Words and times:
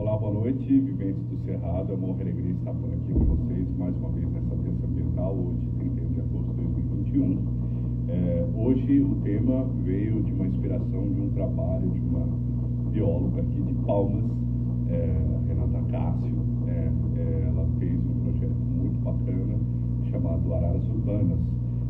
Olá, 0.00 0.16
boa 0.16 0.32
noite, 0.32 0.80
viventes 0.80 1.22
do 1.26 1.36
Cerrado. 1.44 1.92
É 1.92 1.94
uma 1.94 2.08
honra 2.08 2.20
e 2.20 2.22
alegria 2.22 2.52
estar 2.52 2.72
por 2.72 2.88
aqui 2.88 3.12
com 3.12 3.36
vocês 3.36 3.68
mais 3.76 3.94
uma 3.98 4.08
vez 4.08 4.26
nessa 4.32 4.56
terça 4.56 4.86
ambiental, 4.86 5.36
hoje, 5.36 5.68
31 5.78 6.12
de 6.14 6.20
agosto 6.20 6.54
de 6.54 6.62
2021. 6.62 7.38
É, 8.08 8.46
hoje 8.56 9.00
o 9.02 9.14
tema 9.16 9.68
veio 9.84 10.22
de 10.22 10.32
uma 10.32 10.46
inspiração 10.46 11.12
de 11.12 11.20
um 11.20 11.30
trabalho 11.34 11.90
de 11.90 12.00
uma 12.00 12.26
bióloga 12.90 13.42
aqui 13.42 13.60
de 13.60 13.74
Palmas, 13.84 14.24
é, 14.88 15.16
Renata 15.46 15.82
Cássio. 15.90 16.38
É, 16.66 16.90
é 17.20 17.48
ela 17.48 17.68
fez 17.78 18.00
um 18.00 18.20
projeto 18.24 18.56
muito 18.56 18.98
bacana 19.04 19.54
chamado 20.10 20.54
Araras 20.54 20.88
Urbanas. 20.88 21.40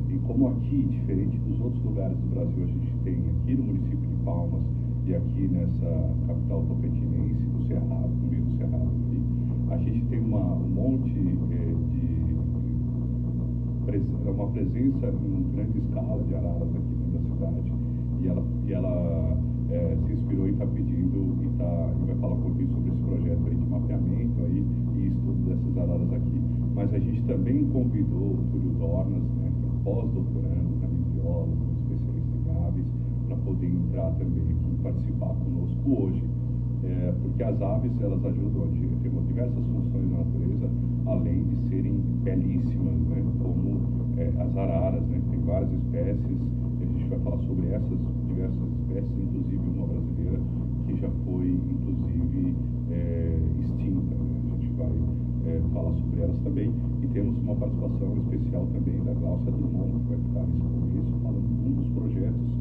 E 0.09 0.19
como 0.27 0.49
aqui, 0.49 0.83
diferente 0.83 1.39
dos 1.39 1.61
outros 1.61 1.85
lugares 1.85 2.19
do 2.19 2.27
Brasil, 2.35 2.65
a 2.65 2.67
gente 2.67 2.93
tem 3.05 3.15
aqui 3.15 3.55
no 3.55 3.63
município 3.63 4.09
de 4.09 4.25
Palmas 4.25 4.80
e 5.11 5.15
aqui 5.17 5.49
nessa 5.49 5.91
capital 6.29 6.63
tocantinense, 6.69 7.43
do 7.43 7.67
Cerrado, 7.67 8.15
no 8.15 8.31
meio 8.31 8.45
do 8.45 8.53
Cerrado 8.57 8.87
aqui, 8.87 9.19
a 9.71 9.77
gente 9.79 10.05
tem 10.07 10.21
uma, 10.21 10.55
um 10.55 10.69
monte 10.71 11.19
é, 11.51 11.75
de 13.99 14.31
uma 14.31 14.47
presença 14.47 15.09
em 15.09 15.51
grande 15.53 15.79
escala 15.79 16.23
de 16.23 16.35
araras 16.37 16.69
aqui 16.77 16.95
dentro 16.95 17.19
da 17.19 17.35
cidade 17.35 17.73
e 18.23 18.29
ela, 18.29 18.45
e 18.69 18.73
ela 18.73 19.37
é, 19.73 19.97
se 20.07 20.13
inspirou 20.13 20.47
e 20.47 20.53
está 20.53 20.67
pedindo 20.67 21.43
e, 21.43 21.49
tá, 21.59 21.91
e 21.91 22.07
vai 22.07 22.15
falar 22.15 22.35
um 22.35 22.43
pouquinho 22.43 22.69
sobre 22.69 22.91
esse 22.91 23.03
projeto 23.03 23.47
aí 23.49 23.55
de 23.57 23.67
mapeamento 23.67 24.41
aí, 24.45 24.65
e 24.95 25.07
estudo 25.09 25.49
dessas 25.49 25.77
araras 25.77 26.13
aqui. 26.13 26.41
Mas 26.77 26.95
a 26.95 26.99
gente 27.01 27.21
também 27.23 27.65
convidou 27.73 28.35
o 28.35 28.45
Túlio 28.53 28.71
Dornas, 28.79 29.23
né, 29.23 29.51
que 29.59 29.67
é 29.67 29.71
pós-doutorando, 29.83 30.71
também 30.81 31.03
biólogo, 31.15 31.67
especialista 31.83 32.37
em 32.37 32.65
aves, 32.65 32.87
para 33.27 33.37
poder 33.39 33.67
entrar 33.67 34.13
também 34.13 34.60
participar 34.83 35.35
conosco 35.35 36.03
hoje. 36.03 36.23
É, 36.83 37.13
porque 37.21 37.43
as 37.43 37.61
aves 37.61 37.93
elas 38.01 38.25
ajudam 38.25 38.65
a 38.65 38.67
ter 38.69 39.11
diversas 39.41 39.65
funções 39.67 40.11
na 40.11 40.19
natureza, 40.19 40.71
além 41.07 41.45
de 41.45 41.57
serem 41.69 41.95
belíssimas, 42.23 42.99
né, 43.09 43.23
como 43.43 43.81
é, 44.19 44.27
as 44.43 44.57
araras, 44.57 45.03
né, 45.07 45.21
tem 45.31 45.41
várias 45.41 45.73
espécies, 45.73 46.39
a 46.81 46.85
gente 46.85 47.09
vai 47.09 47.19
falar 47.21 47.39
sobre 47.39 47.69
essas 47.69 47.99
diversas 48.27 48.69
espécies, 48.81 49.11
inclusive 49.19 49.63
uma 49.77 49.87
brasileira 49.87 50.41
que 50.87 50.97
já 50.97 51.09
foi, 51.25 51.49
inclusive, 51.49 52.55
é, 52.91 53.39
extinta. 53.61 54.15
Né, 54.15 54.53
a 54.53 54.57
gente 54.57 54.73
vai 54.75 54.93
é, 55.47 55.61
falar 55.73 55.93
sobre 55.95 56.21
elas 56.21 56.39
também. 56.41 56.73
E 57.03 57.07
temos 57.09 57.39
uma 57.39 57.55
participação 57.55 58.17
especial 58.17 58.67
também 58.73 59.05
da 59.05 59.13
Glaucia 59.15 59.53
Drummond, 59.53 60.01
que 60.01 60.09
vai 60.09 60.19
ficar 60.19 60.47
nesse 60.47 60.69
começo, 60.69 61.13
falando 61.23 61.49
de 61.49 61.69
um 61.69 61.73
dos 61.75 61.89
projetos 61.89 62.61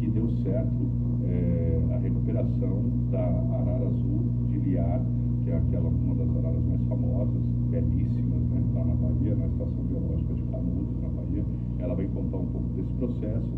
que 0.00 0.06
deu 0.08 0.28
certo 0.42 0.95
é, 1.28 1.94
a 1.94 1.98
recuperação 1.98 2.82
da 3.10 3.20
arara 3.20 3.86
azul 3.86 4.24
de 4.50 4.58
Liar, 4.58 5.00
que 5.44 5.50
é 5.50 5.56
aquela 5.56 5.88
uma 5.88 6.14
das 6.14 6.36
araras 6.36 6.64
mais 6.64 6.82
famosas, 6.84 7.42
belíssimas, 7.70 8.42
né, 8.50 8.62
lá 8.74 8.84
na 8.84 8.94
Bahia, 8.94 9.34
na 9.34 9.46
Estação 9.46 9.84
Biológica 9.84 10.34
de 10.34 10.42
Canudos, 10.44 11.00
na 11.02 11.08
Bahia. 11.08 11.44
Ela 11.78 11.94
vai 11.94 12.06
contar 12.08 12.36
um 12.38 12.46
pouco 12.46 12.68
desse 12.74 12.92
processo. 12.94 13.54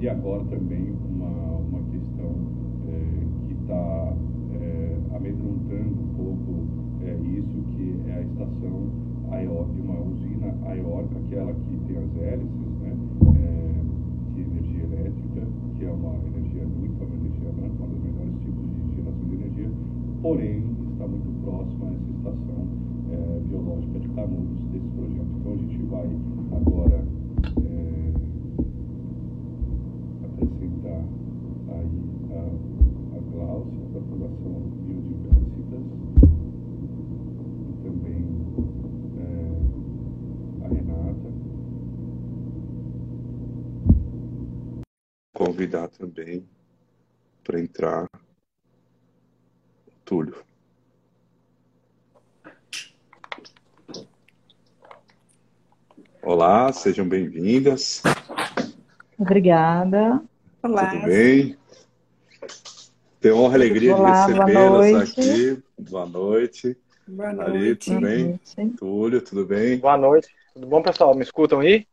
E 0.00 0.08
agora 0.08 0.44
também 0.46 0.92
uma, 1.14 1.28
uma 1.28 1.78
questão 1.92 2.32
é, 2.88 3.46
que 3.46 3.54
está 3.54 4.12
é, 4.60 4.96
amedrontando 5.14 6.00
um 6.00 6.14
pouco 6.16 6.66
é, 7.04 7.14
isso, 7.38 7.62
que 7.70 8.00
é 8.08 8.14
a 8.14 8.22
estação 8.22 9.02
de 9.74 9.80
uma 9.80 9.98
usina 9.98 10.54
aeólica, 10.66 11.18
aquela 11.18 11.54
que 11.54 11.76
tem 11.86 11.96
as 11.96 12.16
hélices, 12.16 12.72
né, 12.82 12.94
é, 13.36 14.34
de 14.34 14.40
energia 14.42 14.84
elétrica, 14.84 15.46
que 15.74 15.84
é 15.84 15.90
uma 15.90 16.14
energia 16.26 16.64
limpa, 16.64 17.04
uma 17.04 17.16
energia 17.16 17.50
branca, 17.50 17.82
um 17.82 17.88
dos 17.88 18.02
melhores 18.04 18.34
tipos 18.44 18.64
de 18.70 18.94
geração 18.94 19.24
de 19.26 19.34
energia, 19.34 19.70
porém 20.22 20.62
está 20.92 21.06
muito 21.08 21.42
próxima 21.42 21.86
a 21.86 21.94
essa 21.94 22.10
estação 22.16 22.68
é, 23.10 23.40
biológica 23.40 23.98
de 23.98 24.08
Canudos 24.10 24.64
desse 24.70 24.88
projeto. 24.90 25.26
Então 25.40 25.52
a 25.52 25.56
gente 25.56 25.78
vai 25.86 26.06
agora 26.56 27.04
é, 27.58 28.12
apresentar 30.24 31.02
aí 31.74 31.98
a, 32.30 33.16
a 33.16 33.20
Gláucia 33.32 33.84
da 33.92 34.00
Fundação 34.00 34.62
Biodiversitas 34.86 35.84
e 37.68 37.72
também 37.82 38.22
é, 39.18 40.64
a 40.64 40.68
Renata. 40.68 41.30
Convidar 45.34 45.88
também 45.88 46.46
para 47.42 47.60
entrar 47.60 48.06
Túlio. 50.04 50.34
Olá, 56.22 56.72
sejam 56.72 57.08
bem-vindas. 57.08 58.02
Obrigada. 59.18 60.22
Olá. 60.62 60.86
Tudo 60.86 61.04
bem? 61.06 61.56
Tenho 63.20 63.36
honra 63.36 63.52
e 63.52 63.56
alegria 63.56 63.94
Olá, 63.94 64.26
de 64.26 64.32
recebê-las 64.32 64.94
aqui. 64.94 65.62
Boa 65.78 66.06
noite. 66.06 66.76
Boa 67.06 67.32
noite. 67.32 67.50
Ali, 67.50 67.76
tudo 67.76 68.00
bem? 68.00 68.40
Túlio, 68.76 69.22
tudo 69.22 69.44
bem? 69.46 69.78
Boa 69.78 69.96
noite. 69.96 70.28
Tudo 70.54 70.66
bom, 70.66 70.82
pessoal? 70.82 71.14
Me 71.14 71.22
escutam 71.22 71.60
aí? 71.60 71.86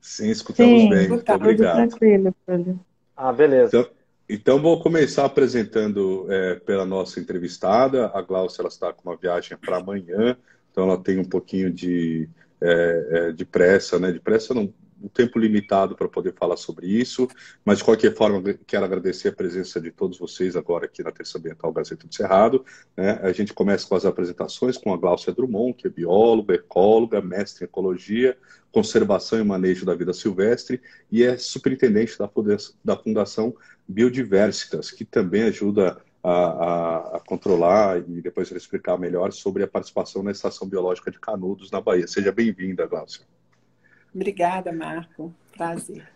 Sim, 0.00 0.30
escutamos 0.30 0.82
Sim, 0.82 0.88
bem. 0.88 1.08
Muito 1.08 1.32
obrigado. 1.32 1.76
tranquilo, 1.76 2.34
Túlio. 2.46 2.80
Ah, 3.16 3.32
beleza. 3.32 3.76
Então, 3.76 3.97
então, 4.28 4.60
vou 4.60 4.80
começar 4.82 5.24
apresentando 5.24 6.26
é, 6.30 6.56
pela 6.56 6.84
nossa 6.84 7.18
entrevistada. 7.18 8.10
A 8.12 8.20
Glaucia 8.20 8.60
ela 8.60 8.68
está 8.68 8.92
com 8.92 9.08
uma 9.08 9.16
viagem 9.16 9.56
para 9.56 9.78
amanhã, 9.78 10.36
então 10.70 10.84
ela 10.84 11.02
tem 11.02 11.18
um 11.18 11.24
pouquinho 11.24 11.72
de, 11.72 12.28
é, 12.60 13.08
é, 13.10 13.32
de 13.32 13.46
pressa, 13.46 13.98
né? 13.98 14.12
De 14.12 14.20
pressa 14.20 14.52
não, 14.52 14.72
um 15.02 15.08
tempo 15.08 15.38
limitado 15.38 15.94
para 15.94 16.08
poder 16.08 16.34
falar 16.34 16.56
sobre 16.56 16.86
isso, 16.86 17.28
mas 17.64 17.78
de 17.78 17.84
qualquer 17.84 18.14
forma 18.14 18.42
quero 18.66 18.84
agradecer 18.84 19.28
a 19.28 19.32
presença 19.32 19.80
de 19.80 19.90
todos 19.90 20.18
vocês 20.18 20.56
agora 20.56 20.86
aqui 20.86 21.02
na 21.02 21.12
Terça 21.12 21.38
Ambiental 21.38 21.72
Gazeta 21.72 22.06
do 22.06 22.14
Cerrado. 22.14 22.64
Né? 22.96 23.18
A 23.22 23.32
gente 23.32 23.52
começa 23.52 23.86
com 23.86 23.94
as 23.94 24.04
apresentações 24.04 24.76
com 24.76 24.92
a 24.92 24.96
Gláucia 24.96 25.32
Drummond, 25.32 25.74
que 25.74 25.86
é 25.86 25.90
bióloga, 25.90 26.54
ecóloga, 26.54 27.20
mestre 27.20 27.64
em 27.64 27.66
ecologia, 27.66 28.36
conservação 28.72 29.38
e 29.38 29.44
manejo 29.44 29.86
da 29.86 29.94
vida 29.94 30.12
silvestre 30.12 30.80
e 31.10 31.22
é 31.22 31.36
superintendente 31.36 32.16
da 32.84 32.96
Fundação 32.96 33.54
Biodiversitas, 33.86 34.90
que 34.90 35.04
também 35.04 35.44
ajuda 35.44 36.02
a, 36.22 36.30
a, 36.30 37.16
a, 37.16 37.20
controlar 37.20 37.98
e 37.98 38.20
depois 38.20 38.50
explicar 38.50 38.98
melhor 38.98 39.32
sobre 39.32 39.62
a 39.62 39.68
participação 39.68 40.22
na 40.22 40.32
Estação 40.32 40.68
Biológica 40.68 41.10
de 41.10 41.18
Canudos, 41.18 41.70
na 41.70 41.80
Bahia. 41.80 42.06
Seja 42.06 42.32
bem-vinda, 42.32 42.86
Gláucia. 42.86 43.24
Obrigada, 44.14 44.72
Marco. 44.72 45.34
Prazer. 45.56 46.08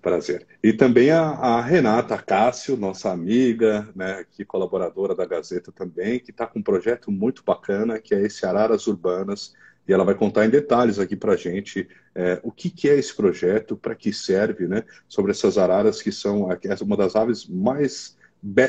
Prazer. 0.00 0.46
E 0.62 0.72
também 0.72 1.10
a, 1.10 1.22
a 1.22 1.60
Renata 1.60 2.16
Cássio, 2.18 2.76
nossa 2.76 3.10
amiga, 3.10 3.88
né, 3.94 4.24
colaboradora 4.46 5.14
da 5.14 5.26
Gazeta 5.26 5.72
também, 5.72 6.20
que 6.20 6.30
está 6.30 6.46
com 6.46 6.60
um 6.60 6.62
projeto 6.62 7.10
muito 7.10 7.42
bacana, 7.44 7.98
que 7.98 8.14
é 8.14 8.22
esse 8.22 8.46
Araras 8.46 8.86
Urbanas, 8.86 9.54
e 9.86 9.92
ela 9.92 10.04
vai 10.04 10.14
contar 10.14 10.44
em 10.44 10.50
detalhes 10.50 10.98
aqui 10.98 11.16
para 11.16 11.32
a 11.32 11.36
gente 11.36 11.88
é, 12.14 12.38
o 12.42 12.52
que, 12.52 12.70
que, 12.70 12.88
é 12.88 12.94
esse 12.96 13.14
projeto, 13.14 13.76
para 13.76 13.94
que 13.94 14.12
serve, 14.12 14.68
né, 14.68 14.84
sobre 15.08 15.32
essas 15.32 15.56
araras 15.56 16.02
que 16.02 16.12
são 16.12 16.48
uma 16.82 16.96
das 16.96 17.16
aves 17.16 17.46
mais 17.46 18.17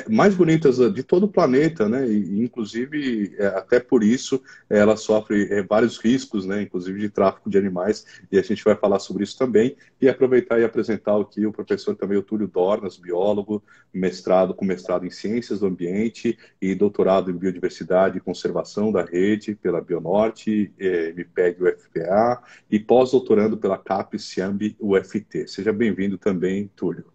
mais 0.09 0.35
bonitas 0.35 0.78
de 0.94 1.03
todo 1.03 1.25
o 1.25 1.31
planeta, 1.31 1.88
né? 1.88 2.07
E, 2.07 2.44
inclusive, 2.44 3.35
é, 3.38 3.47
até 3.47 3.80
por 3.80 4.03
isso, 4.03 4.41
ela 4.69 4.97
sofre 4.97 5.47
é, 5.52 5.62
vários 5.62 5.97
riscos, 5.97 6.46
né? 6.46 6.62
Inclusive 6.63 7.00
de 7.00 7.09
tráfico 7.09 7.50
de 7.50 7.57
animais, 7.57 8.06
e 8.31 8.40
a 8.40 8.41
gente 8.41 8.63
vai 8.63 8.75
falar 8.75 9.00
sobre 9.00 9.24
isso 9.24 9.38
também. 9.38 9.75
E 10.02 10.09
aproveitar 10.09 10.59
e 10.59 10.63
apresentar 10.63 11.19
aqui 11.19 11.46
o 11.46 11.52
professor 11.52 11.96
também, 11.96 12.18
o 12.18 12.24
Túlio 12.24 12.47
Dornas, 12.47 12.97
biólogo, 12.97 13.63
mestrado 13.94 14.53
com 14.53 14.66
mestrado 14.66 15.06
em 15.06 15.12
Ciências 15.12 15.59
do 15.59 15.68
Ambiente 15.68 16.38
e 16.62 16.74
doutorado 16.74 17.30
em 17.30 17.38
Biodiversidade 17.38 18.18
e 18.18 18.22
Conservação 18.22 18.92
da 18.92 19.04
Rede 19.04 19.56
pela 19.56 19.81
Bionorte, 19.81 20.74
é, 20.80 21.10
MPEG 21.10 21.63
UFPA, 21.63 22.42
e 22.72 22.80
pós-doutorando 22.80 23.57
pela 23.57 23.77
CAP 23.77 24.18
Ciambi 24.18 24.75
UFT. 24.80 25.48
Seja 25.48 25.72
bem-vindo 25.72 26.18
também, 26.18 26.69
Túlio. 26.75 27.06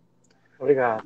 Obrigado. 0.58 1.04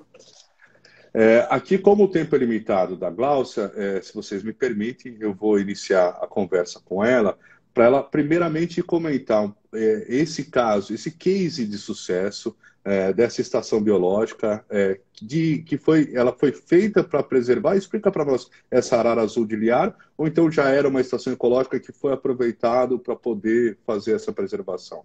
É, 1.20 1.48
aqui, 1.50 1.76
como 1.76 2.04
o 2.04 2.08
tempo 2.08 2.36
é 2.36 2.38
limitado 2.38 2.96
da 2.96 3.10
Glaucia, 3.10 3.72
é, 3.74 4.00
se 4.00 4.14
vocês 4.14 4.40
me 4.44 4.52
permitem, 4.52 5.16
eu 5.18 5.34
vou 5.34 5.58
iniciar 5.58 6.10
a 6.10 6.28
conversa 6.28 6.80
com 6.84 7.04
ela, 7.04 7.36
para 7.74 7.86
ela, 7.86 8.04
primeiramente, 8.04 8.80
comentar 8.84 9.52
é, 9.74 10.06
esse 10.08 10.44
caso, 10.44 10.94
esse 10.94 11.10
case 11.10 11.66
de 11.66 11.76
sucesso 11.76 12.54
é, 12.84 13.12
dessa 13.12 13.40
estação 13.40 13.82
biológica, 13.82 14.64
é, 14.70 15.00
de, 15.20 15.64
que 15.64 15.76
foi, 15.76 16.08
ela 16.14 16.32
foi 16.32 16.52
feita 16.52 17.02
para 17.02 17.20
preservar. 17.20 17.74
Explica 17.74 18.12
para 18.12 18.24
nós 18.24 18.48
essa 18.70 18.96
arara 18.96 19.22
azul 19.22 19.44
de 19.44 19.56
liar, 19.56 19.92
ou 20.16 20.28
então 20.28 20.48
já 20.48 20.68
era 20.68 20.86
uma 20.86 21.00
estação 21.00 21.32
ecológica 21.32 21.80
que 21.80 21.90
foi 21.90 22.12
aproveitado 22.12 22.96
para 22.96 23.16
poder 23.16 23.76
fazer 23.84 24.12
essa 24.14 24.32
preservação? 24.32 25.04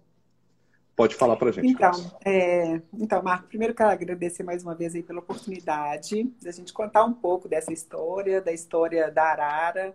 Pode 0.96 1.16
falar 1.16 1.36
para 1.36 1.48
a 1.48 1.52
gente. 1.52 1.66
Então, 1.66 1.90
é, 2.24 2.80
então, 2.94 3.20
Marco, 3.20 3.48
primeiro 3.48 3.74
quero 3.74 3.90
agradecer 3.90 4.44
mais 4.44 4.62
uma 4.62 4.74
vez 4.76 4.94
aí 4.94 5.02
pela 5.02 5.18
oportunidade 5.18 6.32
da 6.40 6.52
gente 6.52 6.72
contar 6.72 7.04
um 7.04 7.12
pouco 7.12 7.48
dessa 7.48 7.72
história, 7.72 8.40
da 8.40 8.52
história 8.52 9.10
da 9.10 9.24
Arara, 9.24 9.94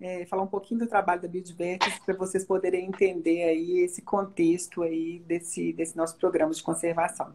é, 0.00 0.24
falar 0.26 0.44
um 0.44 0.48
pouquinho 0.48 0.80
do 0.80 0.86
trabalho 0.86 1.20
da 1.20 1.26
Biodiversity 1.26 2.00
para 2.06 2.14
vocês 2.14 2.44
poderem 2.44 2.86
entender 2.86 3.42
aí 3.42 3.80
esse 3.80 4.00
contexto 4.00 4.82
aí 4.82 5.18
desse, 5.26 5.72
desse 5.72 5.96
nosso 5.96 6.16
programa 6.16 6.52
de 6.52 6.62
conservação. 6.62 7.32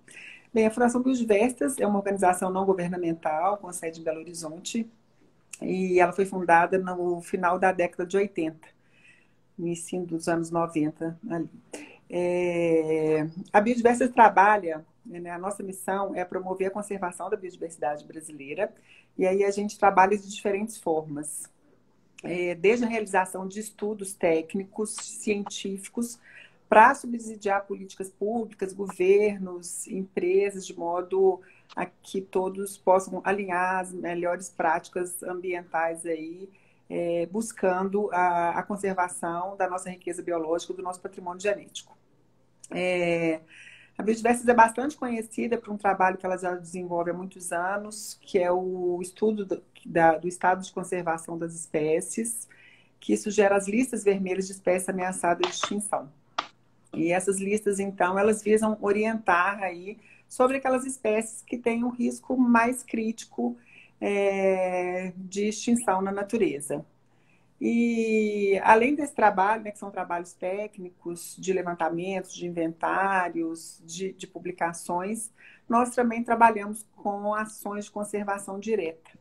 Bem, 0.53 0.65
a 0.65 0.71
Fundação 0.71 1.01
Biodiversitas 1.01 1.77
é 1.79 1.85
uma 1.85 1.97
organização 1.97 2.49
não 2.49 2.65
governamental 2.65 3.57
com 3.57 3.73
sede 3.73 3.99
em 3.99 4.03
Belo 4.03 4.19
Horizonte 4.19 4.89
e 5.61 5.99
ela 5.99 6.13
foi 6.13 6.25
fundada 6.25 6.77
no 6.77 7.19
final 7.21 7.59
da 7.59 7.73
década 7.73 8.05
de 8.05 8.15
80, 8.15 8.57
início 9.59 10.05
dos 10.05 10.29
anos 10.29 10.49
90 10.49 11.19
ali. 11.29 11.49
É, 12.15 13.27
a 13.51 13.59
Biodiversidade 13.59 14.13
trabalha, 14.13 14.85
né, 15.03 15.31
a 15.31 15.39
nossa 15.39 15.63
missão 15.63 16.13
é 16.13 16.23
promover 16.23 16.67
a 16.67 16.69
conservação 16.69 17.27
da 17.27 17.35
biodiversidade 17.35 18.05
brasileira, 18.05 18.71
e 19.17 19.25
aí 19.25 19.43
a 19.43 19.49
gente 19.49 19.79
trabalha 19.79 20.15
de 20.15 20.29
diferentes 20.29 20.77
formas, 20.77 21.49
é, 22.23 22.53
desde 22.53 22.85
a 22.85 22.87
realização 22.87 23.47
de 23.47 23.59
estudos 23.59 24.13
técnicos, 24.13 24.91
científicos, 24.91 26.19
para 26.69 26.93
subsidiar 26.93 27.65
políticas 27.65 28.11
públicas, 28.11 28.73
governos, 28.73 29.87
empresas, 29.87 30.67
de 30.67 30.77
modo 30.77 31.41
a 31.75 31.87
que 31.87 32.21
todos 32.21 32.77
possam 32.77 33.23
alinhar 33.25 33.79
as 33.79 33.91
melhores 33.91 34.49
práticas 34.51 35.23
ambientais 35.23 36.05
aí 36.05 36.47
é, 36.87 37.25
buscando 37.25 38.07
a, 38.13 38.51
a, 38.51 38.61
conservação 38.61 39.57
da 39.57 39.67
nossa 39.67 39.89
riqueza 39.89 40.21
biológica, 40.21 40.75
do 40.75 40.83
nosso 40.83 41.01
patrimônio 41.01 41.41
genético. 41.41 42.02
É, 42.71 43.41
a 43.97 44.01
Biodiversidade 44.01 44.49
é 44.49 44.53
bastante 44.53 44.97
conhecida 44.97 45.57
por 45.57 45.71
um 45.71 45.77
trabalho 45.77 46.17
que 46.17 46.25
ela 46.25 46.37
já 46.37 46.55
desenvolve 46.55 47.11
há 47.11 47.13
muitos 47.13 47.51
anos, 47.51 48.17
que 48.21 48.39
é 48.39 48.51
o 48.51 48.99
estudo 49.01 49.45
do, 49.45 49.63
da, 49.85 50.17
do 50.17 50.27
estado 50.27 50.63
de 50.63 50.71
conservação 50.71 51.37
das 51.37 51.53
espécies, 51.53 52.47
que 52.99 53.13
isso 53.13 53.29
gera 53.29 53.55
as 53.55 53.67
listas 53.67 54.03
vermelhas 54.03 54.47
de 54.47 54.53
espécies 54.53 54.89
ameaçadas 54.89 55.47
de 55.47 55.53
extinção. 55.53 56.11
E 56.93 57.11
essas 57.11 57.39
listas, 57.39 57.79
então, 57.79 58.17
elas 58.17 58.41
visam 58.41 58.77
orientar 58.81 59.61
aí 59.61 59.97
sobre 60.27 60.57
aquelas 60.57 60.85
espécies 60.85 61.41
que 61.41 61.57
têm 61.57 61.83
um 61.83 61.89
risco 61.89 62.35
mais 62.37 62.81
crítico 62.81 63.57
é, 64.01 65.13
de 65.15 65.49
extinção 65.49 66.01
na 66.01 66.11
natureza. 66.11 66.85
E 67.65 68.59
além 68.61 68.93
desse 68.93 69.15
trabalho, 69.15 69.63
né, 69.63 69.71
que 69.71 69.79
são 69.79 69.89
trabalhos 69.89 70.33
técnicos 70.33 71.33
de 71.39 71.53
levantamentos, 71.53 72.33
de 72.33 72.45
inventários, 72.45 73.81
de, 73.85 74.11
de 74.11 74.27
publicações, 74.27 75.31
nós 75.69 75.95
também 75.95 76.21
trabalhamos 76.25 76.85
com 76.93 77.33
ações 77.33 77.85
de 77.85 77.91
conservação 77.91 78.59
direta. 78.59 79.11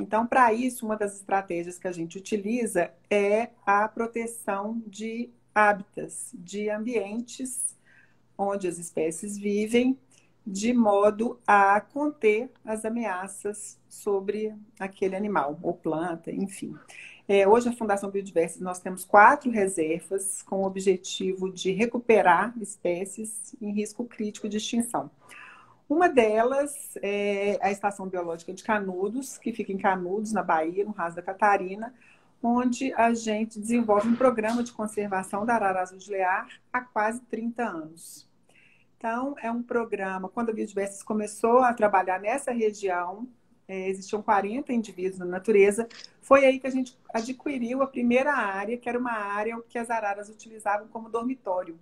Então, 0.00 0.24
para 0.24 0.52
isso, 0.52 0.86
uma 0.86 0.96
das 0.96 1.16
estratégias 1.16 1.76
que 1.76 1.88
a 1.88 1.92
gente 1.92 2.16
utiliza 2.16 2.94
é 3.10 3.50
a 3.66 3.88
proteção 3.88 4.80
de 4.86 5.32
hábitats, 5.52 6.30
de 6.34 6.70
ambientes 6.70 7.76
onde 8.38 8.68
as 8.68 8.78
espécies 8.78 9.36
vivem 9.36 9.98
de 10.46 10.72
modo 10.72 11.38
a 11.46 11.80
conter 11.80 12.50
as 12.64 12.84
ameaças 12.84 13.78
sobre 13.88 14.54
aquele 14.78 15.16
animal 15.16 15.58
ou 15.62 15.74
planta, 15.74 16.30
enfim. 16.30 16.76
É, 17.28 17.46
hoje, 17.46 17.68
a 17.68 17.72
Fundação 17.72 18.10
Biodiversidade, 18.10 18.64
nós 18.64 18.80
temos 18.80 19.04
quatro 19.04 19.50
reservas 19.50 20.42
com 20.42 20.62
o 20.62 20.66
objetivo 20.66 21.50
de 21.52 21.70
recuperar 21.70 22.52
espécies 22.60 23.54
em 23.60 23.72
risco 23.72 24.04
crítico 24.04 24.48
de 24.48 24.56
extinção. 24.56 25.10
Uma 25.88 26.08
delas 26.08 26.98
é 27.00 27.58
a 27.60 27.70
Estação 27.70 28.08
Biológica 28.08 28.52
de 28.52 28.64
Canudos, 28.64 29.38
que 29.38 29.52
fica 29.52 29.72
em 29.72 29.78
Canudos, 29.78 30.32
na 30.32 30.42
Bahia, 30.42 30.84
no 30.84 30.90
Raso 30.90 31.16
da 31.16 31.22
Catarina, 31.22 31.94
onde 32.42 32.92
a 32.94 33.14
gente 33.14 33.60
desenvolve 33.60 34.08
um 34.08 34.16
programa 34.16 34.64
de 34.64 34.72
conservação 34.72 35.46
da 35.46 35.54
arara 35.54 35.82
azul 35.82 35.98
de 35.98 36.10
lear 36.10 36.48
há 36.72 36.80
quase 36.80 37.20
30 37.22 37.62
anos. 37.62 38.28
Então, 38.98 39.36
é 39.40 39.50
um 39.50 39.62
programa, 39.62 40.28
quando 40.28 40.50
a 40.50 40.52
Biodiversity 40.52 41.04
começou 41.04 41.58
a 41.58 41.72
trabalhar 41.72 42.20
nessa 42.20 42.52
região, 42.52 43.28
é, 43.66 43.88
existiam 43.88 44.22
40 44.22 44.72
indivíduos 44.72 45.18
na 45.18 45.26
natureza, 45.26 45.88
foi 46.20 46.44
aí 46.44 46.58
que 46.58 46.66
a 46.66 46.70
gente 46.70 46.96
adquiriu 47.12 47.82
a 47.82 47.86
primeira 47.86 48.32
área, 48.32 48.76
que 48.76 48.88
era 48.88 48.98
uma 48.98 49.12
área 49.12 49.60
que 49.68 49.78
as 49.78 49.90
araras 49.90 50.28
utilizavam 50.28 50.88
como 50.88 51.08
dormitório. 51.08 51.78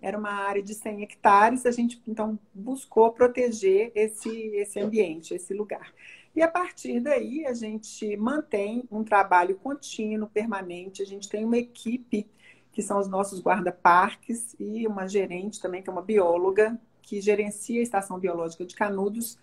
Era 0.00 0.18
uma 0.18 0.32
área 0.32 0.62
de 0.62 0.74
100 0.74 1.02
hectares, 1.02 1.64
a 1.64 1.70
gente 1.70 2.02
então 2.08 2.38
buscou 2.52 3.12
proteger 3.12 3.92
esse, 3.94 4.30
esse 4.56 4.80
ambiente, 4.80 5.34
esse 5.34 5.54
lugar. 5.54 5.92
E 6.34 6.42
a 6.42 6.48
partir 6.48 6.98
daí 6.98 7.46
a 7.46 7.52
gente 7.52 8.16
mantém 8.16 8.84
um 8.90 9.04
trabalho 9.04 9.54
contínuo, 9.56 10.28
permanente, 10.28 11.02
a 11.02 11.06
gente 11.06 11.28
tem 11.28 11.44
uma 11.44 11.58
equipe 11.58 12.26
que 12.72 12.82
são 12.82 12.98
os 12.98 13.06
nossos 13.06 13.40
guarda-parques, 13.40 14.56
e 14.58 14.86
uma 14.86 15.06
gerente 15.06 15.60
também, 15.60 15.82
que 15.82 15.90
é 15.90 15.92
uma 15.92 16.02
bióloga, 16.02 16.80
que 17.02 17.20
gerencia 17.20 17.80
a 17.80 17.82
Estação 17.82 18.18
Biológica 18.18 18.64
de 18.64 18.74
Canudos. 18.74 19.38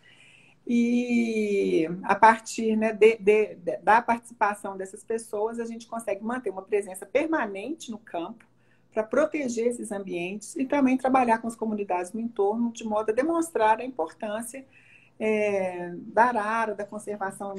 E 0.71 1.89
a 2.04 2.13
partir 2.13 2.75
né, 2.75 2.94
de, 2.94 3.18
de, 3.18 3.56
de, 3.56 3.77
da 3.77 4.04
participação 4.04 4.77
dessas 4.77 5.04
pessoas, 5.04 5.60
a 5.60 5.66
gente 5.66 5.88
consegue 5.88 6.24
manter 6.24 6.51
uma 6.51 6.62
presença 6.62 7.07
permanente 7.07 7.89
no 7.89 7.98
campo 7.98 8.45
para 8.94 9.01
proteger 9.01 9.66
esses 9.66 9.92
ambientes 9.92 10.56
e 10.56 10.66
também 10.66 10.95
trabalhar 10.95 11.39
com 11.39 11.48
as 11.48 11.56
comunidades 11.56 12.13
no 12.13 12.21
entorno, 12.21 12.71
de 12.71 12.83
modo 12.83 13.10
a 13.10 13.13
demonstrar 13.13 13.80
a 13.80 13.83
importância 13.83 14.63
é, 15.19 15.92
da 15.95 16.25
arara, 16.25 16.75
da 16.75 16.86
conservação 16.86 17.56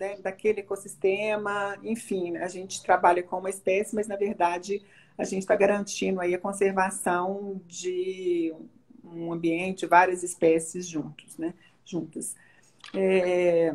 né, 0.00 0.16
daquele 0.22 0.60
ecossistema, 0.60 1.76
enfim, 1.82 2.38
a 2.38 2.48
gente 2.48 2.82
trabalha 2.82 3.22
com 3.22 3.40
uma 3.40 3.50
espécie, 3.50 3.94
mas 3.94 4.08
na 4.08 4.16
verdade 4.16 4.82
a 5.18 5.24
gente 5.24 5.42
está 5.42 5.54
garantindo 5.54 6.18
aí 6.18 6.34
a 6.34 6.38
conservação 6.38 7.60
de 7.68 8.54
um 9.04 9.34
ambiente, 9.34 9.84
várias 9.84 10.22
espécies 10.22 10.88
juntos, 10.88 11.36
né? 11.36 11.52
juntas. 11.84 12.34
É... 12.92 13.74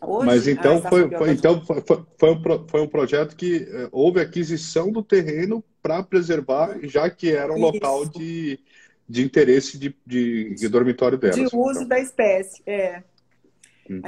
Hoje, 0.00 0.26
Mas 0.26 0.48
então, 0.48 0.82
foi, 0.82 1.08
foi, 1.08 1.30
então 1.30 1.64
foi, 1.64 1.82
foi, 2.18 2.30
um, 2.30 2.68
foi 2.68 2.80
um 2.82 2.88
projeto 2.88 3.34
que 3.34 3.66
é, 3.70 3.88
houve 3.90 4.20
aquisição 4.20 4.90
do 4.90 5.02
terreno 5.02 5.64
para 5.80 6.02
preservar, 6.02 6.78
já 6.82 7.08
que 7.08 7.30
era 7.30 7.52
um 7.52 7.56
Isso. 7.56 7.64
local 7.66 8.06
de, 8.06 8.58
de 9.08 9.24
interesse 9.24 9.78
de, 9.78 9.96
de, 10.04 10.54
de 10.54 10.68
dormitório 10.68 11.16
delas. 11.16 11.36
De 11.36 11.44
uso 11.44 11.70
então. 11.76 11.88
da 11.88 12.00
espécie, 12.00 12.62
é. 12.66 13.02
Uhum. 13.88 14.02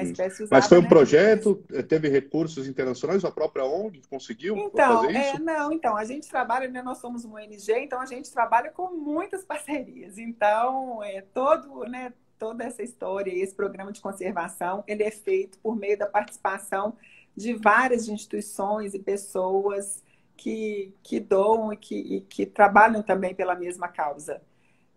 Mas 0.50 0.66
foi 0.66 0.78
um 0.78 0.82
né? 0.82 0.88
projeto, 0.88 1.64
eh, 1.72 1.82
teve 1.82 2.08
recursos 2.08 2.66
internacionais, 2.66 3.24
a 3.24 3.30
própria 3.30 3.64
ONG 3.64 4.02
conseguiu 4.10 4.56
então, 4.56 5.02
fazer 5.02 5.12
isso? 5.12 5.36
É, 5.36 5.38
não, 5.38 5.72
então, 5.72 5.96
a 5.96 6.04
gente 6.04 6.28
trabalha, 6.28 6.68
né, 6.68 6.82
nós 6.82 6.98
somos 6.98 7.24
uma 7.24 7.40
ONG, 7.40 7.56
então 7.76 8.00
a 8.00 8.06
gente 8.06 8.30
trabalha 8.32 8.70
com 8.70 8.92
muitas 8.92 9.44
parcerias. 9.46 10.18
Então, 10.18 11.02
é, 11.04 11.22
todo, 11.32 11.84
né, 11.84 12.12
toda 12.38 12.64
essa 12.64 12.82
história 12.82 13.30
e 13.30 13.40
esse 13.40 13.54
programa 13.54 13.92
de 13.92 14.00
conservação, 14.00 14.84
ele 14.86 15.02
é 15.02 15.10
feito 15.10 15.58
por 15.58 15.76
meio 15.76 15.98
da 15.98 16.06
participação 16.06 16.96
de 17.36 17.54
várias 17.54 18.08
instituições 18.08 18.94
e 18.94 18.98
pessoas 18.98 20.02
que, 20.36 20.94
que 21.02 21.20
doam 21.20 21.72
e 21.72 21.76
que, 21.76 21.96
e 21.96 22.20
que 22.22 22.46
trabalham 22.46 23.02
também 23.02 23.34
pela 23.34 23.54
mesma 23.54 23.88
causa. 23.88 24.40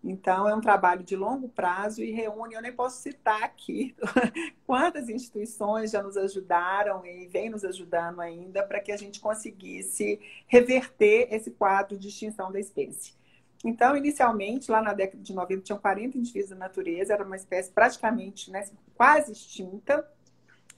Então, 0.04 0.48
é 0.48 0.54
um 0.54 0.60
trabalho 0.60 1.04
de 1.04 1.14
longo 1.14 1.48
prazo 1.48 2.02
e 2.02 2.10
reúne, 2.10 2.54
eu 2.54 2.62
nem 2.62 2.72
posso 2.72 3.00
citar 3.00 3.40
aqui 3.44 3.94
quantas 4.66 5.08
instituições 5.08 5.92
já 5.92 6.02
nos 6.02 6.16
ajudaram 6.16 7.06
e 7.06 7.28
vem 7.28 7.48
nos 7.48 7.64
ajudando 7.64 8.20
ainda 8.20 8.64
para 8.64 8.80
que 8.80 8.90
a 8.90 8.96
gente 8.96 9.20
conseguisse 9.20 10.20
reverter 10.48 11.28
esse 11.30 11.52
quadro 11.52 11.96
de 11.96 12.08
extinção 12.08 12.50
da 12.50 12.58
espécie. 12.58 13.14
Então, 13.64 13.96
inicialmente, 13.96 14.70
lá 14.70 14.82
na 14.82 14.92
década 14.92 15.22
de 15.22 15.32
90, 15.32 15.62
tinham 15.62 15.78
40 15.78 16.18
indivíduos 16.18 16.50
da 16.50 16.56
natureza, 16.56 17.12
era 17.12 17.24
uma 17.24 17.36
espécie 17.36 17.70
praticamente 17.70 18.50
né, 18.50 18.64
quase 18.94 19.32
extinta. 19.32 20.06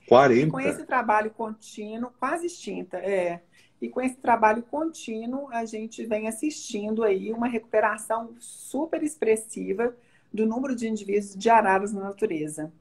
40? 0.07 0.47
E 0.47 0.51
com 0.51 0.59
esse 0.59 0.85
trabalho 0.85 1.31
contínuo, 1.31 2.11
quase 2.19 2.45
extinta, 2.45 2.97
é. 2.97 3.41
E 3.81 3.89
com 3.89 4.01
esse 4.01 4.15
trabalho 4.15 4.61
contínuo, 4.63 5.49
a 5.51 5.65
gente 5.65 6.05
vem 6.05 6.27
assistindo 6.27 7.03
aí 7.03 7.31
uma 7.33 7.47
recuperação 7.47 8.35
super 8.39 9.01
expressiva 9.03 9.95
do 10.31 10.45
número 10.45 10.75
de 10.75 10.87
indivíduos 10.87 11.35
de 11.35 11.49
araras 11.49 11.91
na 11.91 12.01
natureza. 12.01 12.71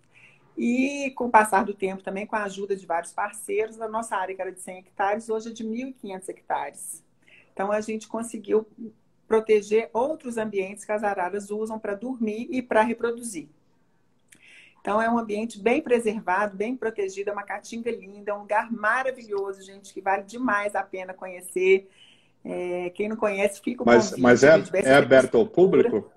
E 0.57 1.13
com 1.17 1.27
o 1.27 1.31
passar 1.31 1.65
do 1.65 1.75
tempo 1.75 2.03
também, 2.03 2.27
com 2.27 2.37
a 2.37 2.45
ajuda 2.45 2.77
de 2.77 2.87
vários 2.87 3.13
parceiros, 3.13 3.81
a 3.81 3.89
nossa 3.89 4.17
área, 4.17 4.35
que 4.35 4.41
era 4.41 4.53
de 4.53 4.61
100 4.61 4.79
hectares, 4.79 5.29
hoje 5.29 5.49
é 5.49 5.53
de 5.53 5.65
1.500 5.65 6.29
hectares. 6.29 7.05
Então, 7.53 7.73
a 7.73 7.81
gente 7.81 8.07
conseguiu 8.07 8.67
proteger 9.27 9.91
outros 9.93 10.37
ambientes 10.37 10.85
que 10.85 10.93
as 10.93 11.03
araras 11.03 11.51
usam 11.51 11.79
para 11.79 11.95
dormir 11.95 12.49
e 12.51 12.63
para 12.63 12.83
reproduzir. 12.83 13.49
Então, 14.81 15.01
é 15.01 15.09
um 15.09 15.19
ambiente 15.19 15.59
bem 15.59 15.81
preservado, 15.81 16.57
bem 16.57 16.77
protegido, 16.77 17.31
é 17.31 17.33
uma 17.33 17.43
caatinga 17.43 17.91
linda, 17.91 18.33
é 18.33 18.35
um 18.35 18.41
lugar 18.41 18.71
maravilhoso, 18.71 19.63
gente, 19.63 19.95
que 19.95 20.01
vale 20.03 20.25
demais 20.25 20.75
a 20.75 20.83
pena 20.83 21.15
conhecer. 21.15 21.89
É, 22.45 22.91
quem 22.91 23.09
não 23.09 23.17
conhece, 23.17 23.63
fica 23.63 23.83
o 23.83 23.87
Mas, 23.87 24.11
convite, 24.11 24.23
mas 24.23 24.45
é, 24.45 24.63
é 24.85 24.95
aberto 24.95 25.39
ao 25.39 25.47
público? 25.47 26.13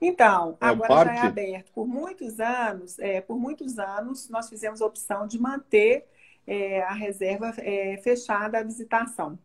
Então, 0.00 0.58
É 0.60 0.66
agora 0.66 1.14
já 1.14 1.14
é 1.14 1.26
aberto. 1.26 1.72
Por 1.72 1.86
muitos 1.86 2.40
anos, 2.40 2.98
é, 2.98 3.20
por 3.20 3.38
muitos 3.38 3.78
anos, 3.78 4.28
nós 4.28 4.48
fizemos 4.48 4.82
a 4.82 4.86
opção 4.86 5.26
de 5.26 5.38
manter 5.38 6.04
é, 6.46 6.82
a 6.82 6.92
reserva 6.92 7.54
é, 7.58 7.96
fechada 7.98 8.58
à 8.58 8.62
visitação. 8.64 9.38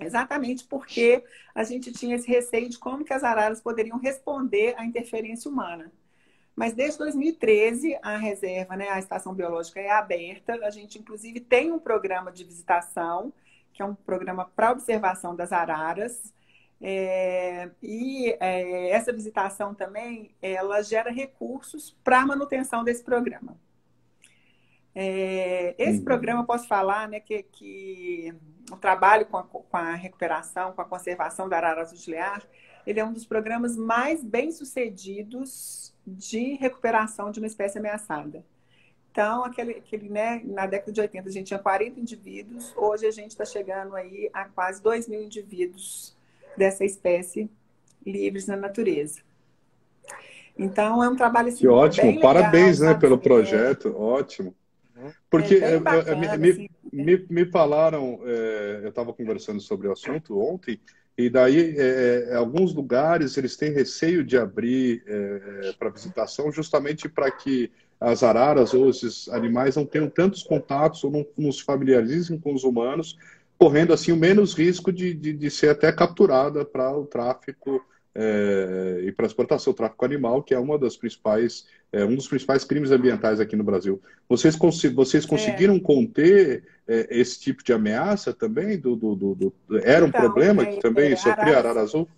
Exatamente 0.00 0.64
porque 0.64 1.24
a 1.54 1.62
gente 1.64 1.92
tinha 1.92 2.16
esse 2.16 2.28
receio 2.28 2.68
de 2.68 2.78
como 2.78 3.04
que 3.04 3.12
as 3.12 3.22
araras 3.24 3.60
poderiam 3.60 3.98
responder 3.98 4.74
à 4.76 4.84
interferência 4.84 5.50
humana. 5.50 5.92
Mas 6.56 6.72
desde 6.74 6.98
2013, 6.98 7.98
a 8.02 8.16
reserva, 8.16 8.76
né, 8.76 8.88
a 8.90 8.98
estação 8.98 9.34
biológica 9.34 9.80
é 9.80 9.90
aberta. 9.90 10.54
A 10.66 10.70
gente, 10.70 10.98
inclusive, 10.98 11.40
tem 11.40 11.72
um 11.72 11.78
programa 11.78 12.30
de 12.32 12.44
visitação, 12.44 13.32
que 13.72 13.82
é 13.82 13.84
um 13.84 13.94
programa 13.94 14.44
para 14.54 14.72
observação 14.72 15.34
das 15.34 15.52
araras. 15.52 16.32
É, 16.80 17.70
e 17.82 18.36
é, 18.40 18.90
essa 18.90 19.12
visitação 19.12 19.74
também, 19.74 20.34
ela 20.42 20.82
gera 20.82 21.10
recursos 21.10 21.96
para 22.04 22.20
a 22.22 22.26
manutenção 22.26 22.84
desse 22.84 23.02
programa. 23.02 23.56
É, 24.94 25.74
esse 25.78 25.98
Uhum. 25.98 26.04
programa, 26.04 26.46
posso 26.46 26.68
falar, 26.68 27.08
né, 27.08 27.18
que, 27.20 27.42
que 27.44 28.32
o 28.70 28.76
trabalho 28.76 29.26
com 29.26 29.36
a, 29.36 29.42
com 29.42 29.76
a 29.76 29.94
recuperação, 29.94 30.72
com 30.72 30.80
a 30.80 30.84
conservação 30.84 31.48
da 31.48 31.56
arara 31.56 31.82
azul 31.82 31.98
lear, 32.08 32.42
ele 32.86 33.00
é 33.00 33.04
um 33.04 33.12
dos 33.12 33.24
programas 33.24 33.76
mais 33.76 34.22
bem 34.22 34.50
sucedidos 34.50 35.94
de 36.06 36.54
recuperação 36.54 37.30
de 37.30 37.40
uma 37.40 37.46
espécie 37.46 37.78
ameaçada. 37.78 38.44
Então, 39.10 39.44
aquele, 39.44 39.72
aquele, 39.72 40.08
né, 40.08 40.42
na 40.44 40.66
década 40.66 40.92
de 40.92 41.00
80 41.00 41.28
a 41.28 41.32
gente 41.32 41.46
tinha 41.46 41.58
40 41.58 42.00
indivíduos, 42.00 42.74
hoje 42.76 43.06
a 43.06 43.10
gente 43.10 43.30
está 43.30 43.44
chegando 43.44 43.94
aí 43.94 44.28
a 44.32 44.44
quase 44.46 44.82
2 44.82 45.06
mil 45.08 45.22
indivíduos 45.22 46.16
dessa 46.56 46.84
espécie 46.84 47.48
livres 48.04 48.46
na 48.46 48.56
natureza. 48.56 49.20
Então, 50.58 51.02
é 51.02 51.08
um 51.08 51.16
trabalho 51.16 51.48
assim, 51.48 51.58
Que 51.58 51.68
ótimo, 51.68 52.06
bem 52.06 52.16
legal, 52.16 52.34
parabéns, 52.34 52.80
né, 52.80 52.94
pelo 52.94 53.14
É, 53.14 53.18
projeto, 53.18 53.96
ótimo. 53.96 54.54
Porque 55.30 55.56
é 55.56 55.58
bem 55.58 55.68
eh, 55.68 55.74
eh, 55.74 55.78
bacana, 55.78 56.36
me, 56.36 56.50
assim. 56.50 56.68
Me, 56.94 57.26
me 57.28 57.44
falaram, 57.46 58.20
eh, 58.24 58.80
eu 58.84 58.88
estava 58.90 59.12
conversando 59.12 59.60
sobre 59.60 59.88
o 59.88 59.92
assunto 59.92 60.38
ontem, 60.38 60.80
e 61.18 61.28
daí 61.28 61.76
eh, 61.76 62.28
eh, 62.30 62.34
alguns 62.36 62.72
lugares 62.72 63.36
eles 63.36 63.56
têm 63.56 63.72
receio 63.72 64.24
de 64.24 64.36
abrir 64.36 65.02
para 65.78 65.90
visitação 65.90 66.50
justamente 66.52 67.08
para 67.08 67.30
que 67.30 67.70
as 68.00 68.22
araras 68.22 68.74
ou 68.74 68.90
esses 68.90 69.28
animais 69.28 69.76
não 69.76 69.84
tenham 69.84 70.08
tantos 70.08 70.42
contatos 70.42 71.02
ou 71.04 71.10
não, 71.10 71.26
não 71.36 71.50
se 71.50 71.62
familiarizem 71.62 72.38
com 72.38 72.54
os 72.54 72.64
humanos, 72.64 73.16
correndo 73.58 73.92
assim 73.92 74.12
o 74.12 74.16
menos 74.16 74.54
risco 74.54 74.92
de, 74.92 75.14
de, 75.14 75.32
de 75.32 75.50
ser 75.50 75.70
até 75.70 75.90
capturada 75.90 76.64
para 76.64 76.96
o 76.96 77.06
tráfico 77.06 77.84
eh, 78.14 79.00
e 79.06 79.12
para 79.12 79.26
exportação, 79.26 79.72
o 79.72 79.76
tráfico 79.76 80.04
animal, 80.04 80.42
que 80.42 80.54
é 80.54 80.58
uma 80.58 80.78
das 80.78 80.96
principais, 80.96 81.66
é, 81.92 82.04
um 82.04 82.14
dos 82.14 82.28
principais 82.28 82.64
crimes 82.64 82.90
ambientais 82.90 83.40
aqui 83.40 83.56
no 83.56 83.64
Brasil. 83.64 84.00
Vocês, 84.28 84.54
consi- 84.56 84.88
vocês 84.88 85.26
conseguiram 85.26 85.78
conter 85.80 86.64
eh, 86.86 87.08
esse 87.10 87.40
tipo 87.40 87.64
de 87.64 87.72
ameaça 87.72 88.32
também? 88.32 88.78
Do, 88.78 88.94
do, 88.94 89.14
do- 89.14 89.34
do- 89.34 89.54
era 89.82 90.04
um 90.04 90.08
Então, 90.08 90.20
problema 90.20 90.62
é, 90.62 90.66
que 90.66 90.80
também 90.80 91.12
é, 91.12 91.16
sofria 91.16 91.58
arara 91.58 91.80
azul? 91.80 92.08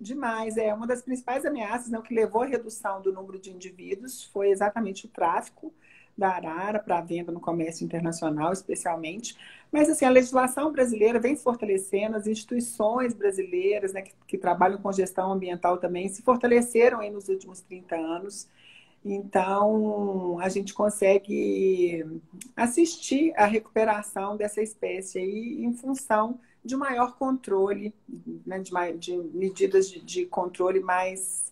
Demais, 0.00 0.56
é 0.56 0.74
uma 0.74 0.86
das 0.86 1.00
principais 1.00 1.44
ameaças, 1.44 1.88
né, 1.88 1.96
o 1.96 2.02
que 2.02 2.12
levou 2.12 2.42
à 2.42 2.46
redução 2.46 3.00
do 3.00 3.12
número 3.12 3.38
de 3.38 3.50
indivíduos 3.50 4.24
foi 4.24 4.50
exatamente 4.50 5.06
o 5.06 5.08
tráfico 5.08 5.72
da 6.16 6.30
arara 6.30 6.78
para 6.78 7.00
venda 7.00 7.32
no 7.32 7.40
comércio 7.40 7.84
internacional, 7.84 8.52
especialmente. 8.52 9.36
Mas 9.70 9.88
assim, 9.88 10.04
a 10.04 10.10
legislação 10.10 10.70
brasileira 10.70 11.18
vem 11.18 11.34
se 11.34 11.42
fortalecendo, 11.42 12.16
as 12.16 12.26
instituições 12.26 13.14
brasileiras, 13.14 13.92
né, 13.92 14.02
que, 14.02 14.12
que 14.26 14.38
trabalham 14.38 14.78
com 14.78 14.92
gestão 14.92 15.32
ambiental 15.32 15.78
também 15.78 16.08
se 16.08 16.22
fortaleceram 16.22 17.00
aí 17.00 17.10
nos 17.10 17.28
últimos 17.28 17.60
30 17.60 17.96
anos. 17.96 18.48
Então, 19.04 20.38
a 20.40 20.48
gente 20.48 20.72
consegue 20.72 22.04
assistir 22.56 23.32
à 23.36 23.46
recuperação 23.46 24.36
dessa 24.36 24.62
espécie 24.62 25.18
aí 25.18 25.64
em 25.64 25.72
função 25.72 26.38
de 26.64 26.76
maior 26.76 27.16
controle, 27.16 27.92
né, 28.46 28.60
de, 28.60 28.70
de 28.98 29.16
medidas 29.34 29.90
de, 29.90 30.00
de 30.00 30.26
controle 30.26 30.78
mais, 30.78 31.51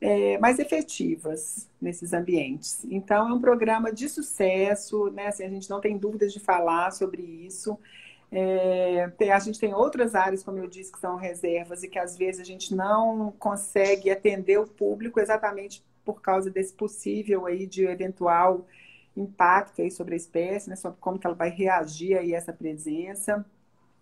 é, 0.00 0.38
mais 0.38 0.58
efetivas 0.58 1.68
nesses 1.80 2.12
ambientes. 2.12 2.84
Então, 2.90 3.28
é 3.28 3.32
um 3.34 3.40
programa 3.40 3.92
de 3.92 4.08
sucesso, 4.08 5.10
né? 5.10 5.28
Assim, 5.28 5.44
a 5.44 5.48
gente 5.50 5.68
não 5.70 5.80
tem 5.80 5.98
dúvidas 5.98 6.32
de 6.32 6.40
falar 6.40 6.92
sobre 6.92 7.22
isso. 7.22 7.78
É, 8.30 9.08
tem- 9.18 9.32
a 9.32 9.38
gente 9.38 9.58
tem 9.58 9.74
outras 9.74 10.14
áreas, 10.14 10.42
como 10.42 10.58
eu 10.58 10.66
disse, 10.68 10.92
que 10.92 11.00
são 11.00 11.16
reservas 11.16 11.82
e 11.82 11.88
que 11.88 11.98
às 11.98 12.16
vezes 12.16 12.40
a 12.40 12.44
gente 12.44 12.74
não 12.74 13.32
consegue 13.38 14.10
atender 14.10 14.58
o 14.58 14.66
público 14.66 15.18
exatamente 15.20 15.84
por 16.04 16.20
causa 16.22 16.50
desse 16.50 16.74
possível 16.74 17.46
aí 17.46 17.66
de 17.66 17.84
eventual 17.86 18.66
impacto 19.16 19.82
aí 19.82 19.90
sobre 19.90 20.14
a 20.14 20.16
espécie, 20.16 20.68
né? 20.70 20.76
Sobre 20.76 20.98
como 21.00 21.18
que 21.18 21.26
ela 21.26 21.36
vai 21.36 21.50
reagir 21.50 22.16
aí 22.18 22.34
a 22.34 22.38
essa 22.38 22.52
presença. 22.52 23.44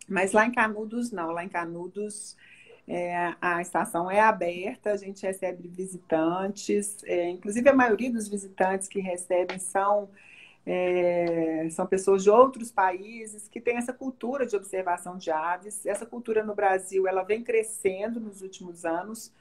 Mas 0.08 0.32
lá 0.32 0.46
em 0.46 0.52
Canudos, 0.52 1.10
não. 1.10 1.30
Lá 1.32 1.44
em 1.44 1.48
Canudos, 1.48 2.36
é, 2.88 3.34
a 3.40 3.60
estação 3.60 4.08
é 4.08 4.20
aberta, 4.20 4.92
a 4.92 4.96
gente 4.96 5.26
recebe 5.26 5.66
visitantes. 5.68 6.98
é, 7.04 7.28
inclusive, 7.30 7.68
a 7.68 7.74
maioria 7.74 8.12
dos 8.12 8.28
visitantes 8.28 8.86
que 8.86 9.00
recebem 9.00 9.58
são, 9.58 10.08
é, 10.64 11.68
são 11.70 11.86
pessoas 11.86 12.22
de 12.22 12.30
outros 12.30 12.70
países 12.70 13.48
que 13.48 13.60
têm 13.60 13.76
essa 13.76 13.92
cultura 13.92 14.46
de 14.46 14.54
observação 14.54 15.18
de 15.18 15.30
aves. 15.30 15.84
Essa 15.84 16.06
cultura 16.06 16.44
no 16.44 16.54
Brasil, 16.54 17.08
ela 17.08 17.24
vem 17.24 17.42
crescendo 17.42 18.20
nos 18.20 18.40
últimos 18.40 18.84
anos, 18.84 19.32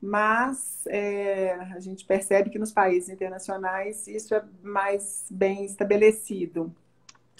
mas 0.00 0.86
é, 0.86 1.54
a 1.54 1.80
gente 1.80 2.04
percebe 2.04 2.50
que 2.50 2.58
nos 2.58 2.72
países 2.72 3.08
internacionais 3.08 4.06
isso 4.08 4.34
é 4.34 4.44
mais 4.62 5.26
bem 5.30 5.64
estabelecido. 5.64 6.74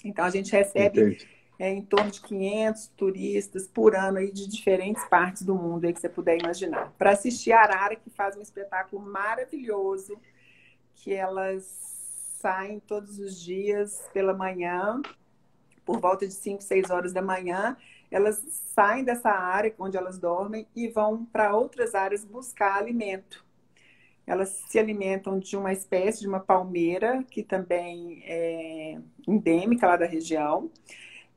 Então, 0.02 0.24
a 0.24 0.30
gente 0.30 0.50
recebe 0.52 1.00
Entendi. 1.00 1.39
É, 1.60 1.68
em 1.68 1.82
torno 1.82 2.10
de 2.10 2.22
500 2.22 2.86
turistas 2.96 3.68
por 3.68 3.94
ano 3.94 4.16
aí 4.16 4.32
de 4.32 4.48
diferentes 4.48 5.04
partes 5.04 5.42
do 5.42 5.54
mundo 5.54 5.84
aí 5.84 5.92
que 5.92 6.00
você 6.00 6.08
puder 6.08 6.38
imaginar. 6.40 6.90
Para 6.96 7.10
assistir 7.10 7.52
a 7.52 7.60
Arara, 7.60 7.96
que 7.96 8.08
faz 8.08 8.34
um 8.34 8.40
espetáculo 8.40 9.02
maravilhoso, 9.02 10.18
que 10.94 11.12
elas 11.12 11.64
saem 12.40 12.80
todos 12.80 13.18
os 13.18 13.38
dias 13.38 14.08
pela 14.10 14.32
manhã, 14.32 15.02
por 15.84 16.00
volta 16.00 16.26
de 16.26 16.32
5, 16.32 16.62
6 16.62 16.88
horas 16.88 17.12
da 17.12 17.20
manhã, 17.20 17.76
elas 18.10 18.42
saem 18.74 19.04
dessa 19.04 19.28
área 19.28 19.74
onde 19.78 19.98
elas 19.98 20.18
dormem 20.18 20.66
e 20.74 20.88
vão 20.88 21.26
para 21.26 21.54
outras 21.54 21.94
áreas 21.94 22.24
buscar 22.24 22.78
alimento. 22.78 23.44
Elas 24.26 24.64
se 24.66 24.78
alimentam 24.78 25.38
de 25.38 25.58
uma 25.58 25.74
espécie 25.74 26.20
de 26.20 26.26
uma 26.26 26.40
palmeira, 26.40 27.22
que 27.30 27.42
também 27.42 28.22
é 28.24 28.98
endêmica 29.28 29.86
lá 29.86 29.98
da 29.98 30.06
região. 30.06 30.70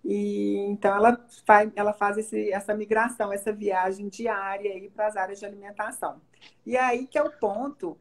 E 0.04 0.58
então 0.70 0.96
ela 0.96 1.26
faz, 1.46 1.72
ela 1.76 1.94
faz 1.94 2.18
esse, 2.18 2.52
essa 2.52 2.76
migração, 2.76 3.32
essa 3.32 3.54
viagem 3.54 4.10
diária 4.10 4.72
aí 4.72 4.90
para 4.90 5.08
as 5.08 5.16
áreas 5.16 5.40
de 5.40 5.46
alimentação. 5.46 6.22
E 6.66 6.76
aí 6.76 7.08
que 7.08 7.18
é 7.18 7.24
o 7.24 7.32
ponto 7.32 7.98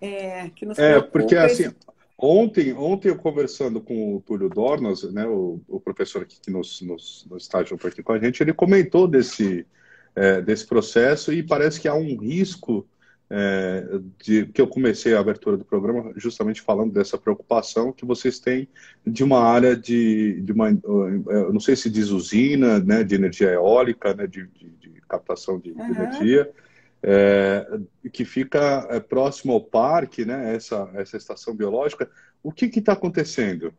é, 0.00 0.50
que 0.50 0.64
nos 0.66 0.78
É, 0.78 1.00
porque 1.00 1.34
esse- 1.36 1.66
assim, 1.66 1.76
ontem, 2.18 2.72
ontem 2.72 3.08
eu 3.08 3.16
conversando 3.16 3.80
com 3.80 4.16
o 4.16 4.20
Túlio 4.20 4.48
Dornas, 4.48 5.02
né, 5.12 5.26
o, 5.26 5.60
o 5.68 5.78
professor 5.80 6.22
aqui 6.22 6.40
que 6.40 6.50
nos, 6.50 6.80
nos, 6.80 7.26
nos 7.30 7.42
está 7.42 7.62
junto 7.62 7.86
aqui 7.86 8.02
com 8.02 8.12
a 8.12 8.18
gente, 8.18 8.42
ele 8.42 8.52
comentou 8.52 9.06
desse, 9.06 9.66
é, 10.14 10.40
desse 10.40 10.66
processo 10.66 11.32
e 11.32 11.42
parece 11.42 11.80
que 11.80 11.86
há 11.88 11.94
um 11.94 12.16
risco 12.18 12.86
é, 13.30 13.86
de 14.18 14.46
que 14.46 14.60
eu 14.60 14.66
comecei 14.66 15.14
a 15.14 15.20
abertura 15.20 15.56
do 15.56 15.64
programa 15.64 16.12
justamente 16.16 16.60
falando 16.60 16.92
dessa 16.92 17.16
preocupação 17.16 17.92
que 17.92 18.04
vocês 18.04 18.40
têm 18.40 18.68
de 19.06 19.22
uma 19.22 19.40
área 19.40 19.76
de, 19.76 20.40
de 20.40 20.50
uma, 20.50 20.68
eu 20.68 21.52
não 21.52 21.60
sei 21.60 21.76
se 21.76 21.88
diz 21.88 22.08
usina, 22.08 22.80
né, 22.80 23.04
de 23.04 23.14
energia 23.14 23.50
eólica, 23.50 24.12
né, 24.14 24.26
de, 24.26 24.48
de, 24.48 24.68
de 24.70 25.00
captação 25.08 25.60
de, 25.60 25.72
de 25.72 25.80
Uhum. 25.80 25.90
energia, 25.90 26.50
é, 27.02 27.66
que 28.12 28.24
fica 28.24 28.86
é, 28.90 28.98
próximo 28.98 29.52
ao 29.52 29.60
parque, 29.60 30.24
né, 30.24 30.54
essa, 30.54 30.90
essa 30.94 31.16
estação 31.16 31.54
biológica. 31.54 32.10
O 32.42 32.50
que 32.50 32.66
está 32.66 32.94
acontecendo? 32.94 33.72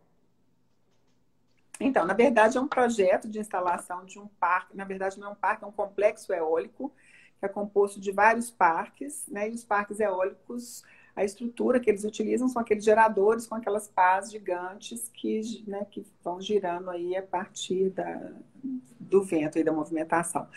Então, 1.79 2.05
na 2.05 2.13
verdade, 2.13 2.57
é 2.57 2.61
um 2.61 2.67
projeto 2.67 3.27
de 3.27 3.39
instalação 3.39 4.05
de 4.05 4.19
um 4.19 4.27
parque. 4.39 4.77
Na 4.77 4.85
verdade, 4.85 5.19
não 5.19 5.29
é 5.29 5.31
um 5.31 5.35
parque, 5.35 5.63
é 5.63 5.67
um 5.67 5.71
complexo 5.71 6.31
eólico, 6.31 6.93
que 7.41 7.45
é 7.47 7.49
composto 7.49 7.99
de 7.99 8.11
vários 8.11 8.51
parques, 8.51 9.25
né? 9.27 9.49
E 9.49 9.51
os 9.53 9.63
parques 9.65 9.99
eólicos, 9.99 10.83
a 11.15 11.23
estrutura 11.25 11.79
que 11.79 11.89
eles 11.89 12.03
utilizam 12.03 12.47
são 12.47 12.61
aqueles 12.61 12.83
geradores 12.85 13.47
com 13.47 13.55
aquelas 13.55 13.87
pás 13.87 14.31
gigantes 14.31 15.09
que, 15.11 15.41
né, 15.67 15.85
que 15.89 16.05
vão 16.23 16.39
girando 16.39 16.91
aí 16.91 17.17
a 17.17 17.23
partir 17.23 17.89
da, 17.89 18.31
do 18.99 19.23
vento 19.23 19.57
e 19.57 19.63
da 19.63 19.73
movimentação. 19.73 20.47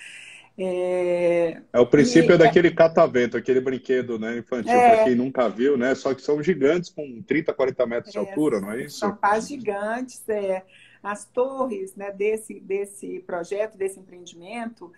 É, 0.57 1.61
É 1.73 1.81
o 1.81 1.87
princípio 1.87 2.31
E- 2.33 2.35
é 2.35 2.39
daquele 2.39 2.71
catavento, 2.71 3.37
aquele 3.37 3.61
brinquedo 3.61 4.19
né, 4.19 4.39
infantil, 4.39 4.71
É. 4.73 4.95
para 4.97 5.05
quem 5.05 5.15
nunca 5.17 5.49
viu, 5.49 5.77
né? 5.79 5.95
Só 5.95 6.15
que 6.15 6.21
são 6.23 6.41
gigantes 6.43 6.91
com 6.91 7.23
30, 7.23 7.53
40 7.55 7.87
metros 7.87 8.13
de 8.13 8.19
É, 8.19 8.21
altura, 8.21 8.61
não 8.61 8.71
é 8.73 8.83
isso? 8.85 8.99
São 8.99 9.17
pás 9.17 9.49
gigantes. 9.49 10.23
É. 10.29 10.63
As 11.03 11.25
torres 11.25 11.97
né, 11.97 12.11
desse, 12.13 12.61
desse 12.61 13.19
projeto, 13.27 13.77
desse 13.77 13.99
empreendimento, 13.99 14.91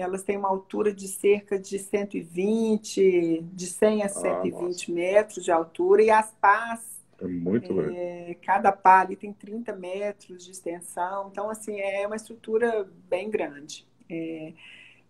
elas 0.00 0.22
têm 0.22 0.36
uma 0.36 0.48
altura 0.48 0.92
de 0.92 1.06
cerca 1.06 1.58
de 1.58 1.78
120, 1.78 3.44
de 3.52 3.66
100 3.66 4.02
a 4.02 4.08
120 4.08 4.90
ah, 4.90 4.94
metros 4.94 5.44
de 5.44 5.52
altura, 5.52 6.02
e 6.02 6.10
as 6.10 6.32
pás. 6.40 6.92
É 7.20 7.26
muito 7.26 7.80
é, 7.82 8.36
Cada 8.42 8.72
pá 8.72 9.00
ali 9.00 9.14
tem 9.14 9.32
30 9.32 9.76
metros 9.76 10.44
de 10.44 10.50
extensão, 10.50 11.28
então, 11.30 11.50
assim, 11.50 11.78
é 11.78 12.06
uma 12.06 12.16
estrutura 12.16 12.88
bem 13.08 13.30
grande. 13.30 13.86
É, 14.10 14.52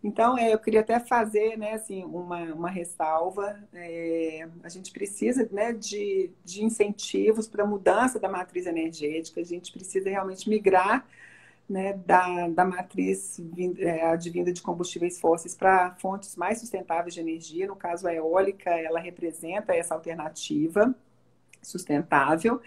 então, 0.03 0.37
é, 0.37 0.53
eu 0.53 0.59
queria 0.59 0.81
até 0.81 0.99
fazer 0.99 1.57
né, 1.57 1.75
assim, 1.75 2.03
uma, 2.05 2.43
uma 2.53 2.69
ressalva. 2.69 3.57
É, 3.73 4.49
a 4.65 4.69
gente 4.69 4.91
precisa 4.91 5.49
né, 5.53 5.73
de, 5.73 6.31
de 6.45 6.65
incentivos 6.65 7.47
para 7.47 7.63
a 7.63 7.67
mudança 7.67 8.19
da 8.19 8.29
matriz 8.29 8.67
energética, 8.67 9.41
a 9.41 9.45
gente 9.45 9.71
precisa 9.71 10.11
realmente 10.11 10.51
migrar 10.51 11.07
né, 11.69 11.95
da, 11.95 12.49
da 12.49 12.65
matriz 12.65 13.41
é, 13.79 14.07
advinda 14.07 14.53
de 14.53 14.61
combustíveis 14.61 15.21
fósseis 15.21 15.55
para 15.55 15.95
fontes 15.97 16.37
mais 16.37 16.59
sustentáveis 16.59 17.15
de 17.15 17.21
energia. 17.21 17.67
No 17.67 17.77
caso, 17.77 18.07
a 18.07 18.15
eólica, 18.15 18.71
ela 18.71 19.01
representa 19.01 19.75
essa 19.75 19.95
alternativa 19.95 20.95
sustentável. 21.63 22.61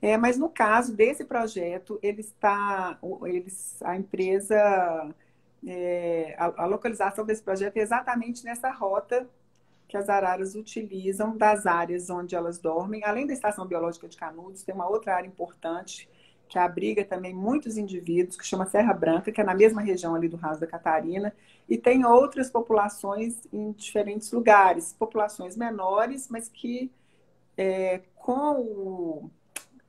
É, 0.00 0.16
mas 0.16 0.36
no 0.36 0.48
caso 0.48 0.94
desse 0.94 1.24
projeto, 1.24 1.98
ele 2.02 2.20
está, 2.20 2.98
eles, 3.24 3.80
a 3.82 3.96
empresa 3.96 5.14
é, 5.66 6.34
a, 6.38 6.62
a, 6.64 6.66
localização 6.66 7.24
desse 7.24 7.42
projeto 7.42 7.76
é 7.76 7.80
exatamente 7.80 8.44
nessa 8.44 8.70
rota 8.70 9.28
que 9.86 9.96
as 9.96 10.08
araras 10.08 10.54
utilizam 10.54 11.36
das 11.36 11.66
áreas 11.66 12.10
onde 12.10 12.34
elas 12.34 12.58
dormem. 12.58 13.04
Além 13.04 13.26
da 13.26 13.32
Estação 13.32 13.66
Biológica 13.66 14.08
de 14.08 14.16
Canudos, 14.16 14.62
tem 14.62 14.74
uma 14.74 14.88
outra 14.88 15.14
área 15.14 15.28
importante 15.28 16.08
que 16.52 16.58
abriga 16.58 17.02
também 17.02 17.32
muitos 17.32 17.78
indivíduos, 17.78 18.36
que 18.36 18.46
chama 18.46 18.66
Serra 18.66 18.92
Branca, 18.92 19.32
que 19.32 19.40
é 19.40 19.44
na 19.44 19.54
mesma 19.54 19.80
região 19.80 20.14
ali 20.14 20.28
do 20.28 20.36
Raso 20.36 20.60
da 20.60 20.66
Catarina, 20.66 21.34
e 21.66 21.78
tem 21.78 22.04
outras 22.04 22.50
populações 22.50 23.40
em 23.50 23.72
diferentes 23.72 24.30
lugares, 24.30 24.92
populações 24.92 25.56
menores, 25.56 26.28
mas 26.28 26.50
que 26.50 26.90
é, 27.56 28.02
com 28.14 28.60
o 28.60 29.30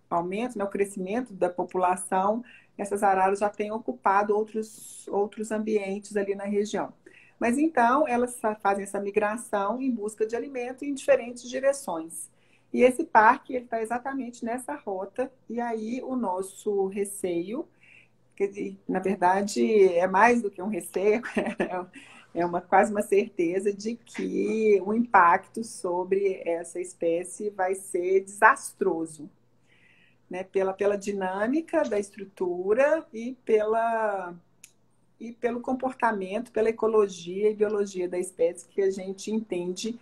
aumento, 0.09 0.57
né, 0.57 0.63
o 0.63 0.69
crescimento 0.69 1.33
da 1.33 1.49
população, 1.49 2.41
essas 2.77 3.03
araras 3.03 3.39
já 3.39 3.49
têm 3.49 3.69
ocupado 3.69 4.33
outros, 4.33 5.05
outros 5.09 5.51
ambientes 5.51 6.15
ali 6.15 6.33
na 6.33 6.45
região. 6.45 6.93
Mas 7.37 7.57
então, 7.57 8.07
elas 8.07 8.39
fazem 8.61 8.83
essa 8.83 9.01
migração 9.01 9.81
em 9.81 9.91
busca 9.91 10.25
de 10.25 10.33
alimento 10.33 10.85
em 10.85 10.93
diferentes 10.93 11.43
direções. 11.43 12.31
E 12.73 12.81
esse 12.81 13.03
parque 13.03 13.55
está 13.55 13.81
exatamente 13.81 14.43
nessa 14.43 14.73
rota, 14.75 15.31
e 15.47 15.61
aí 15.61 16.01
o 16.03 16.15
nosso 16.15 16.87
receio, 16.87 17.67
que 18.35 18.75
na 18.89 18.99
verdade 18.99 19.93
é 19.93 20.07
mais 20.07 20.41
do 20.41 20.49
que 20.49 20.59
um 20.59 20.69
receio, 20.69 21.21
é 22.33 22.43
uma, 22.43 22.59
quase 22.61 22.91
uma 22.91 23.03
certeza 23.03 23.71
de 23.71 23.95
que 23.95 24.81
o 24.83 24.91
impacto 24.91 25.63
sobre 25.63 26.41
essa 26.43 26.81
espécie 26.81 27.51
vai 27.51 27.75
ser 27.75 28.21
desastroso 28.21 29.29
né, 30.27 30.43
pela, 30.43 30.73
pela 30.73 30.97
dinâmica 30.97 31.83
da 31.83 31.99
estrutura 31.99 33.05
e, 33.13 33.37
pela, 33.45 34.33
e 35.19 35.31
pelo 35.31 35.61
comportamento, 35.61 36.51
pela 36.51 36.69
ecologia 36.69 37.51
e 37.51 37.55
biologia 37.55 38.09
da 38.09 38.17
espécie, 38.17 38.67
que 38.67 38.81
a 38.81 38.89
gente 38.89 39.29
entende 39.29 39.99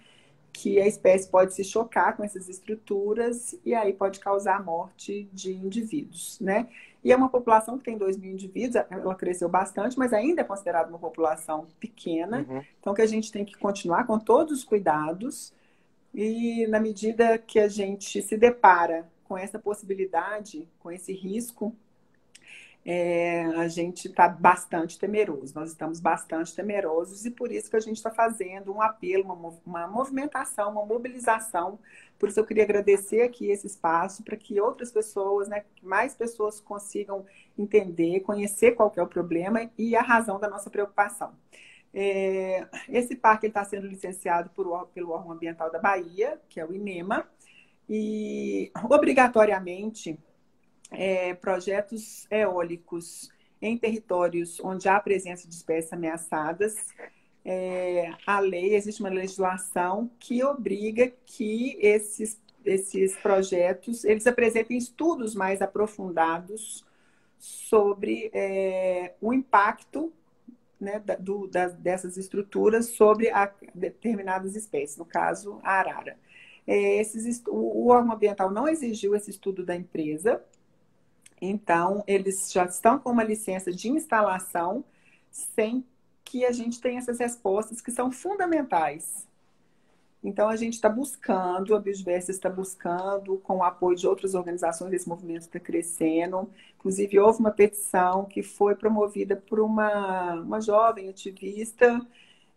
que 0.53 0.79
a 0.79 0.87
espécie 0.87 1.29
pode 1.29 1.53
se 1.53 1.63
chocar 1.63 2.15
com 2.15 2.23
essas 2.23 2.49
estruturas 2.49 3.55
e 3.65 3.73
aí 3.73 3.93
pode 3.93 4.19
causar 4.19 4.57
a 4.57 4.61
morte 4.61 5.29
de 5.31 5.53
indivíduos, 5.53 6.39
né? 6.39 6.67
E 7.03 7.11
é 7.11 7.15
uma 7.15 7.29
população 7.29 7.77
que 7.77 7.85
tem 7.85 7.97
2 7.97 8.17
mil 8.17 8.31
indivíduos, 8.31 8.83
ela 8.89 9.15
cresceu 9.15 9.49
bastante, 9.49 9.97
mas 9.97 10.13
ainda 10.13 10.41
é 10.41 10.43
considerada 10.43 10.89
uma 10.89 10.99
população 10.99 11.67
pequena. 11.79 12.45
Uhum. 12.47 12.61
Então, 12.79 12.93
que 12.93 13.01
a 13.01 13.07
gente 13.07 13.31
tem 13.31 13.43
que 13.43 13.57
continuar 13.57 14.05
com 14.05 14.19
todos 14.19 14.59
os 14.59 14.63
cuidados 14.63 15.51
e 16.13 16.67
na 16.67 16.79
medida 16.79 17.37
que 17.37 17.59
a 17.59 17.67
gente 17.67 18.21
se 18.21 18.37
depara 18.37 19.09
com 19.23 19.37
essa 19.37 19.57
possibilidade, 19.57 20.67
com 20.79 20.91
esse 20.91 21.13
risco, 21.13 21.73
é, 22.83 23.45
a 23.57 23.67
gente 23.67 24.07
está 24.07 24.27
bastante 24.27 24.97
temeroso. 24.97 25.53
Nós 25.55 25.69
estamos 25.69 25.99
bastante 25.99 26.55
temerosos 26.55 27.25
e 27.25 27.31
por 27.31 27.51
isso 27.51 27.69
que 27.69 27.75
a 27.75 27.79
gente 27.79 27.97
está 27.97 28.09
fazendo 28.09 28.73
um 28.73 28.81
apelo, 28.81 29.23
uma, 29.23 29.53
uma 29.65 29.87
movimentação, 29.87 30.71
uma 30.71 30.85
mobilização. 30.85 31.79
Por 32.17 32.29
isso 32.29 32.39
eu 32.39 32.45
queria 32.45 32.63
agradecer 32.63 33.21
aqui 33.21 33.51
esse 33.51 33.67
espaço 33.67 34.23
para 34.23 34.35
que 34.35 34.59
outras 34.59 34.91
pessoas, 34.91 35.47
né, 35.47 35.63
mais 35.81 36.15
pessoas 36.15 36.59
consigam 36.59 37.25
entender, 37.57 38.21
conhecer 38.21 38.71
qual 38.71 38.91
é 38.95 39.01
o 39.01 39.07
problema 39.07 39.69
e 39.77 39.95
a 39.95 40.01
razão 40.01 40.39
da 40.39 40.49
nossa 40.49 40.69
preocupação. 40.69 41.33
É, 41.93 42.67
esse 42.89 43.15
parque 43.15 43.47
está 43.47 43.63
sendo 43.63 43.85
licenciado 43.85 44.49
por, 44.51 44.87
pelo 44.87 45.11
órgão 45.11 45.33
ambiental 45.33 45.69
da 45.71 45.77
Bahia, 45.77 46.39
que 46.49 46.59
é 46.59 46.65
o 46.65 46.73
INEMA, 46.73 47.27
e 47.89 48.71
obrigatoriamente 48.89 50.17
é, 50.91 51.33
projetos 51.33 52.27
eólicos 52.29 53.29
em 53.61 53.77
territórios 53.77 54.59
onde 54.59 54.89
há 54.89 54.99
presença 54.99 55.47
de 55.47 55.53
espécies 55.53 55.93
ameaçadas, 55.93 56.75
é, 57.43 58.11
a 58.25 58.39
lei, 58.39 58.75
existe 58.75 59.01
uma 59.01 59.09
legislação 59.09 60.09
que 60.19 60.43
obriga 60.43 61.11
que 61.25 61.77
esses, 61.79 62.39
esses 62.63 63.15
projetos 63.17 64.03
eles 64.03 64.27
apresentem 64.27 64.77
estudos 64.77 65.33
mais 65.33 65.61
aprofundados 65.61 66.85
sobre 67.39 68.29
é, 68.33 69.15
o 69.19 69.33
impacto 69.33 70.13
né, 70.79 71.01
do, 71.19 71.47
das, 71.47 71.73
dessas 71.75 72.17
estruturas 72.17 72.87
sobre 72.87 73.29
a, 73.29 73.51
determinadas 73.73 74.55
espécies, 74.55 74.97
no 74.97 75.05
caso, 75.05 75.59
a 75.63 75.79
arara. 75.79 76.17
É, 76.67 76.99
esses, 76.99 77.41
o 77.47 77.87
órgão 77.87 78.13
ambiental 78.13 78.51
não 78.51 78.67
exigiu 78.67 79.15
esse 79.15 79.31
estudo 79.31 79.65
da 79.65 79.75
empresa, 79.75 80.43
então 81.41 82.03
eles 82.07 82.51
já 82.51 82.65
estão 82.65 82.99
com 82.99 83.09
uma 83.09 83.23
licença 83.23 83.71
de 83.71 83.89
instalação 83.89 84.85
sem 85.31 85.83
que 86.23 86.45
a 86.45 86.51
gente 86.51 86.79
tenha 86.79 86.99
essas 86.99 87.19
respostas 87.19 87.81
que 87.81 87.91
são 87.91 88.11
fundamentais. 88.11 89.27
Então 90.23 90.47
a 90.47 90.55
gente 90.55 90.73
está 90.75 90.87
buscando, 90.87 91.75
a 91.75 91.79
Biodiversa 91.79 92.29
está 92.31 92.49
buscando, 92.49 93.39
com 93.39 93.57
o 93.57 93.63
apoio 93.63 93.97
de 93.97 94.07
outras 94.07 94.35
organizações, 94.35 94.93
esse 94.93 95.09
movimento 95.09 95.41
está 95.41 95.59
crescendo. 95.59 96.47
Inclusive, 96.75 97.19
houve 97.19 97.39
uma 97.39 97.51
petição 97.51 98.25
que 98.25 98.43
foi 98.43 98.75
promovida 98.75 99.35
por 99.35 99.59
uma, 99.59 100.35
uma 100.35 100.61
jovem 100.61 101.09
ativista 101.09 102.05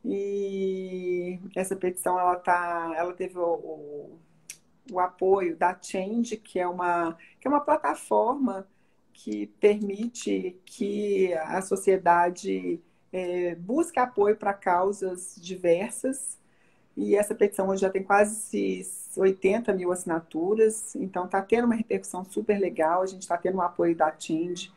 e 0.05 1.41
essa 1.57 1.75
petição 1.75 2.21
ela 2.21 2.37
tá, 2.37 2.93
ela 2.97 3.15
teve 3.15 3.39
o, 3.39 3.43
o, 3.43 4.19
o, 4.93 5.01
apoio 5.01 5.57
da 5.57 5.77
Change, 5.81 6.37
que 6.37 6.59
é 6.59 6.69
uma 6.69 7.17
que 7.41 7.49
é 7.49 7.51
uma 7.51 7.61
plataforma 7.61 8.67
que 9.15 9.47
permite 9.61 10.61
que 10.67 11.33
a 11.35 11.63
sociedade 11.63 12.81
é, 13.13 13.55
busque 13.55 13.99
apoio 13.99 14.37
para 14.37 14.53
causas 14.53 15.37
diversas. 15.41 16.37
E 16.97 17.17
essa 17.17 17.35
petição 17.35 17.69
hoje 17.69 17.83
já 17.83 17.91
tem 17.91 18.03
quase 18.03 18.85
80 19.17 19.73
mil 19.73 19.93
assinaturas, 19.93 20.95
então 20.97 21.25
está 21.25 21.41
tendo 21.41 21.65
uma 21.65 21.75
repercussão 21.75 22.25
super 22.25 22.59
legal. 22.59 23.03
A 23.03 23.07
gente 23.07 23.23
está 23.23 23.39
tendo 23.39 23.59
o 23.59 23.63
apoio 23.63 23.97
da 23.97 24.13
Change 24.19 24.71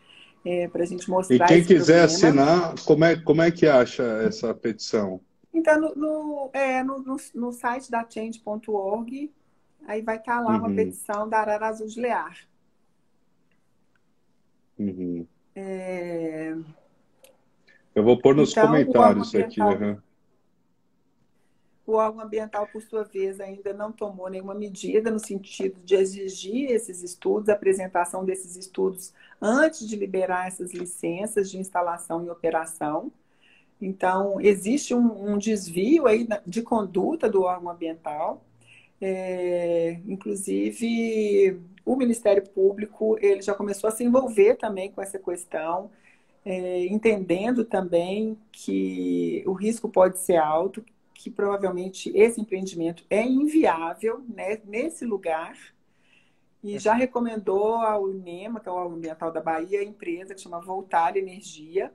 é, 0.45 0.67
para 0.67 0.83
a 0.83 0.85
gente 0.85 1.09
mostrar. 1.09 1.45
E 1.45 1.47
quem 1.47 1.63
quiser 1.63 2.07
problema. 2.07 2.43
assinar, 2.53 2.75
como 2.85 3.05
é, 3.05 3.15
como 3.15 3.41
é 3.41 3.51
que 3.51 3.67
acha 3.67 4.03
essa 4.23 4.53
petição? 4.53 5.19
Então, 5.53 5.81
no, 5.81 5.95
no, 5.95 6.49
é, 6.53 6.83
no, 6.83 6.99
no, 6.99 7.17
no 7.33 7.51
site 7.51 7.89
da 7.89 8.05
change.org, 8.07 9.31
aí 9.87 10.01
vai 10.01 10.17
estar 10.17 10.35
tá 10.35 10.41
lá 10.41 10.51
uhum. 10.51 10.59
uma 10.59 10.75
petição 10.75 11.27
da 11.27 11.39
Arara 11.39 11.67
Azul 11.67 11.87
de 11.87 11.99
Lear. 11.99 12.47
Uhum. 14.77 15.25
É... 15.55 16.55
Eu 17.95 18.03
vou 18.03 18.19
pôr 18.19 18.35
nos 18.35 18.51
então, 18.51 18.67
comentários 18.67 19.33
aqui. 19.33 19.59
Uhum. 19.59 19.97
O 21.87 21.93
órgão 21.93 22.25
ambiental, 22.25 22.67
por 22.67 22.81
sua 22.81 23.03
vez, 23.03 23.39
ainda 23.39 23.73
não 23.73 23.93
tomou 23.93 24.29
nenhuma 24.29 24.53
medida 24.53 25.09
no 25.09 25.19
sentido 25.19 25.79
de 25.85 25.95
exigir 25.95 26.69
esses 26.69 27.01
estudos, 27.01 27.47
a 27.47 27.53
apresentação 27.53 28.25
desses 28.25 28.57
estudos 28.57 29.13
antes 29.41 29.87
de 29.87 29.95
liberar 29.95 30.47
essas 30.47 30.73
licenças 30.73 31.49
de 31.49 31.57
instalação 31.57 32.25
e 32.25 32.29
operação. 32.29 33.09
Então, 33.81 34.41
existe 34.41 34.93
um, 34.93 35.31
um 35.31 35.37
desvio 35.37 36.07
aí 36.07 36.27
de 36.45 36.61
conduta 36.61 37.29
do 37.29 37.43
órgão 37.43 37.71
ambiental. 37.71 38.43
É, 38.99 39.99
inclusive, 40.05 41.57
o 41.87 41.95
Ministério 41.95 42.43
Público 42.49 43.17
ele 43.21 43.41
já 43.41 43.53
começou 43.53 43.87
a 43.87 43.91
se 43.91 44.03
envolver 44.03 44.55
também 44.55 44.91
com 44.91 45.01
essa 45.01 45.17
questão, 45.17 45.89
é, 46.43 46.85
entendendo 46.87 47.63
também 47.63 48.37
que 48.51 49.41
o 49.47 49.53
risco 49.53 49.87
pode 49.87 50.19
ser 50.19 50.35
alto, 50.35 50.83
que 51.13 51.29
provavelmente 51.29 52.11
esse 52.13 52.41
empreendimento 52.41 53.05
é 53.09 53.23
inviável 53.23 54.21
né, 54.27 54.59
nesse 54.65 55.05
lugar. 55.05 55.57
e 56.61 56.77
já 56.77 56.93
recomendou 56.93 57.75
ao 57.75 58.09
INEMA, 58.09 58.59
que 58.59 58.67
é 58.67 58.71
o 58.71 58.79
Ambiental 58.79 59.31
da 59.31 59.39
Bahia, 59.39 59.79
a 59.79 59.83
empresa 59.83 60.35
que 60.35 60.41
chama 60.41 60.59
Voltar 60.59 61.15
Energia, 61.15 61.93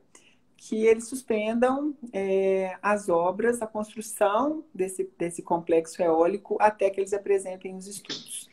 que 0.57 0.87
eles 0.87 1.09
suspendam 1.09 1.95
é, 2.13 2.79
as 2.81 3.09
obras, 3.11 3.61
a 3.61 3.67
construção 3.67 4.65
desse, 4.75 5.11
desse 5.19 5.43
complexo 5.43 6.01
eólico 6.01 6.57
até 6.61 6.89
que 6.89 7.01
eles 7.01 7.13
apresentem 7.13 7.77
os 7.77 7.87
estudos. 7.87 8.52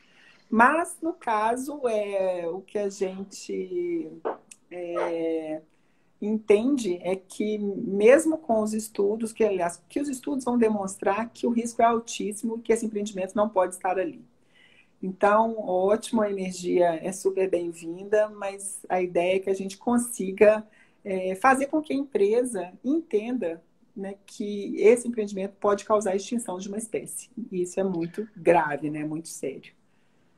Mas, 0.50 0.98
no 1.02 1.14
caso, 1.14 1.88
é, 1.88 2.48
o 2.48 2.62
que 2.62 2.78
a 2.78 2.90
gente 2.90 4.12
é, 4.72 5.62
entende 6.22 7.00
é 7.02 7.16
que, 7.16 7.58
mesmo 7.58 8.38
com 8.38 8.62
os 8.62 8.74
estudos, 8.74 9.32
que 9.32 9.44
aliás, 9.44 9.82
que 9.88 10.00
os 10.00 10.10
estudos 10.10 10.44
vão 10.44 10.58
demonstrar 10.58 11.30
que 11.30 11.46
o 11.46 11.52
risco 11.52 11.82
é 11.82 11.86
altíssimo 11.86 12.58
e 12.58 12.62
que 12.62 12.74
esse 12.74 12.86
empreendimento 12.86 13.36
não 13.36 13.48
pode 13.48 13.76
estar 13.76 14.00
ali. 14.00 14.26
Então, 15.02 15.58
ótimo, 15.60 16.22
a 16.22 16.30
energia 16.30 17.00
é 17.02 17.12
super 17.12 17.50
bem-vinda, 17.50 18.28
mas 18.30 18.82
a 18.90 19.02
ideia 19.02 19.38
é 19.38 19.40
que 19.40 19.50
a 19.50 19.54
gente 19.56 19.78
consiga 19.78 20.68
é, 21.06 21.36
fazer 21.36 21.68
com 21.68 21.82
que 21.82 21.94
a 21.94 21.96
empresa 21.96 22.74
entenda 22.84 23.64
né, 23.96 24.16
que 24.26 24.76
esse 24.78 25.08
empreendimento 25.08 25.56
pode 25.60 25.86
causar 25.86 26.12
a 26.12 26.16
extinção 26.16 26.58
de 26.58 26.68
uma 26.68 26.78
espécie. 26.78 27.30
E 27.52 27.62
isso 27.62 27.80
é 27.80 27.84
muito 27.84 28.28
grave, 28.36 28.90
né, 28.90 29.06
muito 29.06 29.30
sério. 29.30 29.79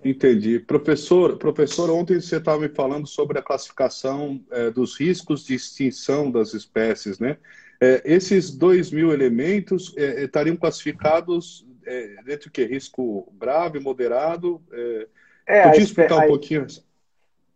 Entendi. 0.04 0.60
Professor, 0.60 1.38
professor 1.38 1.90
ontem 1.92 2.20
você 2.20 2.38
estava 2.38 2.60
me 2.60 2.70
falando 2.70 3.08
sobre 3.08 3.38
a 3.38 3.42
classificação 3.42 4.42
é, 4.50 4.72
dos 4.72 5.00
riscos 5.00 5.46
de 5.46 5.54
extinção 5.54 6.32
das 6.32 6.54
espécies, 6.54 7.20
né? 7.20 7.38
É, 7.80 8.02
esses 8.06 8.52
dois 8.52 8.92
mil 8.92 9.12
elementos 9.12 9.94
é, 9.98 10.24
estariam 10.24 10.56
classificados 10.56 11.66
é, 11.86 12.16
dentro 12.24 12.50
do 12.50 12.52
que? 12.52 12.64
Risco 12.66 13.32
grave, 13.40 13.80
moderado? 13.80 14.62
É, 14.72 15.08
é 15.46 15.64
podia 15.64 15.84
explicar 15.84 16.16
um 16.18 16.22
a, 16.22 16.28
pouquinho? 16.28 16.66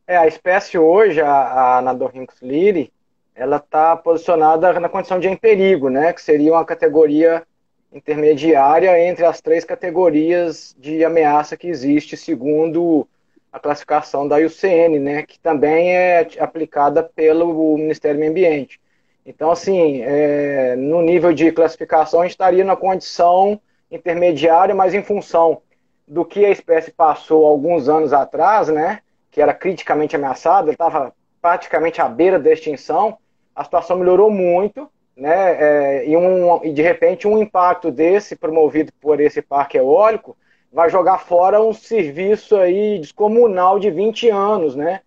É, 0.08 0.18
a 0.18 0.28
espécie 0.28 0.78
hoje, 0.78 1.22
a, 1.22 1.32
a 1.32 1.78
Anadorhynchus 1.80 2.42
lyri, 2.42 2.92
ela 3.34 3.58
está 3.58 3.96
posicionada 3.98 4.80
na 4.80 4.88
condição 4.88 5.20
de 5.20 5.28
em 5.28 5.36
perigo, 5.36 5.90
né? 5.90 6.14
Que 6.14 6.22
seria 6.22 6.54
uma 6.54 6.66
categoria 6.66 7.44
intermediária 7.92 9.00
entre 9.00 9.26
as 9.26 9.42
três 9.42 9.64
categorias 9.64 10.76
de 10.78 11.04
ameaça 11.04 11.56
que 11.56 11.68
existe, 11.68 12.18
segundo 12.18 13.08
a 13.52 13.60
classificação 13.60 14.28
da 14.28 14.38
IUCN, 14.38 15.00
né, 15.00 15.24
que 15.24 15.40
também 15.40 15.96
é 15.96 16.28
aplicada 16.40 17.02
pelo 17.02 17.78
Ministério 17.78 18.18
do 18.18 18.20
Meio 18.20 18.32
Ambiente. 18.32 18.82
Então, 19.26 19.50
assim, 19.50 20.02
é, 20.04 20.76
no 20.76 21.02
nível 21.02 21.34
de 21.34 21.52
classificação, 21.52 22.20
a 22.20 22.24
gente 22.24 22.34
estaria 22.34 22.66
na 22.66 22.76
condição 22.76 23.60
intermediária, 23.90 24.76
mas 24.76 24.94
em 24.94 25.02
função 25.02 25.62
do 26.08 26.26
que 26.26 26.46
a 26.46 26.52
espécie 26.52 26.92
passou 26.92 27.46
alguns 27.46 27.88
anos 27.88 28.12
atrás, 28.12 28.68
né, 28.68 29.00
que 29.32 29.42
era 29.42 29.54
criticamente 29.54 30.16
ameaçada, 30.16 30.72
estava 30.72 31.14
praticamente 31.42 32.02
à 32.02 32.10
beira 32.10 32.38
da 32.38 32.52
extinção, 32.52 33.18
a 33.56 33.64
situação 33.64 33.98
melhorou 33.98 34.30
muito, 34.30 34.90
né? 35.16 36.02
É, 36.02 36.10
e, 36.10 36.18
um, 36.18 36.64
e 36.64 36.74
de 36.74 36.82
repente 36.82 37.28
um 37.28 37.42
impacto 37.42 37.90
desse 37.90 38.36
promovido 38.36 38.92
por 39.00 39.20
esse 39.20 39.42
parque 39.42 39.78
eólico 39.78 40.36
vai 40.72 40.90
jogar 40.90 41.20
fora 41.20 41.62
um 41.62 41.74
serviço 41.74 42.58
aí 42.58 43.00
descomunal 43.00 43.80
de 43.80 43.90
20 43.90 44.30
anos, 44.30 44.76
né? 44.76 45.02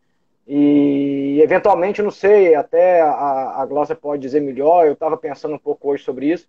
E 0.46 1.40
eventualmente, 1.42 2.00
não 2.00 2.10
sei, 2.10 2.54
até 2.54 3.02
a, 3.02 3.60
a 3.60 3.66
Glócia 3.66 3.94
pode 3.94 4.22
dizer 4.22 4.40
melhor, 4.40 4.86
eu 4.86 4.94
estava 4.94 5.14
pensando 5.14 5.54
um 5.54 5.58
pouco 5.58 5.90
hoje 5.90 6.02
sobre 6.02 6.32
isso, 6.32 6.48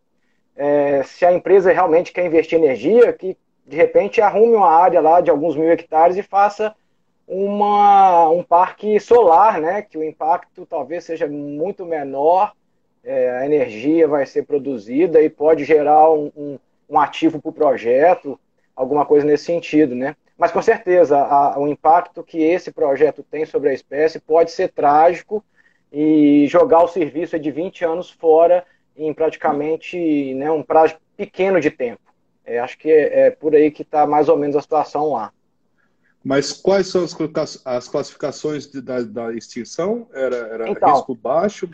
é, 0.56 1.04
se 1.04 1.26
a 1.26 1.34
empresa 1.34 1.74
realmente 1.74 2.14
quer 2.14 2.26
investir 2.26 2.58
energia, 2.58 3.12
que 3.12 3.38
de 3.66 3.76
repente 3.76 4.22
arrume 4.22 4.56
uma 4.56 4.70
área 4.70 5.02
lá 5.02 5.20
de 5.20 5.30
alguns 5.30 5.56
mil 5.58 5.70
hectares 5.70 6.16
e 6.16 6.24
faça 6.24 6.74
uma, 7.28 8.30
um 8.30 8.42
parque 8.42 9.00
solar, 9.02 9.60
né? 9.60 9.82
Que 9.82 9.98
o 9.98 10.04
impacto 10.04 10.66
talvez 10.66 11.04
seja 11.04 11.28
muito 11.28 11.86
menor 11.86 12.54
é, 13.10 13.32
a 13.40 13.46
energia 13.46 14.08
vai 14.08 14.24
ser 14.24 14.46
produzida 14.46 15.20
e 15.20 15.32
pode 15.32 15.64
gerar 15.66 16.12
um, 16.12 16.32
um, 16.38 16.60
um 16.88 17.00
ativo 17.00 17.42
para 17.42 17.50
o 17.50 17.54
projeto, 17.54 18.40
alguma 18.76 19.04
coisa 19.04 19.26
nesse 19.26 19.46
sentido, 19.46 19.96
né? 19.96 20.16
Mas 20.38 20.52
com 20.52 20.62
certeza 20.62 21.18
a, 21.18 21.60
o 21.60 21.68
impacto 21.68 22.24
que 22.24 22.38
esse 22.38 22.72
projeto 22.72 23.24
tem 23.24 23.48
sobre 23.48 23.70
a 23.72 23.74
espécie 23.74 24.20
pode 24.20 24.52
ser 24.52 24.70
trágico 24.70 25.44
e 25.92 26.46
jogar 26.48 26.84
o 26.84 26.88
serviço 26.88 27.40
de 27.40 27.50
20 27.50 27.84
anos 27.84 28.12
fora 28.12 28.64
em 28.96 29.12
praticamente 29.12 30.36
né, 30.36 30.52
um 30.52 30.62
prazo 30.62 30.96
pequeno 31.18 31.60
de 31.60 31.72
tempo. 31.72 32.02
É, 32.46 32.60
acho 32.60 32.78
que 32.78 32.92
é, 32.92 33.22
é, 33.22 33.32
por 33.32 33.56
aí 33.56 33.72
que 33.72 33.82
está 33.82 34.06
mais 34.06 34.30
ou 34.30 34.38
menos 34.38 34.56
a 34.56 34.62
situação 34.62 35.14
lá. 35.14 35.32
Mas 36.24 36.52
quais 36.54 36.88
são 36.88 37.04
as, 37.04 37.62
as 37.66 37.88
classificações 37.88 38.68
de, 38.68 38.82
da, 38.82 39.02
da, 39.02 39.34
extinção? 39.34 40.08
Era, 40.14 40.36
era 40.36 40.70
então, 40.70 40.94
risco 40.94 41.16
baixo, 41.16 41.70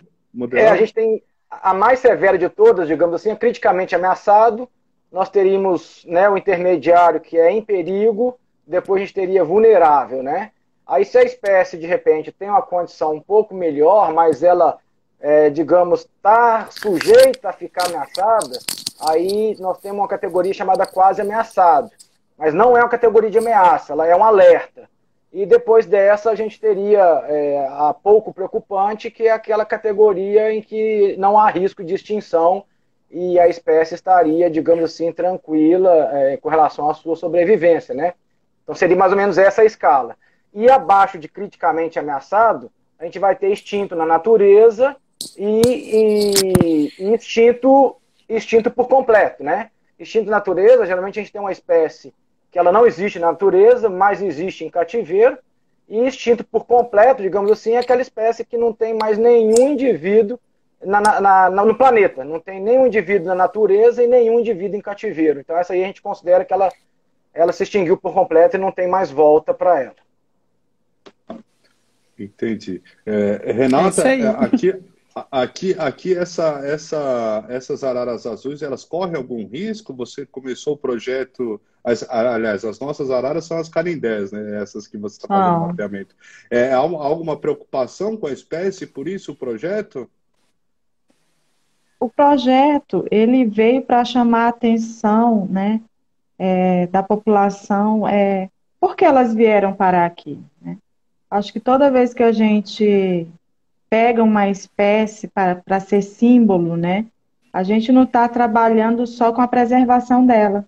é, 0.54 0.68
a 0.70 0.76
gente 0.76 0.94
tem 0.94 1.24
a 1.50 1.74
mais 1.74 2.00
severa 2.00 2.38
de 2.38 2.50
todas, 2.50 2.88
digamos 2.88 3.16
assim, 3.16 3.32
é 3.32 3.36
criticamente 3.36 3.96
ameaçado. 3.96 4.70
Nós 5.12 5.30
teríamos 5.30 6.04
né, 6.06 6.30
o 6.30 6.38
intermediário, 6.38 7.22
que 7.22 7.38
é 7.38 7.52
em 7.52 7.62
perigo, 7.62 8.38
depois 8.66 9.02
a 9.02 9.06
gente 9.06 9.14
teria 9.14 9.44
vulnerável, 9.44 10.22
né? 10.22 10.52
Aí 10.86 11.04
se 11.04 11.18
a 11.18 11.24
espécie, 11.24 11.78
de 11.78 11.88
repente, 11.88 12.32
tem 12.32 12.50
uma 12.50 12.62
condição 12.62 13.14
um 13.14 13.22
pouco 13.22 13.56
melhor, 13.56 14.14
mas 14.14 14.44
ela, 14.44 14.78
é, 15.20 15.50
digamos, 15.50 16.02
está 16.02 16.68
sujeita 16.70 17.50
a 17.50 17.54
ficar 17.54 17.86
ameaçada, 17.86 18.60
aí 19.00 19.56
nós 19.60 19.80
temos 19.80 20.00
uma 20.00 20.08
categoria 20.08 20.54
chamada 20.54 20.86
quase 20.86 21.22
ameaçado. 21.22 21.90
Mas 22.38 22.54
não 22.54 22.78
é 22.78 22.82
uma 22.82 22.90
categoria 22.90 23.32
de 23.32 23.38
ameaça, 23.38 23.94
ela 23.94 24.06
é 24.06 24.16
um 24.16 24.24
alerta. 24.24 24.90
E 25.36 25.46
depois 25.46 25.86
dessa, 25.86 26.32
a 26.32 26.36
gente 26.36 26.58
teria 26.58 27.04
é, 27.28 27.68
a 27.70 27.94
pouco 27.94 28.34
preocupante, 28.34 29.12
que 29.12 29.24
é 29.24 29.32
aquela 29.32 29.66
categoria 29.66 30.54
em 30.54 30.62
que 30.62 31.14
não 31.18 31.38
há 31.38 31.50
risco 31.50 31.84
de 31.84 31.94
extinção 31.94 32.64
e 33.12 33.38
a 33.38 33.46
espécie 33.46 33.96
estaria, 33.96 34.50
digamos 34.50 34.86
assim, 34.86 35.12
tranquila 35.12 36.10
é, 36.14 36.38
com 36.38 36.48
relação 36.48 36.90
à 36.90 36.94
sua 36.94 37.18
sobrevivência, 37.18 37.94
né? 37.94 38.14
Então 38.64 38.74
seria 38.74 38.96
mais 38.96 39.12
ou 39.12 39.18
menos 39.18 39.38
essa 39.38 39.62
a 39.62 39.66
escala. 39.66 40.16
E 40.54 40.72
abaixo 40.72 41.20
de 41.20 41.28
criticamente 41.28 42.00
ameaçado, 42.00 42.72
a 42.98 43.04
gente 43.04 43.20
vai 43.20 43.36
ter 43.36 43.52
extinto 43.52 43.94
na 43.94 44.06
natureza 44.06 44.96
e, 45.38 45.62
e, 45.68 46.94
e 46.98 47.14
extinto, 47.14 47.98
extinto 48.30 48.72
por 48.72 48.88
completo, 48.88 49.44
né? 49.44 49.70
Extinto 50.00 50.30
na 50.30 50.38
natureza, 50.38 50.86
geralmente 50.86 51.20
a 51.20 51.22
gente 51.22 51.34
tem 51.34 51.42
uma 51.42 51.52
espécie 51.52 52.14
que 52.56 52.60
ela 52.60 52.72
não 52.72 52.88
existe 52.88 53.20
na 53.20 53.34
natureza, 53.34 53.90
mas 53.90 54.22
existe 54.22 54.64
em 54.64 54.70
cativeiro, 54.70 55.38
e 55.90 56.08
extinto 56.08 56.42
por 56.42 56.64
completo, 56.64 57.22
digamos 57.22 57.52
assim, 57.52 57.74
é 57.74 57.80
aquela 57.80 58.02
espécie 58.02 58.46
que 58.46 58.58
não 58.58 58.72
tem 58.72 58.94
mais 58.94 59.18
nenhum 59.18 59.74
indivíduo 59.74 60.40
na, 60.82 61.02
na, 61.02 61.50
na, 61.50 61.66
no 61.66 61.76
planeta, 61.76 62.24
não 62.24 62.40
tem 62.40 62.62
nenhum 62.62 62.88
indivíduo 62.88 63.28
na 63.28 63.36
natureza 63.36 64.02
e 64.02 64.08
nenhum 64.08 64.40
indivíduo 64.40 64.78
em 64.78 64.82
cativeiro. 64.82 65.42
Então 65.42 65.58
essa 65.58 65.74
aí 65.74 65.84
a 65.84 65.88
gente 65.88 66.02
considera 66.02 66.46
que 66.46 66.54
ela, 66.54 66.72
ela 67.34 67.52
se 67.52 67.64
extinguiu 67.64 67.98
por 67.98 68.14
completo 68.14 68.56
e 68.56 68.60
não 68.60 68.72
tem 68.72 68.88
mais 68.88 69.12
volta 69.12 69.54
para 69.54 69.82
ela. 69.84 71.42
Entendi. 72.18 72.82
É, 73.06 73.52
Renata, 73.52 74.08
é 74.08 74.28
aqui, 74.30 74.82
Aqui, 75.32 75.74
aqui 75.80 76.14
essa, 76.14 76.60
essa, 76.66 77.46
essas 77.48 77.86
araras 77.86 78.26
azuis, 78.26 78.62
elas 78.62 78.84
correm 78.84 79.16
algum 79.16 79.48
risco? 79.48 79.94
Você 79.94 80.26
começou 80.26 80.74
o 80.74 80.78
projeto, 80.78 81.62
as, 81.82 82.04
aliás, 82.10 82.66
as 82.66 82.82
nossas 82.82 83.10
araras 83.10 83.46
são 83.46 83.58
as 83.58 83.70
canindés, 83.70 84.34
né? 84.34 84.62
Essas 84.62 84.88
que 84.88 84.98
você 84.98 85.16
está 85.16 85.30
fazendo 85.30 85.64
ah. 85.64 85.68
mapeamento. 85.68 86.14
É, 86.52 86.74
há 86.74 86.78
alguma 86.78 87.38
preocupação 87.38 88.18
com 88.18 88.28
a 88.28 88.34
espécie, 88.34 88.86
por 88.86 89.08
isso 89.08 89.32
o 89.32 89.36
projeto? 89.36 90.10
O 91.98 92.10
projeto, 92.10 93.08
ele 93.10 93.46
veio 93.46 93.84
para 93.84 94.04
chamar 94.04 94.48
a 94.48 94.50
atenção, 94.50 95.48
né, 95.48 95.82
é, 96.38 96.88
da 96.88 97.02
população, 97.02 98.06
é, 98.06 98.50
porque 98.82 99.06
elas 99.06 99.34
vieram 99.34 99.74
parar 99.74 100.06
aqui, 100.06 100.38
né? 100.62 100.78
Acho 101.32 101.54
que 101.54 101.60
toda 101.62 101.90
vez 101.90 102.14
que 102.14 102.22
a 102.22 102.34
gente 102.34 103.26
pega 103.96 104.22
uma 104.22 104.50
espécie 104.50 105.26
para 105.30 105.80
ser 105.80 106.02
símbolo, 106.02 106.76
né? 106.76 107.06
A 107.54 107.64
gente 107.64 107.94
não 107.94 108.04
está 108.04 108.28
trabalhando 108.28 109.08
só 109.08 109.32
com 109.32 109.42
a 109.42 109.48
preservação 109.48 110.26
dela. 110.26 110.66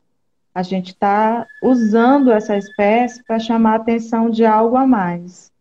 A 0.55 0.63
gente 0.63 0.91
está 0.91 1.45
usando 1.61 2.31
essa 2.31 2.55
espécie 2.55 3.21
para 3.25 3.37
chamar 3.37 3.73
a 3.73 3.75
atenção 3.75 4.29
de 4.29 4.45
algo 4.45 4.77
a 4.77 4.87
mais. 4.87 5.51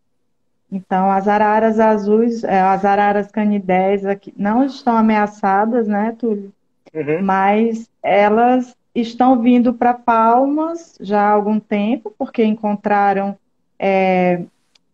Então, 0.71 1.11
as 1.11 1.27
araras 1.27 1.77
azuis, 1.77 2.41
é, 2.45 2.61
as 2.61 2.85
araras 2.85 3.29
canidés 3.29 4.05
aqui 4.05 4.33
não 4.37 4.63
estão 4.63 4.95
ameaçadas, 4.95 5.89
né, 5.89 6.15
Túlio? 6.17 6.53
Uhum. 6.93 7.21
Mas 7.21 7.89
elas 8.01 8.77
estão 8.95 9.41
vindo 9.41 9.73
para 9.73 9.93
Palmas 9.93 10.97
já 11.01 11.19
há 11.19 11.31
algum 11.31 11.59
tempo, 11.59 12.15
porque 12.17 12.45
encontraram 12.45 13.37
é, 13.77 14.41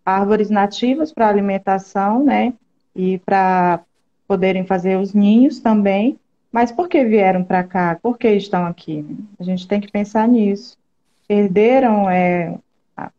árvores 0.03 0.49
nativas 0.49 1.13
para 1.13 1.29
alimentação, 1.29 2.23
né? 2.23 2.51
E 2.95 3.17
para 3.19 3.81
poderem 4.27 4.65
fazer 4.65 4.97
os 4.97 5.13
ninhos 5.13 5.59
também. 5.59 6.17
Mas 6.51 6.71
por 6.71 6.87
que 6.87 7.03
vieram 7.03 7.43
para 7.43 7.63
cá? 7.63 7.97
Por 8.01 8.17
que 8.17 8.29
estão 8.29 8.65
aqui? 8.65 9.05
A 9.39 9.43
gente 9.43 9.67
tem 9.67 9.81
que 9.81 9.91
pensar 9.91 10.27
nisso. 10.27 10.77
Perderam 11.27 12.09
é, 12.09 12.55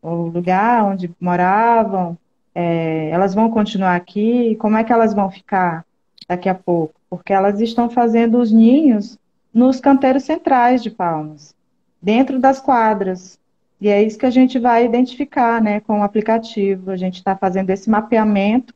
o 0.01 0.27
lugar 0.27 0.85
onde 0.85 1.11
moravam, 1.19 2.17
é, 2.53 3.09
elas 3.09 3.33
vão 3.33 3.51
continuar 3.51 3.95
aqui, 3.95 4.55
como 4.55 4.77
é 4.77 4.83
que 4.83 4.93
elas 4.93 5.13
vão 5.13 5.29
ficar 5.29 5.85
daqui 6.27 6.47
a 6.47 6.55
pouco? 6.55 6.93
Porque 7.09 7.33
elas 7.33 7.59
estão 7.59 7.89
fazendo 7.89 8.39
os 8.39 8.51
ninhos 8.51 9.17
nos 9.53 9.79
canteiros 9.79 10.23
centrais 10.23 10.81
de 10.81 10.89
Palmas, 10.89 11.53
dentro 12.01 12.39
das 12.39 12.61
quadras. 12.61 13.37
E 13.79 13.89
é 13.89 14.01
isso 14.01 14.17
que 14.17 14.25
a 14.25 14.31
gente 14.31 14.57
vai 14.57 14.85
identificar 14.85 15.61
né, 15.61 15.81
com 15.81 15.99
o 15.99 16.03
aplicativo. 16.03 16.91
A 16.91 16.97
gente 16.97 17.15
está 17.15 17.35
fazendo 17.35 17.69
esse 17.69 17.89
mapeamento 17.89 18.73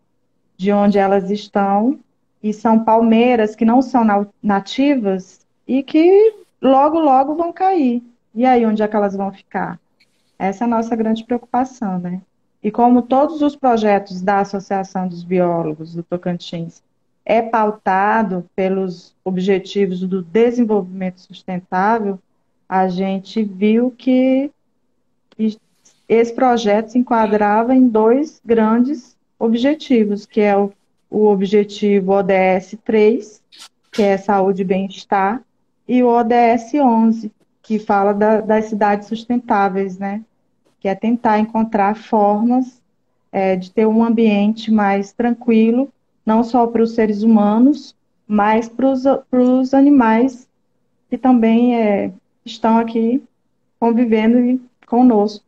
de 0.59 0.73
onde 0.73 0.97
elas 0.97 1.31
estão, 1.31 1.97
e 2.43 2.51
são 2.51 2.83
palmeiras 2.83 3.55
que 3.55 3.63
não 3.63 3.81
são 3.81 4.05
nativas 4.43 5.39
e 5.65 5.81
que 5.81 6.35
logo, 6.61 6.99
logo 6.99 7.33
vão 7.33 7.53
cair. 7.53 8.03
E 8.35 8.45
aí, 8.45 8.65
onde 8.65 8.83
é 8.83 8.87
que 8.87 8.95
elas 8.95 9.15
vão 9.15 9.31
ficar? 9.31 9.79
Essa 10.37 10.65
é 10.65 10.67
a 10.67 10.69
nossa 10.69 10.97
grande 10.97 11.23
preocupação, 11.23 11.97
né? 11.97 12.21
E 12.61 12.69
como 12.69 13.01
todos 13.01 13.41
os 13.41 13.55
projetos 13.55 14.21
da 14.21 14.39
Associação 14.39 15.07
dos 15.07 15.23
Biólogos 15.23 15.95
do 15.95 16.03
Tocantins 16.03 16.83
é 17.23 17.41
pautado 17.41 18.43
pelos 18.53 19.15
objetivos 19.23 20.01
do 20.01 20.21
desenvolvimento 20.21 21.21
sustentável, 21.21 22.19
a 22.67 22.89
gente 22.89 23.43
viu 23.45 23.91
que 23.97 24.51
esse 26.09 26.33
projeto 26.33 26.89
se 26.89 26.99
enquadrava 26.99 27.73
em 27.73 27.87
dois 27.87 28.41
grandes 28.43 29.15
objetivos, 29.39 30.25
que 30.25 30.41
é 30.41 30.55
o, 30.55 30.71
o 31.09 31.27
objetivo 31.27 32.11
ODS 32.11 32.77
3, 32.83 33.41
que 33.91 34.03
é 34.03 34.17
saúde 34.17 34.61
e 34.61 34.65
bem-estar, 34.65 35.41
e 35.87 36.03
o 36.03 36.07
ODS 36.07 36.73
11, 36.75 37.31
que 37.63 37.79
fala 37.79 38.13
da, 38.13 38.41
das 38.41 38.65
cidades 38.65 39.07
sustentáveis, 39.07 39.97
né? 39.97 40.21
Que 40.79 40.87
é 40.87 40.93
tentar 40.93 41.39
encontrar 41.39 41.95
formas 41.95 42.79
é, 43.31 43.55
de 43.55 43.71
ter 43.71 43.87
um 43.87 44.03
ambiente 44.03 44.71
mais 44.71 45.11
tranquilo 45.11 45.91
não 46.25 46.43
só 46.43 46.67
para 46.67 46.83
os 46.83 46.91
seres 46.93 47.23
humanos, 47.23 47.95
mas 48.27 48.69
para 48.69 48.91
os 48.91 49.73
animais 49.73 50.47
que 51.09 51.17
também 51.17 51.75
é, 51.75 52.11
estão 52.45 52.77
aqui 52.77 53.23
convivendo 53.79 54.61
conosco, 54.85 55.43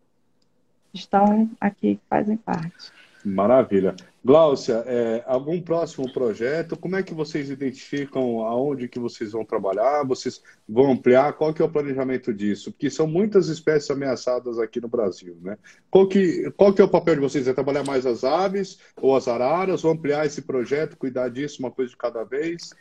estão 0.91 1.47
aqui, 1.59 1.99
fazem 2.09 2.35
parte. 2.37 2.91
Maravilha. 3.23 3.95
Gláucia, 4.23 4.83
é, 4.85 5.23
algum 5.25 5.59
próximo 5.61 6.11
projeto? 6.11 6.77
Como 6.77 6.95
é 6.95 7.03
que 7.03 7.13
vocês 7.13 7.49
identificam 7.49 8.45
aonde 8.45 8.87
que 8.87 8.99
vocês 8.99 9.31
vão 9.31 9.43
trabalhar? 9.43 10.03
Vocês 10.05 10.41
vão 10.67 10.91
ampliar? 10.91 11.33
Qual 11.33 11.53
que 11.53 11.61
é 11.61 11.65
o 11.65 11.71
planejamento 11.71 12.33
disso? 12.33 12.71
Porque 12.71 12.89
são 12.89 13.07
muitas 13.07 13.47
espécies 13.47 13.89
ameaçadas 13.89 14.59
aqui 14.59 14.79
no 14.79 14.87
Brasil, 14.87 15.37
né? 15.41 15.57
Qual 15.89 16.07
que, 16.07 16.51
qual 16.51 16.73
que 16.73 16.81
é 16.81 16.85
o 16.85 16.89
papel 16.89 17.15
de 17.15 17.21
vocês? 17.21 17.47
É 17.47 17.53
trabalhar 17.53 17.83
mais 17.83 18.05
as 18.05 18.23
aves 18.23 18.79
ou 18.95 19.15
as 19.15 19.27
araras? 19.27 19.83
Ou 19.83 19.91
ampliar 19.91 20.25
esse 20.25 20.43
projeto, 20.43 20.97
cuidar 20.97 21.29
disso, 21.29 21.57
uma 21.59 21.71
coisa 21.71 21.89
de 21.89 21.97
cada 21.97 22.23
vez? 22.23 22.71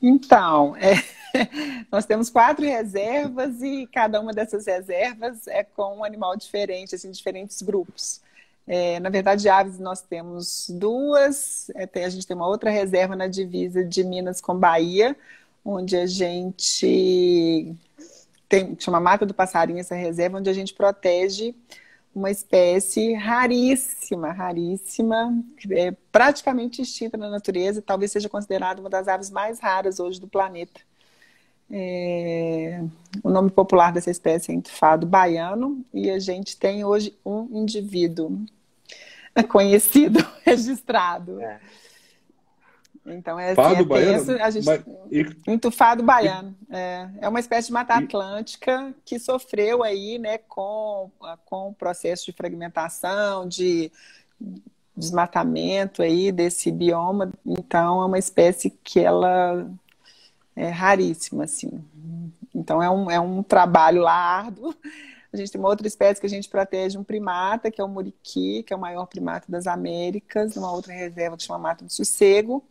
Então, 0.00 0.76
é, 0.76 0.94
nós 1.90 2.04
temos 2.04 2.28
quatro 2.28 2.64
reservas 2.64 3.62
e 3.62 3.86
cada 3.86 4.20
uma 4.20 4.32
dessas 4.32 4.66
reservas 4.66 5.46
é 5.46 5.62
com 5.62 5.98
um 5.98 6.04
animal 6.04 6.36
diferente, 6.36 6.94
assim, 6.94 7.10
diferentes 7.10 7.62
grupos. 7.62 8.20
É, 8.66 9.00
na 9.00 9.10
verdade, 9.10 9.48
aves 9.48 9.78
nós 9.78 10.02
temos 10.02 10.68
duas. 10.70 11.70
É, 11.74 12.04
a 12.04 12.08
gente 12.08 12.26
tem 12.26 12.36
uma 12.36 12.46
outra 12.46 12.70
reserva 12.70 13.16
na 13.16 13.26
divisa 13.26 13.84
de 13.84 14.04
Minas 14.04 14.40
com 14.40 14.56
Bahia, 14.56 15.16
onde 15.64 15.96
a 15.96 16.06
gente 16.06 17.74
tem 18.48 18.76
chama 18.78 19.00
Mata 19.00 19.26
do 19.26 19.34
Passarinho 19.34 19.78
essa 19.80 19.94
reserva, 19.94 20.38
onde 20.38 20.50
a 20.50 20.52
gente 20.52 20.74
protege 20.74 21.54
uma 22.14 22.30
espécie 22.30 23.14
raríssima, 23.14 24.32
raríssima, 24.32 25.34
é 25.70 25.92
praticamente 26.10 26.82
extinta 26.82 27.16
na 27.16 27.30
natureza, 27.30 27.80
talvez 27.80 28.12
seja 28.12 28.28
considerada 28.28 28.80
uma 28.80 28.90
das 28.90 29.08
aves 29.08 29.30
mais 29.30 29.58
raras 29.60 29.98
hoje 29.98 30.20
do 30.20 30.28
planeta. 30.28 30.80
É, 31.70 32.82
o 33.22 33.30
nome 33.30 33.50
popular 33.50 33.92
dessa 33.92 34.10
espécie 34.10 34.52
é 34.52 34.54
entufado 34.54 35.06
baiano 35.06 35.84
e 35.92 36.10
a 36.10 36.18
gente 36.18 36.56
tem 36.56 36.84
hoje 36.84 37.16
um 37.24 37.48
indivíduo 37.50 38.38
conhecido, 39.48 40.24
registrado. 40.44 41.40
É. 41.40 41.60
Então 43.04 43.38
é, 43.38 43.50
assim, 43.52 43.80
é 43.80 43.84
baiano, 43.84 44.24
tenso, 44.26 44.42
a 44.42 44.50
gente, 44.50 44.68
e, 45.10 45.50
entufado 45.50 46.02
baiano. 46.02 46.54
E, 46.70 46.74
é, 46.74 47.10
é 47.22 47.28
uma 47.28 47.40
espécie 47.40 47.68
de 47.68 47.72
mata 47.72 47.94
atlântica 47.94 48.94
que 49.04 49.18
sofreu 49.18 49.82
aí, 49.82 50.18
né, 50.18 50.38
com, 50.38 51.10
com 51.44 51.70
o 51.70 51.74
processo 51.74 52.26
de 52.26 52.32
fragmentação, 52.32 53.48
de 53.48 53.90
desmatamento 54.96 56.02
aí 56.02 56.30
desse 56.30 56.70
bioma. 56.70 57.32
Então 57.44 58.02
é 58.02 58.06
uma 58.06 58.18
espécie 58.18 58.70
que 58.70 59.00
ela 59.00 59.68
é 60.54 60.68
raríssima, 60.68 61.44
assim. 61.44 61.82
Então 62.54 62.82
é 62.82 62.90
um, 62.90 63.10
é 63.10 63.18
um 63.18 63.42
trabalho 63.42 64.02
lá 64.02 64.14
árduo. 64.14 64.74
A 65.32 65.36
gente 65.36 65.50
tem 65.50 65.58
uma 65.58 65.70
outra 65.70 65.86
espécie 65.86 66.20
que 66.20 66.26
a 66.26 66.30
gente 66.30 66.48
protege, 66.48 66.98
um 66.98 67.04
primata, 67.04 67.70
que 67.70 67.80
é 67.80 67.84
o 67.84 67.88
muriqui, 67.88 68.62
que 68.62 68.72
é 68.72 68.76
o 68.76 68.80
maior 68.80 69.06
primata 69.06 69.46
das 69.48 69.66
Américas, 69.66 70.54
numa 70.54 70.70
outra 70.70 70.92
reserva 70.92 71.36
que 71.38 71.42
chama 71.42 71.58
Mata 71.58 71.84
do 71.84 71.90
Sossego. 71.90 72.62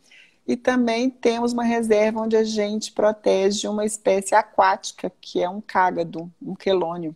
E 0.46 0.56
também 0.56 1.10
temos 1.10 1.52
uma 1.52 1.64
reserva 1.64 2.20
onde 2.20 2.36
a 2.36 2.44
gente 2.44 2.92
protege 2.92 3.66
uma 3.66 3.84
espécie 3.84 4.34
aquática, 4.34 5.10
que 5.20 5.42
é 5.42 5.48
um 5.48 5.60
cágado, 5.60 6.30
um 6.40 6.54
quelônio. 6.54 7.14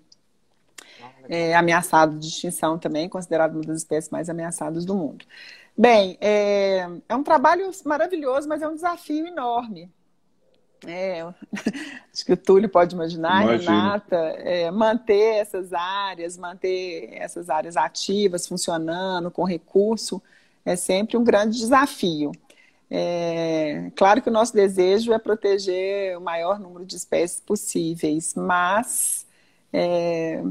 É, 1.28 1.56
ameaçado 1.56 2.20
de 2.20 2.28
extinção 2.28 2.78
também, 2.78 3.08
considerado 3.08 3.54
uma 3.54 3.64
das 3.64 3.78
espécies 3.78 4.10
mais 4.10 4.30
ameaçadas 4.30 4.84
do 4.84 4.94
mundo. 4.94 5.24
Bem, 5.76 6.16
é, 6.20 6.88
é 7.08 7.16
um 7.16 7.24
trabalho 7.24 7.68
maravilhoso, 7.84 8.48
mas 8.48 8.62
é 8.62 8.68
um 8.68 8.76
desafio 8.76 9.26
enorme, 9.26 9.90
é, 10.86 11.22
acho 12.12 12.24
que 12.24 12.32
o 12.32 12.36
Túlio 12.36 12.68
pode 12.68 12.94
imaginar, 12.94 13.44
Imagina. 13.44 13.72
Renata, 13.72 14.16
é, 14.16 14.70
manter 14.70 15.36
essas 15.36 15.72
áreas, 15.72 16.36
manter 16.36 17.10
essas 17.12 17.50
áreas 17.50 17.76
ativas, 17.76 18.46
funcionando, 18.46 19.30
com 19.30 19.44
recurso, 19.44 20.22
é 20.64 20.76
sempre 20.76 21.16
um 21.16 21.24
grande 21.24 21.58
desafio. 21.58 22.32
É, 22.90 23.90
claro 23.96 24.22
que 24.22 24.28
o 24.28 24.32
nosso 24.32 24.54
desejo 24.54 25.12
é 25.12 25.18
proteger 25.18 26.16
o 26.16 26.20
maior 26.20 26.58
número 26.58 26.84
de 26.84 26.96
espécies 26.96 27.40
possíveis, 27.40 28.34
mas 28.34 29.26
é, 29.72 30.42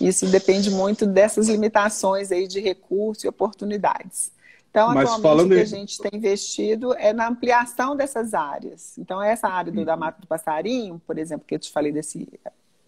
isso 0.00 0.26
depende 0.26 0.70
muito 0.70 1.06
dessas 1.06 1.48
limitações 1.48 2.32
aí 2.32 2.46
de 2.46 2.60
recursos 2.60 3.24
e 3.24 3.28
oportunidades. 3.28 4.32
Então, 4.70 4.94
Mas 4.94 5.10
atualmente, 5.10 5.22
falando... 5.22 5.52
o 5.52 5.54
que 5.54 5.60
a 5.60 5.64
gente 5.64 5.98
tem 5.98 6.10
investido 6.14 6.94
é 6.94 7.12
na 7.12 7.28
ampliação 7.28 7.96
dessas 7.96 8.34
áreas. 8.34 8.96
Então, 8.98 9.22
essa 9.22 9.48
área 9.48 9.72
do, 9.72 9.84
da 9.84 9.94
uhum. 9.94 10.00
Mata 10.00 10.20
do 10.20 10.26
Passarinho, 10.26 11.00
por 11.06 11.18
exemplo, 11.18 11.46
que 11.46 11.54
eu 11.54 11.58
te 11.58 11.70
falei 11.70 11.90
desse, 11.90 12.28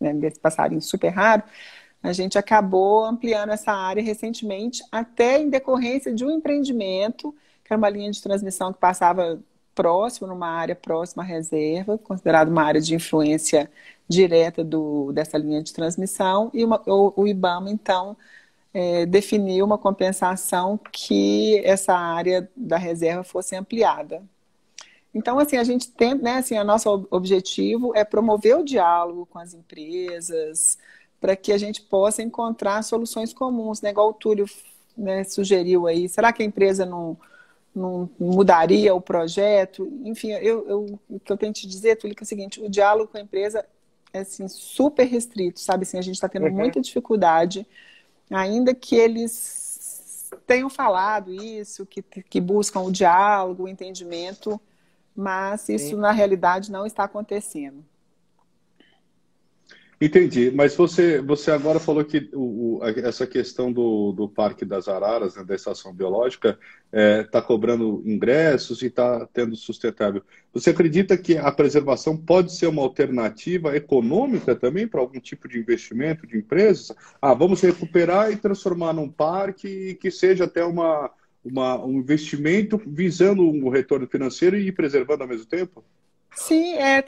né, 0.01 0.13
desse 0.13 0.39
passarinho 0.39 0.83
super 0.83 1.09
raro, 1.09 1.43
a 2.03 2.13
gente 2.13 2.39
acabou 2.39 3.05
ampliando 3.05 3.51
essa 3.51 3.73
área 3.73 4.03
recentemente, 4.03 4.83
até 4.91 5.41
em 5.41 5.51
decorrência 5.51 6.13
de 6.15 6.25
um 6.25 6.31
empreendimento, 6.31 7.35
que 7.65 7.73
era 7.73 7.79
uma 7.79 7.91
linha 7.91 8.11
de 8.11 8.23
transmissão 8.23 8.73
que 8.73 8.79
passava 8.79 9.39
próximo, 9.75 10.27
numa 10.27 10.49
área 10.49 10.75
próxima 10.75 11.23
à 11.23 11.27
reserva, 11.27 11.99
considerada 11.99 12.51
uma 12.51 12.63
área 12.63 12.81
de 12.81 12.95
influência 12.95 13.71
direta 14.09 14.65
do, 14.65 15.13
dessa 15.13 15.39
linha 15.39 15.63
de 15.63 15.73
transmissão, 15.73 16.51
e 16.53 16.65
uma, 16.65 16.83
o, 16.87 17.23
o 17.23 17.27
IBAMA, 17.27 17.71
então, 17.71 18.17
é, 18.73 19.05
definir 19.07 19.63
uma 19.63 19.77
compensação 19.77 20.79
que 20.93 21.61
essa 21.65 21.95
área 21.95 22.49
da 22.57 22.77
reserva 22.77 23.25
fosse 23.25 23.57
ampliada. 23.57 24.23
Então, 25.13 25.39
assim, 25.39 25.57
a 25.57 25.65
gente 25.65 25.91
tem, 25.91 26.15
né, 26.15 26.37
assim, 26.37 26.57
o 26.57 26.65
nosso 26.65 27.07
objetivo 27.11 27.93
é 27.97 28.05
promover 28.05 28.57
o 28.57 28.65
diálogo 28.65 29.27
com 29.27 29.39
as 29.39 29.55
empresas, 29.55 30.79
para 31.21 31.35
que 31.35 31.53
a 31.53 31.59
gente 31.59 31.83
possa 31.83 32.23
encontrar 32.23 32.83
soluções 32.83 33.33
comuns, 33.33 33.81
né, 33.83 33.91
igual 33.91 34.11
o 34.11 34.15
Túlio 34.15 34.47
né, 34.97 35.25
sugeriu 35.25 35.87
aí. 35.87 36.09
Será 36.09 36.33
que 36.33 36.43
a 36.43 36.47
empresa 36.47 36.87
não, 36.87 37.19
não 37.75 38.09
mudaria 38.21 38.95
o 38.95 39.01
projeto? 39.01 39.91
Enfim, 40.05 40.31
eu, 40.31 40.69
eu, 40.69 41.01
o 41.09 41.19
que 41.19 41.33
eu 41.33 41.37
tenho 41.37 41.53
que 41.53 41.63
te 41.63 41.67
dizer, 41.67 41.97
Túlio, 41.97 42.15
é 42.19 42.23
o 42.23 42.27
seguinte, 42.27 42.63
o 42.63 42.71
diálogo 42.71 43.11
com 43.11 43.19
a 43.19 43.23
empresa 43.23 43.67
é, 44.13 44.21
assim, 44.21 44.47
super 44.47 45.05
restrito, 45.05 45.59
sabe? 45.59 45.83
Assim, 45.83 45.99
a 45.99 46.03
gente 46.03 46.15
está 46.15 46.29
tendo 46.29 46.47
uhum. 46.47 46.53
muita 46.53 46.81
dificuldade 46.81 47.67
ainda 48.31 48.75
que 48.75 48.95
eles 48.95 50.31
tenham 50.47 50.71
falado 50.71 51.33
isso, 51.33 51.85
que, 51.85 52.03
que 52.03 52.41
buscam 52.41 52.81
o 52.81 52.93
diálogo, 52.93 53.65
o 53.65 53.69
entendimento, 53.69 54.61
mas 55.15 55.69
isso 55.69 55.91
Sim. 55.91 55.97
na 55.97 56.13
realidade 56.13 56.71
não 56.71 56.87
está 56.87 57.05
acontecendo. 57.05 57.85
Entendi, 60.03 60.51
mas 60.51 60.75
você, 60.75 61.21
você 61.21 61.51
agora 61.51 61.79
falou 61.79 62.03
que 62.03 62.31
o, 62.33 62.79
o, 62.79 62.85
essa 62.85 63.27
questão 63.27 63.71
do, 63.71 64.13
do 64.13 64.27
Parque 64.31 64.65
das 64.65 64.89
Araras, 64.89 65.37
né, 65.37 65.45
da 65.45 65.55
estação 65.55 65.93
biológica, 65.93 66.59
está 66.87 66.99
é, 66.99 67.23
tá 67.25 67.43
cobrando 67.43 68.03
ingressos 68.07 68.81
e 68.81 68.87
está 68.87 69.27
tendo 69.27 69.55
sustentável. 69.57 70.23
Você 70.55 70.71
acredita 70.71 71.19
que 71.19 71.37
a 71.37 71.53
preservação 71.53 72.17
pode 72.17 72.57
ser 72.57 72.67
uma 72.69 72.81
alternativa 72.81 73.77
econômica 73.77 74.57
também 74.57 74.89
para 74.89 75.03
algum 75.03 75.21
tipo 75.21 75.47
de 75.47 75.59
investimento 75.59 76.27
de 76.27 76.39
empresas? 76.39 76.91
Ah, 77.21 77.35
vamos 77.35 77.61
recuperar 77.61 78.33
e 78.33 78.37
transformar 78.37 78.95
num 78.95 79.09
parque 79.11 79.97
que 79.97 80.11
seja 80.11 80.45
até 80.45 80.65
uma, 80.65 81.11
uma, 81.45 81.85
um 81.85 81.99
investimento 81.99 82.81
visando 82.87 83.43
um 83.43 83.69
retorno 83.69 84.07
financeiro 84.07 84.57
e 84.57 84.73
preservando 84.73 85.25
ao 85.25 85.29
mesmo 85.29 85.45
tempo? 85.45 85.85
Sim, 86.35 86.75
é, 86.75 87.05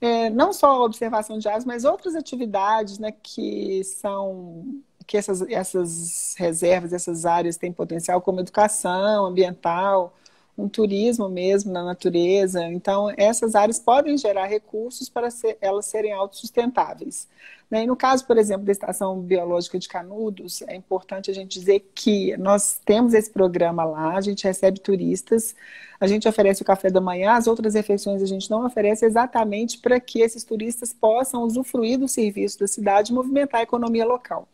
é, 0.00 0.30
não 0.30 0.52
só 0.52 0.66
a 0.68 0.84
observação 0.84 1.38
de 1.38 1.48
aves, 1.48 1.64
mas 1.64 1.84
outras 1.84 2.14
atividades 2.14 2.98
né, 2.98 3.12
que 3.12 3.82
são 3.84 4.82
que 5.06 5.16
essas, 5.16 5.42
essas 5.42 6.34
reservas, 6.38 6.92
essas 6.92 7.26
áreas 7.26 7.56
têm 7.56 7.72
potencial, 7.72 8.20
como 8.22 8.40
educação 8.40 9.26
ambiental, 9.26 10.14
um 10.56 10.68
turismo 10.68 11.28
mesmo 11.28 11.72
na 11.72 11.82
natureza. 11.84 12.64
Então, 12.68 13.12
essas 13.16 13.54
áreas 13.54 13.78
podem 13.80 14.16
gerar 14.16 14.46
recursos 14.46 15.08
para 15.08 15.30
ser, 15.30 15.58
elas 15.60 15.86
serem 15.86 16.12
autossustentáveis. 16.12 17.28
Né? 17.72 17.84
E 17.84 17.86
no 17.86 17.96
caso, 17.96 18.26
por 18.26 18.36
exemplo, 18.36 18.66
da 18.66 18.72
Estação 18.72 19.18
Biológica 19.18 19.78
de 19.78 19.88
Canudos, 19.88 20.60
é 20.68 20.76
importante 20.76 21.30
a 21.30 21.34
gente 21.34 21.58
dizer 21.58 21.90
que 21.94 22.36
nós 22.36 22.78
temos 22.84 23.14
esse 23.14 23.30
programa 23.30 23.82
lá, 23.82 24.14
a 24.14 24.20
gente 24.20 24.44
recebe 24.44 24.78
turistas, 24.78 25.56
a 25.98 26.06
gente 26.06 26.28
oferece 26.28 26.60
o 26.60 26.66
café 26.66 26.90
da 26.90 27.00
manhã, 27.00 27.32
as 27.32 27.46
outras 27.46 27.72
refeições 27.72 28.22
a 28.22 28.26
gente 28.26 28.50
não 28.50 28.66
oferece 28.66 29.06
exatamente 29.06 29.78
para 29.78 29.98
que 29.98 30.20
esses 30.20 30.44
turistas 30.44 30.92
possam 30.92 31.44
usufruir 31.44 31.98
do 31.98 32.06
serviço 32.06 32.58
da 32.58 32.66
cidade 32.66 33.10
e 33.10 33.14
movimentar 33.14 33.60
a 33.60 33.64
economia 33.64 34.04
local. 34.04 34.46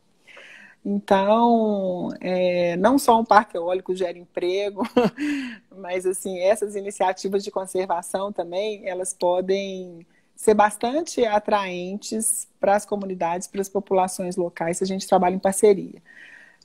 Então, 0.85 2.11
é, 2.21 2.77
não 2.77 3.01
só 3.01 3.19
um 3.19 3.25
parque 3.25 3.57
eólico 3.57 3.97
gera 3.97 4.17
emprego, 4.17 4.83
mas 5.77 6.07
assim 6.07 6.39
essas 6.39 6.77
iniciativas 6.77 7.43
de 7.43 7.51
conservação 7.51 8.33
também 8.33 8.89
elas 8.89 9.13
podem 9.13 10.07
ser 10.39 10.55
bastante 10.55 11.25
atraentes 11.27 12.49
para 12.61 12.77
as 12.77 12.87
comunidades, 12.87 13.49
para 13.49 13.61
as 13.61 13.69
populações 13.69 14.37
locais, 14.37 14.79
se 14.79 14.85
a 14.85 14.87
gente 14.87 15.07
trabalha 15.07 15.35
em 15.35 15.39
parceria. 15.39 16.01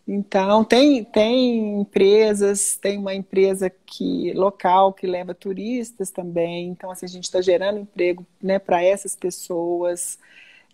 Então, 0.07 0.63
tem, 0.63 1.03
tem 1.03 1.81
empresas, 1.81 2.77
tem 2.77 2.99
uma 2.99 3.15
empresa 3.15 3.71
que 3.71 4.31
local 4.33 4.93
que 4.93 5.07
leva 5.07 5.33
turistas 5.33 6.11
também. 6.11 6.67
Então, 6.69 6.91
assim, 6.91 7.05
a 7.05 7.09
gente 7.09 7.23
está 7.25 7.41
gerando 7.41 7.79
emprego 7.79 8.25
né, 8.41 8.59
para 8.59 8.83
essas 8.83 9.15
pessoas. 9.15 10.19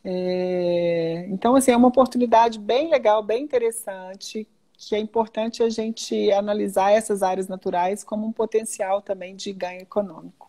É, 0.04 1.26
então, 1.30 1.56
assim, 1.56 1.72
é 1.72 1.78
uma 1.78 1.88
oportunidade 1.88 2.60
bem 2.60 2.90
legal, 2.90 3.24
bem 3.24 3.44
interessante, 3.44 4.48
que 4.78 4.96
é 4.96 5.00
importante 5.00 5.64
a 5.64 5.70
gente 5.70 6.32
analisar 6.34 6.92
essas 6.92 7.24
áreas 7.24 7.48
naturais 7.48 8.04
como 8.04 8.28
um 8.28 8.32
potencial 8.34 9.02
também 9.02 9.36
de 9.36 9.54
ganho 9.54 9.82
econômico. 9.82 10.49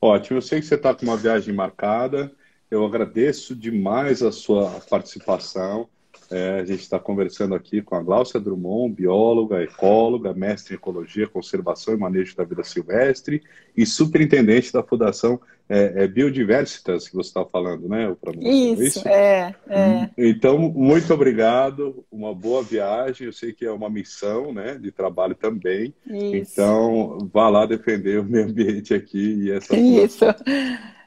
Ótimo, 0.00 0.38
eu 0.38 0.42
sei 0.42 0.60
que 0.60 0.66
você 0.66 0.74
está 0.76 0.94
com 0.94 1.04
uma 1.04 1.16
viagem 1.16 1.54
marcada. 1.54 2.32
Eu 2.70 2.84
agradeço 2.84 3.54
demais 3.56 4.22
a 4.22 4.30
sua 4.30 4.80
participação. 4.88 5.88
É, 6.30 6.60
a 6.60 6.64
gente 6.64 6.80
está 6.80 6.98
conversando 6.98 7.54
aqui 7.54 7.80
com 7.80 7.94
a 7.94 8.02
Gláucia 8.02 8.38
Drummond, 8.38 8.94
bióloga, 8.94 9.62
ecóloga, 9.62 10.34
mestre 10.34 10.74
em 10.74 10.76
ecologia, 10.76 11.26
conservação 11.26 11.94
e 11.94 11.96
manejo 11.96 12.36
da 12.36 12.44
vida 12.44 12.62
silvestre 12.62 13.42
e 13.76 13.86
superintendente 13.86 14.72
da 14.72 14.82
Fundação 14.82 15.40
é, 15.68 16.04
é 16.04 16.08
Biodiversitas, 16.08 17.08
que 17.08 17.14
você 17.14 17.28
está 17.28 17.44
falando, 17.44 17.88
né? 17.88 18.14
Isso, 18.40 18.82
isso, 18.82 19.08
é, 19.08 19.54
é. 19.68 20.08
Então, 20.16 20.58
muito 20.58 21.12
obrigado, 21.12 22.04
uma 22.10 22.34
boa 22.34 22.62
viagem. 22.62 23.26
Eu 23.26 23.32
sei 23.32 23.52
que 23.52 23.66
é 23.66 23.70
uma 23.70 23.90
missão 23.90 24.52
né, 24.52 24.76
de 24.76 24.90
trabalho 24.90 25.34
também. 25.34 25.94
Isso. 26.06 26.52
Então, 26.52 27.18
vá 27.32 27.48
lá 27.48 27.66
defender 27.66 28.20
o 28.20 28.24
meio 28.24 28.46
ambiente 28.46 28.94
aqui 28.94 29.44
e 29.44 29.50
essa 29.50 29.76
Isso. 29.76 30.24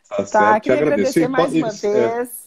Tá, 0.07 0.23
tá 0.25 0.59
Te 0.59 0.71
agradecer 0.71 1.27
mais 1.27 1.53
uma 1.53 1.69
é. 1.69 2.17
vez 2.17 2.40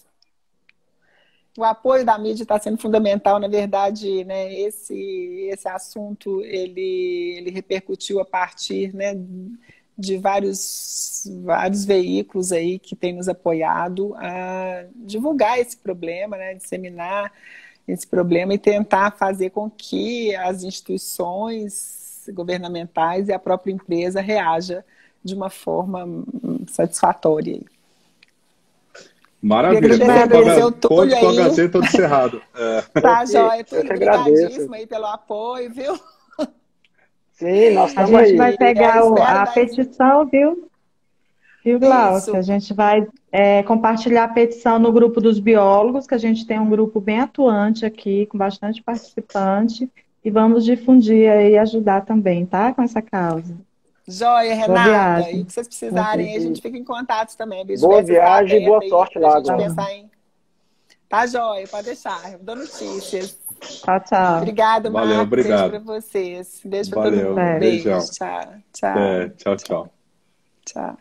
o 1.57 1.64
apoio 1.64 2.05
da 2.05 2.19
mídia 2.19 2.43
está 2.43 2.59
sendo 2.59 2.79
fundamental, 2.79 3.38
na 3.38 3.47
verdade, 3.47 4.25
né, 4.25 4.53
esse, 4.53 5.49
esse 5.51 5.69
assunto 5.69 6.40
ele, 6.43 7.37
ele 7.38 7.51
repercutiu 7.51 8.21
a 8.21 8.25
partir 8.25 8.95
né, 8.95 9.14
de 9.97 10.17
vários, 10.19 11.29
vários 11.45 11.85
veículos 11.85 12.51
aí 12.51 12.79
que 12.79 12.97
têm 12.97 13.12
nos 13.12 13.29
apoiado 13.29 14.14
a 14.17 14.85
divulgar 14.97 15.59
esse 15.59 15.77
problema, 15.77 16.37
né, 16.37 16.55
disseminar 16.55 17.33
esse 17.87 18.07
problema 18.07 18.55
e 18.55 18.59
tentar 18.59 19.12
fazer 19.12 19.51
com 19.51 19.71
que 19.71 20.35
as 20.37 20.64
instituições 20.64 22.29
governamentais 22.33 23.29
e 23.29 23.33
a 23.33 23.38
própria 23.38 23.73
empresa 23.73 24.21
reaja 24.21 24.85
de 25.23 25.35
uma 25.35 25.51
forma 25.51 26.25
satisfatória. 26.67 27.61
Maravilha. 29.45 29.99
Conto 30.73 30.89
com 30.89 31.29
a 31.29 31.35
Gazeta 31.35 31.79
do 31.79 31.87
Cerrado. 31.87 32.41
É. 32.57 33.01
Tá, 33.01 33.27
Jóia. 33.27 33.63
Tudo 33.63 33.81
obrigadíssimo 33.81 34.75
aí 34.75 34.87
pelo 34.87 35.05
apoio, 35.05 35.71
viu? 35.71 36.01
Sim, 37.33 37.75
nós 37.75 37.91
estamos 37.91 38.15
aí. 38.15 38.25
A 38.25 38.27
gente 38.29 38.37
vai 38.39 38.57
pegar 38.57 39.05
o, 39.05 39.21
a 39.21 39.47
petição, 39.47 40.25
viu? 40.25 40.67
Viu, 41.63 41.79
Glaucia? 41.79 42.39
A 42.39 42.43
gente 42.43 42.73
vai 42.73 43.07
é, 43.31 43.63
compartilhar 43.65 44.25
a 44.25 44.29
petição 44.29 44.79
no 44.79 44.91
grupo 44.91 45.21
dos 45.21 45.39
biólogos, 45.39 46.07
que 46.07 46.15
a 46.15 46.19
gente 46.19 46.47
tem 46.47 46.59
um 46.59 46.71
grupo 46.71 46.99
bem 46.99 47.21
atuante 47.21 47.85
aqui, 47.85 48.25
com 48.27 48.39
bastante 48.39 48.83
participante, 48.83 49.91
e 50.25 50.31
vamos 50.31 50.65
difundir 50.65 51.29
e 51.29 51.59
ajudar 51.59 52.07
também, 52.07 52.47
tá? 52.47 52.73
Com 52.73 52.83
essa 52.83 53.03
causa. 53.03 53.55
Joia, 54.07 54.55
Renata. 54.55 55.31
E 55.31 55.40
o 55.40 55.47
que 55.47 55.53
vocês 55.53 55.67
precisarem, 55.67 56.37
a 56.37 56.40
gente 56.40 56.61
fica 56.61 56.77
em 56.77 56.85
contato 56.85 57.37
também. 57.37 57.64
Beijo 57.64 57.87
boa 57.87 58.03
viagem 58.03 58.62
e 58.62 58.67
boa 58.67 58.87
sorte 58.88 59.19
lá. 59.19 59.38
Gente 59.38 59.57
pensar 59.57 59.93
em... 59.93 60.11
Tá 61.09 61.27
joia, 61.27 61.67
pode 61.69 61.87
deixar. 61.87 62.33
Eu 62.33 62.38
dou 62.40 62.57
notícias. 62.57 63.38
Tchau, 63.61 64.01
tchau. 64.01 64.38
Obrigada, 64.38 64.90
Valeu, 64.90 65.17
Marcos. 65.17 65.27
Obrigado. 65.27 65.71
Beijo 65.71 65.85
pra 65.85 65.95
vocês. 65.95 66.61
Beijo 66.64 66.90
pra 66.90 67.03
Valeu, 67.03 67.29
todo 67.29 67.40
mundo. 67.40 67.59
Beijo. 67.61 67.90
Tchau, 68.12 68.55
tchau. 68.73 68.99
É, 68.99 69.29
tchau, 69.31 69.57
tchau. 69.57 69.95
Tchau. 70.67 70.99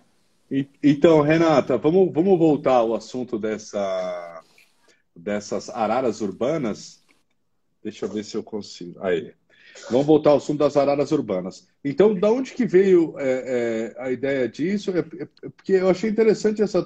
então, 0.84 1.22
Renata, 1.22 1.78
vamos, 1.78 2.14
vamos 2.14 2.38
voltar 2.38 2.76
ao 2.76 2.94
assunto 2.94 3.40
dessa, 3.40 4.44
dessas 5.16 5.70
araras 5.70 6.22
urbanas. 6.22 7.04
Deixa 7.84 8.06
eu 8.06 8.10
ver 8.10 8.24
se 8.24 8.36
eu 8.38 8.44
consigo. 8.44 9.04
Aí. 9.04 9.34
Vamos 9.90 10.06
voltar 10.06 10.32
ao 10.32 10.38
assunto 10.38 10.60
das 10.60 10.78
araras 10.78 11.12
urbanas. 11.12 11.68
Então, 11.84 12.14
da 12.14 12.32
onde 12.32 12.54
que 12.54 12.66
veio 12.66 13.16
é, 13.18 13.94
é, 13.98 14.04
a 14.04 14.12
ideia 14.12 14.48
disso? 14.48 14.92
É, 14.92 15.00
é, 15.00 15.28
porque 15.56 15.74
eu 15.74 15.90
achei 15.90 16.10
interessante 16.10 16.62
esse 16.62 16.78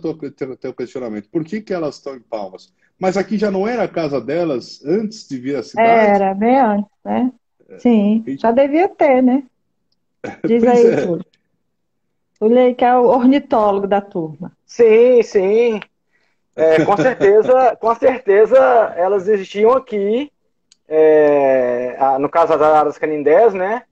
teu 0.60 0.74
questionamento. 0.74 1.30
Por 1.30 1.44
que, 1.44 1.62
que 1.62 1.74
elas 1.74 1.96
estão 1.96 2.16
em 2.16 2.22
Palmas? 2.22 2.74
Mas 3.00 3.16
aqui 3.16 3.38
já 3.38 3.52
não 3.52 3.68
era 3.68 3.84
a 3.84 3.88
casa 3.88 4.20
delas 4.20 4.84
antes 4.84 5.28
de 5.28 5.38
vir 5.38 5.58
à 5.58 5.64
cidade? 5.64 6.10
Era, 6.16 6.34
bem 6.34 6.60
antes, 6.60 6.92
né? 7.06 7.32
É. 7.70 7.80
Sim, 7.80 8.24
já 8.40 8.52
devia 8.52 8.90
ter, 8.90 9.22
né? 9.22 9.44
Diz 10.46 10.64
aí, 10.64 10.88
é. 10.88 11.06
Túlio. 11.06 11.26
Túlio 12.40 12.60
aí 12.60 12.74
que 12.74 12.86
é 12.86 12.96
o 12.96 13.06
ornitólogo 13.06 13.88
da 13.88 14.02
turma. 14.02 14.52
Sim, 14.66 15.22
sim. 15.22 15.80
É, 16.56 16.84
com 16.84 16.98
certeza, 16.98 17.78
com 17.80 17.94
certeza 17.94 18.58
elas 18.96 19.28
existiam 19.28 19.74
aqui 19.74 20.32
é, 20.88 21.98
no 22.20 22.30
caso 22.30 22.54
das 22.54 22.62
araras 22.62 22.98
canindés, 22.98 23.54
né? 23.54 23.84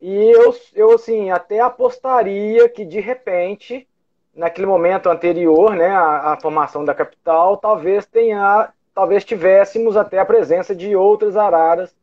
E 0.00 0.30
eu, 0.30 0.54
eu, 0.74 0.92
assim, 0.92 1.30
até 1.30 1.60
apostaria 1.60 2.68
que, 2.68 2.84
de 2.84 3.00
repente, 3.00 3.86
naquele 4.34 4.66
momento 4.66 5.08
anterior, 5.08 5.74
né, 5.74 5.88
à 5.88 6.36
formação 6.40 6.84
da 6.84 6.94
capital, 6.94 7.56
talvez 7.56 8.04
tenha, 8.06 8.70
talvez 8.94 9.24
tivéssemos 9.24 9.96
até 9.96 10.18
a 10.18 10.24
presença 10.24 10.74
de 10.74 10.96
outras 10.96 11.36
araras, 11.36 11.94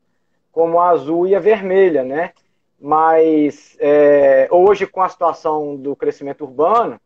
como 0.52 0.80
a 0.80 0.90
azul 0.90 1.28
e 1.28 1.36
a 1.36 1.40
vermelha, 1.40 2.04
né? 2.04 2.32
Mas 2.80 3.76
é, 3.80 4.48
hoje, 4.50 4.88
com 4.88 5.02
a 5.02 5.10
situação 5.10 5.76
do 5.76 5.96
crescimento 5.96 6.46
urbano, 6.46 7.00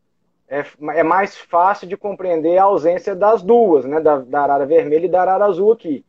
é, 0.48 0.64
é, 0.94 1.02
mais 1.02 1.36
fácil 1.36 1.88
de 1.88 1.96
compreender 1.96 2.56
a 2.58 2.64
ausência 2.64 3.14
das 3.14 3.42
duas, 3.42 3.84
né? 3.84 4.00
Da, 4.00 4.18
da 4.18 4.42
arara 4.42 4.66
vermelha 4.66 5.06
e 5.06 5.10
da 5.10 5.22
arara 5.22 5.46
azul 5.46 5.72
aqui. 5.72 6.04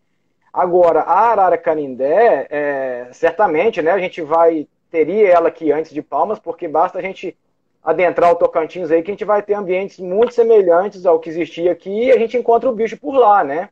Agora, 0.55 1.01
a 1.01 1.31
arara 1.31 1.57
canindé, 1.57 2.47
é, 2.49 3.09
certamente, 3.11 3.81
né, 3.81 3.91
a 3.91 3.99
gente 3.99 4.21
vai 4.21 4.65
teria 4.89 5.27
ela 5.27 5.49
aqui 5.49 5.69
antes 5.69 5.91
de 5.91 6.01
Palmas, 6.01 6.39
porque 6.39 6.65
basta 6.65 6.97
a 6.97 7.01
gente 7.01 7.37
adentrar 7.83 8.31
o 8.31 8.35
Tocantins 8.35 8.89
aí 8.89 9.03
que 9.03 9.11
a 9.11 9.13
gente 9.13 9.25
vai 9.25 9.41
ter 9.43 9.53
ambientes 9.53 9.99
muito 9.99 10.33
semelhantes 10.33 11.05
ao 11.05 11.19
que 11.19 11.27
existia 11.27 11.73
aqui 11.73 12.05
e 12.05 12.11
a 12.11 12.17
gente 12.17 12.37
encontra 12.37 12.69
o 12.69 12.73
bicho 12.73 12.95
por 12.95 13.15
lá, 13.15 13.43
né? 13.43 13.67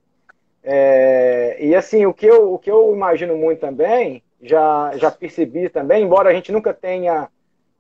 É, 0.62 1.56
e 1.62 1.74
assim, 1.74 2.06
o 2.06 2.14
que, 2.14 2.26
eu, 2.26 2.54
o 2.54 2.60
que 2.60 2.70
eu 2.70 2.94
imagino 2.94 3.38
muito 3.38 3.62
também, 3.62 4.22
já, 4.42 4.92
já 4.98 5.10
percebi 5.10 5.70
também, 5.70 6.04
embora 6.04 6.30
a 6.30 6.34
gente 6.34 6.52
nunca 6.52 6.74
tenha, 6.74 7.30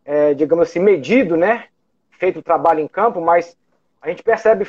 é, 0.05 0.33
digamos 0.33 0.69
assim, 0.69 0.79
medido, 0.79 1.35
né? 1.35 1.65
Feito 2.11 2.39
o 2.39 2.43
trabalho 2.43 2.79
em 2.79 2.87
campo, 2.87 3.19
mas 3.19 3.57
a 4.01 4.07
gente 4.07 4.23
percebe 4.23 4.65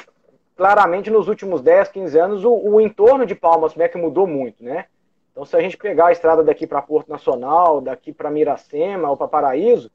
claramente 0.56 1.10
nos 1.10 1.28
últimos 1.28 1.60
10, 1.60 1.88
15 1.88 2.18
anos 2.18 2.44
o, 2.44 2.52
o 2.52 2.80
entorno 2.80 3.26
de 3.26 3.34
Palmas 3.34 3.74
que 3.74 3.98
mudou 3.98 4.26
muito, 4.26 4.62
né? 4.62 4.86
Então, 5.32 5.44
se 5.44 5.56
a 5.56 5.60
gente 5.60 5.76
pegar 5.76 6.06
a 6.06 6.12
estrada 6.12 6.44
daqui 6.44 6.64
para 6.64 6.80
Porto 6.80 7.08
Nacional, 7.08 7.80
daqui 7.80 8.12
para 8.12 8.30
Miracema 8.30 9.10
ou 9.10 9.16
para 9.16 9.26
Paraíso, 9.26 9.90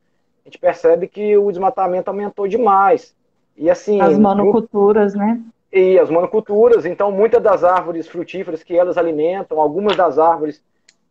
a 0.45 0.49
gente 0.49 0.59
percebe 0.59 1.07
que 1.07 1.37
o 1.37 1.49
desmatamento 1.49 2.09
aumentou 2.09 2.45
demais. 2.45 3.15
E 3.55 3.69
assim. 3.69 4.01
As 4.01 4.17
monoculturas, 4.17 5.15
né? 5.15 5.41
E 5.71 5.97
as 5.97 6.09
monoculturas. 6.09 6.85
Então, 6.85 7.09
muitas 7.09 7.41
das 7.41 7.63
árvores 7.63 8.07
frutíferas 8.07 8.63
que 8.63 8.77
elas 8.77 8.97
alimentam, 8.97 9.61
algumas 9.61 9.95
das 9.95 10.19
árvores 10.19 10.61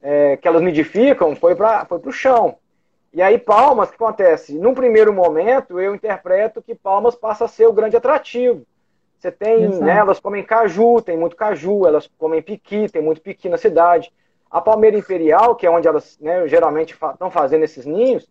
é, 0.02 0.36
que 0.36 0.46
elas 0.46 0.60
nidificam, 0.60 1.34
foi 1.34 1.54
para 1.54 1.86
foi 1.86 1.98
o 2.04 2.12
chão. 2.12 2.56
E 3.14 3.22
aí, 3.22 3.38
Palmas, 3.38 3.88
o 3.88 3.92
que 3.92 4.02
acontece? 4.02 4.58
Num 4.58 4.74
primeiro 4.74 5.12
momento, 5.12 5.80
eu 5.80 5.94
interpreto 5.94 6.60
que 6.60 6.74
Palmas 6.74 7.14
passa 7.14 7.46
a 7.46 7.48
ser 7.48 7.66
o 7.66 7.72
grande 7.72 7.96
atrativo. 7.96 8.66
Você 9.18 9.32
tem, 9.32 9.68
né, 9.80 9.98
elas 9.98 10.20
comem 10.20 10.44
caju, 10.44 11.02
tem 11.02 11.16
muito 11.16 11.34
caju, 11.34 11.86
elas 11.86 12.08
comem 12.18 12.40
piqui, 12.40 12.88
tem 12.88 13.02
muito 13.02 13.20
piqui 13.20 13.48
na 13.48 13.58
cidade. 13.58 14.12
A 14.48 14.60
palmeira 14.60 14.96
imperial, 14.96 15.56
que 15.56 15.66
é 15.66 15.70
onde 15.70 15.88
elas 15.88 16.16
né, 16.20 16.46
geralmente 16.46 16.94
estão 16.94 17.30
fazendo 17.30 17.64
esses 17.64 17.84
ninhos, 17.84 18.28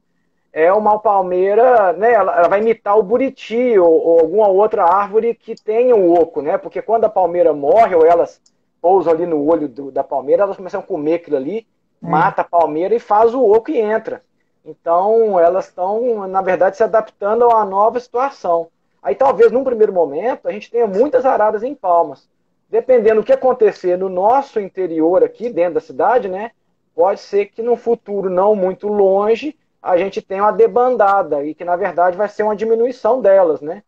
é 0.53 0.71
uma 0.71 0.97
palmeira, 0.97 1.91
né, 1.93 2.13
ela, 2.13 2.35
ela 2.37 2.47
vai 2.47 2.61
imitar 2.61 2.97
o 2.97 3.03
buriti 3.03 3.77
ou, 3.77 3.91
ou, 3.91 4.19
alguma 4.19 4.47
outra 4.47 4.85
árvore 4.85 5.35
que 5.35 5.55
tenha 5.55 5.95
o 5.95 6.13
oco, 6.13 6.41
né? 6.41 6.57
Porque 6.57 6.81
quando 6.81 7.03
a 7.03 7.09
palmeira 7.09 7.53
morre 7.53 7.93
ou 7.93 8.05
elas 8.05 8.41
pousam 8.81 9.11
ali 9.11 9.25
no 9.25 9.45
olho 9.45 9.67
do, 9.67 9.91
da 9.91 10.03
palmeira, 10.03 10.43
elas 10.43 10.57
começam 10.57 10.79
a 10.79 10.83
comer 10.83 11.15
aquilo 11.15 11.35
ali, 11.35 11.67
é. 12.01 12.07
mata 12.07 12.41
a 12.41 12.45
palmeira 12.45 12.95
e 12.95 12.99
faz 12.99 13.35
o 13.35 13.43
oco 13.43 13.69
e 13.69 13.77
entra. 13.77 14.23
Então, 14.63 15.39
elas 15.39 15.67
estão, 15.67 16.27
na 16.27 16.41
verdade, 16.41 16.77
se 16.77 16.83
adaptando 16.83 17.43
a 17.43 17.47
uma 17.47 17.65
nova 17.65 17.99
situação. 17.99 18.69
Aí 19.01 19.15
talvez 19.15 19.51
num 19.51 19.63
primeiro 19.63 19.93
momento 19.93 20.47
a 20.47 20.51
gente 20.51 20.69
tenha 20.69 20.87
muitas 20.87 21.25
araras 21.25 21.63
em 21.63 21.73
palmas. 21.73 22.29
Dependendo 22.69 23.21
do 23.21 23.25
que 23.25 23.31
acontecer 23.31 23.97
no 23.97 24.09
nosso 24.09 24.59
interior 24.59 25.23
aqui, 25.23 25.49
dentro 25.49 25.75
da 25.75 25.79
cidade, 25.79 26.27
né? 26.27 26.51
Pode 26.93 27.21
ser 27.21 27.45
que 27.45 27.61
no 27.61 27.75
futuro 27.75 28.29
não 28.29 28.55
muito 28.55 28.87
longe 28.87 29.55
a 29.81 29.97
gente 29.97 30.21
tenha 30.21 30.43
uma 30.43 30.51
debandada 30.51 31.45
e 31.45 31.53
que 31.53 31.63
na 31.63 31.75
verdade 31.75 32.17
vai 32.17 32.27
ser 32.27 32.43
uma 32.43 32.55
diminuição 32.55 33.21
delas, 33.21 33.61
né? 33.61 33.83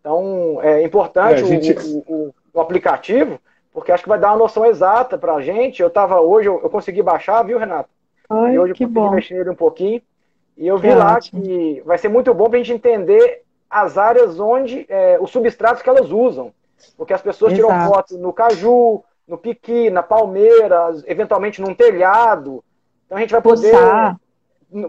Então 0.00 0.60
é 0.62 0.82
importante 0.82 1.42
é, 1.42 1.46
gente... 1.46 1.72
o, 1.72 1.98
o, 2.06 2.34
o, 2.54 2.60
aplicativo, 2.60 3.38
porque 3.72 3.92
acho 3.92 4.02
que 4.02 4.08
vai 4.08 4.18
dar 4.18 4.30
uma 4.30 4.38
noção 4.38 4.64
exata 4.64 5.16
para 5.18 5.34
a 5.34 5.42
gente. 5.42 5.82
Eu 5.82 5.90
tava 5.90 6.20
hoje, 6.20 6.48
eu, 6.48 6.60
eu, 6.62 6.70
consegui 6.70 7.02
baixar, 7.02 7.42
viu, 7.44 7.58
Renato? 7.58 7.90
Ai, 8.28 8.54
e 8.54 8.58
hoje 8.58 8.74
que 8.74 8.84
eu 8.84 8.88
consegui 8.88 9.06
bom. 9.06 9.14
mexer 9.14 9.34
nele 9.34 9.50
um 9.50 9.54
pouquinho. 9.54 10.02
E 10.56 10.66
eu 10.66 10.78
vi 10.78 10.94
lá 10.94 11.16
ótimo. 11.16 11.42
que 11.42 11.82
vai 11.84 11.98
ser 11.98 12.08
muito 12.08 12.32
bom 12.32 12.48
para 12.48 12.58
a 12.58 12.62
gente 12.62 12.72
entender 12.72 13.42
as 13.68 13.98
áreas 13.98 14.38
onde, 14.38 14.86
é, 14.88 15.18
os 15.20 15.30
substratos 15.30 15.82
que 15.82 15.88
elas 15.88 16.10
usam. 16.10 16.52
Porque 16.96 17.12
as 17.12 17.22
pessoas 17.22 17.52
Exato. 17.52 17.68
tiram 17.68 17.88
fotos 17.88 18.18
no 18.18 18.32
caju, 18.32 19.02
no 19.26 19.36
piqui, 19.36 19.90
na 19.90 20.02
palmeira, 20.02 20.92
eventualmente 21.06 21.60
num 21.60 21.74
telhado. 21.74 22.62
Então 23.06 23.18
a 23.18 23.20
gente 23.20 23.32
vai 23.32 23.42
poder 23.42 23.70
pulsar. 23.70 24.20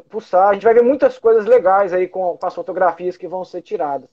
pulsar. 0.10 0.50
A 0.50 0.54
gente 0.54 0.64
vai 0.64 0.74
ver 0.74 0.84
muitas 0.84 1.18
coisas 1.18 1.46
legais 1.46 1.94
aí 1.94 2.08
com, 2.08 2.38
com 2.38 2.46
as 2.46 2.54
fotografias 2.54 3.18
que 3.18 3.28
vão 3.28 3.44
ser 3.44 3.62
tiradas. 3.62 4.10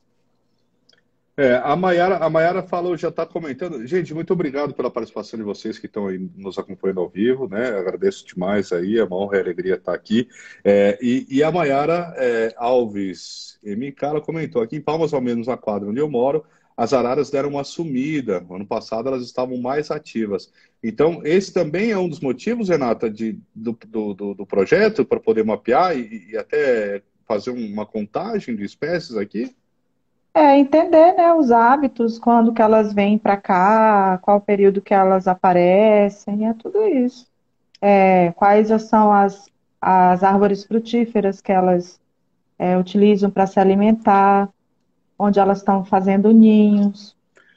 É, 1.36 1.54
a 1.56 1.74
Mayara, 1.74 2.18
a 2.18 2.30
Mayara 2.30 2.62
falou, 2.62 2.96
já 2.96 3.08
está 3.08 3.26
comentando. 3.26 3.84
Gente, 3.86 4.14
muito 4.14 4.32
obrigado 4.32 4.72
pela 4.72 4.90
participação 4.90 5.36
de 5.36 5.44
vocês 5.44 5.78
que 5.78 5.86
estão 5.86 6.06
aí 6.06 6.18
nos 6.36 6.58
acompanhando 6.58 7.00
ao 7.00 7.08
vivo, 7.08 7.48
né? 7.48 7.70
Agradeço 7.70 8.24
demais 8.24 8.72
aí, 8.72 8.98
é 8.98 9.04
uma 9.04 9.16
honra 9.16 9.38
e 9.38 9.40
alegria 9.40 9.74
estar 9.74 9.94
aqui. 9.94 10.28
É, 10.62 10.96
e, 11.02 11.26
e, 11.28 11.42
a 11.42 11.50
Mayara 11.50 12.14
é, 12.16 12.54
Alves 12.56 13.58
Micala 13.64 14.20
comentou 14.20 14.62
aqui 14.62 14.76
em 14.76 14.80
Palmas, 14.80 15.12
ao 15.12 15.20
menos 15.20 15.48
na 15.48 15.56
quadra 15.56 15.88
onde 15.88 15.98
eu 16.00 16.08
moro, 16.08 16.44
as 16.76 16.92
araras 16.92 17.30
deram 17.30 17.48
uma 17.48 17.64
sumida. 17.64 18.44
Ano 18.48 18.66
passado 18.66 19.08
elas 19.08 19.24
estavam 19.24 19.56
mais 19.56 19.90
ativas. 19.90 20.52
Então, 20.82 21.20
esse 21.24 21.52
também 21.52 21.90
é 21.90 21.98
um 21.98 22.08
dos 22.08 22.20
motivos, 22.20 22.68
Renata, 22.68 23.10
de, 23.10 23.40
do, 23.54 23.76
do, 23.88 24.34
do 24.34 24.46
projeto 24.46 25.04
para 25.04 25.18
poder 25.18 25.44
mapear 25.44 25.96
e, 25.98 26.30
e 26.30 26.36
até 26.36 27.02
fazer 27.26 27.50
uma 27.50 27.86
contagem 27.86 28.54
de 28.54 28.64
espécies 28.64 29.16
aqui? 29.16 29.54
É, 30.36 30.58
entender, 30.58 31.12
né, 31.14 31.32
os 31.32 31.52
hábitos, 31.52 32.18
quando 32.18 32.52
que 32.52 32.60
elas 32.60 32.92
vêm 32.92 33.16
para 33.16 33.36
cá, 33.36 34.18
qual 34.20 34.40
período 34.40 34.82
que 34.82 34.92
elas 34.92 35.28
aparecem, 35.28 36.48
é 36.48 36.52
tudo 36.54 36.84
isso. 36.88 37.28
É, 37.80 38.32
quais 38.32 38.68
são 38.82 39.12
as, 39.12 39.46
as 39.80 40.24
árvores 40.24 40.64
frutíferas 40.64 41.40
que 41.40 41.52
elas 41.52 42.00
é, 42.58 42.76
utilizam 42.76 43.30
para 43.30 43.46
se 43.46 43.60
alimentar, 43.60 44.48
onde 45.18 45.38
elas 45.38 45.58
estão 45.58 45.84
fazendo 45.84 46.32
ninhos. 46.32 47.14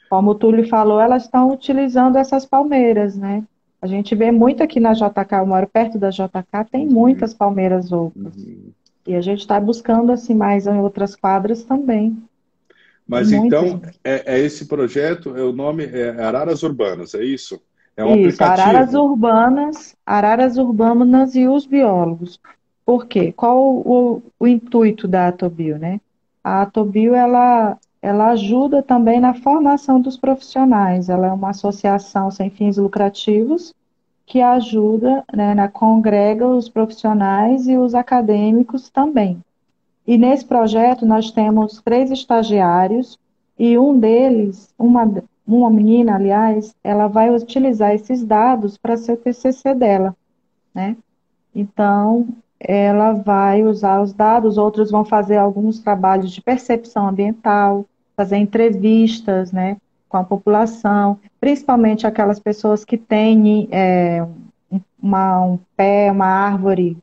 Como 0.08 0.30
o 0.30 0.34
Túlio 0.34 0.68
falou, 0.68 1.00
elas 1.00 1.24
estão 1.24 1.52
utilizando 1.52 2.16
essas 2.16 2.46
palmeiras, 2.46 3.16
né? 3.16 3.44
A 3.80 3.86
gente 3.86 4.14
vê 4.14 4.30
muito 4.30 4.62
aqui 4.62 4.78
na 4.78 4.92
JK, 4.92 5.34
eu 5.38 5.46
moro 5.46 5.66
perto 5.66 5.98
da 5.98 6.10
JK, 6.10 6.64
tem 6.70 6.86
uhum. 6.86 6.92
muitas 6.92 7.34
palmeiras. 7.34 7.90
Uhum. 7.90 8.12
E 9.06 9.14
a 9.14 9.20
gente 9.20 9.40
está 9.40 9.60
buscando 9.60 10.12
assim 10.12 10.34
mais 10.34 10.66
em 10.66 10.78
outras 10.78 11.16
quadras 11.16 11.64
também. 11.64 12.16
Mas 13.08 13.32
então, 13.32 13.80
é, 14.04 14.34
é, 14.34 14.38
esse 14.40 14.66
projeto, 14.66 15.34
é 15.34 15.42
o 15.42 15.52
nome 15.52 15.86
é 15.86 16.10
Araras 16.22 16.62
Urbanas, 16.62 17.14
é 17.14 17.24
isso? 17.24 17.58
É 17.96 18.04
um 18.04 18.14
isso, 18.14 18.26
aplicativo. 18.26 18.68
Araras 18.68 18.94
Urbanas, 18.94 19.96
Araras 20.04 20.58
Urbanas 20.58 21.34
e 21.34 21.48
os 21.48 21.64
biólogos. 21.64 22.38
Por 22.84 23.06
quê? 23.06 23.32
Qual 23.32 23.58
o, 23.58 24.22
o 24.38 24.46
intuito 24.46 25.08
da 25.08 25.28
Atobio, 25.28 25.78
né? 25.78 26.00
A 26.44 26.62
Atobio, 26.62 27.14
ela, 27.14 27.78
ela 28.02 28.30
ajuda 28.30 28.82
também 28.82 29.18
na 29.18 29.32
formação 29.32 30.00
dos 30.00 30.16
profissionais. 30.16 31.08
Ela 31.08 31.28
é 31.28 31.32
uma 31.32 31.50
associação 31.50 32.30
sem 32.30 32.50
fins 32.50 32.76
lucrativos 32.76 33.74
que 34.26 34.42
ajuda, 34.42 35.24
né, 35.34 35.54
na, 35.54 35.68
congrega 35.68 36.46
os 36.46 36.68
profissionais 36.68 37.66
e 37.66 37.78
os 37.78 37.94
acadêmicos 37.94 38.90
também. 38.90 39.42
E 40.08 40.16
nesse 40.16 40.42
projeto 40.42 41.04
nós 41.04 41.30
temos 41.30 41.82
três 41.82 42.10
estagiários 42.10 43.18
e 43.58 43.76
um 43.76 44.00
deles, 44.00 44.72
uma, 44.78 45.22
uma 45.46 45.68
menina, 45.68 46.14
aliás, 46.14 46.74
ela 46.82 47.08
vai 47.08 47.28
utilizar 47.28 47.94
esses 47.94 48.24
dados 48.24 48.78
para 48.78 48.96
ser 48.96 49.12
o 49.12 49.16
TCC 49.18 49.74
dela, 49.74 50.16
né? 50.74 50.96
Então, 51.54 52.26
ela 52.58 53.12
vai 53.12 53.62
usar 53.62 54.00
os 54.00 54.14
dados, 54.14 54.56
outros 54.56 54.90
vão 54.90 55.04
fazer 55.04 55.36
alguns 55.36 55.78
trabalhos 55.78 56.32
de 56.32 56.40
percepção 56.40 57.06
ambiental, 57.06 57.84
fazer 58.16 58.38
entrevistas, 58.38 59.52
né, 59.52 59.76
com 60.08 60.16
a 60.16 60.24
população, 60.24 61.18
principalmente 61.38 62.06
aquelas 62.06 62.40
pessoas 62.40 62.82
que 62.82 62.96
têm 62.96 63.68
é, 63.70 64.26
uma, 65.02 65.42
um 65.42 65.58
pé, 65.76 66.10
uma 66.10 66.24
árvore 66.24 66.96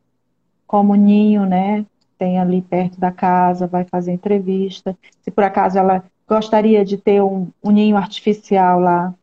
como 0.65 0.95
ninho, 0.95 1.45
né, 1.45 1.85
tem 2.17 2.39
ali 2.39 2.61
perto 2.61 2.99
da 2.99 3.11
casa, 3.11 3.67
vai 3.67 3.85
fazer 3.85 4.11
entrevista. 4.11 4.97
Se 5.21 5.31
por 5.31 5.43
acaso 5.43 5.77
ela 5.77 6.03
gostaria 6.27 6.83
de 6.83 6.97
ter 6.97 7.21
um, 7.21 7.47
um 7.63 7.71
ninho 7.71 7.97
artificial 7.97 8.79
lá. 8.79 9.13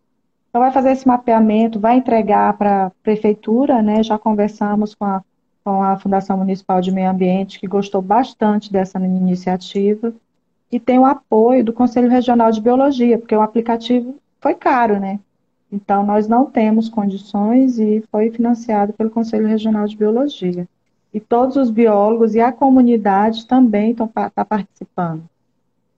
Então 0.48 0.60
vai 0.60 0.70
fazer 0.70 0.92
esse 0.92 1.06
mapeamento, 1.06 1.80
vai 1.80 1.96
entregar 1.96 2.56
para 2.56 2.86
a 2.86 2.90
prefeitura, 3.02 3.82
né? 3.82 4.02
Já 4.02 4.18
conversamos 4.18 4.94
com 4.94 5.04
a, 5.04 5.22
com 5.64 5.82
a 5.82 5.98
Fundação 5.98 6.36
Municipal 6.36 6.80
de 6.80 6.92
Meio 6.92 7.10
Ambiente, 7.10 7.58
que 7.58 7.66
gostou 7.66 8.02
bastante 8.02 8.70
dessa 8.70 8.98
iniciativa, 8.98 10.12
e 10.70 10.78
tem 10.78 10.98
o 10.98 11.06
apoio 11.06 11.64
do 11.64 11.72
Conselho 11.72 12.08
Regional 12.08 12.50
de 12.50 12.60
Biologia, 12.60 13.18
porque 13.18 13.34
o 13.34 13.42
aplicativo 13.42 14.16
foi 14.40 14.54
caro, 14.54 15.00
né? 15.00 15.18
Então 15.70 16.04
nós 16.04 16.28
não 16.28 16.44
temos 16.44 16.88
condições 16.88 17.78
e 17.78 18.04
foi 18.10 18.30
financiado 18.30 18.92
pelo 18.92 19.10
Conselho 19.10 19.46
Regional 19.46 19.86
de 19.86 19.96
Biologia 19.96 20.68
e 21.12 21.20
todos 21.20 21.56
os 21.56 21.70
biólogos 21.70 22.34
e 22.34 22.40
a 22.40 22.50
comunidade 22.50 23.46
também 23.46 23.90
estão 23.90 24.08
tá 24.08 24.44
participando. 24.44 25.28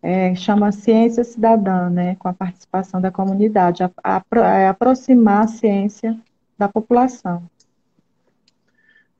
É, 0.03 0.35
chama 0.35 0.71
Ciência 0.71 1.25
Cidadã, 1.25 1.89
né, 1.89 2.17
com 2.17 2.29
a 2.29 2.33
participação 2.33 3.01
da 3.01 3.11
comunidade, 3.11 3.83
a, 3.83 3.91
a, 4.03 4.23
a 4.33 4.59
é 4.59 4.69
aproximar 4.69 5.45
a 5.45 5.49
ciência 5.49 6.19
da 6.59 6.69
população. 6.69 7.43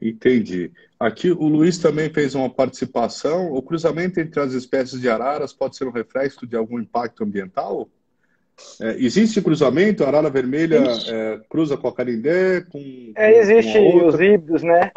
Entendi. 0.01 0.71
Aqui 1.01 1.31
o 1.31 1.49
Luiz 1.49 1.79
também 1.79 2.13
fez 2.13 2.35
uma 2.35 2.51
participação. 2.51 3.51
O 3.53 3.63
cruzamento 3.63 4.21
entre 4.21 4.39
as 4.41 4.53
espécies 4.53 5.01
de 5.01 5.09
araras 5.09 5.53
pode 5.53 5.77
ser 5.77 5.87
um 5.87 5.91
reflexo 5.91 6.47
de 6.47 6.57
algum 6.57 6.79
impacto 6.79 7.25
ambiental? 7.25 7.89
É, 8.81 8.97
existe 8.99 9.41
cruzamento? 9.41 10.05
A 10.05 10.09
arara 10.09 10.29
vermelha 10.29 10.83
é, 11.09 11.41
cruza 11.49 11.77
com 11.77 11.89
a 11.89 11.95
carindé? 11.95 12.61
Com, 12.61 13.13
é, 13.17 13.39
existe 13.39 13.79
os 13.79 14.15
híbridos, 14.15 14.63
né? 14.63 14.91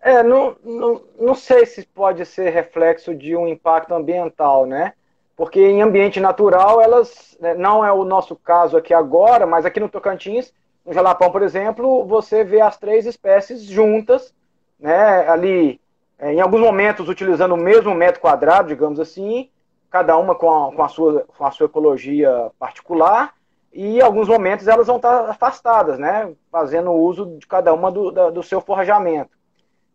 É, 0.00 0.22
não, 0.22 0.56
não, 0.64 1.02
não 1.18 1.34
sei 1.34 1.66
se 1.66 1.84
pode 1.84 2.24
ser 2.24 2.50
reflexo 2.50 3.14
de 3.14 3.36
um 3.36 3.48
impacto 3.48 3.94
ambiental, 3.94 4.64
né? 4.64 4.92
Porque 5.36 5.60
em 5.60 5.82
ambiente 5.82 6.20
natural, 6.20 6.80
elas, 6.80 7.36
né, 7.40 7.54
não 7.54 7.84
é 7.84 7.92
o 7.92 8.04
nosso 8.04 8.34
caso 8.36 8.76
aqui 8.76 8.92
agora, 8.92 9.46
mas 9.46 9.64
aqui 9.64 9.78
no 9.80 9.88
Tocantins, 9.88 10.52
no 10.84 10.92
Jalapão, 10.92 11.30
por 11.30 11.42
exemplo, 11.42 12.04
você 12.06 12.42
vê 12.42 12.60
as 12.60 12.76
três 12.76 13.06
espécies 13.06 13.62
juntas, 13.62 14.34
né? 14.78 15.28
Ali, 15.28 15.80
é, 16.18 16.32
em 16.32 16.40
alguns 16.40 16.60
momentos, 16.60 17.08
utilizando 17.08 17.54
o 17.54 17.58
mesmo 17.58 17.94
metro 17.94 18.20
quadrado, 18.20 18.68
digamos 18.68 18.98
assim, 19.00 19.50
cada 19.90 20.16
uma 20.16 20.34
com 20.34 20.50
a, 20.50 20.72
com 20.72 20.82
a, 20.82 20.88
sua, 20.88 21.24
com 21.36 21.44
a 21.44 21.50
sua 21.50 21.66
ecologia 21.66 22.50
particular, 22.58 23.34
e 23.72 23.98
em 23.98 24.00
alguns 24.00 24.28
momentos 24.28 24.66
elas 24.66 24.86
vão 24.86 24.96
estar 24.96 25.28
afastadas, 25.28 25.98
né? 25.98 26.32
Fazendo 26.50 26.90
uso 26.92 27.36
de 27.38 27.46
cada 27.46 27.72
uma 27.72 27.90
do, 27.92 28.30
do 28.30 28.42
seu 28.42 28.60
forrajamento. 28.60 29.37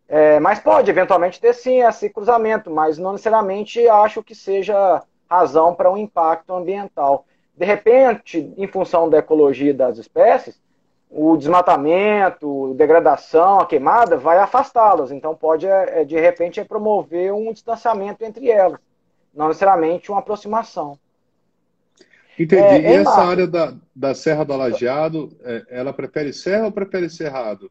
É, 0.08 0.38
mas 0.38 0.58
pode 0.58 0.90
eventualmente 0.90 1.40
ter 1.40 1.54
sim 1.54 1.82
esse 1.82 2.10
cruzamento, 2.10 2.70
mas 2.70 2.98
não 2.98 3.12
necessariamente 3.12 3.86
acho 3.88 4.22
que 4.22 4.34
seja 4.34 5.02
razão 5.28 5.74
para 5.74 5.90
um 5.90 5.96
impacto 5.96 6.54
ambiental. 6.54 7.24
De 7.56 7.64
repente, 7.64 8.52
em 8.56 8.66
função 8.66 9.08
da 9.08 9.18
ecologia 9.18 9.72
das 9.72 9.96
espécies, 9.96 10.60
o 11.10 11.36
desmatamento, 11.36 12.74
degradação, 12.74 13.60
a 13.60 13.66
queimada 13.66 14.16
vai 14.16 14.38
afastá-las. 14.38 15.12
Então 15.12 15.34
pode, 15.34 15.66
é, 15.66 16.00
é, 16.00 16.04
de 16.04 16.18
repente, 16.18 16.58
é 16.58 16.64
promover 16.64 17.32
um 17.32 17.52
distanciamento 17.52 18.24
entre 18.24 18.50
elas, 18.50 18.80
não 19.32 19.48
necessariamente 19.48 20.10
uma 20.10 20.18
aproximação. 20.18 20.98
Entendi. 22.36 22.62
É, 22.62 22.80
e 22.80 22.94
essa 22.96 23.22
área 23.22 23.46
da, 23.46 23.74
da 23.94 24.12
Serra 24.12 24.44
do 24.44 24.52
Alageado, 24.52 25.30
é, 25.44 25.64
ela 25.68 25.92
prefere 25.92 26.32
serra 26.32 26.64
ou 26.64 26.72
prefere 26.72 27.08
cerrado? 27.08 27.70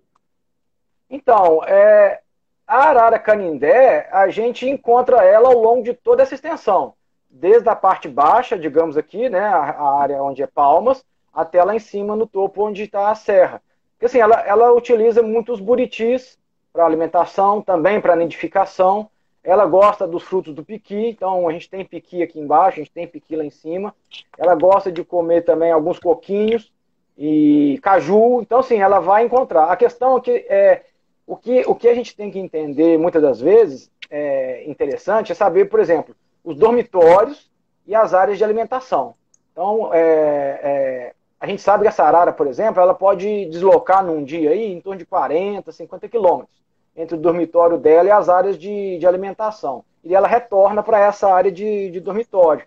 Então, 1.13 1.63
é, 1.65 2.21
a 2.65 2.89
arara 2.89 3.19
canindé, 3.19 4.09
a 4.11 4.29
gente 4.29 4.67
encontra 4.67 5.23
ela 5.23 5.47
ao 5.49 5.61
longo 5.61 5.83
de 5.83 5.93
toda 5.93 6.23
essa 6.23 6.33
extensão. 6.33 6.95
Desde 7.29 7.69
a 7.69 7.75
parte 7.75 8.09
baixa, 8.09 8.57
digamos 8.57 8.97
aqui, 8.97 9.29
né, 9.29 9.39
a, 9.39 9.59
a 9.59 10.01
área 10.01 10.23
onde 10.23 10.41
é 10.41 10.47
palmas, 10.47 11.05
até 11.31 11.63
lá 11.63 11.75
em 11.75 11.79
cima 11.79 12.15
no 12.15 12.25
topo 12.25 12.65
onde 12.65 12.81
está 12.81 13.11
a 13.11 13.15
serra. 13.15 13.61
Porque 13.91 14.07
assim, 14.07 14.17
ela, 14.17 14.41
ela 14.41 14.73
utiliza 14.73 15.21
muitos 15.21 15.59
buritis 15.59 16.39
para 16.73 16.83
alimentação, 16.83 17.61
também 17.61 18.01
para 18.01 18.15
nidificação. 18.15 19.07
Ela 19.43 19.67
gosta 19.67 20.07
dos 20.07 20.23
frutos 20.23 20.55
do 20.55 20.65
piqui, 20.65 21.09
então 21.09 21.47
a 21.47 21.51
gente 21.51 21.69
tem 21.69 21.85
piqui 21.85 22.23
aqui 22.23 22.39
embaixo, 22.39 22.79
a 22.79 22.83
gente 22.83 22.91
tem 22.91 23.07
piqui 23.07 23.35
lá 23.35 23.45
em 23.45 23.51
cima. 23.51 23.93
Ela 24.35 24.55
gosta 24.55 24.91
de 24.91 25.03
comer 25.03 25.43
também 25.43 25.71
alguns 25.71 25.99
coquinhos 25.99 26.73
e 27.15 27.79
caju. 27.83 28.41
Então, 28.41 28.61
assim, 28.61 28.81
ela 28.81 28.99
vai 28.99 29.23
encontrar. 29.23 29.65
A 29.65 29.75
questão 29.75 30.17
é 30.17 30.21
que, 30.21 30.31
é, 30.49 30.81
o, 31.25 31.35
que 31.37 31.63
o 31.67 31.75
que 31.75 31.87
a 31.87 31.95
gente 31.95 32.15
tem 32.15 32.29
que 32.29 32.39
entender 32.39 32.97
muitas 32.97 33.21
das 33.21 33.39
vezes, 33.39 33.91
é 34.09 34.63
interessante, 34.69 35.31
é 35.31 35.35
saber, 35.35 35.65
por 35.65 35.79
exemplo, 35.79 36.15
os 36.43 36.55
dormitórios 36.55 37.49
e 37.87 37.95
as 37.95 38.13
áreas 38.13 38.37
de 38.37 38.43
alimentação. 38.43 39.15
Então, 39.51 39.93
é, 39.93 40.59
é, 40.63 41.13
a 41.39 41.47
gente 41.47 41.61
sabe 41.61 41.83
que 41.83 41.87
essa 41.87 42.03
arara, 42.03 42.31
por 42.31 42.47
exemplo, 42.47 42.81
ela 42.81 42.93
pode 42.93 43.45
deslocar 43.45 44.05
num 44.05 44.23
dia 44.23 44.51
aí 44.51 44.71
em 44.71 44.81
torno 44.81 44.99
de 44.99 45.05
40, 45.05 45.71
50 45.71 46.07
quilômetros 46.09 46.63
entre 46.95 47.15
o 47.15 47.19
dormitório 47.19 47.77
dela 47.77 48.07
e 48.07 48.11
as 48.11 48.29
áreas 48.29 48.57
de, 48.57 48.97
de 48.97 49.07
alimentação. 49.07 49.83
E 50.03 50.13
ela 50.13 50.27
retorna 50.27 50.83
para 50.83 50.99
essa 50.99 51.33
área 51.33 51.51
de, 51.51 51.89
de, 51.89 51.99
dormitório. 51.99 52.65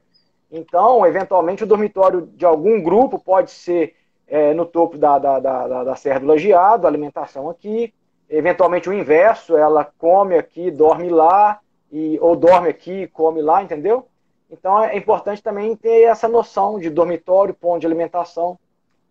Então, 0.51 1.07
eventualmente, 1.07 1.65
o 1.65 1.67
dormitório 1.67 2.23
de 2.35 2.45
algum 2.45 2.83
grupo 2.83 3.19
pode 3.19 3.51
ser 3.51 3.95
é, 4.27 4.53
no 4.55 4.67
topo 4.67 4.99
da, 4.99 5.19
da, 5.19 5.39
da, 5.39 5.85
da 5.85 5.97
Serra 5.97 6.21
do 6.21 6.27
Lajeado, 6.27 6.87
alimentação 6.87 7.49
aqui. 7.49 7.93
Eventualmente, 8.29 8.89
o 8.89 8.93
inverso, 8.93 9.57
ela 9.57 9.85
come 9.85 10.37
aqui, 10.37 10.71
dorme 10.71 11.09
lá, 11.09 11.61
e, 11.91 12.19
ou 12.21 12.35
dorme 12.35 12.69
aqui 12.69 13.07
come 13.09 13.41
lá, 13.41 13.63
entendeu? 13.63 14.09
Então, 14.51 14.83
é 14.83 14.97
importante 14.97 15.43
também 15.43 15.75
ter 15.77 16.03
essa 16.03 16.29
noção 16.29 16.79
de 16.79 16.91
dormitório, 16.91 17.55
ponto 17.55 17.81
de 17.81 17.87
alimentação. 17.87 18.59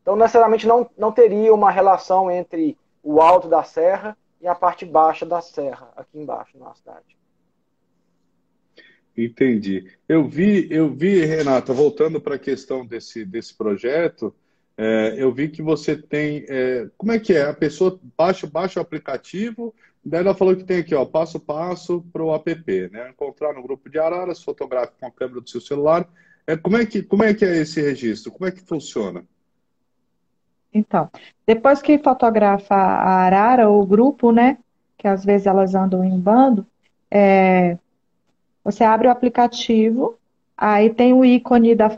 Então, 0.01 0.16
necessariamente 0.16 0.68
não, 0.68 0.89
não 0.97 1.11
teria 1.11 1.53
uma 1.53 1.72
relação 1.72 2.30
entre 2.30 2.78
o 3.03 3.22
alto 3.22 3.47
da 3.47 3.63
serra 3.63 4.18
e 4.41 4.47
a 4.47 4.55
parte 4.55 4.86
baixa 4.86 5.26
da 5.26 5.41
serra, 5.41 5.89
aqui 5.95 6.20
embaixo 6.20 6.57
na 6.57 6.74
cidade. 6.74 7.18
Entendi. 9.18 9.91
Eu 10.07 10.28
vi, 10.28 10.68
eu 10.70 10.89
vi, 10.89 11.26
Renata, 11.26 11.74
voltando 11.74 12.20
para 12.20 12.36
a 12.36 12.39
questão 12.39 12.86
desse, 12.86 13.26
desse 13.26 13.55
projeto, 13.55 14.36
é, 14.78 15.15
eu 15.17 15.32
vi 15.32 15.49
que 15.49 15.61
você 15.61 15.95
tem. 15.95 16.45
É, 16.49 16.88
como 16.97 17.11
é 17.11 17.19
que 17.19 17.34
é? 17.34 17.43
A 17.43 17.53
pessoa 17.53 17.99
baixa, 18.17 18.45
baixa 18.45 18.80
o 18.80 18.84
aplicativo, 18.84 19.73
daí 20.03 20.21
ela 20.21 20.36
falou 20.36 20.55
que 20.55 20.63
tem 20.63 20.80
aqui, 20.80 20.93
ó, 20.93 21.05
passo 21.05 21.38
a 21.38 21.39
passo 21.39 22.05
para 22.11 22.23
o 22.23 22.36
app, 22.36 22.89
né? 22.91 23.09
Encontrar 23.09 23.53
no 23.53 23.63
grupo 23.63 23.89
de 23.89 23.97
araras, 23.97 24.43
fotografe 24.43 24.93
com 24.99 25.07
a 25.07 25.11
câmera 25.11 25.41
do 25.41 25.49
seu 25.49 25.61
celular. 25.61 26.07
É, 26.45 26.57
como, 26.57 26.78
é 26.78 26.86
que, 26.86 27.01
como 27.01 27.23
é 27.23 27.34
que 27.34 27.45
é 27.45 27.57
esse 27.57 27.82
registro? 27.82 28.32
Como 28.32 28.47
é 28.47 28.51
que 28.51 28.61
funciona? 28.61 29.23
Então, 30.73 31.09
depois 31.47 31.82
que 31.82 31.97
fotografa 31.97 32.76
a 32.76 33.23
arara 33.23 33.69
ou 33.69 33.82
o 33.82 33.86
grupo, 33.86 34.32
né? 34.32 34.57
Que 34.97 35.07
às 35.07 35.23
vezes 35.23 35.47
elas 35.47 35.73
andam 35.73 36.03
em 36.03 36.19
bando, 36.19 36.67
é, 37.09 37.78
você 38.61 38.84
abre 38.84 39.07
o 39.07 39.11
aplicativo, 39.11 40.17
aí 40.57 40.89
tem 40.89 41.13
o 41.13 41.23
ícone 41.23 41.76
da 41.76 41.89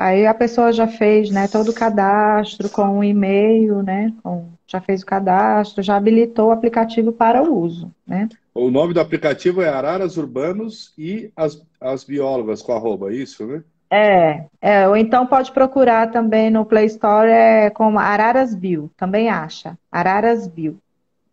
Aí 0.00 0.26
a 0.26 0.32
pessoa 0.32 0.72
já 0.72 0.88
fez 0.88 1.30
né, 1.30 1.46
todo 1.46 1.68
o 1.70 1.74
cadastro 1.74 2.70
com 2.70 2.82
o 2.82 2.98
um 2.98 3.04
e-mail, 3.04 3.82
né? 3.82 4.10
Com, 4.22 4.48
já 4.66 4.80
fez 4.80 5.02
o 5.02 5.06
cadastro, 5.06 5.82
já 5.82 5.96
habilitou 5.96 6.48
o 6.48 6.52
aplicativo 6.52 7.12
para 7.12 7.42
o 7.42 7.54
uso. 7.54 7.92
Né? 8.06 8.26
O 8.54 8.70
nome 8.70 8.94
do 8.94 9.00
aplicativo 9.00 9.60
é 9.60 9.68
Araras 9.68 10.16
Urbanos 10.16 10.94
e 10.96 11.30
as, 11.36 11.62
as 11.78 12.02
biólogas 12.02 12.62
com 12.62 12.72
arroba, 12.72 13.12
isso, 13.12 13.46
né? 13.46 13.62
É, 13.90 14.44
é, 14.60 14.88
ou 14.88 14.96
então 14.96 15.26
pode 15.26 15.52
procurar 15.52 16.10
também 16.10 16.48
no 16.48 16.64
Play 16.64 16.86
Store 16.86 17.28
é, 17.28 17.68
como 17.68 17.98
Araras 17.98 18.54
Bio, 18.54 18.90
também 18.96 19.28
acha. 19.28 19.76
Araras 19.92 20.48
Bio. 20.48 20.78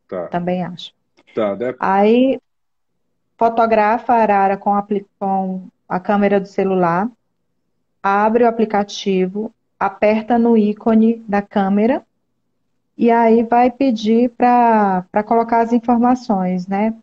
Tá. 0.09 0.27
Também 0.27 0.63
acha. 0.63 0.91
Tá, 1.33 1.55
deve... 1.55 1.77
Aí 1.79 2.37
fotografa 3.37 4.13
a 4.13 4.17
arara 4.17 4.57
com 4.57 4.73
a, 4.73 4.85
com 5.19 5.67
a 5.87 5.99
câmera 5.99 6.39
do 6.39 6.47
celular, 6.47 7.07
abre 8.07 8.43
o 8.43 8.47
aplicativo, 8.47 9.51
aperta 9.79 10.37
no 10.37 10.57
ícone 10.57 11.23
da 11.27 11.41
câmera 11.41 12.03
e 12.97 13.11
aí 13.11 13.43
vai 13.43 13.69
pedir 13.69 14.29
para 14.31 15.23
colocar 15.25 15.61
as 15.61 15.73
informações, 15.73 16.67
né? 16.67 16.93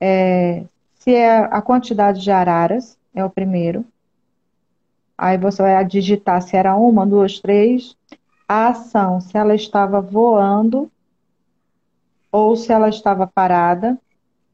É, 0.00 0.64
se 0.94 1.14
é 1.14 1.38
a 1.38 1.62
quantidade 1.62 2.20
de 2.20 2.30
araras, 2.30 2.98
é 3.14 3.24
o 3.24 3.30
primeiro 3.30 3.84
Aí 5.18 5.36
você 5.36 5.60
vai 5.60 5.84
digitar 5.84 6.40
se 6.40 6.56
era 6.56 6.76
uma, 6.76 7.04
duas, 7.04 7.40
três. 7.40 7.96
A 8.46 8.68
ação, 8.68 9.20
se 9.20 9.36
ela 9.36 9.52
estava 9.52 10.00
voando 10.00 10.88
ou 12.30 12.54
se 12.54 12.72
ela 12.72 12.88
estava 12.88 13.26
parada. 13.26 13.98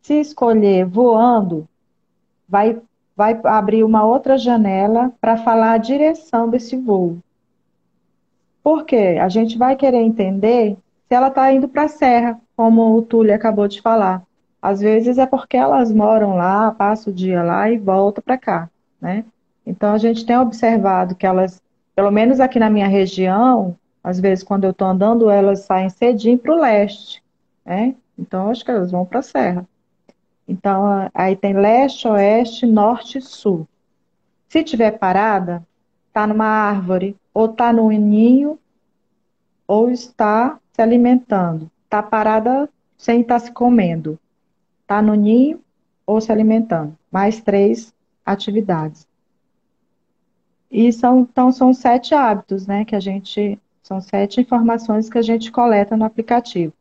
Se 0.01 0.15
escolher 0.15 0.87
voando, 0.87 1.69
vai, 2.49 2.81
vai 3.17 3.39
abrir 3.45 3.85
uma 3.85 4.05
outra 4.05 4.37
janela 4.37 5.13
para 5.21 5.37
falar 5.37 5.73
a 5.73 5.79
direção 5.79 6.49
desse 6.49 6.77
voo. 6.77 7.19
Por 8.63 8.85
quê? 8.85 9.19
A 9.21 9.29
gente 9.29 9.59
vai 9.59 9.77
querer 9.77 9.99
entender 9.99 10.77
se 11.07 11.15
ela 11.15 11.29
está 11.29 11.53
indo 11.53 11.69
para 11.69 11.85
a 11.85 11.89
serra, 11.89 12.41
como 12.57 12.97
o 12.97 13.03
Túlio 13.03 13.35
acabou 13.35 13.69
de 13.69 13.81
falar. 13.81 14.23
Às 14.61 14.81
vezes 14.81 15.19
é 15.19 15.27
porque 15.27 15.57
elas 15.57 15.93
moram 15.93 16.37
lá, 16.37 16.71
passa 16.71 17.11
o 17.11 17.13
dia 17.13 17.43
lá 17.43 17.71
e 17.71 17.77
volta 17.77 18.23
para 18.23 18.39
cá, 18.39 18.71
né? 19.01 19.25
Então, 19.67 19.93
a 19.93 19.99
gente 19.99 20.25
tem 20.25 20.39
observado 20.39 21.15
que 21.15 21.27
elas, 21.27 21.63
pelo 21.95 22.11
menos 22.11 22.41
aqui 22.41 22.59
na 22.59 22.71
minha 22.71 22.89
região, 22.89 23.77
às 24.03 24.19
vezes 24.19 24.43
quando 24.43 24.65
eu 24.65 24.71
estou 24.71 24.89
andando, 24.89 25.31
elas 25.31 25.61
saem 25.61 25.91
cedinho 25.91 26.39
para 26.39 26.55
o 26.55 26.61
leste, 26.61 27.23
né? 27.65 27.95
Então, 28.19 28.51
acho 28.51 28.65
que 28.65 28.71
elas 28.71 28.91
vão 28.91 29.05
para 29.05 29.19
a 29.21 29.23
serra. 29.23 29.67
Então, 30.47 31.11
aí 31.15 31.35
tem 31.35 31.55
leste, 31.55 32.07
oeste, 32.07 32.67
norte 32.67 33.19
e 33.19 33.23
sul. 33.23 33.67
Se 34.49 34.63
tiver 34.63 34.93
parada, 34.93 35.67
está 36.09 36.27
numa 36.27 36.47
árvore, 36.47 37.17
ou 37.33 37.47
está 37.47 37.73
no 37.73 37.91
ninho, 37.91 38.59
ou 39.67 39.91
está 39.91 40.59
se 40.73 40.83
alimentando. 40.83 41.71
Está 41.85 42.03
parada 42.03 42.69
sem 42.97 43.23
estar 43.23 43.41
tá 43.41 43.47
se 43.47 43.53
comendo. 43.53 44.19
Está 44.83 45.01
no 45.01 45.15
ninho 45.15 45.61
ou 46.07 46.21
se 46.21 46.31
alimentando. 46.31 46.97
Mais 47.11 47.41
três 47.41 47.93
atividades. 48.25 49.07
E 50.71 50.93
são, 50.93 51.21
então 51.21 51.53
são 51.53 51.73
sete 51.73 52.15
hábitos, 52.15 52.67
né, 52.67 52.85
que 52.85 52.97
a 52.97 53.01
gente, 53.01 53.59
são 53.83 54.01
sete 54.01 54.41
informações 54.41 55.09
que 55.09 55.19
a 55.19 55.23
gente 55.23 55.51
coleta 55.51 55.97
no 55.97 56.05
aplicativo. 56.05 56.73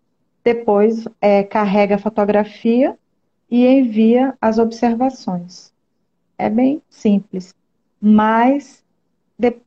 Depois 0.44 1.08
é, 1.22 1.44
carrega 1.44 1.96
a 1.96 2.00
fotografia 2.00 2.98
e 3.54 3.68
envia 3.68 4.36
as 4.42 4.58
observações. 4.58 5.72
É 6.40 6.50
bem 6.50 6.82
simples, 6.90 7.54
mas 8.02 8.84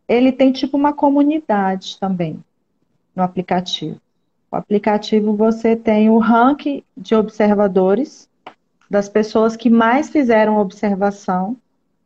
ele 0.09 0.33
tem 0.33 0.51
tipo 0.51 0.77
uma 0.77 0.93
comunidade 0.93 1.97
também 2.01 2.43
no 3.15 3.23
aplicativo. 3.23 4.01
O 4.51 4.57
aplicativo 4.57 5.37
você 5.37 5.77
tem 5.77 6.11
o 6.11 6.19
ranking 6.19 6.83
de 6.97 7.15
observadores 7.15 8.29
das 8.91 9.09
pessoas 9.09 9.55
que 9.55 9.71
mais 9.71 10.09
fizeram 10.11 10.59
observação 10.59 11.57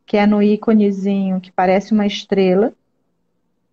que 0.05 0.17
é 0.17 0.27
no 0.27 0.43
íconezinho 0.43 1.41
que 1.41 1.51
parece 1.51 1.93
uma 1.93 2.05
estrela. 2.05 2.73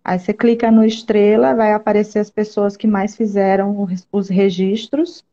Aí 0.03 0.17
você 0.17 0.33
clica 0.33 0.71
no 0.71 0.83
estrela, 0.83 1.53
vai 1.53 1.73
aparecer 1.73 2.17
as 2.17 2.31
pessoas 2.31 2.75
que 2.75 2.87
mais 2.87 3.15
fizeram 3.15 3.87
os 4.11 4.29
registros. 4.29 5.23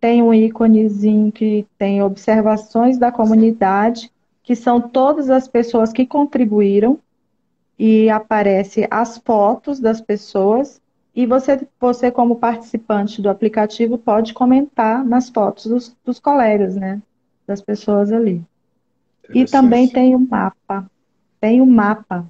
Tem 0.00 0.22
um 0.22 0.32
íconezinho 0.32 1.30
que 1.30 1.66
tem 1.76 2.02
observações 2.02 2.98
da 2.98 3.12
comunidade 3.12 4.10
que 4.42 4.56
são 4.56 4.80
todas 4.80 5.30
as 5.30 5.46
pessoas 5.46 5.92
que 5.92 6.06
contribuíram 6.06 6.98
e 7.78 8.10
aparece 8.10 8.86
as 8.90 9.18
fotos 9.18 9.78
das 9.78 10.00
pessoas 10.00 10.80
e 11.14 11.26
você, 11.26 11.66
você 11.78 12.10
como 12.10 12.36
participante 12.36 13.20
do 13.20 13.28
aplicativo 13.28 13.98
pode 13.98 14.32
comentar 14.32 15.04
nas 15.04 15.28
fotos 15.28 15.66
dos, 15.66 15.96
dos 16.04 16.18
colegas, 16.18 16.76
né? 16.76 17.02
Das 17.46 17.60
pessoas 17.60 18.12
ali. 18.12 18.42
E 19.34 19.44
também 19.44 19.88
tem 19.88 20.14
o 20.14 20.18
um 20.18 20.26
mapa. 20.28 20.90
Tem 21.40 21.60
o 21.60 21.64
um 21.64 21.70
mapa. 21.70 22.26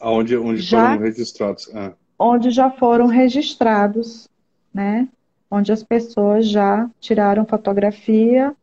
Onde, 0.00 0.36
onde 0.36 0.60
já, 0.60 0.92
foram 0.92 1.02
registrados. 1.02 1.70
Ah. 1.74 1.92
Onde 2.18 2.50
já 2.50 2.70
foram 2.70 3.06
registrados, 3.06 4.28
né? 4.72 5.08
Onde 5.54 5.70
as 5.70 5.82
pessoas 5.82 6.48
já 6.48 6.88
tiraram 6.98 7.44
fotografia 7.44 8.56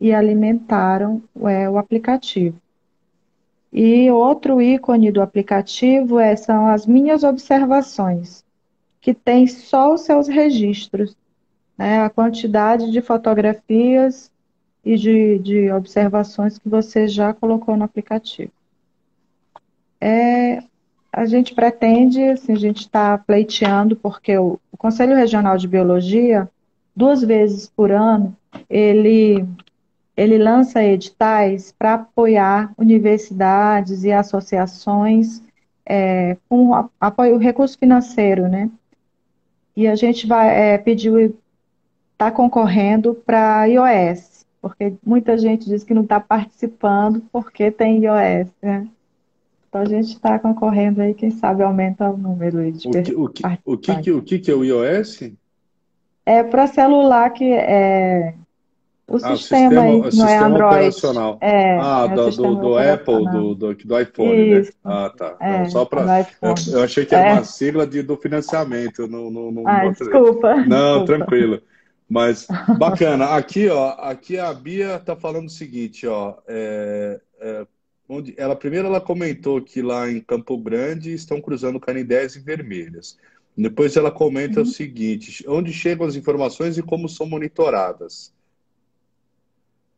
e 0.00 0.14
alimentaram 0.14 1.20
é, 1.42 1.68
o 1.68 1.76
aplicativo. 1.76 2.56
E 3.72 4.08
outro 4.12 4.62
ícone 4.62 5.10
do 5.10 5.20
aplicativo 5.20 6.20
é, 6.20 6.36
são 6.36 6.68
as 6.68 6.86
minhas 6.86 7.24
observações, 7.24 8.44
que 9.00 9.12
tem 9.12 9.48
só 9.48 9.92
os 9.92 10.02
seus 10.02 10.28
registros, 10.28 11.16
né, 11.76 12.02
a 12.02 12.08
quantidade 12.08 12.92
de 12.92 13.02
fotografias 13.02 14.30
e 14.84 14.96
de, 14.96 15.40
de 15.40 15.72
observações 15.72 16.58
que 16.58 16.68
você 16.68 17.08
já 17.08 17.34
colocou 17.34 17.76
no 17.76 17.82
aplicativo. 17.82 18.52
É, 20.00 20.62
a 21.16 21.24
gente 21.24 21.54
pretende, 21.54 22.22
assim, 22.24 22.52
a 22.52 22.58
gente 22.58 22.80
está 22.80 23.16
pleiteando, 23.16 23.96
porque 23.96 24.36
o, 24.36 24.60
o 24.70 24.76
Conselho 24.76 25.16
Regional 25.16 25.56
de 25.56 25.66
Biologia, 25.66 26.46
duas 26.94 27.22
vezes 27.22 27.66
por 27.66 27.90
ano, 27.90 28.36
ele 28.68 29.42
ele 30.14 30.38
lança 30.38 30.82
editais 30.82 31.74
para 31.78 31.94
apoiar 31.94 32.72
universidades 32.78 34.02
e 34.02 34.12
associações 34.12 35.42
é, 35.84 36.36
com 36.48 36.88
apoio 36.98 37.36
recurso 37.36 37.78
financeiro, 37.78 38.48
né? 38.48 38.70
E 39.76 39.86
a 39.86 39.94
gente 39.94 40.26
vai 40.26 40.72
é, 40.74 40.78
pedir, 40.78 41.34
está 42.12 42.30
concorrendo 42.30 43.14
para 43.14 43.66
iOS, 43.66 44.46
porque 44.60 44.94
muita 45.04 45.36
gente 45.36 45.66
diz 45.66 45.84
que 45.84 45.92
não 45.92 46.02
está 46.02 46.18
participando 46.18 47.22
porque 47.30 47.70
tem 47.70 48.04
iOS, 48.04 48.48
né? 48.62 48.86
Então 49.68 49.80
a 49.80 49.84
gente 49.84 50.14
está 50.14 50.38
concorrendo 50.38 51.02
aí, 51.02 51.14
quem 51.14 51.30
sabe 51.30 51.62
aumenta 51.62 52.10
o 52.10 52.16
número 52.16 52.70
de 52.72 52.88
o 52.88 52.90
que, 52.90 53.14
o 53.14 53.28
que, 53.28 53.42
o 53.64 53.78
que, 53.78 54.12
o 54.12 54.22
que, 54.22 54.38
que 54.38 54.50
é 54.50 54.54
o 54.54 54.64
iOS? 54.64 55.30
É 56.24 56.42
para 56.42 56.66
celular 56.66 57.30
que 57.30 57.52
é 57.52 58.34
o 59.08 59.16
ah, 59.22 59.36
sistema, 59.36 59.82
aí, 59.82 60.00
o 60.00 60.04
sistema, 60.04 60.30
é 60.30 60.38
Android. 60.38 60.74
operacional. 60.74 61.38
É, 61.40 61.78
ah, 61.78 62.08
é 62.10 62.14
do, 62.14 62.30
do, 62.30 62.54
do 62.56 62.78
Apple, 62.78 63.24
do, 63.30 63.54
do, 63.54 63.74
do 63.74 64.00
iPhone, 64.00 64.50
né? 64.50 64.60
Isso. 64.60 64.72
né? 64.72 64.76
Ah, 64.84 65.12
tá. 65.16 65.36
É, 65.40 65.64
só 65.66 65.84
para. 65.84 66.26
Eu, 66.42 66.54
eu, 66.72 66.82
achei 66.82 67.06
que 67.06 67.14
era 67.14 67.28
é. 67.28 67.32
uma 67.34 67.44
sigla 67.44 67.86
de, 67.86 68.02
do 68.02 68.16
financiamento. 68.16 69.06
Não, 69.06 69.30
não, 69.30 69.52
não 69.52 69.68
ah, 69.68 69.88
desculpa. 69.88 70.56
Não, 70.56 71.04
desculpa. 71.04 71.06
tranquilo. 71.06 71.62
Mas 72.08 72.48
bacana. 72.78 73.36
Aqui, 73.36 73.68
ó, 73.68 73.90
aqui 73.90 74.40
a 74.40 74.52
Bia 74.52 74.96
está 74.96 75.14
falando 75.14 75.46
o 75.46 75.50
seguinte, 75.50 76.04
ó. 76.08 76.34
É, 76.48 77.20
é, 77.40 77.66
onde, 78.08 78.34
ela 78.36 78.56
primeiro 78.56 78.88
ela 78.88 79.00
comentou 79.00 79.60
que 79.60 79.82
lá 79.82 80.10
em 80.10 80.20
Campo 80.20 80.56
Grande 80.58 81.12
estão 81.12 81.40
cruzando 81.40 81.80
canidés 81.80 82.36
e 82.36 82.40
vermelhas. 82.40 83.18
Depois 83.56 83.96
ela 83.96 84.10
comenta 84.10 84.60
uhum. 84.60 84.66
o 84.66 84.68
seguinte: 84.68 85.44
onde 85.48 85.72
chegam 85.72 86.06
as 86.06 86.16
informações 86.16 86.76
e 86.76 86.82
como 86.82 87.08
são 87.08 87.26
monitoradas 87.26 88.34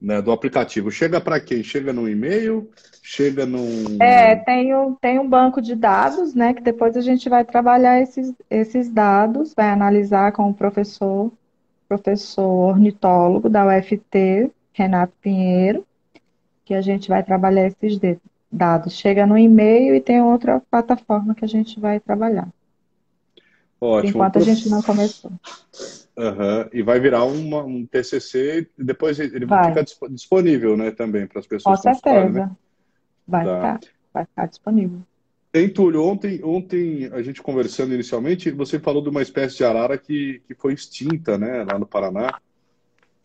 né, 0.01 0.23
do 0.23 0.31
aplicativo. 0.31 0.91
Chega 0.91 1.21
para 1.21 1.41
quem? 1.41 1.63
Chega 1.63 1.93
no 1.93 2.09
e-mail? 2.09 2.71
Chega 3.03 3.45
no. 3.45 3.59
É, 4.01 4.37
tem 4.37 4.75
um, 4.75 4.95
tem 4.95 5.19
um 5.19 5.29
banco 5.29 5.61
de 5.61 5.75
dados, 5.75 6.35
né? 6.35 6.55
Que 6.55 6.63
depois 6.63 6.97
a 6.97 7.01
gente 7.01 7.29
vai 7.29 7.45
trabalhar 7.45 8.01
esses, 8.01 8.33
esses 8.49 8.89
dados, 8.89 9.55
vai 9.55 9.71
analisar 9.71 10.33
com 10.33 10.49
o 10.51 10.55
professor, 10.55 11.33
professor 11.89 12.71
ornitólogo 12.71 13.49
da 13.49 13.67
UFT, 13.67 14.53
Renato 14.73 15.13
Pinheiro, 15.21 15.85
que 16.69 16.75
a 16.75 16.83
gente 16.83 17.09
vai 17.09 17.23
trabalhar 17.23 17.67
esses 17.67 17.99
dados. 18.53 18.93
Chega 18.93 19.27
no 19.27 19.39
e-mail 19.39 19.95
e 19.95 20.03
tem 20.03 20.21
outra 20.21 20.61
plataforma 20.71 21.35
que 21.35 21.43
a 21.43 21.49
gente 21.49 21.81
vai 21.81 21.99
trabalhar. 21.99 22.47
Ótimo. 23.81 24.11
Enquanto 24.11 24.37
a 24.37 24.43
gente 24.43 24.69
não 24.69 24.83
começou. 24.83 25.31
Uhum. 25.31 26.69
E 26.71 26.83
vai 26.83 27.01
virar 27.01 27.25
uma, 27.25 27.63
um 27.63 27.87
TCC 27.87 28.69
e 28.77 28.85
depois 28.85 29.19
ele 29.19 29.47
vai. 29.47 29.69
ficar 29.71 30.11
disponível, 30.11 30.77
né, 30.77 30.91
também 30.91 31.27
para 31.27 31.39
as 31.39 31.47
pessoas. 31.47 31.81
Com 31.81 31.83
certeza. 31.83 32.47
Né? 32.47 32.51
Vai 33.27 33.45
tá. 33.47 33.55
ficar, 33.55 33.81
vai 34.13 34.25
ficar 34.27 34.47
disponível. 34.47 35.01
Tem, 35.51 35.71
Túlio, 35.71 36.05
ontem, 36.05 36.45
ontem 36.45 37.09
a 37.15 37.23
gente 37.23 37.41
conversando 37.41 37.95
inicialmente, 37.95 38.51
você 38.51 38.79
falou 38.79 39.01
de 39.01 39.09
uma 39.09 39.23
espécie 39.23 39.57
de 39.57 39.65
arara 39.65 39.97
que, 39.97 40.43
que 40.47 40.55
foi 40.55 40.75
extinta, 40.75 41.39
né, 41.39 41.65
lá 41.65 41.79
no 41.79 41.87
Paraná. 41.87 42.39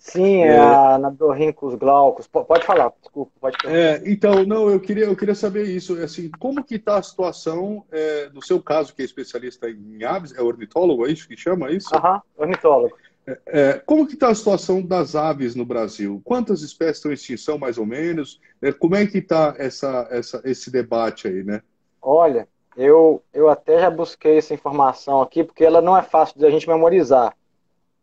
Sim, 0.03 0.43
é, 0.43 0.47
é 0.47 0.59
a 0.59 0.97
Nadorrincus 0.97 1.75
glaucus. 1.75 2.27
Pode 2.27 2.65
falar, 2.65 2.91
desculpa. 2.99 3.31
Pode 3.39 3.55
é, 3.65 4.01
então, 4.05 4.43
não, 4.43 4.69
eu 4.69 4.77
queria, 4.77 5.05
eu 5.05 5.15
queria 5.15 5.33
saber 5.33 5.63
isso. 5.63 5.93
Assim, 6.03 6.29
como 6.39 6.61
que 6.61 6.75
está 6.75 6.97
a 6.97 7.01
situação, 7.01 7.85
é, 7.89 8.29
no 8.33 8.43
seu 8.43 8.61
caso, 8.61 8.93
que 8.93 9.01
é 9.01 9.05
especialista 9.05 9.69
em 9.69 10.03
aves, 10.03 10.37
é 10.37 10.41
ornitólogo, 10.41 11.07
é 11.07 11.11
isso 11.11 11.25
que 11.25 11.37
chama 11.37 11.69
é 11.69 11.75
isso? 11.75 11.95
Aham, 11.95 12.21
ornitólogo. 12.37 12.97
É, 13.25 13.39
é, 13.45 13.73
como 13.85 14.05
que 14.05 14.15
está 14.15 14.27
a 14.27 14.35
situação 14.35 14.81
das 14.81 15.15
aves 15.15 15.55
no 15.55 15.65
Brasil? 15.65 16.21
Quantas 16.25 16.61
espécies 16.63 16.97
estão 16.97 17.11
em 17.11 17.13
extinção, 17.15 17.57
mais 17.57 17.77
ou 17.77 17.85
menos? 17.85 18.41
É, 18.61 18.73
como 18.73 18.97
é 18.97 19.07
que 19.07 19.19
está 19.19 19.55
essa, 19.57 20.05
essa, 20.11 20.41
esse 20.43 20.69
debate 20.69 21.29
aí, 21.29 21.45
né? 21.45 21.61
Olha, 22.01 22.45
eu, 22.75 23.23
eu 23.33 23.47
até 23.47 23.79
já 23.79 23.89
busquei 23.89 24.37
essa 24.37 24.53
informação 24.53 25.21
aqui, 25.21 25.45
porque 25.45 25.63
ela 25.63 25.81
não 25.81 25.95
é 25.95 26.01
fácil 26.01 26.37
de 26.37 26.45
a 26.45 26.49
gente 26.49 26.67
memorizar. 26.67 27.33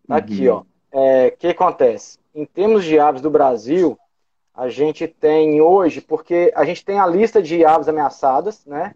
Tá 0.09 0.17
aqui, 0.17 0.49
uhum. 0.49 0.57
ó 0.57 0.70
é, 0.93 1.31
que 1.31 1.49
acontece? 1.49 2.19
Em 2.35 2.45
termos 2.45 2.85
de 2.85 2.99
aves 2.99 3.21
do 3.21 3.31
Brasil, 3.31 3.99
a 4.55 4.69
gente 4.69 5.07
tem 5.07 5.61
hoje, 5.61 6.01
porque 6.01 6.53
a 6.55 6.65
gente 6.65 6.85
tem 6.85 6.99
a 6.99 7.07
lista 7.07 7.43
de 7.43 7.65
aves 7.65 7.89
ameaçadas, 7.89 8.65
né, 8.67 8.95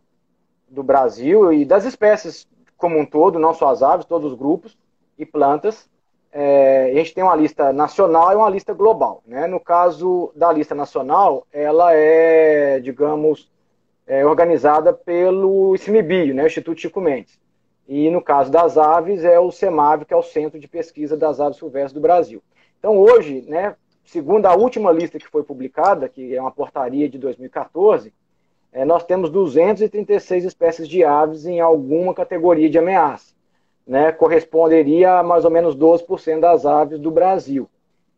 do 0.69 0.83
Brasil 0.83 1.53
e 1.53 1.65
das 1.65 1.85
espécies 1.85 2.47
como 2.77 2.99
um 2.99 3.07
todo, 3.07 3.39
não 3.39 3.55
só 3.55 3.69
as 3.69 3.83
aves, 3.83 4.07
todos 4.07 4.33
os 4.33 4.39
grupos 4.39 4.77
e 5.19 5.25
plantas. 5.25 5.89
É, 6.33 6.91
a 6.91 6.95
gente 6.95 7.15
tem 7.15 7.23
uma 7.23 7.37
lista 7.37 7.73
nacional 7.73 8.33
e 8.33 8.35
uma 8.35 8.51
lista 8.51 8.75
global. 8.75 9.23
Né? 9.25 9.47
No 9.47 9.61
caso 9.61 10.33
da 10.35 10.53
lista 10.53 10.75
nacional, 10.75 11.47
ela 11.53 11.95
é, 11.95 12.81
digamos, 12.81 13.51
é, 14.07 14.27
organizada 14.27 14.93
pelo 14.93 15.75
ICMBio, 15.77 16.35
né, 16.35 16.47
Instituto 16.47 16.81
Chico 16.81 17.01
Mendes. 17.01 17.39
E 17.87 18.11
no 18.11 18.23
caso 18.23 18.51
das 18.51 18.79
aves, 18.79 19.25
é 19.25 19.39
o 19.39 19.51
CEMAV, 19.51 20.05
que 20.05 20.15
é 20.15 20.17
o 20.17 20.23
Centro 20.23 20.59
de 20.59 20.67
Pesquisa 20.67 21.17
das 21.17 21.41
Aves 21.41 21.59
Silvestres 21.59 21.93
do 21.93 22.01
Brasil. 22.01 22.43
Então, 22.79 22.97
hoje, 22.99 23.45
né, 23.47 23.77
segundo 24.05 24.47
a 24.47 24.55
última 24.55 24.91
lista 24.91 25.19
que 25.19 25.29
foi 25.29 25.43
publicada, 25.43 26.09
que 26.09 26.35
é 26.35 26.41
uma 26.41 26.51
portaria 26.51 27.09
de 27.09 27.19
2014, 27.19 28.13
é, 28.73 28.85
nós 28.85 29.05
temos 29.05 29.31
236 29.31 30.45
espécies 30.45 30.89
de 30.89 31.05
aves 31.05 31.47
em 31.47 31.61
alguma 31.61 32.15
categoria 32.15 32.69
de 32.69 32.79
ameaça. 32.79 33.35
Né, 33.87 34.11
corresponderia 34.13 35.19
a 35.19 35.23
mais 35.23 35.45
ou 35.45 35.51
menos 35.51 35.77
12% 35.77 36.41
das 36.41 36.65
aves 36.65 36.99
do 36.99 37.11
Brasil. 37.11 37.69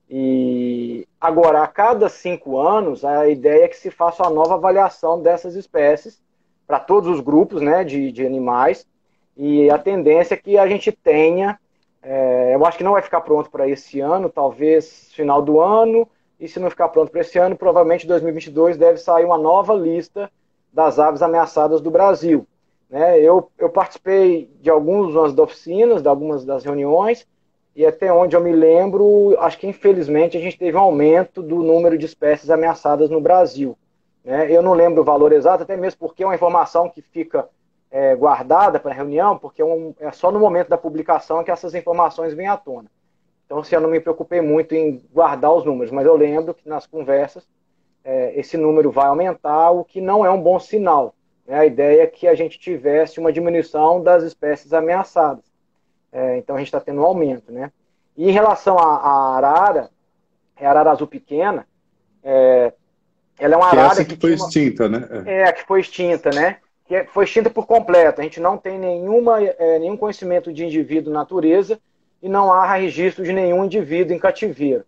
E 0.08 1.06
agora, 1.20 1.62
a 1.62 1.66
cada 1.66 2.08
cinco 2.08 2.60
anos, 2.60 3.04
a 3.04 3.28
ideia 3.28 3.64
é 3.64 3.68
que 3.68 3.76
se 3.76 3.90
faça 3.90 4.22
uma 4.22 4.30
nova 4.30 4.54
avaliação 4.54 5.20
dessas 5.20 5.56
espécies 5.56 6.22
para 6.66 6.78
todos 6.78 7.10
os 7.10 7.20
grupos 7.20 7.60
né, 7.60 7.82
de, 7.82 8.12
de 8.12 8.24
animais, 8.24 8.86
e 9.36 9.68
a 9.68 9.78
tendência 9.78 10.34
é 10.34 10.36
que 10.38 10.56
a 10.56 10.66
gente 10.66 10.90
tenha, 10.90 11.58
é, 12.02 12.54
eu 12.54 12.64
acho 12.64 12.78
que 12.78 12.84
não 12.84 12.92
vai 12.92 13.02
ficar 13.02 13.20
pronto 13.20 13.50
para 13.50 13.68
esse 13.68 14.00
ano, 14.00 14.30
talvez 14.30 15.12
final 15.12 15.42
do 15.42 15.60
ano, 15.60 16.08
e 16.40 16.48
se 16.48 16.58
não 16.58 16.70
ficar 16.70 16.88
pronto 16.88 17.10
para 17.10 17.20
esse 17.20 17.38
ano, 17.38 17.56
provavelmente 17.56 18.06
2022 18.06 18.76
deve 18.76 18.98
sair 18.98 19.24
uma 19.24 19.38
nova 19.38 19.74
lista 19.74 20.30
das 20.72 20.98
aves 20.98 21.22
ameaçadas 21.22 21.80
do 21.80 21.90
Brasil. 21.90 22.46
Né? 22.88 23.20
Eu, 23.20 23.50
eu 23.58 23.68
participei 23.68 24.50
de 24.60 24.70
algumas 24.70 25.34
das 25.34 25.38
oficinas, 25.38 26.02
de 26.02 26.08
algumas 26.08 26.44
das 26.44 26.64
reuniões, 26.64 27.26
e 27.74 27.84
até 27.84 28.10
onde 28.10 28.34
eu 28.34 28.40
me 28.40 28.52
lembro, 28.52 29.36
acho 29.38 29.58
que 29.58 29.66
infelizmente 29.66 30.36
a 30.36 30.40
gente 30.40 30.58
teve 30.58 30.76
um 30.76 30.80
aumento 30.80 31.42
do 31.42 31.56
número 31.56 31.98
de 31.98 32.06
espécies 32.06 32.48
ameaçadas 32.48 33.10
no 33.10 33.20
Brasil. 33.20 33.76
Né? 34.24 34.50
Eu 34.50 34.62
não 34.62 34.72
lembro 34.72 35.02
o 35.02 35.04
valor 35.04 35.32
exato, 35.32 35.62
até 35.62 35.76
mesmo 35.76 35.98
porque 35.98 36.22
é 36.22 36.26
uma 36.26 36.34
informação 36.34 36.88
que 36.88 37.02
fica 37.02 37.46
é, 37.96 38.14
guardada 38.14 38.78
para 38.78 38.90
a 38.90 38.94
reunião, 38.94 39.38
porque 39.38 39.62
é, 39.62 39.64
um, 39.64 39.94
é, 39.98 40.12
só 40.12 40.30
no 40.30 40.38
momento 40.38 40.68
da 40.68 40.76
publicação 40.76 41.42
que 41.42 41.50
essas 41.50 41.74
informações 41.74 42.34
vêm 42.34 42.46
à 42.46 42.54
tona. 42.54 42.90
Então, 43.46 43.58
assim, 43.60 43.74
eu 43.74 43.80
não 43.80 43.88
me 43.88 43.98
preocupei 43.98 44.42
muito 44.42 44.74
em 44.74 45.02
guardar 45.10 45.54
os 45.54 45.64
números, 45.64 45.90
mas 45.90 46.04
eu 46.04 46.14
lembro 46.14 46.52
que 46.52 46.68
nas 46.68 46.86
conversas 46.86 47.48
é, 48.04 48.38
esse 48.38 48.58
número 48.58 48.90
vai 48.90 49.06
aumentar, 49.06 49.70
o 49.70 49.82
que 49.82 50.02
não 50.02 50.26
é 50.26 50.30
um 50.30 50.42
bom 50.42 50.60
sinal. 50.60 51.14
Né? 51.46 51.58
A 51.58 51.64
ideia 51.64 52.02
é 52.02 52.06
que 52.06 52.28
a 52.28 52.34
gente 52.34 52.58
tivesse 52.58 53.18
uma 53.18 53.32
diminuição 53.32 54.02
das 54.02 54.22
espécies 54.24 54.74
ameaçadas. 54.74 55.44
É, 56.12 56.36
então, 56.36 56.54
a 56.54 56.58
gente 56.58 56.68
está 56.68 56.80
tendo 56.80 57.00
um 57.00 57.04
aumento. 57.04 57.50
Né? 57.50 57.72
E 58.14 58.28
em 58.28 58.32
relação 58.32 58.78
à, 58.78 59.36
arara, 59.38 59.88
é 60.54 60.66
a 60.66 60.70
arara 60.70 60.90
azul 60.90 61.06
pequena, 61.06 61.66
é, 62.22 62.74
Ela 63.38 63.54
é 63.54 63.56
uma 63.56 63.70
que 63.70 63.76
arara 63.76 63.92
essa 63.92 64.04
que, 64.04 64.16
que 64.16 64.20
foi 64.20 64.34
uma... 64.34 64.46
extinta, 64.46 64.86
né? 64.86 65.08
É. 65.24 65.42
é, 65.42 65.52
que 65.52 65.64
foi 65.64 65.80
extinta, 65.80 66.28
né? 66.30 66.58
Que 66.86 66.96
é, 66.96 67.04
foi 67.06 67.24
extinta 67.24 67.50
por 67.50 67.66
completo. 67.66 68.20
A 68.20 68.24
gente 68.24 68.40
não 68.40 68.56
tem 68.56 68.78
nenhuma, 68.78 69.42
é, 69.42 69.78
nenhum 69.78 69.96
conhecimento 69.96 70.52
de 70.52 70.64
indivíduo 70.64 71.12
natureza 71.12 71.78
e 72.22 72.28
não 72.28 72.52
há 72.52 72.66
registro 72.74 73.24
de 73.24 73.32
nenhum 73.32 73.64
indivíduo 73.64 74.14
em 74.14 74.18
cativeiro. 74.18 74.84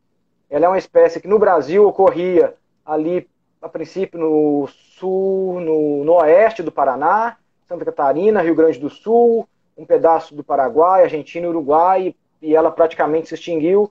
Ela 0.50 0.66
é 0.66 0.68
uma 0.68 0.78
espécie 0.78 1.20
que 1.20 1.28
no 1.28 1.38
Brasil 1.38 1.86
ocorria 1.86 2.54
ali, 2.84 3.28
a 3.60 3.68
princípio, 3.68 4.18
no 4.18 4.66
sul, 4.68 5.60
no, 5.60 6.04
no 6.04 6.12
oeste 6.14 6.62
do 6.62 6.72
Paraná, 6.72 7.36
Santa 7.66 7.84
Catarina, 7.84 8.40
Rio 8.40 8.54
Grande 8.54 8.78
do 8.78 8.88
Sul, 8.88 9.46
um 9.76 9.84
pedaço 9.84 10.34
do 10.34 10.42
Paraguai, 10.42 11.02
Argentina 11.02 11.46
e 11.46 11.48
Uruguai, 11.48 12.14
e 12.40 12.56
ela 12.56 12.70
praticamente 12.70 13.28
se 13.28 13.34
extinguiu, 13.34 13.90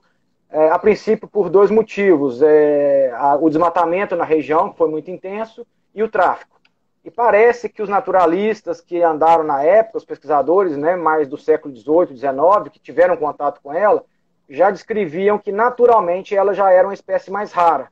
é, 0.50 0.68
a 0.70 0.78
princípio 0.78 1.28
por 1.28 1.48
dois 1.48 1.70
motivos: 1.70 2.42
é, 2.42 3.12
a, 3.14 3.36
o 3.36 3.48
desmatamento 3.48 4.16
na 4.16 4.24
região, 4.24 4.70
que 4.70 4.78
foi 4.78 4.90
muito 4.90 5.10
intenso, 5.10 5.66
e 5.94 6.02
o 6.02 6.08
tráfico. 6.08 6.57
E 7.04 7.10
parece 7.10 7.68
que 7.68 7.82
os 7.82 7.88
naturalistas 7.88 8.80
que 8.80 9.02
andaram 9.02 9.44
na 9.44 9.62
época, 9.62 9.98
os 9.98 10.04
pesquisadores 10.04 10.76
né, 10.76 10.96
mais 10.96 11.28
do 11.28 11.36
século 11.36 11.74
XVIII, 11.74 12.16
XIX, 12.16 12.70
que 12.72 12.80
tiveram 12.80 13.16
contato 13.16 13.60
com 13.62 13.72
ela, 13.72 14.04
já 14.48 14.70
descreviam 14.70 15.38
que 15.38 15.52
naturalmente 15.52 16.34
ela 16.34 16.54
já 16.54 16.70
era 16.70 16.88
uma 16.88 16.94
espécie 16.94 17.30
mais 17.30 17.52
rara. 17.52 17.88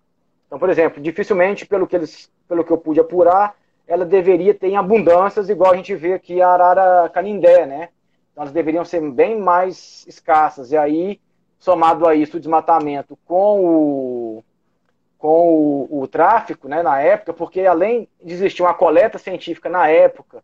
Então, 0.46 0.58
por 0.58 0.70
exemplo, 0.70 1.02
dificilmente, 1.02 1.66
pelo 1.66 1.86
que, 1.86 1.96
eles, 1.96 2.30
pelo 2.48 2.64
que 2.64 2.70
eu 2.70 2.78
pude 2.78 3.00
apurar, 3.00 3.54
ela 3.86 4.04
deveria 4.04 4.54
ter 4.54 4.68
em 4.68 4.76
abundâncias, 4.76 5.48
igual 5.48 5.72
a 5.72 5.76
gente 5.76 5.94
vê 5.94 6.14
aqui 6.14 6.40
a 6.40 6.48
arara 6.48 7.08
canindé, 7.10 7.66
né? 7.66 7.88
Então, 8.32 8.42
elas 8.42 8.52
deveriam 8.52 8.84
ser 8.84 9.00
bem 9.10 9.38
mais 9.40 10.04
escassas. 10.06 10.72
E 10.72 10.76
aí, 10.76 11.20
somado 11.58 12.06
a 12.06 12.14
isso, 12.14 12.36
o 12.36 12.40
desmatamento 12.40 13.18
com 13.24 13.64
o, 13.64 14.44
com 15.26 15.86
o, 15.90 16.02
o 16.02 16.06
tráfico, 16.06 16.68
né, 16.68 16.84
na 16.84 17.00
época, 17.00 17.32
porque 17.32 17.62
além 17.62 18.08
de 18.22 18.32
existir 18.32 18.62
uma 18.62 18.72
coleta 18.72 19.18
científica 19.18 19.68
na 19.68 19.88
época, 19.88 20.40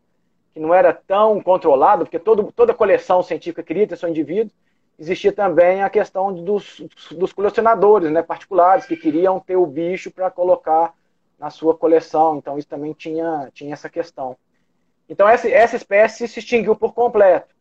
que 0.53 0.59
não 0.59 0.73
era 0.73 0.91
tão 0.93 1.39
controlada, 1.39 2.03
porque 2.03 2.19
todo, 2.19 2.51
toda 2.53 2.73
coleção 2.73 3.23
científica 3.23 3.63
queria 3.63 3.87
ter 3.87 3.95
seu 3.95 4.09
indivíduo, 4.09 4.51
existia 4.99 5.31
também 5.31 5.81
a 5.81 5.89
questão 5.89 6.33
dos, 6.33 6.81
dos 7.11 7.31
colecionadores 7.31 8.11
né, 8.11 8.21
particulares 8.21 8.85
que 8.85 8.97
queriam 8.97 9.39
ter 9.39 9.55
o 9.55 9.65
bicho 9.65 10.11
para 10.11 10.29
colocar 10.29 10.93
na 11.39 11.49
sua 11.49 11.77
coleção. 11.77 12.35
Então, 12.35 12.57
isso 12.57 12.67
também 12.67 12.91
tinha, 12.91 13.49
tinha 13.53 13.71
essa 13.71 13.87
questão. 13.87 14.35
Então, 15.07 15.29
essa, 15.29 15.47
essa 15.47 15.77
espécie 15.77 16.27
se 16.27 16.39
extinguiu 16.39 16.75
por 16.75 16.93
completo. 16.93 17.55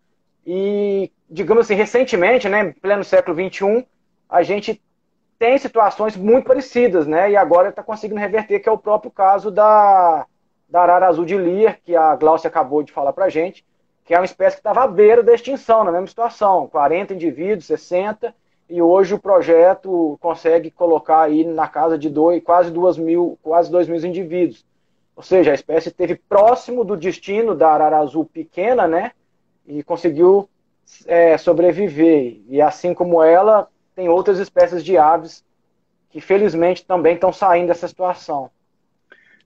E, 0.44 1.08
digamos 1.30 1.66
assim, 1.66 1.76
recentemente, 1.76 2.48
né, 2.48 2.72
pleno 2.82 3.04
século 3.04 3.36
XXI, 3.36 3.86
a 4.28 4.42
gente 4.42 4.82
tem 5.42 5.58
situações 5.58 6.16
muito 6.16 6.46
parecidas, 6.46 7.04
né? 7.04 7.32
E 7.32 7.36
agora 7.36 7.70
está 7.70 7.82
conseguindo 7.82 8.20
reverter, 8.20 8.60
que 8.60 8.68
é 8.68 8.72
o 8.72 8.78
próprio 8.78 9.10
caso 9.10 9.50
da, 9.50 10.24
da 10.68 10.82
arara 10.82 11.08
azul 11.08 11.24
de 11.24 11.36
Lear, 11.36 11.80
que 11.82 11.96
a 11.96 12.14
Glaucia 12.14 12.46
acabou 12.46 12.80
de 12.80 12.92
falar 12.92 13.12
para 13.12 13.28
gente, 13.28 13.66
que 14.04 14.14
é 14.14 14.18
uma 14.20 14.24
espécie 14.24 14.54
que 14.54 14.60
estava 14.60 14.84
à 14.84 14.86
beira 14.86 15.20
da 15.20 15.34
extinção, 15.34 15.82
na 15.82 15.90
mesma 15.90 16.06
situação, 16.06 16.68
40 16.68 17.14
indivíduos, 17.14 17.66
60, 17.66 18.32
e 18.70 18.80
hoje 18.80 19.14
o 19.14 19.18
projeto 19.18 20.16
consegue 20.20 20.70
colocar 20.70 21.22
aí 21.22 21.42
na 21.42 21.66
casa 21.66 21.98
de 21.98 22.08
dois, 22.08 22.40
quase 22.40 22.70
2 22.70 22.96
mil, 22.98 23.36
quase 23.42 23.68
2 23.68 23.88
mil 23.88 23.98
indivíduos. 23.98 24.64
Ou 25.16 25.24
seja, 25.24 25.50
a 25.50 25.54
espécie 25.54 25.88
esteve 25.88 26.14
próximo 26.14 26.84
do 26.84 26.96
destino 26.96 27.52
da 27.52 27.68
arara 27.68 27.98
azul 27.98 28.24
pequena, 28.24 28.86
né? 28.86 29.10
E 29.66 29.82
conseguiu 29.82 30.48
é, 31.04 31.36
sobreviver. 31.36 32.40
E 32.48 32.62
assim 32.62 32.94
como 32.94 33.20
ela, 33.20 33.66
tem 33.94 34.08
outras 34.08 34.38
espécies 34.38 34.84
de 34.84 34.96
aves 34.96 35.44
que 36.10 36.20
felizmente 36.20 36.84
também 36.84 37.14
estão 37.14 37.32
saindo 37.32 37.68
dessa 37.68 37.88
situação. 37.88 38.50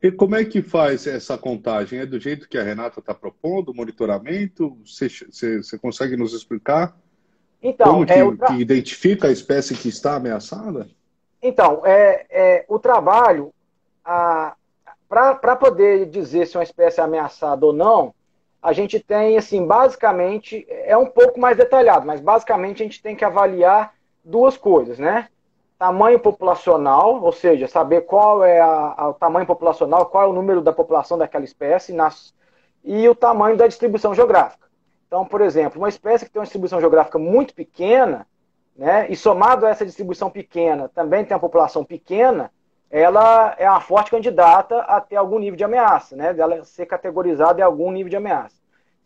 E 0.02 0.10
como 0.10 0.36
é 0.36 0.44
que 0.44 0.60
faz 0.60 1.06
essa 1.06 1.38
contagem? 1.38 2.00
É 2.00 2.06
do 2.06 2.18
jeito 2.20 2.48
que 2.48 2.58
a 2.58 2.62
Renata 2.62 3.00
está 3.00 3.14
propondo, 3.14 3.72
monitoramento? 3.72 4.76
Você, 4.84 5.78
consegue 5.80 6.16
nos 6.16 6.34
explicar? 6.34 6.96
Então, 7.62 7.94
Como 7.94 8.06
que, 8.06 8.12
é 8.12 8.36
tra... 8.36 8.48
que, 8.48 8.60
identifica 8.60 9.28
a 9.28 9.32
espécie 9.32 9.74
que 9.74 9.88
está 9.88 10.16
ameaçada? 10.16 10.88
Então, 11.42 11.82
é, 11.84 12.26
é 12.28 12.64
o 12.68 12.78
trabalho, 12.78 13.52
para 15.08 15.56
poder 15.56 16.06
dizer 16.06 16.46
se 16.46 16.56
uma 16.56 16.64
espécie 16.64 17.00
é 17.00 17.02
ameaçada 17.02 17.64
ou 17.64 17.72
não, 17.72 18.14
a 18.62 18.72
gente 18.72 19.00
tem, 19.00 19.38
assim, 19.38 19.66
basicamente, 19.66 20.66
é 20.68 20.96
um 20.96 21.06
pouco 21.06 21.38
mais 21.40 21.56
detalhado, 21.56 22.06
mas 22.06 22.20
basicamente 22.20 22.82
a 22.82 22.86
gente 22.86 23.00
tem 23.00 23.16
que 23.16 23.24
avaliar 23.24 23.94
duas 24.26 24.56
coisas, 24.56 24.98
né? 24.98 25.28
Tamanho 25.78 26.18
populacional, 26.18 27.22
ou 27.22 27.32
seja, 27.32 27.68
saber 27.68 28.02
qual 28.02 28.42
é 28.42 28.60
a, 28.60 28.94
a, 28.96 29.08
o 29.10 29.14
tamanho 29.14 29.46
populacional, 29.46 30.06
qual 30.06 30.24
é 30.24 30.26
o 30.26 30.32
número 30.32 30.60
da 30.60 30.72
população 30.72 31.16
daquela 31.16 31.44
espécie, 31.44 31.92
nas, 31.92 32.34
e 32.82 33.08
o 33.08 33.14
tamanho 33.14 33.56
da 33.56 33.66
distribuição 33.66 34.14
geográfica. 34.14 34.66
Então, 35.06 35.24
por 35.24 35.40
exemplo, 35.40 35.80
uma 35.80 35.88
espécie 35.88 36.24
que 36.24 36.32
tem 36.32 36.40
uma 36.40 36.44
distribuição 36.46 36.80
geográfica 36.80 37.18
muito 37.18 37.54
pequena, 37.54 38.26
né, 38.74 39.06
e 39.08 39.16
somado 39.16 39.64
a 39.64 39.70
essa 39.70 39.86
distribuição 39.86 40.28
pequena, 40.28 40.88
também 40.88 41.24
tem 41.24 41.34
uma 41.34 41.40
população 41.40 41.84
pequena, 41.84 42.50
ela 42.90 43.54
é 43.58 43.70
uma 43.70 43.80
forte 43.80 44.10
candidata 44.10 44.80
a 44.80 45.00
ter 45.00 45.16
algum 45.16 45.38
nível 45.38 45.56
de 45.56 45.64
ameaça, 45.64 46.16
né, 46.16 46.34
dela 46.34 46.64
ser 46.64 46.86
categorizada 46.86 47.60
em 47.60 47.64
algum 47.64 47.90
nível 47.90 48.10
de 48.10 48.16
ameaça. 48.16 48.56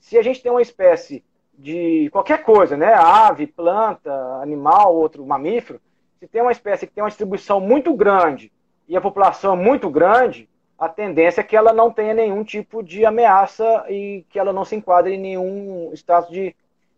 Se 0.00 0.16
a 0.18 0.22
gente 0.22 0.42
tem 0.42 0.50
uma 0.50 0.62
espécie 0.62 1.24
de 1.60 2.08
qualquer 2.10 2.42
coisa, 2.42 2.76
né, 2.76 2.94
ave, 2.94 3.46
planta, 3.46 4.12
animal, 4.42 4.94
outro 4.94 5.24
mamífero, 5.26 5.80
se 6.18 6.26
tem 6.26 6.40
uma 6.40 6.52
espécie 6.52 6.86
que 6.86 6.92
tem 6.92 7.04
uma 7.04 7.10
distribuição 7.10 7.60
muito 7.60 7.94
grande 7.94 8.50
e 8.88 8.96
a 8.96 9.00
população 9.00 9.52
é 9.52 9.56
muito 9.56 9.90
grande, 9.90 10.48
a 10.78 10.88
tendência 10.88 11.42
é 11.42 11.44
que 11.44 11.54
ela 11.54 11.72
não 11.72 11.90
tenha 11.90 12.14
nenhum 12.14 12.42
tipo 12.42 12.82
de 12.82 13.04
ameaça 13.04 13.84
e 13.90 14.24
que 14.30 14.38
ela 14.38 14.52
não 14.52 14.64
se 14.64 14.74
enquadre 14.74 15.14
em 15.14 15.20
nenhum 15.20 15.90
status 15.92 16.30
de, 16.30 16.56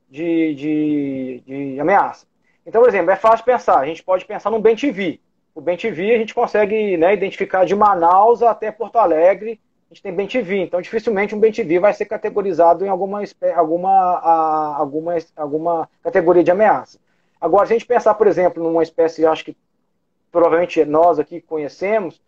de, 0.08 0.54
de, 0.54 1.42
de 1.44 1.80
ameaça. 1.80 2.26
Então, 2.64 2.80
por 2.80 2.88
exemplo, 2.88 3.10
é 3.10 3.16
fácil 3.16 3.44
pensar, 3.44 3.78
a 3.78 3.86
gente 3.86 4.04
pode 4.04 4.24
pensar 4.24 4.50
no 4.50 4.60
bem. 4.60 4.76
O 5.54 5.60
bem 5.60 5.74
a 5.74 6.18
gente 6.18 6.34
consegue 6.34 6.96
né, 6.96 7.12
identificar 7.12 7.64
de 7.64 7.74
Manaus 7.74 8.42
até 8.42 8.70
Porto 8.70 8.96
Alegre, 8.96 9.60
gente 9.92 10.02
tem 10.02 10.14
bem 10.14 10.26
TV, 10.26 10.58
então 10.58 10.80
dificilmente 10.80 11.34
um 11.34 11.40
bem 11.40 11.52
TV 11.52 11.78
vai 11.78 11.92
ser 11.92 12.06
categorizado 12.06 12.84
em 12.84 12.88
alguma, 12.88 13.22
alguma, 13.54 14.74
alguma, 14.76 15.16
alguma 15.36 15.90
categoria 16.02 16.42
de 16.42 16.50
ameaça. 16.50 16.98
Agora, 17.40 17.66
se 17.66 17.72
a 17.72 17.76
gente 17.76 17.86
pensar, 17.86 18.14
por 18.14 18.26
exemplo, 18.26 18.62
numa 18.62 18.82
espécie, 18.82 19.26
acho 19.26 19.44
que 19.44 19.56
provavelmente 20.30 20.84
nós 20.84 21.18
aqui 21.18 21.40
conhecemos, 21.40 22.22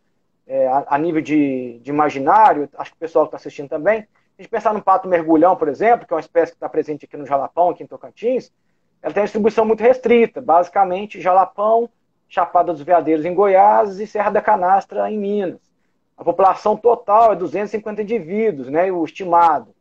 é, 0.46 0.68
a, 0.86 0.98
nível 0.98 1.22
de, 1.22 1.78
de, 1.78 1.90
imaginário, 1.90 2.68
acho 2.76 2.90
que 2.90 2.96
o 2.96 3.00
pessoal 3.00 3.24
que 3.24 3.28
está 3.28 3.36
assistindo 3.36 3.68
também, 3.68 4.02
se 4.02 4.08
a 4.40 4.42
gente 4.42 4.50
pensar 4.50 4.74
no 4.74 4.82
pato 4.82 5.08
mergulhão, 5.08 5.56
por 5.56 5.68
exemplo, 5.68 6.06
que 6.06 6.12
é 6.12 6.16
uma 6.16 6.20
espécie 6.20 6.52
que 6.52 6.56
está 6.56 6.68
presente 6.68 7.06
aqui 7.06 7.16
no 7.16 7.24
Jalapão, 7.24 7.70
aqui 7.70 7.82
em 7.82 7.86
Tocantins, 7.86 8.52
ela 9.00 9.14
tem 9.14 9.22
uma 9.22 9.26
distribuição 9.26 9.64
muito 9.64 9.82
restrita, 9.82 10.40
basicamente 10.42 11.20
Jalapão, 11.20 11.88
Chapada 12.28 12.72
dos 12.72 12.82
Veadeiros 12.82 13.24
em 13.24 13.34
Goiás 13.34 14.00
e 14.00 14.06
Serra 14.06 14.30
da 14.30 14.42
Canastra 14.42 15.10
em 15.10 15.16
Minas. 15.16 15.73
A 16.16 16.24
população 16.24 16.76
total 16.76 17.32
é 17.32 17.36
250 17.36 18.02
indivíduos, 18.02 18.68
né, 18.68 18.90
o 18.90 19.04
estimado. 19.04 19.74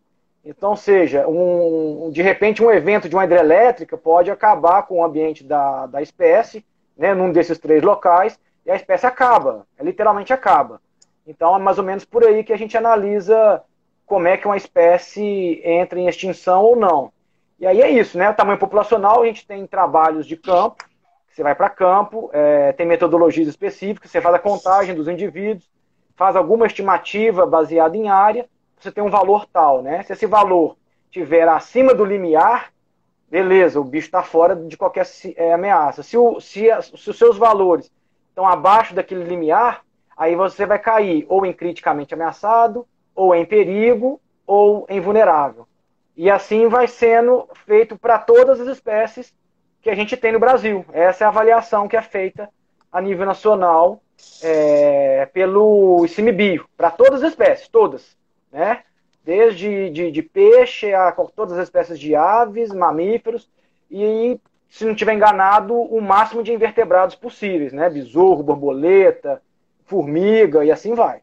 Então, 0.43 0.75
seja, 0.75 1.25
um, 1.27 2.09
de 2.11 2.21
repente 2.21 2.61
um 2.61 2.69
evento 2.69 3.07
de 3.07 3.15
uma 3.15 3.23
hidrelétrica 3.23 3.97
pode 3.97 4.29
acabar 4.29 4.83
com 4.83 4.99
o 4.99 5.03
ambiente 5.03 5.43
da, 5.43 5.85
da 5.85 6.01
espécie, 6.01 6.65
né, 6.97 7.13
num 7.13 7.31
desses 7.31 7.57
três 7.57 7.81
locais, 7.81 8.37
e 8.65 8.71
a 8.71 8.75
espécie 8.75 9.05
acaba, 9.05 9.65
é, 9.77 9.83
literalmente 9.83 10.33
acaba. 10.33 10.81
Então 11.25 11.55
é 11.55 11.59
mais 11.59 11.77
ou 11.77 11.83
menos 11.83 12.03
por 12.03 12.25
aí 12.25 12.43
que 12.43 12.51
a 12.51 12.57
gente 12.57 12.75
analisa 12.75 13.61
como 14.05 14.27
é 14.27 14.35
que 14.35 14.45
uma 14.45 14.57
espécie 14.57 15.61
entra 15.63 15.97
em 15.97 16.07
extinção 16.07 16.61
ou 16.63 16.75
não. 16.75 17.11
E 17.57 17.65
aí 17.65 17.81
é 17.81 17.89
isso, 17.89 18.17
né? 18.17 18.29
O 18.29 18.33
tamanho 18.33 18.59
populacional, 18.59 19.21
a 19.21 19.25
gente 19.25 19.47
tem 19.47 19.65
trabalhos 19.65 20.27
de 20.27 20.35
campo, 20.35 20.83
você 21.29 21.41
vai 21.41 21.55
para 21.55 21.69
campo, 21.69 22.29
é, 22.33 22.73
tem 22.73 22.85
metodologias 22.85 23.47
específicas, 23.47 24.11
você 24.11 24.19
faz 24.19 24.35
a 24.35 24.39
contagem 24.39 24.93
dos 24.93 25.07
indivíduos, 25.07 25.67
faz 26.15 26.35
alguma 26.35 26.65
estimativa 26.65 27.45
baseada 27.45 27.97
em 27.97 28.09
área, 28.09 28.47
você 28.79 28.91
tem 28.91 29.03
um 29.03 29.09
valor 29.09 29.45
tal, 29.45 29.81
né? 29.81 30.03
Se 30.03 30.13
esse 30.13 30.27
valor 30.27 30.77
tiver 31.09 31.47
acima 31.47 31.93
do 31.93 32.03
limiar, 32.03 32.71
beleza, 33.29 33.79
o 33.79 33.83
bicho 33.83 34.07
está 34.07 34.21
fora 34.21 34.55
de 34.55 34.75
qualquer 34.75 35.07
é, 35.35 35.53
ameaça. 35.53 36.03
Se, 36.03 36.17
o, 36.17 36.39
se, 36.39 36.67
se 36.81 37.09
os 37.09 37.17
seus 37.17 37.37
valores 37.37 37.89
estão 38.29 38.47
abaixo 38.47 38.93
daquele 38.93 39.23
limiar, 39.23 39.83
aí 40.17 40.35
você 40.35 40.65
vai 40.65 40.79
cair 40.79 41.25
ou 41.29 41.45
em 41.45 41.53
criticamente 41.53 42.13
ameaçado, 42.13 42.85
ou 43.15 43.33
em 43.33 43.45
perigo, 43.45 44.19
ou 44.45 44.85
em 44.89 44.99
vulnerável. 44.99 45.67
E 46.15 46.29
assim 46.29 46.67
vai 46.67 46.87
sendo 46.87 47.47
feito 47.65 47.97
para 47.97 48.19
todas 48.19 48.59
as 48.59 48.67
espécies 48.67 49.33
que 49.81 49.89
a 49.89 49.95
gente 49.95 50.15
tem 50.15 50.31
no 50.31 50.39
Brasil. 50.39 50.85
Essa 50.91 51.23
é 51.23 51.25
a 51.25 51.29
avaliação 51.29 51.87
que 51.87 51.97
é 51.97 52.01
feita 52.01 52.49
a 52.91 53.01
nível 53.01 53.25
nacional 53.25 54.02
é, 54.41 55.25
pelo 55.33 56.05
ICMBio, 56.05 56.67
para 56.75 56.91
todas 56.91 57.23
as 57.23 57.31
espécies, 57.31 57.67
todas. 57.67 58.17
Né? 58.51 58.83
Desde 59.23 59.89
de, 59.89 60.11
de 60.11 60.21
peixe 60.21 60.93
a 60.93 61.11
todas 61.11 61.57
as 61.57 61.63
espécies 61.63 61.99
de 61.99 62.15
aves, 62.15 62.71
mamíferos, 62.71 63.49
e 63.89 64.39
se 64.69 64.85
não 64.85 64.95
tiver 64.95 65.13
enganado, 65.13 65.73
o 65.73 66.01
máximo 66.01 66.41
de 66.41 66.51
invertebrados 66.51 67.15
possíveis, 67.15 67.71
né? 67.71 67.89
Besouro, 67.91 68.41
borboleta, 68.41 69.39
formiga 69.85 70.65
e 70.65 70.71
assim 70.71 70.95
vai. 70.95 71.21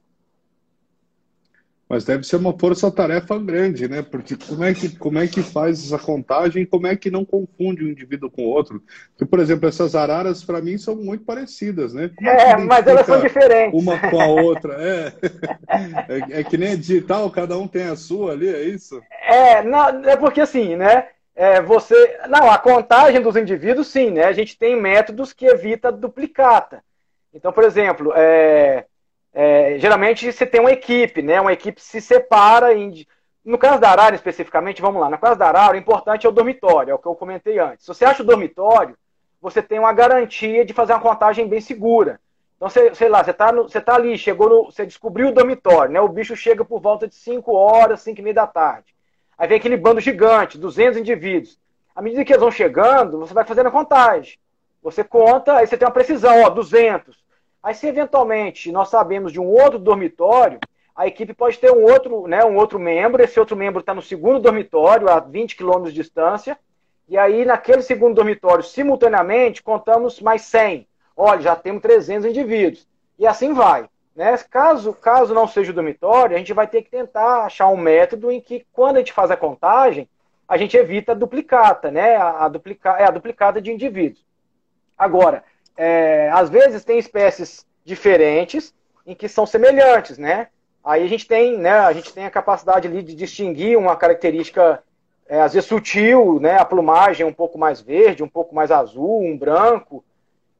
Mas 1.90 2.04
deve 2.04 2.22
ser 2.22 2.36
uma 2.36 2.56
força-tarefa 2.56 3.36
grande, 3.36 3.88
né? 3.88 4.00
Porque 4.00 4.36
como 4.36 4.62
é, 4.62 4.72
que, 4.72 4.96
como 4.96 5.18
é 5.18 5.26
que 5.26 5.42
faz 5.42 5.84
essa 5.84 5.98
contagem 5.98 6.64
como 6.64 6.86
é 6.86 6.94
que 6.94 7.10
não 7.10 7.24
confunde 7.24 7.84
um 7.84 7.88
indivíduo 7.88 8.30
com 8.30 8.42
o 8.42 8.48
outro? 8.48 8.80
Porque, 9.10 9.28
por 9.28 9.40
exemplo, 9.40 9.68
essas 9.68 9.96
araras, 9.96 10.44
para 10.44 10.60
mim, 10.60 10.78
são 10.78 10.94
muito 10.94 11.24
parecidas, 11.24 11.92
né? 11.92 12.08
Como 12.14 12.30
é, 12.30 12.50
é 12.52 12.56
mas 12.58 12.86
elas 12.86 13.04
são 13.04 13.20
diferentes. 13.20 13.82
Uma 13.82 13.98
com 14.08 14.20
a 14.20 14.26
outra, 14.26 14.74
é. 14.74 15.12
é. 16.38 16.40
É, 16.40 16.44
que 16.44 16.56
nem 16.56 16.78
digital, 16.78 17.28
cada 17.28 17.58
um 17.58 17.66
tem 17.66 17.82
a 17.82 17.96
sua 17.96 18.34
ali, 18.34 18.48
é 18.48 18.62
isso? 18.62 19.02
É, 19.26 19.60
não, 19.64 19.88
é 20.04 20.14
porque 20.14 20.40
assim, 20.40 20.76
né? 20.76 21.08
É, 21.34 21.60
você. 21.60 22.20
Não, 22.28 22.48
a 22.48 22.58
contagem 22.58 23.20
dos 23.20 23.34
indivíduos, 23.34 23.88
sim, 23.88 24.12
né? 24.12 24.26
A 24.26 24.32
gente 24.32 24.56
tem 24.56 24.80
métodos 24.80 25.32
que 25.32 25.44
evita 25.44 25.90
duplicata. 25.90 26.84
Então, 27.34 27.52
por 27.52 27.64
exemplo, 27.64 28.12
é, 28.14 28.84
é, 29.32 29.78
geralmente 29.78 30.32
você 30.32 30.44
tem 30.44 30.60
uma 30.60 30.72
equipe, 30.72 31.22
né? 31.22 31.40
Uma 31.40 31.52
equipe 31.52 31.80
se 31.80 32.00
separa 32.00 32.74
em. 32.74 33.06
No 33.44 33.56
caso 33.56 33.80
da 33.80 33.90
Arara, 33.90 34.14
especificamente, 34.14 34.82
vamos 34.82 35.00
lá. 35.00 35.08
No 35.08 35.18
caso 35.18 35.38
da 35.38 35.48
Arara, 35.48 35.74
o 35.74 35.78
importante 35.78 36.26
é 36.26 36.28
o 36.28 36.32
dormitório, 36.32 36.90
é 36.90 36.94
o 36.94 36.98
que 36.98 37.06
eu 37.06 37.14
comentei 37.14 37.58
antes. 37.58 37.84
Se 37.84 37.88
você 37.88 38.04
acha 38.04 38.22
o 38.22 38.26
dormitório, 38.26 38.96
você 39.40 39.62
tem 39.62 39.78
uma 39.78 39.92
garantia 39.92 40.64
de 40.64 40.74
fazer 40.74 40.92
uma 40.92 41.00
contagem 41.00 41.48
bem 41.48 41.60
segura. 41.60 42.20
Então, 42.56 42.68
você, 42.68 42.94
sei 42.94 43.08
lá, 43.08 43.24
você 43.24 43.30
está 43.30 43.50
você 43.52 43.80
tá 43.80 43.94
ali, 43.94 44.18
chegou 44.18 44.48
no, 44.48 44.64
você 44.66 44.84
descobriu 44.84 45.28
o 45.28 45.32
dormitório, 45.32 45.92
né? 45.92 46.00
O 46.00 46.08
bicho 46.08 46.36
chega 46.36 46.62
por 46.64 46.80
volta 46.80 47.08
de 47.08 47.14
5 47.14 47.50
horas, 47.54 48.02
5 48.02 48.20
e 48.20 48.22
meia 48.22 48.34
da 48.34 48.46
tarde. 48.46 48.94
Aí 49.38 49.48
vem 49.48 49.56
aquele 49.56 49.78
bando 49.78 50.00
gigante, 50.00 50.58
200 50.58 50.98
indivíduos. 50.98 51.58
À 51.96 52.02
medida 52.02 52.22
que 52.24 52.32
eles 52.32 52.42
vão 52.42 52.50
chegando, 52.50 53.18
você 53.18 53.32
vai 53.32 53.44
fazendo 53.44 53.68
a 53.68 53.70
contagem. 53.70 54.38
Você 54.82 55.02
conta, 55.02 55.56
aí 55.56 55.66
você 55.66 55.78
tem 55.78 55.88
uma 55.88 55.94
precisão, 55.94 56.42
ó, 56.42 56.50
200. 56.50 57.16
Aí 57.62 57.74
se 57.74 57.86
eventualmente 57.86 58.72
nós 58.72 58.88
sabemos 58.88 59.32
de 59.32 59.40
um 59.40 59.46
outro 59.46 59.78
dormitório, 59.78 60.58
a 60.96 61.06
equipe 61.06 61.32
pode 61.32 61.58
ter 61.58 61.70
um 61.70 61.82
outro, 61.82 62.26
né, 62.26 62.44
um 62.44 62.56
outro 62.56 62.78
membro, 62.78 63.22
esse 63.22 63.38
outro 63.38 63.56
membro 63.56 63.80
está 63.80 63.94
no 63.94 64.02
segundo 64.02 64.40
dormitório, 64.40 65.08
a 65.08 65.20
20 65.20 65.56
quilômetros 65.56 65.94
de 65.94 66.02
distância, 66.02 66.58
e 67.08 67.18
aí 67.18 67.44
naquele 67.44 67.82
segundo 67.82 68.14
dormitório, 68.14 68.62
simultaneamente, 68.62 69.62
contamos 69.62 70.20
mais 70.20 70.42
100. 70.42 70.86
Olha, 71.16 71.40
já 71.40 71.56
temos 71.56 71.82
300 71.82 72.30
indivíduos. 72.30 72.86
E 73.18 73.26
assim 73.26 73.52
vai. 73.52 73.88
Né? 74.14 74.36
Caso, 74.50 74.92
caso 74.92 75.34
não 75.34 75.48
seja 75.48 75.72
o 75.72 75.74
dormitório, 75.74 76.36
a 76.36 76.38
gente 76.38 76.52
vai 76.52 76.66
ter 76.66 76.82
que 76.82 76.90
tentar 76.90 77.44
achar 77.44 77.68
um 77.68 77.76
método 77.76 78.30
em 78.30 78.40
que, 78.40 78.66
quando 78.72 78.96
a 78.96 78.98
gente 79.00 79.12
faz 79.12 79.30
a 79.30 79.36
contagem, 79.36 80.08
a 80.48 80.56
gente 80.56 80.76
evita 80.76 81.12
a 81.12 81.14
duplicata, 81.14 81.90
né? 81.90 82.16
a, 82.16 82.44
a, 82.44 82.48
duplica, 82.48 82.90
é 82.90 83.04
a 83.04 83.10
duplicata 83.10 83.60
de 83.60 83.72
indivíduos. 83.72 84.24
Agora, 84.98 85.42
é, 85.76 86.30
às 86.32 86.48
vezes 86.48 86.84
tem 86.84 86.98
espécies 86.98 87.66
diferentes 87.84 88.74
em 89.06 89.14
que 89.14 89.28
são 89.28 89.46
semelhantes, 89.46 90.18
né? 90.18 90.48
Aí 90.84 91.02
a 91.02 91.08
gente 91.08 91.26
tem, 91.26 91.58
né, 91.58 91.72
a 91.72 91.92
gente 91.92 92.12
tem 92.12 92.24
a 92.24 92.30
capacidade 92.30 92.88
ali 92.88 93.02
de 93.02 93.14
distinguir 93.14 93.76
uma 93.76 93.96
característica 93.96 94.82
é, 95.28 95.40
às 95.40 95.52
vezes 95.52 95.68
sutil, 95.68 96.40
né, 96.40 96.58
a 96.58 96.64
plumagem 96.64 97.24
um 97.24 97.32
pouco 97.32 97.58
mais 97.58 97.80
verde, 97.80 98.22
um 98.22 98.28
pouco 98.28 98.54
mais 98.54 98.70
azul, 98.70 99.22
um 99.22 99.36
branco. 99.36 100.04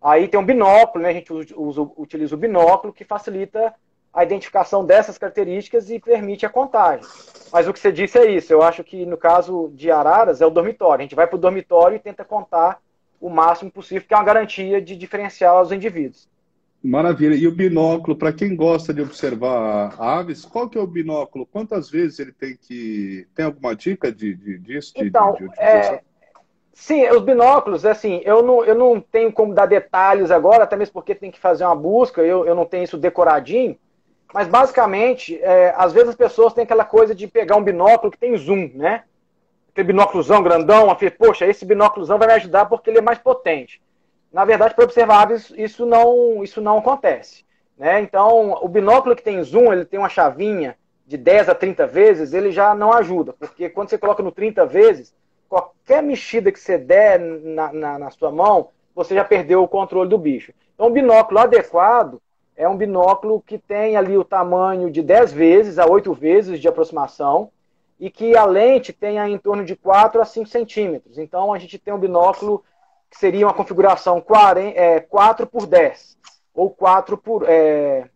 Aí 0.00 0.28
tem 0.28 0.38
um 0.38 0.44
binóculo, 0.44 1.02
né, 1.02 1.10
a 1.10 1.12
gente 1.12 1.32
usa, 1.32 1.82
utiliza 1.96 2.34
o 2.34 2.38
binóculo 2.38 2.92
que 2.92 3.04
facilita 3.04 3.74
a 4.12 4.24
identificação 4.24 4.84
dessas 4.84 5.16
características 5.16 5.90
e 5.90 5.98
permite 5.98 6.44
a 6.44 6.50
contagem. 6.50 7.06
Mas 7.52 7.66
o 7.66 7.72
que 7.72 7.78
você 7.78 7.92
disse 7.92 8.18
é 8.18 8.30
isso. 8.30 8.52
Eu 8.52 8.62
acho 8.62 8.82
que 8.82 9.06
no 9.06 9.16
caso 9.16 9.70
de 9.74 9.90
araras 9.90 10.40
é 10.40 10.46
o 10.46 10.50
dormitório. 10.50 11.00
A 11.00 11.02
gente 11.02 11.14
vai 11.14 11.26
para 11.26 11.36
o 11.36 11.40
dormitório 11.40 11.96
e 11.96 12.00
tenta 12.00 12.24
contar 12.24 12.80
o 13.20 13.28
máximo 13.28 13.70
possível, 13.70 14.06
que 14.06 14.14
é 14.14 14.16
uma 14.16 14.24
garantia 14.24 14.80
de 14.80 14.96
diferenciar 14.96 15.60
os 15.60 15.70
indivíduos. 15.70 16.28
Maravilha. 16.82 17.34
E 17.34 17.46
o 17.46 17.52
binóculo, 17.52 18.16
para 18.16 18.32
quem 18.32 18.56
gosta 18.56 18.94
de 18.94 19.02
observar 19.02 19.94
aves, 19.98 20.46
qual 20.46 20.68
que 20.68 20.78
é 20.78 20.80
o 20.80 20.86
binóculo? 20.86 21.44
Quantas 21.44 21.90
vezes 21.90 22.18
ele 22.18 22.32
tem 22.32 22.56
que. 22.56 23.26
Tem 23.34 23.44
alguma 23.44 23.76
dica 23.76 24.10
de, 24.10 24.34
de, 24.34 24.58
disso? 24.58 24.94
Então, 24.96 25.34
de, 25.34 25.46
de 25.46 25.60
é... 25.60 26.00
sim, 26.72 27.06
os 27.10 27.22
binóculos, 27.22 27.84
assim, 27.84 28.22
eu 28.24 28.42
não, 28.42 28.64
eu 28.64 28.74
não 28.74 28.98
tenho 28.98 29.30
como 29.30 29.54
dar 29.54 29.66
detalhes 29.66 30.30
agora, 30.30 30.64
até 30.64 30.74
mesmo 30.74 30.94
porque 30.94 31.14
tem 31.14 31.30
que 31.30 31.38
fazer 31.38 31.66
uma 31.66 31.76
busca, 31.76 32.22
eu, 32.22 32.46
eu 32.46 32.54
não 32.54 32.64
tenho 32.64 32.84
isso 32.84 32.96
decoradinho, 32.96 33.76
mas 34.32 34.48
basicamente, 34.48 35.38
é, 35.42 35.74
às 35.76 35.92
vezes 35.92 36.10
as 36.10 36.16
pessoas 36.16 36.54
têm 36.54 36.64
aquela 36.64 36.84
coisa 36.84 37.14
de 37.14 37.26
pegar 37.26 37.56
um 37.56 37.64
binóculo 37.64 38.10
que 38.10 38.18
tem 38.18 38.34
zoom, 38.38 38.70
né? 38.74 39.04
Aquele 39.70 39.88
binóculozão 39.88 40.42
grandão, 40.42 40.90
afirma, 40.90 41.16
poxa, 41.18 41.46
esse 41.46 41.64
binóculozão 41.64 42.18
vai 42.18 42.28
me 42.28 42.34
ajudar 42.34 42.66
porque 42.66 42.90
ele 42.90 42.98
é 42.98 43.02
mais 43.02 43.18
potente. 43.18 43.80
Na 44.32 44.44
verdade, 44.44 44.74
para 44.74 44.84
observar 44.84 45.22
aves, 45.22 45.52
isso 45.56 45.86
não, 45.86 46.42
isso 46.42 46.60
não 46.60 46.78
acontece. 46.78 47.44
Né? 47.76 48.00
Então, 48.00 48.58
o 48.62 48.68
binóculo 48.68 49.16
que 49.16 49.22
tem 49.22 49.42
zoom, 49.42 49.72
ele 49.72 49.84
tem 49.84 49.98
uma 49.98 50.08
chavinha 50.08 50.76
de 51.06 51.16
10 51.16 51.48
a 51.48 51.54
30 51.54 51.86
vezes, 51.86 52.32
ele 52.32 52.52
já 52.52 52.74
não 52.74 52.92
ajuda, 52.92 53.32
porque 53.32 53.68
quando 53.68 53.88
você 53.88 53.98
coloca 53.98 54.22
no 54.22 54.30
30 54.30 54.64
vezes, 54.66 55.12
qualquer 55.48 56.02
mexida 56.02 56.52
que 56.52 56.60
você 56.60 56.78
der 56.78 57.18
na, 57.18 57.72
na, 57.72 57.98
na 57.98 58.10
sua 58.10 58.30
mão, 58.30 58.68
você 58.94 59.14
já 59.14 59.24
perdeu 59.24 59.62
o 59.62 59.68
controle 59.68 60.08
do 60.08 60.18
bicho. 60.18 60.52
Então, 60.74 60.86
um 60.86 60.92
binóculo 60.92 61.40
adequado 61.40 62.20
é 62.56 62.68
um 62.68 62.76
binóculo 62.76 63.40
que 63.40 63.58
tem 63.58 63.96
ali 63.96 64.16
o 64.16 64.24
tamanho 64.24 64.90
de 64.90 65.02
10 65.02 65.32
vezes 65.32 65.78
a 65.78 65.86
8 65.86 66.12
vezes 66.12 66.60
de 66.60 66.68
aproximação, 66.68 67.50
e 68.00 68.10
que 68.10 68.34
a 68.34 68.46
lente 68.46 68.94
tenha 68.94 69.28
em 69.28 69.36
torno 69.36 69.62
de 69.62 69.76
4 69.76 70.22
a 70.22 70.24
5 70.24 70.48
centímetros. 70.48 71.18
Então 71.18 71.52
a 71.52 71.58
gente 71.58 71.78
tem 71.78 71.92
um 71.92 71.98
binóculo 71.98 72.64
que 73.10 73.18
seria 73.18 73.46
uma 73.46 73.52
configuração 73.52 74.20
4 74.20 75.46
por 75.46 75.66
10, 75.66 76.16
ou 76.54 76.70
4 76.70 77.18
por, 77.18 77.44
é, 77.46 78.08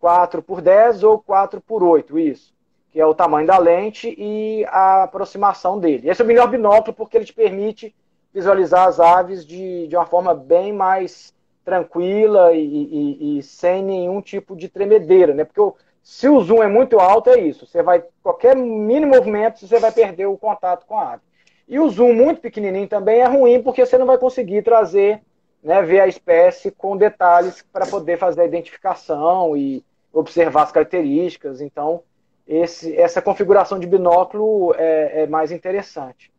4 0.00 0.42
por 0.42 0.60
10 0.60 1.04
ou 1.04 1.20
4 1.20 1.60
por 1.60 1.84
8, 1.84 2.18
isso. 2.18 2.52
Que 2.90 3.00
é 3.00 3.06
o 3.06 3.14
tamanho 3.14 3.46
da 3.46 3.58
lente 3.58 4.12
e 4.18 4.64
a 4.66 5.04
aproximação 5.04 5.78
dele. 5.78 6.10
Esse 6.10 6.20
é 6.20 6.24
o 6.24 6.28
melhor 6.28 6.48
binóculo 6.48 6.92
porque 6.92 7.16
ele 7.16 7.26
te 7.26 7.34
permite 7.34 7.94
visualizar 8.34 8.88
as 8.88 8.98
aves 8.98 9.46
de, 9.46 9.86
de 9.86 9.96
uma 9.96 10.06
forma 10.06 10.34
bem 10.34 10.72
mais 10.72 11.32
tranquila 11.64 12.52
e, 12.54 12.64
e, 12.64 13.38
e 13.38 13.42
sem 13.42 13.84
nenhum 13.84 14.20
tipo 14.20 14.56
de 14.56 14.68
tremedeira, 14.68 15.34
né? 15.34 15.44
Porque 15.44 15.60
o, 15.60 15.76
se 16.10 16.26
o 16.26 16.40
zoom 16.40 16.62
é 16.62 16.66
muito 16.66 16.98
alto, 16.98 17.28
é 17.28 17.38
isso. 17.38 17.66
Você 17.66 17.82
vai, 17.82 18.02
qualquer 18.22 18.56
mínimo 18.56 19.14
movimento, 19.14 19.60
você 19.60 19.78
vai 19.78 19.92
perder 19.92 20.24
o 20.24 20.38
contato 20.38 20.86
com 20.86 20.96
a 20.96 21.12
ave. 21.12 21.22
E 21.68 21.78
o 21.78 21.86
zoom 21.90 22.14
muito 22.14 22.40
pequenininho 22.40 22.88
também 22.88 23.20
é 23.20 23.26
ruim, 23.26 23.62
porque 23.62 23.84
você 23.84 23.98
não 23.98 24.06
vai 24.06 24.16
conseguir 24.16 24.62
trazer, 24.62 25.20
né, 25.62 25.82
ver 25.82 26.00
a 26.00 26.08
espécie 26.08 26.70
com 26.70 26.96
detalhes 26.96 27.62
para 27.70 27.86
poder 27.86 28.16
fazer 28.16 28.40
a 28.40 28.46
identificação 28.46 29.54
e 29.54 29.84
observar 30.10 30.62
as 30.62 30.72
características. 30.72 31.60
Então, 31.60 32.02
esse, 32.46 32.96
essa 32.96 33.20
configuração 33.20 33.78
de 33.78 33.86
binóculo 33.86 34.74
é, 34.78 35.24
é 35.24 35.26
mais 35.26 35.52
interessante. 35.52 36.32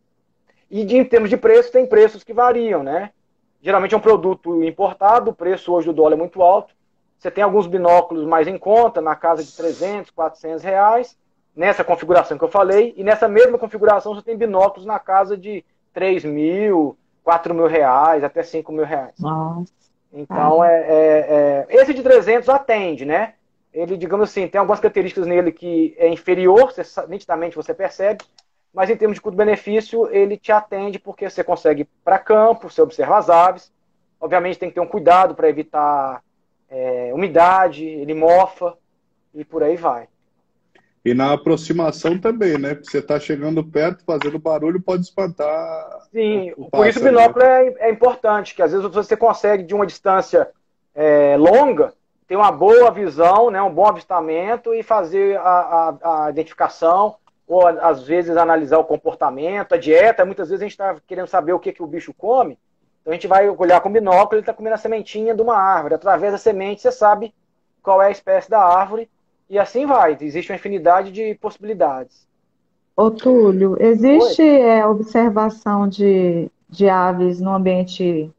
E 0.72 0.84
de, 0.84 0.98
em 0.98 1.06
termos 1.06 1.30
de 1.30 1.38
preço, 1.38 1.72
tem 1.72 1.86
preços 1.86 2.24
que 2.24 2.34
variam, 2.34 2.82
né? 2.82 3.12
Geralmente 3.62 3.94
é 3.94 3.98
um 3.98 4.02
produto 4.02 4.64
importado, 4.64 5.30
o 5.30 5.36
preço 5.36 5.72
hoje 5.72 5.86
do 5.86 5.94
dólar 5.94 6.14
é 6.14 6.18
muito 6.18 6.42
alto. 6.42 6.74
Você 7.20 7.30
tem 7.30 7.44
alguns 7.44 7.68
binóculos 7.68 8.26
mais 8.26 8.48
em 8.48 8.58
conta, 8.58 9.02
na 9.02 9.14
casa 9.14 9.44
de 9.44 9.52
300, 9.56 10.10
400 10.12 10.64
reais, 10.64 11.18
nessa 11.54 11.84
configuração 11.84 12.38
que 12.38 12.44
eu 12.46 12.50
falei, 12.50 12.94
e 12.96 13.04
nessa 13.04 13.28
mesma 13.28 13.58
configuração 13.58 14.16
você 14.16 14.22
tem 14.22 14.38
binóculos 14.38 14.86
na 14.86 14.98
casa 14.98 15.38
de 15.38 15.66
3 15.94 16.24
mil, 16.24 16.98
4 17.22 17.54
mil 17.54 17.68
reais, 17.68 18.24
até 18.24 18.42
5 18.42 18.72
mil 18.72 18.86
reais. 18.86 19.14
Nossa. 19.20 19.72
Então, 20.14 20.64
é, 20.64 20.80
é, 20.80 21.68
é, 21.70 21.82
esse 21.82 21.94
de 21.94 22.02
300 22.02 22.48
atende, 22.48 23.06
né? 23.06 23.34
Ele, 23.74 23.98
digamos 23.98 24.30
assim, 24.30 24.48
tem 24.48 24.58
algumas 24.58 24.80
características 24.80 25.28
nele 25.28 25.52
que 25.52 25.94
é 25.98 26.08
inferior, 26.08 26.72
você, 26.72 26.84
nitidamente 27.08 27.56
você 27.56 27.74
percebe, 27.74 28.24
mas 28.74 28.90
em 28.90 28.96
termos 28.96 29.16
de 29.16 29.22
custo-benefício, 29.22 30.08
ele 30.10 30.38
te 30.38 30.54
atende 30.54 30.98
porque 30.98 31.30
você 31.30 31.44
consegue 31.44 31.82
ir 31.82 31.90
para 32.04 32.18
campo, 32.18 32.70
você 32.70 32.82
observa 32.82 33.18
as 33.18 33.30
aves. 33.30 33.72
Obviamente 34.22 34.58
tem 34.58 34.70
que 34.70 34.76
ter 34.76 34.82
um 34.82 34.88
cuidado 34.88 35.36
para 35.36 35.50
evitar 35.50 36.22
é, 36.70 37.12
umidade, 37.14 37.86
ele 37.86 38.14
mofa 38.14 38.76
e 39.34 39.44
por 39.44 39.64
aí 39.64 39.76
vai. 39.76 40.08
E 41.04 41.14
na 41.14 41.34
aproximação 41.34 42.20
também, 42.20 42.58
né? 42.58 42.76
Porque 42.76 42.92
você 42.92 43.00
está 43.00 43.20
chegando 43.20 43.64
perto, 43.64 44.04
fazendo 44.04 44.38
barulho, 44.38 44.82
pode 44.82 45.04
espantar. 45.04 46.08
Sim, 46.12 46.54
o, 46.58 46.70
por 46.70 46.88
isso 46.88 47.00
o 47.00 47.04
binóculo 47.04 47.44
é, 47.44 47.68
é, 47.80 47.90
importante, 47.90 48.54
que 48.54 48.62
às 48.62 48.72
vezes 48.72 48.86
você 48.88 49.16
consegue 49.16 49.64
de 49.64 49.74
uma 49.74 49.88
distância 49.88 50.50
é, 50.94 51.38
longa 51.38 51.94
ter 52.28 52.36
uma 52.36 52.52
boa 52.52 52.92
visão, 52.92 53.50
né, 53.50 53.60
um 53.60 53.74
bom 53.74 53.88
avistamento 53.88 54.72
e 54.72 54.84
fazer 54.84 55.40
a, 55.40 55.96
a, 56.02 56.26
a 56.26 56.30
identificação, 56.30 57.16
ou 57.48 57.66
às 57.66 58.04
vezes 58.04 58.38
analisar 58.38 58.78
o 58.78 58.84
comportamento, 58.84 59.74
a 59.74 59.78
dieta. 59.78 60.24
Muitas 60.24 60.50
vezes 60.50 60.62
a 60.62 60.66
gente 60.66 60.74
está 60.74 60.96
querendo 61.08 61.26
saber 61.26 61.54
o 61.54 61.60
que, 61.60 61.74
que 61.74 61.82
o 61.82 61.88
bicho 61.88 62.14
come, 62.14 62.60
então 63.02 63.12
a 63.12 63.14
gente 63.14 63.28
vai 63.28 63.50
olhar 63.50 63.82
com 63.82 63.92
binóculo, 63.92 64.36
ele 64.36 64.42
está 64.42 64.54
comendo 64.54 64.76
a 64.76 64.80
sementinha 64.80 65.34
de 65.34 65.42
uma 65.42 65.56
árvore. 65.56 65.96
Através 65.96 66.32
da 66.32 66.38
semente 66.38 66.82
você 66.82 66.92
sabe 66.92 67.34
qual 67.82 68.02
é 68.02 68.08
a 68.08 68.12
espécie 68.12 68.50
da 68.50 68.62
árvore 68.62 69.10
e 69.50 69.58
assim 69.58 69.86
vai. 69.86 70.18
Existe 70.20 70.52
uma 70.52 70.58
infinidade 70.58 71.12
de 71.12 71.34
possibilidades. 71.36 72.28
Ô 72.96 73.10
Túlio, 73.10 73.78
existe 73.80 74.42
é, 74.44 74.86
observação 74.86 75.88
de, 75.88 76.52
de 76.70 76.90
aves 76.90 77.40
no 77.40 77.54
ambiente 77.54 78.30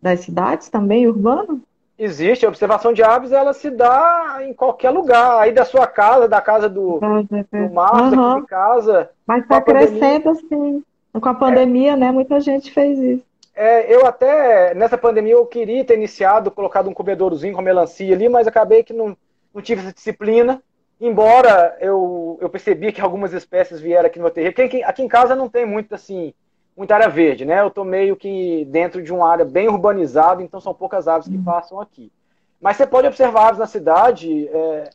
das 0.00 0.20
cidades 0.20 0.68
também, 0.68 1.08
urbano? 1.08 1.62
Existe, 1.98 2.46
a 2.46 2.48
observação 2.48 2.92
de 2.92 3.02
aves 3.02 3.32
ela 3.32 3.52
se 3.52 3.70
dá 3.70 4.38
em 4.40 4.54
qualquer 4.54 4.90
lugar, 4.90 5.38
aí 5.40 5.52
da 5.52 5.66
sua 5.66 5.86
casa, 5.86 6.26
da 6.26 6.40
casa 6.40 6.68
do, 6.68 6.98
do 6.98 7.70
Marcos, 7.74 8.12
uhum. 8.12 8.30
aqui 8.30 8.40
de 8.40 8.46
casa. 8.46 9.10
Mas 9.26 9.42
está 9.42 9.60
crescendo 9.60 10.30
assim. 10.30 10.82
Com 11.12 11.28
a 11.28 11.34
pandemia, 11.34 11.92
é. 11.92 11.96
né? 11.96 12.12
Muita 12.12 12.40
gente 12.40 12.72
fez 12.72 12.98
isso. 12.98 13.29
É, 13.62 13.94
eu 13.94 14.06
até, 14.06 14.74
nessa 14.74 14.96
pandemia, 14.96 15.34
eu 15.34 15.44
queria 15.44 15.84
ter 15.84 15.94
iniciado, 15.94 16.50
colocado 16.50 16.88
um 16.88 16.94
comedourozinho 16.94 17.54
com 17.54 17.60
melancia 17.60 18.14
ali, 18.14 18.26
mas 18.26 18.46
acabei 18.46 18.82
que 18.82 18.94
não, 18.94 19.14
não 19.52 19.60
tive 19.60 19.82
essa 19.82 19.92
disciplina. 19.92 20.62
Embora 20.98 21.76
eu, 21.78 22.38
eu 22.40 22.48
percebi 22.48 22.90
que 22.90 23.02
algumas 23.02 23.34
espécies 23.34 23.78
vieram 23.78 24.06
aqui 24.06 24.18
no 24.18 24.24
meu 24.24 24.32
terreno. 24.32 24.54
Aqui, 24.56 24.82
aqui 24.82 25.02
em 25.02 25.08
casa 25.08 25.36
não 25.36 25.46
tem 25.46 25.66
muito 25.66 25.94
assim, 25.94 26.32
muita 26.74 26.94
área 26.94 27.10
verde, 27.10 27.44
né? 27.44 27.60
Eu 27.60 27.68
estou 27.68 27.84
meio 27.84 28.16
que 28.16 28.64
dentro 28.70 29.02
de 29.02 29.12
uma 29.12 29.30
área 29.30 29.44
bem 29.44 29.68
urbanizada, 29.68 30.42
então 30.42 30.58
são 30.58 30.72
poucas 30.72 31.06
aves 31.06 31.28
que 31.28 31.36
uhum. 31.36 31.44
passam 31.44 31.78
aqui. 31.78 32.10
Mas 32.58 32.78
você 32.78 32.86
pode 32.86 33.08
observar 33.08 33.48
aves 33.48 33.58
na 33.58 33.66
cidade. 33.66 34.48
É, 34.48 34.90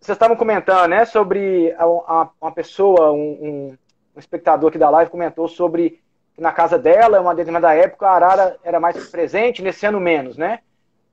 vocês 0.00 0.16
estavam 0.16 0.36
comentando, 0.36 0.88
né, 0.88 1.04
sobre 1.04 1.72
a, 1.78 1.84
a, 1.84 2.28
uma 2.40 2.50
pessoa, 2.50 3.12
um, 3.12 3.16
um, 3.16 3.78
um, 4.16 4.18
espectador 4.18 4.70
aqui 4.70 4.78
da 4.78 4.90
live 4.90 5.12
comentou 5.12 5.46
sobre 5.46 6.02
que 6.34 6.40
na 6.40 6.52
casa 6.52 6.78
dela, 6.78 7.20
uma 7.20 7.34
determinada 7.34 7.74
época, 7.74 8.06
a 8.06 8.12
arara 8.12 8.56
era 8.64 8.80
mais 8.80 9.08
presente, 9.08 9.62
nesse 9.62 9.86
ano 9.86 10.00
menos, 10.00 10.36
né? 10.36 10.60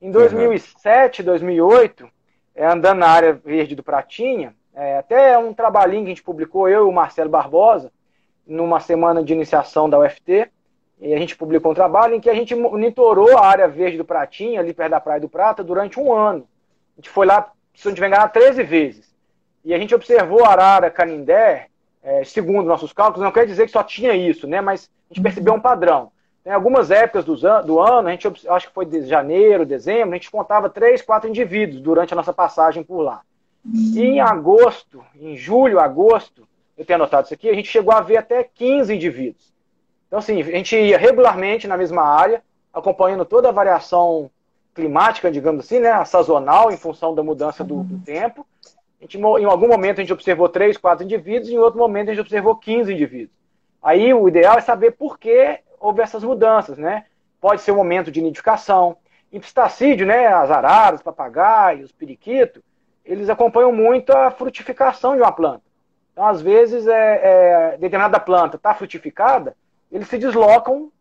Em 0.02 0.10
2007, 0.10 1.22
2008, 1.22 2.10
é, 2.56 2.66
andando 2.66 3.00
na 3.00 3.08
área 3.08 3.34
verde 3.34 3.76
do 3.76 3.84
Pratinha, 3.84 4.56
é, 4.74 4.98
até 4.98 5.38
um 5.38 5.54
trabalhinho 5.54 6.04
que 6.04 6.08
a 6.08 6.16
gente 6.16 6.24
publicou, 6.24 6.68
eu 6.68 6.86
e 6.86 6.90
o 6.90 6.92
Marcelo 6.92 7.30
Barbosa, 7.30 7.92
numa 8.48 8.80
semana 8.80 9.24
de 9.24 9.34
iniciação 9.34 9.90
da 9.90 10.00
UFT, 10.00 10.50
e 11.00 11.14
a 11.14 11.18
gente 11.18 11.36
publicou 11.36 11.72
um 11.72 11.76
trabalho 11.76 12.16
em 12.16 12.20
que 12.20 12.30
a 12.30 12.34
gente 12.34 12.54
monitorou 12.56 13.38
a 13.38 13.46
área 13.46 13.68
verde 13.68 13.98
do 13.98 14.06
Pratinha, 14.06 14.60
ali 14.60 14.74
perto 14.74 14.92
da 14.92 15.00
Praia 15.00 15.20
do 15.20 15.30
Prata, 15.30 15.64
durante 15.64 16.00
um 16.00 16.14
ano. 16.14 16.48
A 16.96 17.02
gente 17.02 17.10
foi 17.10 17.26
lá, 17.26 17.52
se 17.74 17.88
não 17.88 17.94
tiver 17.94 18.08
enganado, 18.08 18.34
13 18.34 18.64
vezes. 18.64 19.16
E 19.64 19.74
a 19.74 19.78
gente 19.78 19.96
observou 19.96 20.46
a 20.46 20.50
arara 20.50 20.92
canindé, 20.92 21.68
é, 22.04 22.24
segundo 22.24 22.68
nossos 22.68 22.94
cálculos, 22.94 23.24
não 23.24 23.32
quer 23.32 23.46
dizer 23.46 23.66
que 23.66 23.72
só 23.72 23.84
tinha 23.84 24.14
isso, 24.14 24.48
né? 24.48 24.62
Mas 24.62 24.90
a 25.10 25.14
gente 25.14 25.24
percebeu 25.24 25.54
um 25.54 25.60
padrão. 25.60 26.12
Em 26.46 26.50
algumas 26.50 26.90
épocas 26.90 27.24
do, 27.24 27.36
do 27.64 27.80
ano, 27.80 28.08
a 28.08 28.12
gente, 28.12 28.28
acho 28.48 28.68
que 28.68 28.74
foi 28.74 28.86
de 28.86 29.06
janeiro, 29.06 29.66
dezembro, 29.66 30.12
a 30.12 30.18
gente 30.18 30.32
contava 30.32 30.70
três, 30.70 31.02
quatro 31.02 31.30
indivíduos 31.30 31.82
durante 31.82 32.14
a 32.14 32.16
nossa 32.16 32.34
passagem 32.34 32.84
por 32.84 33.02
lá. 33.02 33.22
E 33.64 34.02
em 34.02 34.20
agosto, 34.20 35.04
em 35.16 35.38
julho, 35.38 35.80
agosto, 35.80 36.48
eu 36.76 36.84
tenho 36.84 36.98
anotado 36.98 37.26
isso 37.26 37.34
aqui, 37.34 37.48
a 37.48 37.54
gente 37.54 37.70
chegou 37.70 37.94
a 37.94 38.02
ver 38.02 38.18
até 38.18 38.44
15 38.44 38.96
indivíduos. 38.96 39.54
Então, 40.08 40.18
assim, 40.18 40.42
a 40.42 40.44
gente 40.44 40.76
ia 40.76 40.98
regularmente 40.98 41.68
na 41.68 41.78
mesma 41.78 42.02
área, 42.02 42.42
acompanhando 42.74 43.24
toda 43.24 43.50
a 43.50 43.52
variação 43.52 44.32
climática, 44.74 45.32
digamos 45.32 45.66
assim, 45.66 45.80
né, 45.80 46.04
sazonal, 46.06 46.72
em 46.72 46.78
função 46.78 47.14
da 47.14 47.22
mudança 47.22 47.64
do, 47.64 47.84
do 47.84 48.00
tempo. 48.00 48.46
Gente, 49.02 49.18
em 49.18 49.46
algum 49.46 49.68
momento 49.68 49.98
a 49.98 50.04
gente 50.04 50.14
observou 50.14 50.48
três, 50.48 50.78
quatro 50.78 51.04
indivíduos, 51.04 51.50
e 51.50 51.56
em 51.56 51.58
outro 51.58 51.80
momento 51.80 52.10
a 52.10 52.14
gente 52.14 52.22
observou 52.22 52.56
15 52.56 52.94
indivíduos. 52.94 53.36
Aí 53.82 54.14
o 54.14 54.28
ideal 54.28 54.60
é 54.60 54.62
saber 54.62 54.92
por 54.92 55.18
que 55.18 55.60
houve 55.80 56.02
essas 56.02 56.24
mudanças, 56.24 56.78
né? 56.78 57.06
Pode 57.40 57.62
ser 57.62 57.72
um 57.72 57.78
momento 57.78 58.12
de 58.12 58.22
nidificação. 58.22 58.96
Em 59.34 59.40
pistacídio, 59.40 60.06
né, 60.06 60.28
as 60.28 60.52
araras, 60.52 61.02
papagaios, 61.02 61.92
periquito, 61.92 62.62
eles 63.04 63.28
acompanham 63.28 63.72
muito 63.72 64.12
a 64.12 64.30
frutificação 64.30 65.16
de 65.16 65.22
uma 65.22 65.32
planta. 65.32 65.64
Então, 66.12 66.28
às 66.28 66.42
vezes, 66.42 66.86
é, 66.86 67.22
é 67.24 67.78
determinada 67.80 68.20
planta 68.20 68.58
está 68.58 68.76
frutificada, 68.76 69.56
eles 69.92 70.08
se 70.08 70.18
deslocam 70.20 70.92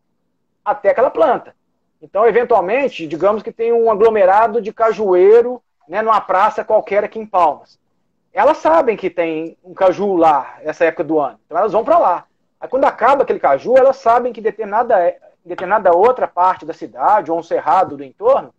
até 0.65 0.91
aquela 0.91 1.11
planta. 1.11 1.55
Então, 2.01 2.27
eventualmente, 2.27 3.07
digamos 3.07 3.43
que 3.43 3.53
tem 3.53 3.73
um 3.73 3.91
aglomerado 3.91 4.63
de 4.63 4.73
cajueiro 4.73 5.63
né, 5.87 6.01
numa 6.01 6.21
praça 6.21 6.65
qualquer 6.65 7.05
aqui 7.05 7.19
em 7.19 7.27
Palmas. 7.27 7.79
Elas 8.33 8.59
sabem 8.59 8.97
que 8.97 9.11
tem 9.11 9.57
um 9.65 9.75
caju 9.75 10.17
lá, 10.17 10.59
essa 10.63 10.85
época 10.85 11.05
do 11.05 11.19
ano. 11.19 11.39
Então, 11.47 11.59
elas 11.59 11.73
vão 11.73 11.85
para 11.85 11.99
lá. 11.99 12.25
Aí, 12.61 12.69
quando 12.69 12.85
acaba 12.85 13.23
aquele 13.23 13.41
caju, 13.41 13.77
elas 13.77 13.97
sabem 13.97 14.33
que 14.33 14.41
determinada, 14.41 14.97
determinada 15.45 15.97
outra 15.97 16.29
parte 16.29 16.65
da 16.65 16.73
cidade, 16.73 17.31
ou 17.31 17.39
um 17.39 17.43
cerrado 17.43 17.97
do 17.97 18.05
entorno, 18.05 18.55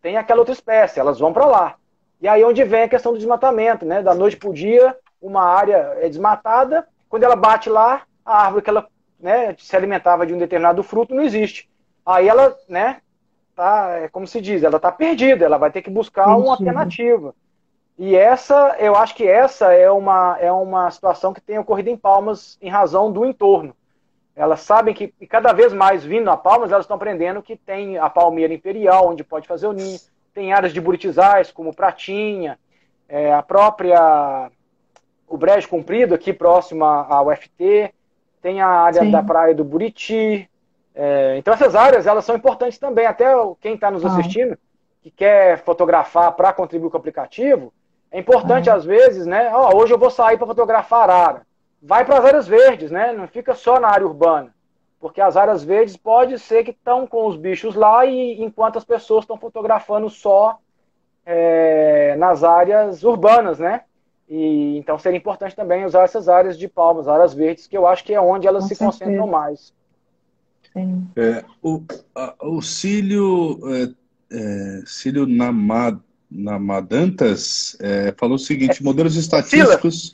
tem 0.00 0.16
aquela 0.16 0.40
outra 0.40 0.52
espécie. 0.52 1.00
Elas 1.00 1.18
vão 1.18 1.32
para 1.32 1.46
lá. 1.46 1.74
E 2.20 2.28
aí 2.28 2.44
onde 2.44 2.64
vem 2.64 2.82
a 2.82 2.88
questão 2.88 3.12
do 3.12 3.18
desmatamento, 3.18 3.84
né? 3.84 4.02
Da 4.02 4.14
noite 4.14 4.36
para 4.36 4.48
o 4.48 4.54
dia, 4.54 4.96
uma 5.20 5.42
área 5.42 5.96
é 6.00 6.08
desmatada, 6.08 6.86
quando 7.08 7.24
ela 7.24 7.36
bate 7.36 7.68
lá, 7.68 8.02
a 8.24 8.44
árvore 8.44 8.62
que 8.62 8.70
ela 8.70 8.86
né, 9.18 9.54
se 9.58 9.74
alimentava 9.76 10.26
de 10.26 10.34
um 10.34 10.38
determinado 10.38 10.82
fruto 10.82 11.14
não 11.14 11.22
existe. 11.22 11.68
Aí 12.04 12.28
ela, 12.28 12.56
né, 12.68 13.00
tá, 13.54 13.98
é 14.02 14.08
como 14.08 14.26
se 14.26 14.40
diz, 14.40 14.62
ela 14.62 14.76
está 14.76 14.92
perdida, 14.92 15.44
ela 15.44 15.58
vai 15.58 15.70
ter 15.70 15.82
que 15.82 15.90
buscar 15.90 16.36
uma 16.36 16.52
alternativa. 16.52 17.34
E 17.98 18.14
essa, 18.14 18.76
eu 18.78 18.94
acho 18.94 19.14
que 19.14 19.26
essa 19.26 19.72
é 19.72 19.90
uma, 19.90 20.36
é 20.38 20.52
uma 20.52 20.90
situação 20.90 21.32
que 21.32 21.40
tem 21.40 21.58
ocorrido 21.58 21.88
em 21.88 21.96
Palmas 21.96 22.58
em 22.60 22.68
razão 22.68 23.10
do 23.10 23.24
entorno. 23.24 23.74
Elas 24.34 24.60
sabem 24.60 24.92
que, 24.92 25.14
e 25.18 25.26
cada 25.26 25.52
vez 25.54 25.72
mais 25.72 26.04
vindo 26.04 26.30
a 26.30 26.36
Palmas, 26.36 26.70
elas 26.70 26.84
estão 26.84 26.96
aprendendo 26.96 27.42
que 27.42 27.56
tem 27.56 27.96
a 27.96 28.10
palmeira 28.10 28.52
imperial, 28.52 29.08
onde 29.08 29.24
pode 29.24 29.48
fazer 29.48 29.66
o 29.66 29.72
ninho, 29.72 29.98
tem 30.34 30.52
áreas 30.52 30.74
de 30.74 30.80
buritizais, 30.80 31.50
como 31.50 31.74
Pratinha, 31.74 32.58
é, 33.08 33.32
a 33.32 33.42
própria 33.42 34.50
o 35.26 35.36
Brejo 35.36 35.68
Comprido, 35.68 36.14
aqui 36.14 36.32
próximo 36.32 36.84
ao 36.84 37.28
UFT, 37.28 37.92
tem 38.40 38.60
a 38.60 38.68
área 38.68 39.00
Sim. 39.00 39.10
da 39.10 39.22
praia 39.22 39.54
do 39.54 39.64
Buriti. 39.64 40.48
É, 40.94 41.36
então 41.38 41.52
essas 41.52 41.74
áreas 41.74 42.06
elas 42.06 42.24
são 42.24 42.36
importantes 42.36 42.78
também. 42.78 43.06
Até 43.06 43.32
quem 43.60 43.74
está 43.74 43.90
nos 43.90 44.04
ah. 44.04 44.08
assistindo, 44.08 44.56
que 45.02 45.10
quer 45.10 45.58
fotografar 45.58 46.32
para 46.32 46.52
contribuir 46.52 46.90
com 46.90 46.96
o 46.96 47.00
aplicativo, 47.00 47.72
é 48.16 48.20
importante 48.20 48.70
ah. 48.70 48.74
às 48.74 48.84
vezes, 48.84 49.26
né? 49.26 49.52
Oh, 49.54 49.76
hoje 49.76 49.92
eu 49.92 49.98
vou 49.98 50.10
sair 50.10 50.38
para 50.38 50.46
fotografar 50.46 51.10
arara. 51.10 51.46
Vai 51.82 52.02
para 52.02 52.18
as 52.18 52.24
áreas 52.24 52.48
verdes, 52.48 52.90
né? 52.90 53.12
Não 53.12 53.28
fica 53.28 53.54
só 53.54 53.78
na 53.78 53.88
área 53.88 54.06
urbana. 54.06 54.54
Porque 54.98 55.20
as 55.20 55.36
áreas 55.36 55.62
verdes 55.62 55.98
pode 55.98 56.38
ser 56.38 56.64
que 56.64 56.70
estão 56.70 57.06
com 57.06 57.26
os 57.26 57.36
bichos 57.36 57.74
lá 57.74 58.06
e 58.06 58.42
enquanto 58.42 58.78
as 58.78 58.84
pessoas 58.86 59.24
estão 59.24 59.36
fotografando 59.36 60.08
só 60.08 60.58
é, 61.26 62.16
nas 62.16 62.42
áreas 62.42 63.04
urbanas, 63.04 63.58
né? 63.58 63.82
E, 64.26 64.78
então 64.78 64.98
seria 64.98 65.18
importante 65.18 65.54
também 65.54 65.84
usar 65.84 66.04
essas 66.04 66.26
áreas 66.26 66.58
de 66.58 66.66
palmas, 66.68 67.08
áreas 67.08 67.34
verdes, 67.34 67.66
que 67.66 67.76
eu 67.76 67.86
acho 67.86 68.02
que 68.02 68.14
é 68.14 68.20
onde 68.20 68.46
elas 68.46 68.62
Com 68.62 68.68
se 68.68 68.76
certeza. 68.76 69.04
concentram 69.04 69.26
mais. 69.26 69.74
É, 71.14 71.44
o, 71.62 71.82
a, 72.14 72.34
o 72.40 72.62
Cílio, 72.62 73.58
é, 73.74 73.94
é, 74.34 74.82
Cílio 74.86 75.26
Namad, 76.30 76.88
Namadantas 76.90 77.76
é, 77.80 78.14
falou 78.18 78.36
o 78.36 78.38
seguinte: 78.38 78.80
é, 78.80 78.84
modelos 78.84 79.16
estatísticos. 79.16 80.12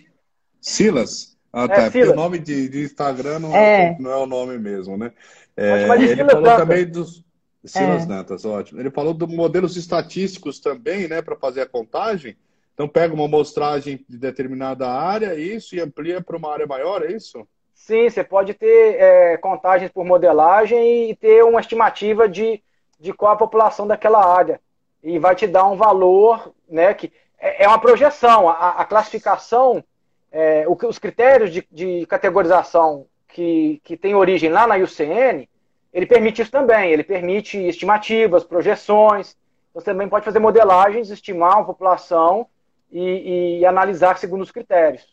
Silas? 0.60 1.36
Ah, 1.52 1.68
tá. 1.68 1.82
Porque 1.84 2.04
o 2.04 2.14
nome 2.14 2.38
de, 2.38 2.68
de 2.68 2.84
Instagram 2.84 3.40
não 3.40 3.54
é. 3.54 3.96
não 3.98 4.10
é 4.10 4.16
o 4.16 4.26
nome 4.26 4.58
mesmo, 4.58 4.96
né? 4.96 5.12
ele 5.56 6.16
falou 6.24 6.42
Dantas. 6.42 6.56
também 6.56 6.86
dos. 6.86 7.24
Silas 7.64 8.06
Dantas, 8.06 8.44
ótimo. 8.44 8.80
Ele 8.80 8.90
falou 8.90 9.14
dos 9.14 9.28
modelos 9.28 9.76
estatísticos 9.76 10.58
também, 10.58 11.06
né, 11.06 11.22
para 11.22 11.36
fazer 11.36 11.60
a 11.60 11.66
contagem. 11.66 12.36
Então 12.74 12.88
pega 12.88 13.14
uma 13.14 13.26
amostragem 13.26 14.04
de 14.08 14.18
determinada 14.18 14.88
área, 14.88 15.38
isso, 15.38 15.76
e 15.76 15.80
amplia 15.80 16.20
para 16.20 16.36
uma 16.36 16.52
área 16.52 16.66
maior, 16.66 17.04
é 17.04 17.12
isso? 17.12 17.46
Sim, 17.74 18.08
você 18.08 18.24
pode 18.24 18.54
ter 18.54 18.96
é, 18.96 19.36
contagens 19.36 19.90
por 19.90 20.04
modelagem 20.04 21.10
e 21.10 21.16
ter 21.16 21.44
uma 21.44 21.60
estimativa 21.60 22.28
de, 22.28 22.62
de 22.98 23.12
qual 23.12 23.32
a 23.32 23.36
população 23.36 23.86
daquela 23.86 24.24
área. 24.24 24.60
E 25.02 25.18
vai 25.18 25.34
te 25.34 25.46
dar 25.46 25.66
um 25.66 25.76
valor, 25.76 26.52
né? 26.68 26.94
Que 26.94 27.12
é, 27.38 27.64
é 27.64 27.68
uma 27.68 27.78
projeção. 27.78 28.48
A, 28.48 28.70
a 28.80 28.84
classificação, 28.84 29.82
é, 30.30 30.64
o, 30.68 30.76
os 30.86 30.98
critérios 30.98 31.52
de, 31.52 31.66
de 31.70 32.06
categorização 32.06 33.06
que, 33.28 33.80
que 33.82 33.96
tem 33.96 34.14
origem 34.14 34.50
lá 34.50 34.66
na 34.66 34.76
IUCN, 34.76 35.48
ele 35.92 36.06
permite 36.06 36.42
isso 36.42 36.50
também. 36.50 36.92
Ele 36.92 37.04
permite 37.04 37.58
estimativas, 37.58 38.44
projeções. 38.44 39.36
Você 39.74 39.86
também 39.86 40.08
pode 40.08 40.24
fazer 40.24 40.38
modelagens, 40.38 41.10
estimar 41.10 41.56
uma 41.56 41.64
população 41.64 42.46
e, 42.90 43.58
e 43.60 43.66
analisar 43.66 44.18
segundo 44.18 44.42
os 44.42 44.50
critérios. 44.50 45.06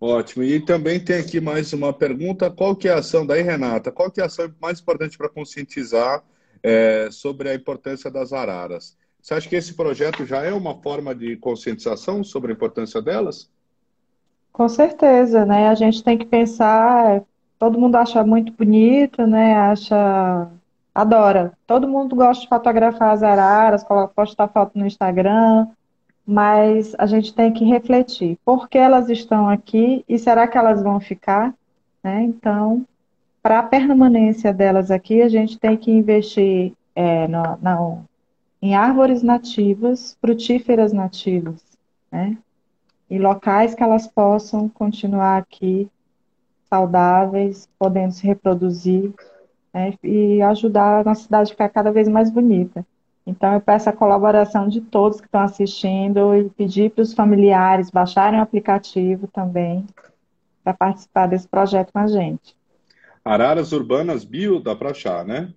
Ótimo. 0.00 0.44
E 0.44 0.60
também 0.60 1.00
tem 1.00 1.18
aqui 1.18 1.40
mais 1.40 1.72
uma 1.72 1.92
pergunta. 1.92 2.50
Qual 2.50 2.76
que 2.76 2.88
é 2.88 2.92
a 2.92 2.98
ação 2.98 3.26
daí, 3.26 3.42
Renata? 3.42 3.90
Qual 3.90 4.10
que 4.10 4.20
é 4.20 4.22
a 4.22 4.26
ação 4.26 4.52
mais 4.60 4.80
importante 4.80 5.18
para 5.18 5.28
conscientizar 5.28 6.22
é, 6.62 7.08
sobre 7.10 7.48
a 7.48 7.54
importância 7.54 8.10
das 8.10 8.32
araras? 8.32 8.96
Você 9.20 9.34
acha 9.34 9.48
que 9.48 9.56
esse 9.56 9.74
projeto 9.74 10.24
já 10.24 10.42
é 10.42 10.52
uma 10.52 10.74
forma 10.80 11.14
de 11.14 11.36
conscientização 11.36 12.22
sobre 12.24 12.52
a 12.52 12.54
importância 12.54 13.02
delas? 13.02 13.50
Com 14.52 14.68
certeza, 14.68 15.44
né? 15.44 15.68
A 15.68 15.74
gente 15.74 16.02
tem 16.02 16.16
que 16.16 16.24
pensar, 16.24 17.22
todo 17.58 17.78
mundo 17.78 17.96
acha 17.96 18.24
muito 18.24 18.52
bonito, 18.52 19.26
né? 19.26 19.54
Acha, 19.54 20.48
adora. 20.94 21.52
Todo 21.66 21.88
mundo 21.88 22.16
gosta 22.16 22.42
de 22.42 22.48
fotografar 22.48 23.12
as 23.12 23.22
araras, 23.22 23.84
postar 24.14 24.48
foto 24.48 24.78
no 24.78 24.86
Instagram, 24.86 25.66
mas 26.26 26.94
a 26.98 27.06
gente 27.06 27.34
tem 27.34 27.52
que 27.52 27.64
refletir 27.64 28.38
por 28.44 28.68
que 28.68 28.78
elas 28.78 29.08
estão 29.08 29.48
aqui 29.48 30.04
e 30.08 30.18
será 30.18 30.46
que 30.46 30.58
elas 30.58 30.82
vão 30.82 31.00
ficar? 31.00 31.54
Né? 32.02 32.22
Então, 32.22 32.86
para 33.48 33.60
a 33.60 33.62
permanência 33.62 34.52
delas 34.52 34.90
aqui, 34.90 35.22
a 35.22 35.28
gente 35.30 35.58
tem 35.58 35.74
que 35.74 35.90
investir 35.90 36.74
é, 36.94 37.26
em 38.60 38.74
árvores 38.74 39.22
nativas, 39.22 40.18
frutíferas 40.20 40.92
nativas, 40.92 41.64
né? 42.12 42.36
E 43.08 43.18
locais 43.18 43.74
que 43.74 43.82
elas 43.82 44.06
possam 44.06 44.68
continuar 44.68 45.38
aqui 45.38 45.88
saudáveis, 46.68 47.66
podendo 47.78 48.12
se 48.12 48.26
reproduzir 48.26 49.14
né? 49.72 49.94
e 50.04 50.42
ajudar 50.42 51.00
a 51.00 51.04
nossa 51.04 51.22
cidade 51.22 51.50
a 51.50 51.54
ficar 51.54 51.70
cada 51.70 51.90
vez 51.90 52.06
mais 52.06 52.30
bonita. 52.30 52.84
Então, 53.26 53.54
eu 53.54 53.62
peço 53.62 53.88
a 53.88 53.94
colaboração 53.94 54.68
de 54.68 54.82
todos 54.82 55.22
que 55.22 55.26
estão 55.26 55.40
assistindo 55.40 56.34
e 56.34 56.50
pedir 56.50 56.90
para 56.90 57.00
os 57.00 57.14
familiares 57.14 57.88
baixarem 57.88 58.40
o 58.40 58.42
aplicativo 58.42 59.26
também 59.26 59.86
para 60.62 60.74
participar 60.74 61.28
desse 61.28 61.48
projeto 61.48 61.94
com 61.94 62.00
a 62.00 62.06
gente. 62.06 62.57
Araras 63.28 63.72
Urbanas 63.72 64.24
Bio 64.24 64.60
dá 64.60 64.74
para 64.74 64.90
achar, 64.90 65.24
né? 65.24 65.52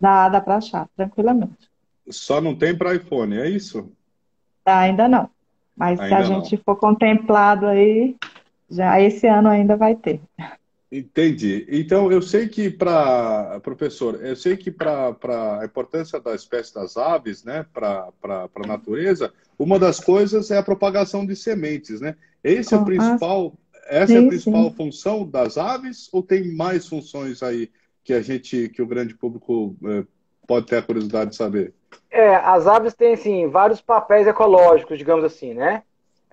Dá, 0.00 0.28
dá 0.28 0.40
para 0.40 0.56
achar, 0.56 0.88
tranquilamente. 0.96 1.70
Só 2.08 2.40
não 2.40 2.54
tem 2.54 2.76
para 2.76 2.94
iPhone, 2.94 3.38
é 3.38 3.48
isso? 3.48 3.90
Ainda 4.66 5.08
não. 5.08 5.30
Mas 5.76 5.98
ainda 5.98 6.16
se 6.16 6.22
a 6.22 6.28
não. 6.28 6.44
gente 6.44 6.56
for 6.64 6.76
contemplado 6.76 7.66
aí, 7.66 8.16
já 8.70 9.00
esse 9.00 9.26
ano 9.26 9.48
ainda 9.48 9.76
vai 9.76 9.94
ter. 9.94 10.20
Entendi. 10.90 11.66
Então, 11.68 12.12
eu 12.12 12.22
sei 12.22 12.48
que 12.48 12.70
para, 12.70 13.58
professor, 13.60 14.24
eu 14.24 14.36
sei 14.36 14.56
que 14.56 14.70
para 14.70 15.16
a 15.60 15.64
importância 15.64 16.20
da 16.20 16.34
espécie 16.34 16.72
das 16.72 16.96
aves, 16.96 17.42
né, 17.42 17.66
para 17.72 18.12
a 18.22 18.66
natureza, 18.66 19.32
uma 19.58 19.78
das 19.78 19.98
coisas 19.98 20.50
é 20.52 20.58
a 20.58 20.62
propagação 20.62 21.26
de 21.26 21.34
sementes, 21.34 22.00
né? 22.00 22.14
Esse 22.44 22.74
é 22.74 22.76
o 22.76 22.82
ah, 22.82 22.84
principal, 22.84 23.54
essa 23.86 24.08
sim, 24.08 24.16
é 24.16 24.24
a 24.24 24.28
principal 24.28 24.64
sim. 24.64 24.76
função 24.76 25.26
das 25.26 25.58
aves 25.58 26.08
ou 26.12 26.22
tem 26.22 26.54
mais 26.54 26.86
funções 26.86 27.42
aí 27.42 27.70
que 28.02 28.12
a 28.12 28.20
gente, 28.20 28.68
que 28.68 28.82
o 28.82 28.86
grande 28.86 29.14
público 29.14 29.76
eh, 29.84 30.04
pode 30.46 30.66
ter 30.66 30.76
a 30.76 30.82
curiosidade 30.82 31.30
de 31.30 31.36
saber? 31.36 31.72
É, 32.10 32.34
as 32.36 32.66
aves 32.66 32.94
têm, 32.94 33.14
assim, 33.14 33.48
vários 33.48 33.80
papéis 33.80 34.26
ecológicos, 34.26 34.98
digamos 34.98 35.24
assim, 35.24 35.54
né? 35.54 35.82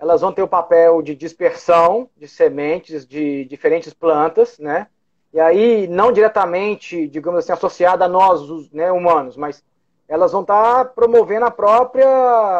elas 0.02 0.20
vão 0.20 0.32
ter 0.32 0.42
o 0.42 0.48
papel 0.48 1.00
de 1.00 1.14
dispersão 1.14 2.10
de 2.16 2.26
sementes 2.26 3.06
de 3.06 3.44
diferentes 3.44 3.94
plantas, 3.94 4.58
né? 4.58 4.88
E 5.32 5.38
aí, 5.38 5.86
não 5.86 6.10
diretamente, 6.10 7.06
digamos 7.06 7.38
assim, 7.38 7.52
associada 7.52 8.06
a 8.06 8.08
nós, 8.08 8.40
os 8.42 8.68
né, 8.72 8.90
humanos, 8.90 9.36
mas 9.36 9.62
elas 10.08 10.32
vão 10.32 10.40
estar 10.40 10.86
promovendo 10.86 11.44
a 11.44 11.52
própria, 11.52 12.08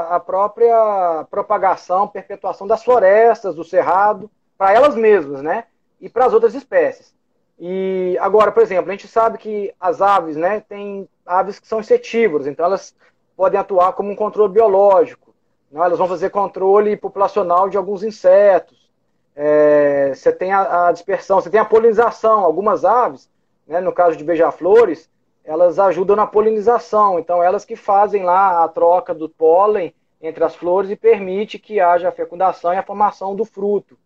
a 0.08 0.20
própria 0.20 1.26
propagação, 1.28 2.06
perpetuação 2.06 2.64
das 2.64 2.84
florestas, 2.84 3.56
do 3.56 3.64
cerrado, 3.64 4.30
para 4.62 4.74
elas 4.74 4.94
mesmas, 4.94 5.42
né? 5.42 5.64
E 6.00 6.08
para 6.08 6.24
as 6.24 6.32
outras 6.32 6.54
espécies. 6.54 7.12
E 7.58 8.16
agora, 8.20 8.52
por 8.52 8.62
exemplo, 8.62 8.88
a 8.88 8.94
gente 8.94 9.08
sabe 9.08 9.36
que 9.36 9.74
as 9.80 10.00
aves, 10.00 10.36
né, 10.36 10.60
tem 10.60 11.08
aves 11.26 11.58
que 11.58 11.66
são 11.66 11.80
insetívoras, 11.80 12.46
então 12.46 12.64
elas 12.64 12.94
podem 13.36 13.58
atuar 13.58 13.92
como 13.94 14.12
um 14.12 14.14
controle 14.14 14.52
biológico. 14.52 15.34
Não, 15.68 15.82
elas 15.82 15.98
vão 15.98 16.06
fazer 16.06 16.30
controle 16.30 16.96
populacional 16.96 17.68
de 17.68 17.76
alguns 17.76 18.04
insetos. 18.04 18.88
É, 19.34 20.12
você 20.14 20.30
tem 20.30 20.52
a, 20.52 20.86
a, 20.86 20.92
dispersão, 20.92 21.40
você 21.40 21.50
tem 21.50 21.58
a 21.58 21.64
polinização. 21.64 22.44
Algumas 22.44 22.84
aves, 22.84 23.28
né, 23.66 23.80
no 23.80 23.92
caso 23.92 24.16
de 24.16 24.22
beija-flores, 24.22 25.10
elas 25.42 25.76
ajudam 25.80 26.14
na 26.14 26.26
polinização. 26.28 27.18
Então, 27.18 27.42
elas 27.42 27.64
que 27.64 27.74
fazem 27.74 28.22
lá 28.22 28.62
a 28.62 28.68
troca 28.68 29.12
do 29.12 29.28
pólen 29.28 29.92
entre 30.20 30.44
as 30.44 30.54
flores 30.54 30.88
e 30.88 30.94
permite 30.94 31.58
que 31.58 31.80
haja 31.80 32.10
a 32.10 32.12
fecundação 32.12 32.72
e 32.72 32.76
a 32.76 32.82
formação 32.84 33.34
do 33.34 33.44
fruto. 33.44 33.98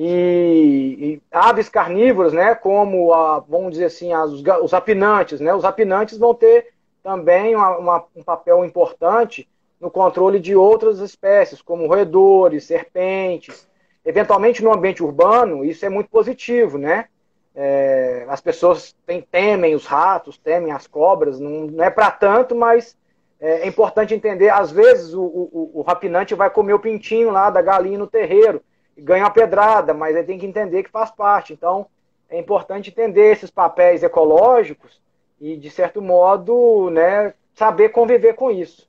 E, 0.00 0.96
e 1.00 1.22
aves 1.32 1.68
carnívoras, 1.68 2.32
né, 2.32 2.54
como, 2.54 3.12
a, 3.12 3.40
vamos 3.40 3.72
dizer 3.72 3.86
assim, 3.86 4.12
as, 4.12 4.30
os 4.30 4.72
apinantes, 4.72 5.40
né, 5.40 5.52
os 5.52 5.64
apinantes 5.64 6.16
vão 6.16 6.32
ter 6.32 6.68
também 7.02 7.56
uma, 7.56 7.76
uma, 7.76 8.04
um 8.14 8.22
papel 8.22 8.64
importante 8.64 9.48
no 9.80 9.90
controle 9.90 10.38
de 10.38 10.54
outras 10.54 11.00
espécies, 11.00 11.60
como 11.60 11.88
roedores, 11.88 12.62
serpentes. 12.62 13.66
Eventualmente, 14.04 14.62
no 14.62 14.72
ambiente 14.72 15.02
urbano, 15.02 15.64
isso 15.64 15.84
é 15.84 15.88
muito 15.88 16.10
positivo, 16.10 16.78
né? 16.78 17.06
É, 17.52 18.24
as 18.28 18.40
pessoas 18.40 18.94
tem, 19.04 19.20
temem 19.20 19.74
os 19.74 19.84
ratos, 19.84 20.38
temem 20.38 20.70
as 20.70 20.86
cobras, 20.86 21.40
não, 21.40 21.66
não 21.66 21.82
é 21.82 21.90
para 21.90 22.08
tanto, 22.12 22.54
mas 22.54 22.96
é, 23.40 23.62
é, 23.62 23.66
importante 23.66 24.14
entender. 24.14 24.48
Às 24.48 24.70
vezes, 24.70 25.12
o, 25.12 25.22
o, 25.22 25.70
o, 25.74 25.82
rapinante 25.82 26.36
vai 26.36 26.50
comer 26.50 26.74
o 26.74 26.78
pintinho 26.78 27.30
lá 27.30 27.50
da 27.50 27.60
galinha 27.60 27.98
no 27.98 28.06
terreiro 28.06 28.62
ganha 28.98 29.24
uma 29.24 29.30
pedrada, 29.30 29.94
mas 29.94 30.14
ele 30.16 30.26
tem 30.26 30.38
que 30.38 30.46
entender 30.46 30.82
que 30.82 30.90
faz 30.90 31.10
parte. 31.10 31.52
Então, 31.52 31.86
é 32.28 32.38
importante 32.38 32.90
entender 32.90 33.32
esses 33.32 33.50
papéis 33.50 34.02
ecológicos 34.02 35.00
e, 35.40 35.56
de 35.56 35.70
certo 35.70 36.02
modo, 36.02 36.90
né, 36.90 37.34
saber 37.54 37.90
conviver 37.90 38.34
com 38.34 38.50
isso. 38.50 38.88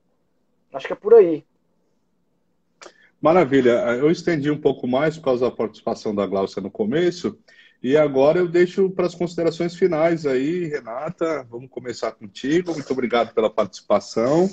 Acho 0.74 0.88
que 0.88 0.94
é 0.94 0.96
por 0.96 1.14
aí. 1.14 1.44
Maravilha. 3.22 3.72
Eu 3.98 4.10
estendi 4.10 4.50
um 4.50 4.60
pouco 4.60 4.88
mais 4.88 5.18
por 5.18 5.26
causa 5.26 5.50
da 5.50 5.56
participação 5.56 6.14
da 6.16 6.26
Glaucia 6.26 6.62
no 6.62 6.72
começo. 6.72 7.38
E 7.82 7.96
agora 7.96 8.40
eu 8.40 8.48
deixo 8.48 8.90
para 8.90 9.06
as 9.06 9.16
considerações 9.16 9.76
finais 9.76 10.26
aí, 10.26 10.66
Renata. 10.68 11.46
Vamos 11.50 11.70
começar 11.70 12.12
contigo. 12.12 12.74
Muito 12.74 12.92
obrigado 12.92 13.34
pela 13.34 13.50
participação. 13.50 14.50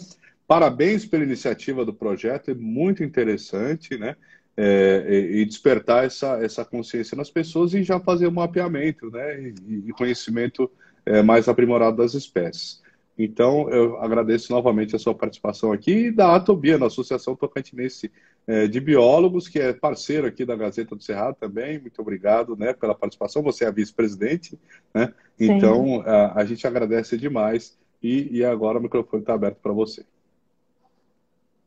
Parabéns 0.47 1.05
pela 1.05 1.25
iniciativa 1.25 1.85
do 1.85 1.93
projeto, 1.93 2.53
é 2.53 2.55
muito 2.55 3.03
interessante, 3.03 3.99
né? 3.99 4.15
É, 4.59 5.05
e 5.35 5.45
despertar 5.45 6.07
essa, 6.07 6.43
essa 6.43 6.65
consciência 6.65 7.15
nas 7.15 7.31
pessoas 7.31 7.75
e 7.75 7.83
já 7.83 8.01
fazer 8.01 8.27
um 8.27 8.33
mapeamento, 8.33 9.11
né? 9.11 9.53
E, 9.69 9.85
e 9.89 9.93
conhecimento 9.93 10.71
é, 11.05 11.23
mais 11.23 11.47
aprimorado 11.47 11.99
das 11.99 12.15
espécies. 12.15 12.83
Então, 13.19 13.71
eu 13.71 13.99
agradeço 13.99 14.53
novamente 14.53 14.95
a 14.95 14.99
sua 14.99 15.15
participação 15.15 15.73
aqui 15.73 16.07
e 16.07 16.11
da 16.11 16.37
Atobia, 16.37 16.77
na 16.77 16.87
Associação 16.87 17.35
Tocantinense 17.35 18.11
é, 18.47 18.67
de 18.67 18.79
Biólogos, 18.79 19.49
que 19.49 19.59
é 19.59 19.73
parceiro 19.73 20.27
aqui 20.27 20.45
da 20.45 20.55
Gazeta 20.55 20.95
do 20.95 21.03
Cerrado 21.03 21.37
também. 21.41 21.81
Muito 21.81 22.01
obrigado 22.03 22.55
né, 22.57 22.75
pela 22.75 22.95
participação. 22.95 23.43
Você 23.43 23.65
é 23.65 23.69
a 23.69 23.71
vice-presidente, 23.71 24.59
né? 24.93 25.15
Então, 25.41 26.03
a, 26.03 26.41
a, 26.41 26.45
gente 26.45 26.67
agradece 26.67 27.17
demais. 27.17 27.77
E, 28.03 28.39
e 28.39 28.45
agora 28.45 28.79
o 28.79 28.83
microfone 28.83 29.23
está 29.23 29.33
aberto 29.33 29.59
para 29.63 29.73
você. 29.73 30.05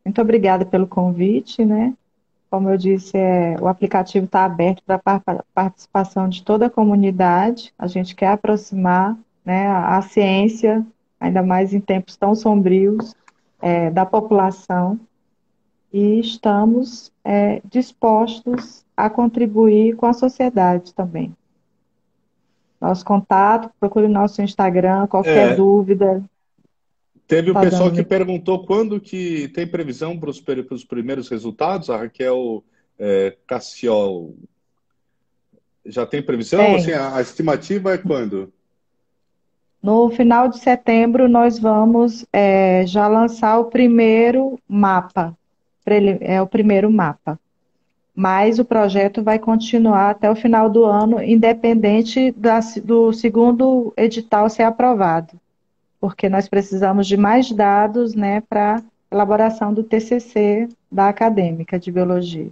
Muito 0.06 0.22
obrigada 0.22 0.66
pelo 0.66 0.88
convite, 0.88 1.66
né? 1.66 1.96
Como 2.50 2.70
eu 2.70 2.78
disse, 2.78 3.16
é, 3.16 3.56
o 3.60 3.68
aplicativo 3.68 4.26
está 4.26 4.44
aberto 4.44 4.82
para 4.86 5.02
a 5.06 5.44
participação 5.54 6.28
de 6.28 6.44
toda 6.44 6.66
a 6.66 6.70
comunidade. 6.70 7.74
A 7.78 7.88
gente 7.88 8.16
quer 8.16 8.30
aproximar 8.30 9.18
né, 9.46 9.68
a 9.68 10.02
ciência 10.02 10.86
ainda 11.20 11.44
mais 11.44 11.74
em 11.74 11.80
tempos 11.80 12.16
tão 12.16 12.34
sombrios 12.34 13.14
é, 13.62 13.90
da 13.92 14.06
população, 14.06 15.00
e 15.92 16.20
estamos 16.20 17.12
é, 17.24 17.62
dispostos 17.66 18.86
a 18.96 19.10
contribuir 19.10 19.96
com 19.96 20.06
a 20.06 20.14
sociedade 20.14 20.94
também. 20.94 21.36
Nosso 22.80 23.04
contato, 23.04 23.70
procure 23.80 24.08
nosso 24.08 24.42
Instagram, 24.42 25.08
qualquer 25.08 25.54
é, 25.54 25.56
dúvida. 25.56 26.24
Teve 27.30 27.52
o 27.52 27.54
tá 27.54 27.60
pessoal 27.60 27.92
que 27.92 28.04
perguntou 28.04 28.66
quando 28.66 29.00
que 29.00 29.50
tem 29.50 29.68
previsão 29.68 30.20
para 30.20 30.32
os, 30.32 30.84
primeiros 30.84 31.30
resultados, 31.30 31.88
a 31.92 31.98
Raquel 31.98 32.64
é, 32.98 33.38
Cassiol. 33.46 34.34
Já 35.86 36.08
tem 36.08 36.24
previsão? 36.24 36.74
Assim, 36.74 36.92
a, 36.92 37.18
a 37.18 37.22
estimativa 37.22 37.94
é 37.94 38.00
quando? 38.00 38.52
No 39.82 40.10
final 40.10 40.48
de 40.48 40.58
setembro, 40.58 41.30
nós 41.30 41.60
vamos 41.60 42.26
é, 42.34 42.84
já 42.88 43.08
lançar 43.08 43.60
o 43.60 43.66
primeiro 43.66 44.60
mapa. 44.68 45.38
É 46.22 46.42
o 46.42 46.48
primeiro 46.48 46.90
mapa. 46.90 47.40
Mas 48.16 48.58
o 48.58 48.66
projeto 48.66 49.22
vai 49.22 49.38
continuar 49.38 50.10
até 50.10 50.32
o 50.32 50.36
final 50.36 50.68
do 50.68 50.84
ano, 50.84 51.22
independente 51.22 52.32
da, 52.32 52.60
do 52.84 53.14
segundo 53.14 53.94
edital 53.96 54.50
ser 54.50 54.64
aprovado. 54.64 55.40
Porque 56.00 56.30
nós 56.30 56.48
precisamos 56.48 57.08
de 57.08 57.18
mais 57.18 57.52
dados 57.52 58.16
né, 58.16 58.42
para 58.42 58.82
elaboração 59.12 59.74
do 59.74 59.84
TCC 59.84 60.70
da 60.92 61.10
acadêmica 61.10 61.80
de 61.80 61.92
biologia. 61.92 62.50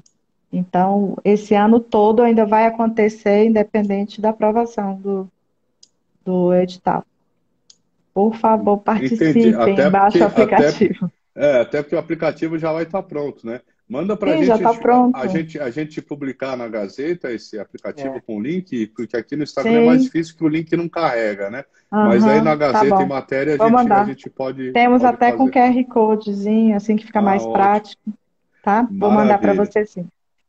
Então, 0.52 1.18
esse 1.24 1.54
ano 1.54 1.80
todo 1.80 2.22
ainda 2.22 2.46
vai 2.46 2.66
acontecer, 2.66 3.46
independente 3.46 4.22
da 4.22 4.30
aprovação 4.30 4.96
do, 4.96 5.30
do 6.26 6.54
edital. 6.54 7.06
Por 8.14 8.36
favor, 8.36 8.78
participem, 8.78 9.54
baixe 9.92 10.20
o 10.20 10.26
aplicativo. 10.26 11.12
Até, 11.36 11.58
é, 11.58 11.62
até 11.62 11.82
porque 11.84 11.96
o 11.96 12.00
aplicativo 12.00 12.58
já 12.58 12.72
vai 12.74 12.84
estar 12.84 13.04
pronto, 13.04 13.46
né? 13.46 13.62
Manda 13.90 14.18
para 14.18 14.34
a 14.34 14.38
gente, 14.38 14.62
tá 14.62 14.72
a, 15.14 15.28
gente, 15.28 15.60
a 15.60 15.70
gente 15.70 16.02
publicar 16.02 16.58
na 16.58 16.68
Gazeta 16.68 17.32
esse 17.32 17.58
aplicativo 17.58 18.16
é. 18.16 18.20
com 18.20 18.42
link, 18.42 18.88
porque 18.88 19.16
aqui 19.16 19.38
no 19.38 19.44
Instagram 19.44 19.72
Sim. 19.72 19.78
é 19.78 19.86
mais 19.86 20.04
difícil 20.04 20.36
que 20.36 20.44
o 20.44 20.48
link 20.50 20.76
não 20.76 20.90
carrega, 20.90 21.50
né? 21.50 21.64
Uhum, 21.90 22.04
Mas 22.04 22.26
aí 22.26 22.42
na 22.42 22.52
tá 22.52 22.56
Gazeta 22.56 22.96
tá 22.98 23.04
em 23.04 23.08
matéria 23.08 23.54
a 23.54 23.70
gente, 23.70 23.92
a 23.94 24.04
gente, 24.04 24.30
pode. 24.30 24.72
Temos 24.74 25.02
pode 25.02 25.16
até 25.16 25.32
fazer. 25.32 25.38
com 25.38 25.50
QR 25.50 25.86
Codezinho, 25.86 26.76
assim 26.76 26.98
que 26.98 27.06
fica 27.06 27.20
ah, 27.20 27.22
mais 27.22 27.42
ótimo. 27.44 27.54
prático. 27.54 28.02
Tá? 28.62 28.82
Vou 28.82 29.10
Maravilha. 29.10 29.22
mandar 29.22 29.38
para 29.38 29.54
você 29.54 29.86
sim. 29.86 30.06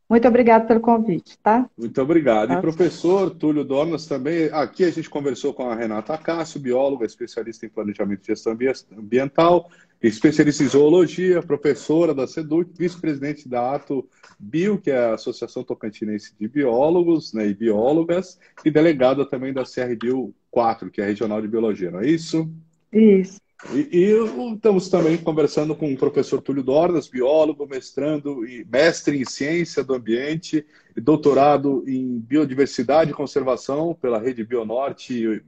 Muito 0.09 0.27
obrigado 0.27 0.67
pelo 0.67 0.81
convite, 0.81 1.39
tá? 1.43 1.69
Muito 1.77 2.01
obrigado. 2.01 2.55
E 2.55 2.61
professor 2.63 3.31
Túlio 3.31 3.63
Dornas 3.63 4.07
também, 4.07 4.49
aqui 4.53 4.85
a 4.85 4.91
gente 4.91 5.11
conversou 5.11 5.53
com 5.53 5.69
a 5.69 5.75
Renata 5.75 6.17
Cássio, 6.17 6.59
bióloga, 6.59 7.05
especialista 7.05 7.67
em 7.67 7.69
planejamento 7.69 8.23
e 8.23 8.27
gestão 8.29 8.57
ambiental, 8.97 9.69
especialista 10.03 10.65
em 10.65 10.69
zoologia, 10.69 11.43
professora 11.43 12.15
da 12.15 12.27
SEDUC, 12.27 12.71
vice-presidente 12.79 13.47
da 13.47 13.75
Ato 13.75 14.09
Bio, 14.39 14.79
que 14.79 14.91
é 14.91 14.99
a 14.99 15.15
Associação 15.15 15.63
Tocantinense 15.63 16.33
de 16.41 16.49
Biólogos 16.49 17.35
né, 17.35 17.47
e 17.47 17.53
Biólogas, 17.53 18.39
e 18.65 18.71
delegada 18.71 19.29
também 19.29 19.53
da 19.53 19.65
CR 19.65 19.95
Bio 20.01 20.35
4, 20.51 20.91
que 20.91 21.03
é 21.03 21.05
a 21.05 21.07
Regional 21.07 21.43
de 21.43 21.49
Biologia, 21.49 21.91
não 21.91 22.01
é 22.01 22.07
isso? 22.07 22.51
Isso. 22.91 23.39
E, 23.73 23.89
e, 23.93 24.55
estamos 24.55 24.89
também 24.89 25.19
conversando 25.19 25.75
com 25.75 25.93
o 25.93 25.97
professor 25.97 26.41
Túlio 26.41 26.63
Dornas, 26.63 27.09
biólogo, 27.09 27.67
mestrando 27.67 28.47
e 28.47 28.65
mestre 28.65 29.21
em 29.21 29.25
ciência 29.25 29.83
do 29.83 29.95
ambiente, 29.95 30.65
doutorado 30.97 31.83
em 31.87 32.21
biodiversidade 32.21 33.11
e 33.11 33.15
conservação 33.15 33.95
pela 34.01 34.21
Rede 34.21 34.45
Bionorte, 34.45 35.43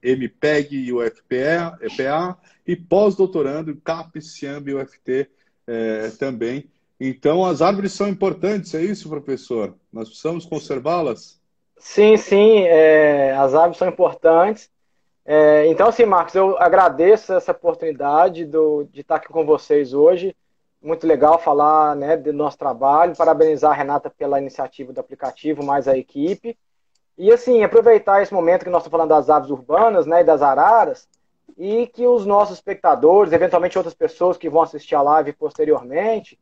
MPEG 0.00 0.76
e 0.76 0.92
UFPA, 0.92 1.78
EPA, 1.82 2.38
e 2.64 2.76
pós-doutorando 2.76 3.72
em 3.72 3.76
CAP, 3.76 4.22
CIAMB 4.22 4.70
e 4.70 4.74
UFT 4.74 5.28
é, 5.66 6.10
também. 6.10 6.70
Então, 7.00 7.44
as 7.44 7.60
árvores 7.60 7.92
são 7.92 8.08
importantes, 8.08 8.72
é 8.74 8.82
isso, 8.82 9.08
professor? 9.08 9.74
Nós 9.92 10.08
precisamos 10.08 10.46
conservá-las? 10.46 11.40
Sim, 11.76 12.16
sim, 12.16 12.62
é, 12.62 13.32
as 13.36 13.54
árvores 13.54 13.78
são 13.78 13.88
importantes. 13.88 14.70
É, 15.30 15.66
então, 15.66 15.88
assim, 15.88 16.06
Marcos, 16.06 16.34
eu 16.34 16.56
agradeço 16.56 17.34
essa 17.34 17.52
oportunidade 17.52 18.46
do, 18.46 18.84
de 18.84 19.02
estar 19.02 19.16
aqui 19.16 19.28
com 19.28 19.44
vocês 19.44 19.92
hoje. 19.92 20.34
Muito 20.80 21.06
legal 21.06 21.38
falar 21.38 21.94
né, 21.94 22.16
do 22.16 22.32
nosso 22.32 22.56
trabalho. 22.56 23.14
Parabenizar 23.14 23.72
a 23.72 23.74
Renata 23.74 24.08
pela 24.08 24.40
iniciativa 24.40 24.90
do 24.90 25.00
aplicativo, 25.00 25.62
mais 25.62 25.86
a 25.86 25.98
equipe. 25.98 26.56
E, 27.18 27.30
assim, 27.30 27.62
aproveitar 27.62 28.22
esse 28.22 28.32
momento 28.32 28.64
que 28.64 28.70
nós 28.70 28.80
estamos 28.80 28.96
falando 28.96 29.10
das 29.10 29.28
aves 29.28 29.50
urbanas 29.50 30.06
né, 30.06 30.22
e 30.22 30.24
das 30.24 30.40
araras, 30.40 31.06
e 31.58 31.86
que 31.88 32.06
os 32.06 32.24
nossos 32.24 32.56
espectadores, 32.56 33.30
eventualmente 33.30 33.76
outras 33.76 33.94
pessoas 33.94 34.38
que 34.38 34.48
vão 34.48 34.62
assistir 34.62 34.94
a 34.94 35.02
live 35.02 35.34
posteriormente, 35.34 36.38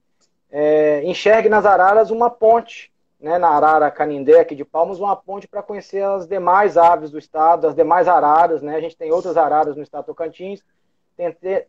é, 0.49 1.03
enxerguem 1.03 1.51
nas 1.51 1.67
araras 1.67 2.13
uma 2.13 2.31
ponte 2.31 2.93
né, 3.21 3.39
na 3.39 3.49
Arara 3.49 3.91
Canindé, 3.91 4.41
aqui 4.41 4.55
de 4.55 4.65
Palmas, 4.65 4.99
uma 4.99 5.17
ponte 5.17 5.49
para 5.49 5.63
conhecer 5.63 6.03
as 6.03 6.27
demais 6.27 6.77
aves 6.77 7.11
do 7.11 7.19
estado, 7.19 7.67
as 7.67 7.75
demais 7.75 8.07
araras. 8.07 8.63
Né? 8.63 8.77
A 8.77 8.81
gente 8.81 8.97
tem 8.97 9.11
outras 9.11 9.37
araras 9.37 9.77
no 9.77 9.83
estado 9.83 10.07
Tocantins. 10.07 10.63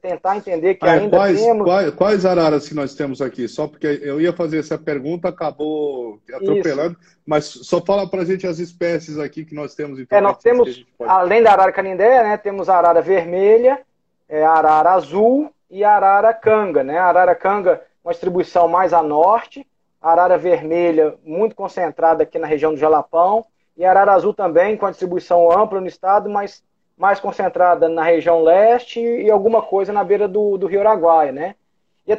Tentar 0.02 0.36
entender 0.36 0.76
que 0.76 0.86
ah, 0.86 0.91
ainda 0.91 1.15
quais, 1.15 1.41
temos. 1.41 1.64
Quais, 1.64 1.95
quais, 1.95 2.26
araras 2.26 2.68
que 2.68 2.76
nós 2.76 2.94
temos 2.94 3.22
aqui? 3.22 3.48
Só 3.48 3.65
porque 3.65 3.88
eu 4.03 4.19
ia 4.19 4.34
fazer 4.34 4.60
essa 4.60 4.78
pergunta, 4.78 5.30
acabou 5.30 6.19
atropelando, 6.34 6.98
Isso. 6.99 7.18
mas 7.26 7.45
só 7.45 7.80
fala 7.80 8.10
para 8.10 8.24
a 8.24 8.26
gente 8.26 8.45
as 8.45 8.60
espécies 8.60 9.18
aqui 9.18 9.45
que 9.45 9.56
nós 9.56 9.74
temos. 9.74 9.99
Então, 9.99 10.18
é, 10.18 10.19
nós 10.19 10.38
temos, 10.40 10.86
pode... 10.98 11.10
além 11.10 11.41
da 11.41 11.53
arara 11.53 11.72
canindé, 11.72 12.24
né, 12.24 12.36
temos 12.36 12.68
a 12.68 12.76
arara 12.76 13.02
vermelha, 13.02 13.80
é, 14.28 14.44
a 14.44 14.52
arara 14.52 14.91
azul 14.91 15.49
e 15.72 15.82
a 15.82 15.95
arara 15.95 16.34
canga. 16.34 16.84
Né? 16.84 16.98
A 16.98 17.06
arara 17.06 17.34
canga, 17.34 17.82
uma 18.03 18.11
distribuição 18.11 18.68
mais 18.68 18.91
a 18.91 19.02
norte, 19.02 19.65
arara 20.11 20.38
vermelha 20.38 21.15
muito 21.23 21.55
concentrada 21.55 22.23
aqui 22.23 22.39
na 22.39 22.47
região 22.47 22.73
do 22.73 22.79
Jalapão, 22.79 23.45
e 23.75 23.85
arara 23.85 24.13
azul 24.13 24.34
também, 24.34 24.77
com 24.77 24.85
a 24.85 24.89
distribuição 24.89 25.51
ampla 25.51 25.79
no 25.81 25.88
estado, 25.88 26.29
mas 26.29 26.63
mais 26.97 27.19
concentrada 27.19 27.88
na 27.88 28.03
região 28.03 28.41
leste 28.41 28.99
e 28.99 29.29
alguma 29.29 29.61
coisa 29.61 29.93
na 29.93 30.03
beira 30.03 30.27
do, 30.27 30.57
do 30.57 30.65
Rio 30.65 30.79
Araguaia, 30.79 31.31
né? 31.31 31.55
E, 32.07 32.13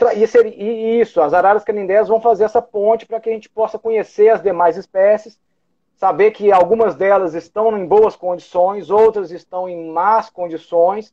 e, 0.55 1.01
isso, 1.01 1.20
as 1.20 1.32
araras 1.32 1.65
canindés 1.65 2.09
vão 2.09 2.20
fazer 2.20 2.44
essa 2.44 2.60
ponte 2.60 3.06
para 3.06 3.19
que 3.19 3.31
a 3.31 3.32
gente 3.32 3.48
possa 3.48 3.78
conhecer 3.78 4.28
as 4.28 4.43
demais 4.43 4.77
espécies, 4.77 5.40
saber 5.97 6.31
que 6.31 6.52
algumas 6.52 6.94
delas 6.94 7.35
estão 7.35 7.77
em 7.77 7.86
boas 7.86 8.15
condições, 8.15 8.90
outras 8.90 9.32
estão 9.32 9.69
em 9.69 9.90
más 9.90 10.31
condições, 10.31 11.12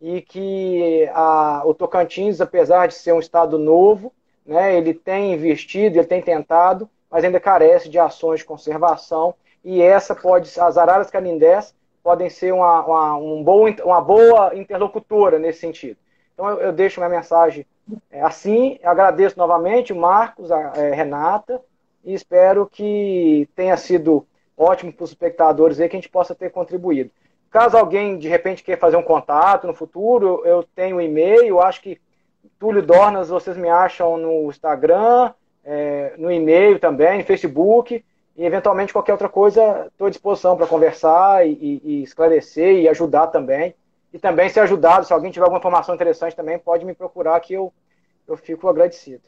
e 0.00 0.22
que 0.22 1.08
a, 1.12 1.62
o 1.64 1.74
Tocantins, 1.74 2.40
apesar 2.40 2.88
de 2.88 2.94
ser 2.94 3.12
um 3.12 3.20
estado 3.20 3.58
novo, 3.58 4.12
né? 4.44 4.76
Ele 4.76 4.94
tem 4.94 5.32
investido, 5.32 5.98
ele 5.98 6.06
tem 6.06 6.22
tentado, 6.22 6.88
mas 7.10 7.24
ainda 7.24 7.40
carece 7.40 7.88
de 7.88 7.98
ações 7.98 8.40
de 8.40 8.46
conservação. 8.46 9.34
E 9.64 9.80
essa 9.80 10.14
pode, 10.14 10.48
as 10.60 10.76
araras 10.76 11.10
canindés 11.10 11.74
podem 12.02 12.28
ser 12.28 12.52
uma, 12.52 12.84
uma, 12.84 13.16
um 13.16 13.42
bom, 13.42 13.66
uma 13.84 14.00
boa 14.00 14.54
interlocutora 14.54 15.38
nesse 15.38 15.60
sentido. 15.60 15.96
Então 16.34 16.50
eu, 16.50 16.60
eu 16.60 16.72
deixo 16.72 17.00
minha 17.00 17.08
mensagem 17.08 17.66
é, 18.10 18.20
assim. 18.20 18.78
Agradeço 18.82 19.38
novamente 19.38 19.92
o 19.92 19.96
Marcos, 19.96 20.50
a, 20.50 20.72
a 20.72 20.78
é, 20.78 20.92
Renata, 20.92 21.60
e 22.04 22.12
espero 22.12 22.66
que 22.66 23.48
tenha 23.56 23.76
sido 23.76 24.26
ótimo 24.56 24.92
para 24.92 25.04
os 25.04 25.10
espectadores 25.10 25.80
aí, 25.80 25.88
que 25.88 25.96
a 25.96 26.00
gente 26.00 26.10
possa 26.10 26.34
ter 26.34 26.50
contribuído. 26.50 27.10
Caso 27.50 27.76
alguém 27.76 28.18
de 28.18 28.28
repente 28.28 28.62
queira 28.62 28.80
fazer 28.80 28.96
um 28.96 29.02
contato 29.02 29.66
no 29.66 29.74
futuro, 29.74 30.42
eu 30.44 30.64
tenho 30.74 30.96
um 30.96 31.00
e-mail, 31.00 31.60
acho 31.60 31.80
que 31.80 32.00
Túlio 32.58 32.82
Dornas, 32.82 33.28
vocês 33.28 33.56
me 33.56 33.68
acham 33.68 34.16
no 34.16 34.50
Instagram, 34.50 35.32
é, 35.64 36.14
no 36.18 36.30
e-mail 36.30 36.78
também, 36.78 37.18
no 37.18 37.24
Facebook. 37.24 38.04
E 38.36 38.44
eventualmente 38.44 38.92
qualquer 38.92 39.12
outra 39.12 39.28
coisa, 39.28 39.86
estou 39.86 40.06
à 40.06 40.10
disposição 40.10 40.56
para 40.56 40.66
conversar 40.66 41.46
e, 41.46 41.80
e, 41.84 42.02
esclarecer 42.02 42.80
e 42.80 42.88
ajudar 42.88 43.28
também. 43.28 43.74
E 44.12 44.18
também 44.18 44.48
ser 44.48 44.60
ajudado, 44.60 45.06
se 45.06 45.12
alguém 45.12 45.30
tiver 45.30 45.44
alguma 45.44 45.58
informação 45.58 45.94
interessante 45.94 46.36
também, 46.36 46.58
pode 46.58 46.84
me 46.84 46.94
procurar 46.94 47.38
que 47.40 47.54
eu, 47.54 47.72
eu 48.26 48.36
fico 48.36 48.68
agradecido. 48.68 49.22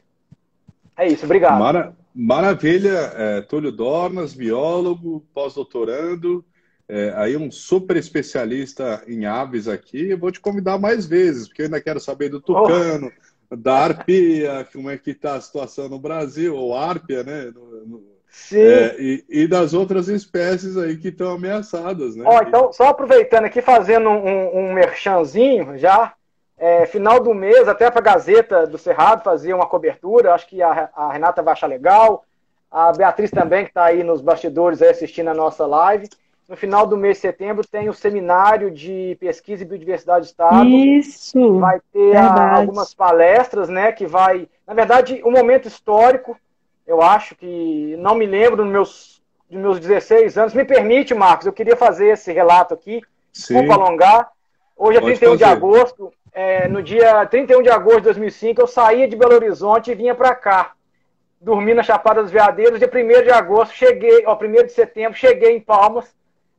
É 0.97 1.07
isso, 1.07 1.25
obrigado. 1.25 1.59
Mara, 1.59 1.95
maravilha, 2.13 3.13
é, 3.15 3.41
Túlio 3.41 3.71
Dornas, 3.71 4.33
biólogo, 4.33 5.23
pós-doutorando 5.33 6.43
é, 6.89 7.13
aí 7.15 7.35
um 7.35 7.51
super 7.51 7.97
especialista 7.97 9.03
em 9.07 9.25
aves 9.25 9.67
aqui. 9.67 10.09
Eu 10.09 10.17
vou 10.17 10.31
te 10.31 10.39
convidar 10.39 10.77
mais 10.77 11.05
vezes, 11.05 11.47
porque 11.47 11.63
eu 11.63 11.65
ainda 11.65 11.81
quero 11.81 11.99
saber 11.99 12.29
do 12.29 12.41
tucano, 12.41 13.11
oh. 13.51 13.55
da 13.55 13.79
arpia, 13.79 14.67
como 14.71 14.89
é 14.89 14.97
que 14.97 15.11
está 15.11 15.35
a 15.35 15.41
situação 15.41 15.89
no 15.89 15.99
Brasil, 15.99 16.55
ou 16.55 16.75
árpia, 16.75 17.23
né? 17.23 17.51
No, 17.53 17.85
no, 17.85 18.17
Sim. 18.29 18.61
É, 18.61 18.95
e, 18.99 19.25
e, 19.29 19.47
das 19.47 19.73
outras 19.73 20.07
espécies 20.07 20.77
aí 20.77 20.95
que 20.97 21.07
estão 21.07 21.31
ameaçadas, 21.31 22.15
né? 22.15 22.23
Oh, 22.27 22.41
então, 22.41 22.71
só 22.71 22.89
aproveitando 22.89 23.45
aqui, 23.45 23.61
fazendo 23.61 24.09
um, 24.09 24.57
um 24.59 24.73
merchanzinho 24.73 25.77
já, 25.77 26.13
é, 26.57 26.85
final 26.85 27.19
do 27.19 27.33
mês, 27.33 27.67
até 27.67 27.89
para 27.89 27.99
a 27.99 28.03
Gazeta 28.03 28.67
do 28.67 28.77
Cerrado 28.77 29.23
fazer 29.23 29.53
uma 29.53 29.65
cobertura, 29.65 30.33
acho 30.33 30.47
que 30.47 30.61
a, 30.61 30.89
a 30.95 31.11
Renata 31.11 31.41
vai 31.41 31.53
achar 31.53 31.67
legal, 31.67 32.25
a 32.69 32.91
Beatriz 32.91 33.31
também, 33.31 33.63
que 33.63 33.71
está 33.71 33.85
aí 33.85 34.03
nos 34.03 34.21
bastidores 34.21 34.81
aí 34.81 34.89
assistindo 34.89 35.29
a 35.29 35.33
nossa 35.33 35.65
live. 35.65 36.07
No 36.47 36.55
final 36.55 36.87
do 36.87 36.95
mês 36.95 37.17
de 37.17 37.21
setembro 37.21 37.67
tem 37.67 37.89
o 37.89 37.93
seminário 37.93 38.71
de 38.71 39.17
pesquisa 39.19 39.63
e 39.63 39.65
biodiversidade 39.65 40.21
do 40.21 40.29
Estado. 40.29 40.65
Isso. 40.65 41.59
Vai 41.59 41.81
ter 41.91 42.15
a, 42.15 42.55
algumas 42.55 42.93
palestras, 42.93 43.67
né? 43.67 43.91
Que 43.91 44.05
vai, 44.05 44.47
na 44.65 44.73
verdade, 44.73 45.21
um 45.25 45.31
momento 45.31 45.67
histórico. 45.67 46.37
Eu 46.85 47.01
acho 47.01 47.35
que 47.35 47.97
não 47.99 48.15
me 48.15 48.25
lembro 48.25 48.63
dos 48.63 48.67
meus, 48.67 49.21
dos 49.49 49.59
meus 49.59 49.79
16 49.81 50.37
anos. 50.37 50.53
Me 50.53 50.63
permite, 50.63 51.13
Marcos, 51.13 51.45
eu 51.45 51.51
queria 51.51 51.75
fazer 51.75 52.13
esse 52.13 52.31
relato 52.31 52.73
aqui. 52.73 53.01
Desculpa 53.29 53.73
alongar. 53.73 54.29
Hoje 54.77 54.99
é 54.99 55.01
31 55.01 55.31
fazer. 55.31 55.37
de 55.37 55.43
agosto. 55.43 56.13
É, 56.31 56.67
no 56.69 56.81
dia 56.81 57.25
31 57.25 57.61
de 57.61 57.69
agosto 57.69 57.97
de 57.97 58.03
2005, 58.03 58.61
eu 58.61 58.67
saía 58.67 59.05
de 59.05 59.17
Belo 59.17 59.35
Horizonte 59.35 59.91
e 59.91 59.95
vinha 59.95 60.15
para 60.15 60.33
cá. 60.33 60.71
Dormi 61.41 61.73
na 61.73 61.83
Chapada 61.83 62.23
dos 62.23 62.31
Veadeiros. 62.31 62.79
Dia 62.79 62.89
1 62.89 63.23
de 63.23 63.31
agosto, 63.31 63.73
cheguei, 63.73 64.23
ó, 64.25 64.37
1 64.37 64.65
de 64.65 64.71
setembro, 64.71 65.17
cheguei 65.17 65.57
em 65.57 65.59
Palmas 65.59 66.15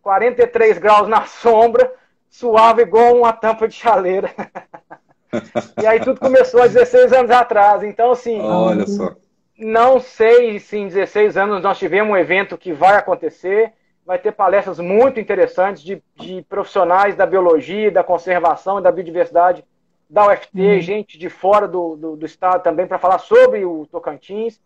43 0.08 0.78
graus 0.78 1.06
na 1.06 1.26
sombra, 1.26 1.92
suave 2.30 2.80
igual 2.80 3.14
uma 3.14 3.30
tampa 3.30 3.68
de 3.68 3.74
chaleira. 3.74 4.30
e 5.82 5.86
aí 5.86 6.00
tudo 6.00 6.18
começou 6.18 6.62
há 6.62 6.66
16 6.66 7.12
anos 7.12 7.30
atrás. 7.30 7.82
Então, 7.82 8.12
assim. 8.12 8.40
Olha 8.40 8.86
só. 8.86 9.14
Não 9.58 10.00
sei 10.00 10.58
se 10.60 10.78
em 10.78 10.88
16 10.88 11.36
anos 11.36 11.62
nós 11.62 11.78
tivemos 11.78 12.10
um 12.10 12.16
evento 12.16 12.56
que 12.56 12.72
vai 12.72 12.96
acontecer. 12.96 13.74
Vai 14.06 14.18
ter 14.18 14.32
palestras 14.32 14.78
muito 14.78 15.20
interessantes 15.20 15.82
de, 15.82 16.02
de 16.16 16.40
profissionais 16.48 17.14
da 17.14 17.26
biologia, 17.26 17.90
da 17.90 18.02
conservação 18.02 18.78
e 18.78 18.82
da 18.82 18.90
biodiversidade 18.90 19.62
da 20.08 20.26
UFT, 20.26 20.58
uhum. 20.58 20.80
gente 20.80 21.18
de 21.18 21.28
fora 21.28 21.68
do, 21.68 21.96
do, 21.96 22.16
do 22.16 22.24
estado 22.24 22.62
também, 22.62 22.86
para 22.86 22.98
falar 22.98 23.18
sobre 23.18 23.62
o 23.66 23.84
Tocantins. 23.84 24.58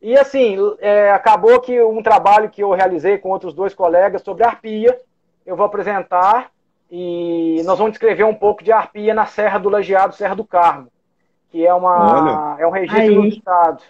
E 0.00 0.16
assim, 0.16 0.56
é, 0.78 1.10
acabou 1.10 1.60
que 1.60 1.80
um 1.82 2.02
trabalho 2.02 2.48
que 2.48 2.62
eu 2.62 2.70
realizei 2.72 3.18
com 3.18 3.30
outros 3.30 3.52
dois 3.52 3.74
colegas 3.74 4.22
sobre 4.22 4.44
arpia, 4.44 5.00
eu 5.44 5.56
vou 5.56 5.66
apresentar 5.66 6.50
e 6.90 7.60
nós 7.64 7.78
vamos 7.78 7.92
descrever 7.92 8.24
um 8.24 8.34
pouco 8.34 8.62
de 8.62 8.72
arpia 8.72 9.12
na 9.12 9.26
Serra 9.26 9.58
do 9.58 9.68
Lajeado, 9.68 10.14
Serra 10.14 10.34
do 10.34 10.44
Carmo, 10.44 10.88
que 11.50 11.66
é, 11.66 11.74
uma, 11.74 12.56
é 12.58 12.66
um 12.66 12.70
registro 12.70 13.02
Aí. 13.02 13.14
do 13.14 13.26
Estado. 13.26 13.82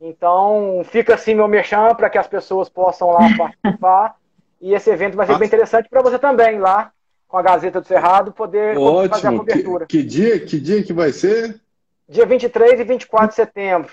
Então, 0.00 0.82
fica 0.84 1.14
assim 1.14 1.34
meu 1.34 1.48
merchan 1.48 1.94
para 1.94 2.08
que 2.08 2.16
as 2.16 2.26
pessoas 2.26 2.68
possam 2.68 3.10
lá 3.10 3.28
participar. 3.36 4.16
e 4.60 4.72
esse 4.72 4.88
evento 4.88 5.16
vai 5.16 5.26
ser 5.26 5.36
bem 5.36 5.46
interessante 5.46 5.88
para 5.88 6.02
você 6.02 6.18
também, 6.18 6.58
lá 6.58 6.92
com 7.28 7.36
a 7.36 7.42
Gazeta 7.42 7.80
do 7.80 7.86
Cerrado, 7.86 8.32
poder 8.32 8.76
Ótimo. 8.76 9.14
fazer 9.14 9.28
a 9.28 9.38
cobertura. 9.38 9.86
Que, 9.86 9.98
que, 9.98 10.02
dia, 10.02 10.40
que 10.40 10.60
dia 10.60 10.82
que 10.82 10.92
vai 10.92 11.12
ser? 11.12 11.60
Dia 12.08 12.26
23 12.26 12.80
e 12.80 12.84
24 12.84 13.28
de 13.28 13.34
setembro. 13.34 13.92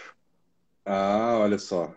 Ah, 0.88 1.40
olha 1.42 1.60
só. 1.60 1.94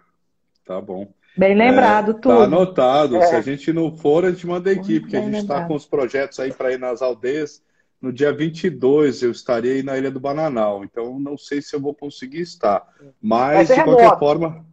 tá 0.64 0.80
bom. 0.80 1.12
Bem 1.36 1.54
lembrado, 1.54 2.10
é, 2.10 2.14
tudo. 2.14 2.38
Tá 2.38 2.44
anotado. 2.44 3.16
É. 3.16 3.26
Se 3.26 3.36
a 3.36 3.40
gente 3.40 3.72
não 3.72 3.96
for, 3.96 4.24
a 4.24 4.30
gente 4.30 4.46
manda 4.46 4.68
a 4.68 4.72
equipe, 4.72 5.00
porque 5.00 5.16
a 5.16 5.22
gente 5.22 5.38
está 5.38 5.64
com 5.64 5.74
os 5.74 5.86
projetos 5.86 6.40
aí 6.40 6.52
para 6.52 6.72
ir 6.72 6.78
nas 6.78 7.00
aldeias. 7.00 7.62
No 8.02 8.12
dia 8.12 8.32
22 8.32 9.22
eu 9.22 9.30
estarei 9.30 9.82
na 9.82 9.96
Ilha 9.96 10.10
do 10.10 10.18
Bananal, 10.18 10.82
então 10.82 11.20
não 11.20 11.36
sei 11.36 11.60
se 11.60 11.76
eu 11.76 11.80
vou 11.80 11.94
conseguir 11.94 12.40
estar. 12.40 12.82
Mas, 13.22 13.68
de 13.68 13.74
qualquer 13.74 14.02
remoto. 14.02 14.18
forma. 14.18 14.66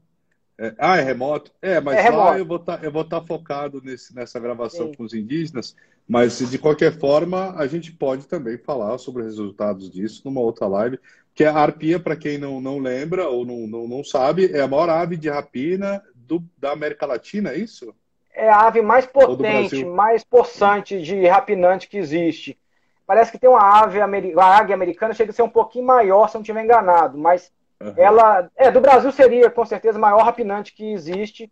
É... 0.57 0.73
ah, 0.80 0.98
é 0.98 1.03
remoto? 1.03 1.52
É, 1.61 1.80
mas 1.80 1.98
é 1.98 2.10
lá 2.10 2.39
eu 2.39 2.45
vou 2.45 2.57
tá, 2.57 2.76
estar 2.84 3.03
tá 3.03 3.22
focado 3.22 3.80
nesse, 3.84 4.15
nessa 4.15 4.39
gravação 4.39 4.88
Sim. 4.88 4.94
com 4.94 5.03
os 5.03 5.14
indígenas. 5.14 5.76
Mas, 6.07 6.39
de 6.39 6.57
qualquer 6.57 6.98
forma, 6.98 7.53
a 7.57 7.68
gente 7.68 7.91
pode 7.91 8.27
também 8.27 8.57
falar 8.57 8.98
sobre 8.98 9.23
os 9.23 9.27
resultados 9.27 9.91
disso 9.91 10.22
numa 10.23 10.39
outra 10.39 10.65
live. 10.65 10.98
Que 11.38 11.46
a 11.46 11.54
arpia, 11.54 12.00
para 12.00 12.16
quem 12.16 12.40
não, 12.40 12.60
não 12.60 12.80
lembra 12.80 13.30
ou 13.30 13.46
não, 13.46 13.68
não, 13.68 13.88
não 13.88 14.04
sabe, 14.04 14.52
é 14.52 14.60
a 14.60 14.68
maior 14.68 14.90
ave 14.90 15.16
de 15.16 15.30
rapina 15.30 16.04
do, 16.16 16.44
da 16.58 16.72
América 16.72 17.06
Latina, 17.06 17.52
é 17.52 17.58
isso? 17.58 17.94
É 18.34 18.50
a 18.50 18.62
ave 18.62 18.82
mais 18.82 19.06
potente, 19.06 19.86
mais 19.86 20.24
possante 20.24 21.00
de 21.00 21.28
rapinante 21.28 21.88
que 21.88 21.98
existe. 21.98 22.58
Parece 23.06 23.32
que 23.32 23.38
tem 23.38 23.48
uma 23.48 23.62
ave, 23.62 24.00
uma 24.00 24.46
águia 24.46 24.74
americana, 24.74 25.14
chega 25.14 25.30
a 25.30 25.34
ser 25.34 25.44
um 25.44 25.50
pouquinho 25.50 25.86
maior, 25.86 26.28
se 26.28 26.34
não 26.34 26.42
estiver 26.42 26.64
enganado, 26.64 27.20
mas 27.20 27.52
uhum. 27.80 27.94
ela, 27.96 28.50
é, 28.56 28.72
do 28.72 28.82
Brasil 28.82 29.12
seria 29.12 29.50
com 29.52 29.64
certeza 29.64 30.00
o 30.00 30.02
maior 30.02 30.24
rapinante 30.24 30.74
que 30.74 30.92
existe. 30.92 31.52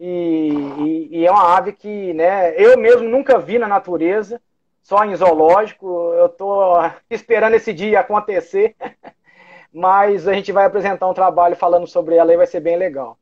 E, 0.00 0.48
e, 0.78 1.08
e, 1.18 1.26
é 1.26 1.30
uma 1.30 1.56
ave 1.56 1.72
que, 1.72 2.14
né, 2.14 2.54
eu 2.56 2.78
mesmo 2.78 3.06
nunca 3.06 3.38
vi 3.38 3.58
na 3.58 3.68
natureza, 3.68 4.40
só 4.82 5.04
em 5.04 5.14
zoológico. 5.14 6.12
Eu 6.14 6.26
estou 6.26 6.74
esperando 7.10 7.54
esse 7.54 7.72
dia 7.72 8.00
acontecer, 8.00 8.74
mas 9.76 10.26
a 10.26 10.32
gente 10.32 10.50
vai 10.52 10.64
apresentar 10.64 11.06
um 11.06 11.12
trabalho 11.12 11.54
falando 11.54 11.86
sobre 11.86 12.14
ela 12.14 12.32
e 12.32 12.36
vai 12.36 12.46
ser 12.46 12.60
bem 12.60 12.78
legal. 12.78 13.18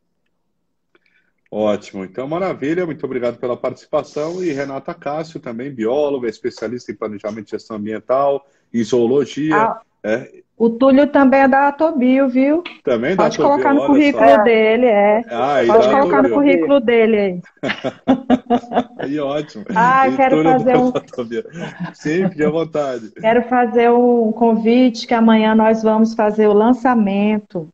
Ótimo, 1.51 2.05
então 2.05 2.29
maravilha, 2.29 2.87
muito 2.87 3.05
obrigado 3.05 3.39
pela 3.39 3.57
participação. 3.57 4.43
E 4.43 4.53
Renata 4.53 4.95
Cássio, 4.95 5.41
também 5.41 5.75
bióloga, 5.75 6.29
especialista 6.29 6.93
em 6.93 6.95
planejamento 6.95 7.49
e 7.49 7.51
gestão 7.51 7.77
ambiental, 7.77 8.47
em 8.73 8.85
zoologia. 8.85 9.57
Ah, 9.57 9.83
é. 10.05 10.45
O 10.57 10.71
Túlio 10.71 11.09
também 11.09 11.41
é 11.41 11.49
da 11.49 11.69
Atobio, 11.69 12.29
viu? 12.29 12.63
Também 12.85 13.17
Pode 13.17 13.37
da 13.37 13.45
colocar 13.45 13.75
no 13.75 13.87
currículo 13.87 14.29
só. 14.29 14.43
dele, 14.45 14.87
é. 14.87 15.25
Ah, 15.29 15.57
Pode 15.67 15.89
colocar 15.89 16.23
no 16.23 16.31
currículo 16.31 16.81
dele 16.81 17.17
aí. 17.17 17.41
aí, 18.99 19.19
ótimo. 19.19 19.65
Ah, 19.75 20.09
e 20.09 20.17
quero 20.17 20.45
fazer 20.45 20.77
um. 20.77 20.93
Fique 22.31 22.45
à 22.45 22.51
vontade. 22.51 23.11
Quero 23.21 23.43
fazer 23.49 23.91
um 23.91 24.31
convite 24.31 25.09
que 25.09 25.15
amanhã 25.15 25.57
nós 25.57 25.83
vamos 25.83 26.15
fazer 26.15 26.47
o 26.47 26.53
lançamento 26.53 27.69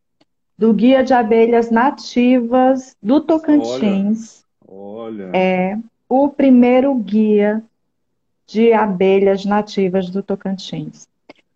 do 0.57 0.73
Guia 0.73 1.05
de 1.05 1.13
Abelhas 1.13 1.71
Nativas 1.71 2.97
do 3.03 3.21
Tocantins. 3.21 4.43
Olha, 4.67 5.27
olha. 5.27 5.37
É 5.37 5.77
o 6.09 6.29
primeiro 6.29 6.95
guia 6.95 7.63
de 8.47 8.73
abelhas 8.73 9.45
nativas 9.45 10.11
do 10.11 10.23
Tocantins. 10.23 11.07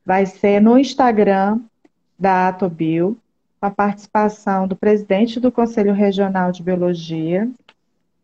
Vai 0.05 0.27
ser 0.27 0.61
no 0.61 0.79
Instagram 0.79 1.61
da 2.19 2.49
Atobio, 2.49 3.17
com 3.61 3.67
a 3.67 3.71
participação 3.71 4.69
do 4.69 4.77
presidente 4.77 5.41
do 5.41 5.51
Conselho 5.51 5.93
Regional 5.93 6.53
de 6.53 6.63
Biologia. 6.63 7.51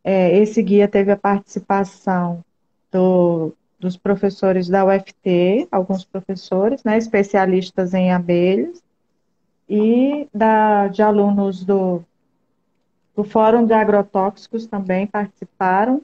É, 0.05 0.37
esse 0.39 0.63
guia 0.63 0.87
teve 0.87 1.11
a 1.11 1.17
participação 1.17 2.45
do, 2.93 3.53
dos 3.79 3.97
professores 3.97 4.69
da 4.69 4.85
UFT, 4.85 5.67
alguns 5.73 6.05
professores, 6.05 6.85
né, 6.85 6.99
especialistas 6.99 7.95
em 7.95 8.13
abelhas, 8.13 8.83
e 9.69 10.29
da, 10.35 10.89
de 10.89 11.01
alunos 11.01 11.65
do, 11.65 12.03
do 13.17 13.25
Fórum 13.25 13.65
de 13.65 13.73
Agrotóxicos 13.73 14.67
também 14.67 15.07
participaram, 15.07 16.03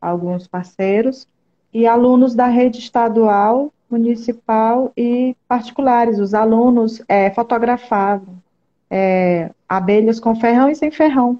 alguns 0.00 0.46
parceiros, 0.46 1.26
e 1.72 1.86
alunos 1.86 2.34
da 2.34 2.46
rede 2.46 2.78
estadual, 2.78 3.72
municipal 3.94 4.92
e 4.96 5.36
particulares. 5.48 6.18
Os 6.18 6.34
alunos 6.34 7.00
é, 7.08 7.30
fotografavam 7.30 8.42
é, 8.90 9.50
abelhas 9.68 10.20
com 10.20 10.34
ferrão 10.34 10.68
e 10.68 10.74
sem 10.74 10.90
ferrão, 10.90 11.38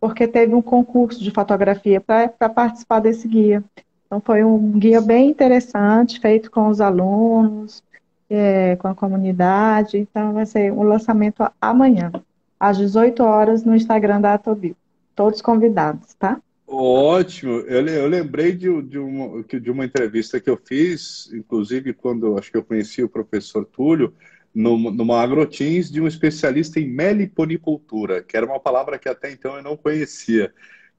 porque 0.00 0.26
teve 0.26 0.54
um 0.54 0.62
concurso 0.62 1.22
de 1.22 1.30
fotografia 1.30 2.00
para 2.00 2.28
participar 2.48 3.00
desse 3.00 3.26
guia. 3.26 3.62
Então, 4.06 4.20
foi 4.20 4.44
um 4.44 4.72
guia 4.72 5.00
bem 5.00 5.30
interessante, 5.30 6.20
feito 6.20 6.50
com 6.50 6.68
os 6.68 6.80
alunos, 6.80 7.82
é, 8.28 8.76
com 8.76 8.88
a 8.88 8.94
comunidade. 8.94 9.96
Então, 9.98 10.32
vai 10.32 10.44
ser 10.44 10.72
um 10.72 10.82
lançamento 10.82 11.44
amanhã, 11.60 12.12
às 12.60 12.76
18 12.76 13.22
horas, 13.22 13.64
no 13.64 13.74
Instagram 13.74 14.20
da 14.20 14.34
Atobio. 14.34 14.76
Todos 15.14 15.40
convidados, 15.40 16.14
tá? 16.14 16.38
Ótimo. 16.74 17.60
Eu, 17.60 17.86
eu 17.86 18.06
lembrei 18.06 18.52
de, 18.52 18.82
de, 18.82 18.98
uma, 18.98 19.42
de 19.42 19.70
uma 19.70 19.84
entrevista 19.84 20.40
que 20.40 20.48
eu 20.48 20.56
fiz, 20.56 21.30
inclusive 21.32 21.92
quando 21.92 22.38
acho 22.38 22.50
que 22.50 22.56
eu 22.56 22.64
conheci 22.64 23.02
o 23.02 23.08
professor 23.08 23.64
Túlio, 23.66 24.14
numa 24.54 25.20
agrotins 25.20 25.90
de 25.90 26.00
um 26.00 26.06
especialista 26.06 26.80
em 26.80 26.88
meliponicultura, 26.88 28.22
que 28.22 28.36
era 28.36 28.46
uma 28.46 28.60
palavra 28.60 28.98
que 28.98 29.08
até 29.08 29.30
então 29.30 29.56
eu 29.56 29.62
não 29.62 29.76
conhecia. 29.76 30.52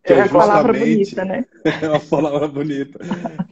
Que 0.04 0.12
é, 0.14 0.18
é 0.18 0.28
justamente... 0.28 0.36
uma 0.36 0.48
palavra 0.48 0.74
bonita, 0.74 1.26
né? 1.26 1.46
é 1.82 1.90
uma 1.90 2.00
palavra 2.00 2.48
bonita. 2.48 3.00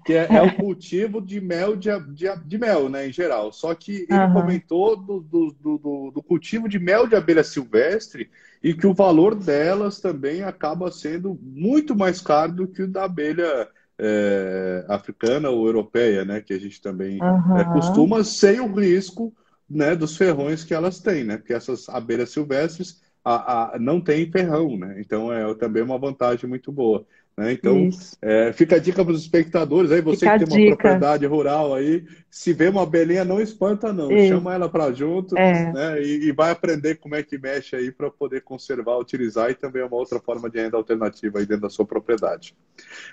Que 0.05 0.13
é, 0.13 0.27
é 0.29 0.41
o 0.41 0.55
cultivo 0.55 1.21
de 1.21 1.39
mel 1.39 1.75
de, 1.75 1.89
de, 2.13 2.27
de, 2.45 2.57
mel, 2.57 2.89
né, 2.89 3.07
em 3.07 3.11
geral. 3.11 3.51
Só 3.53 3.73
que 3.73 4.05
ele 4.09 4.19
uhum. 4.19 4.33
comentou 4.33 4.97
do, 4.97 5.21
do, 5.21 5.55
do, 5.59 6.11
do, 6.11 6.23
cultivo 6.23 6.67
de 6.67 6.77
mel 6.77 7.07
de 7.07 7.15
abelha 7.15 7.43
silvestre 7.43 8.29
e 8.63 8.73
que 8.73 8.85
o 8.85 8.93
valor 8.93 9.33
delas 9.35 9.99
também 9.99 10.43
acaba 10.43 10.91
sendo 10.91 11.37
muito 11.41 11.95
mais 11.95 12.21
caro 12.21 12.53
do 12.53 12.67
que 12.67 12.83
o 12.83 12.87
da 12.87 13.05
abelha 13.05 13.67
é, 13.97 14.85
africana 14.87 15.49
ou 15.49 15.65
europeia, 15.65 16.23
né? 16.25 16.41
Que 16.41 16.53
a 16.53 16.59
gente 16.59 16.81
também 16.81 17.21
uhum. 17.21 17.57
é, 17.57 17.63
costuma, 17.65 18.23
sem 18.23 18.59
o 18.59 18.73
risco 18.73 19.33
né, 19.69 19.95
dos 19.95 20.17
ferrões 20.17 20.63
que 20.63 20.73
elas 20.73 20.99
têm, 20.99 21.23
né? 21.23 21.37
Porque 21.37 21.53
essas 21.53 21.87
abelhas 21.89 22.29
silvestres 22.29 23.01
a, 23.23 23.75
a, 23.75 23.79
não 23.79 24.01
tem 24.01 24.31
ferrão, 24.31 24.77
né? 24.77 24.95
Então 24.99 25.31
é 25.31 25.53
também 25.55 25.83
uma 25.83 25.97
vantagem 25.97 26.49
muito 26.49 26.71
boa. 26.71 27.05
Né? 27.41 27.53
Então, 27.53 27.89
é, 28.21 28.53
fica 28.53 28.75
a 28.75 28.79
dica 28.79 29.03
para 29.03 29.15
os 29.15 29.21
espectadores 29.21 29.91
aí, 29.91 29.99
você 29.99 30.19
fica 30.19 30.37
que 30.37 30.45
tem 30.45 30.67
uma 30.67 30.75
propriedade 30.75 31.25
rural 31.25 31.73
aí, 31.73 32.05
se 32.29 32.53
vê 32.53 32.69
uma 32.69 32.83
abelhinha, 32.83 33.25
não 33.25 33.41
espanta 33.41 33.91
não, 33.91 34.11
Isso. 34.11 34.27
chama 34.27 34.53
ela 34.53 34.69
para 34.69 34.91
junto 34.91 35.35
é. 35.35 35.73
né? 35.73 36.01
E, 36.03 36.27
e, 36.27 36.31
vai 36.31 36.51
aprender 36.51 36.99
como 36.99 37.15
é 37.15 37.23
que 37.23 37.39
mexe 37.39 37.75
aí 37.75 37.91
para 37.91 38.11
poder 38.11 38.41
conservar, 38.41 38.99
utilizar 38.99 39.49
e 39.49 39.55
também 39.55 39.81
é 39.81 39.85
uma 39.85 39.97
outra 39.97 40.19
forma 40.19 40.51
de 40.51 40.61
renda 40.61 40.77
alternativa 40.77 41.39
aí 41.39 41.45
dentro 41.47 41.63
da 41.63 41.69
sua 41.71 41.83
propriedade. 41.83 42.55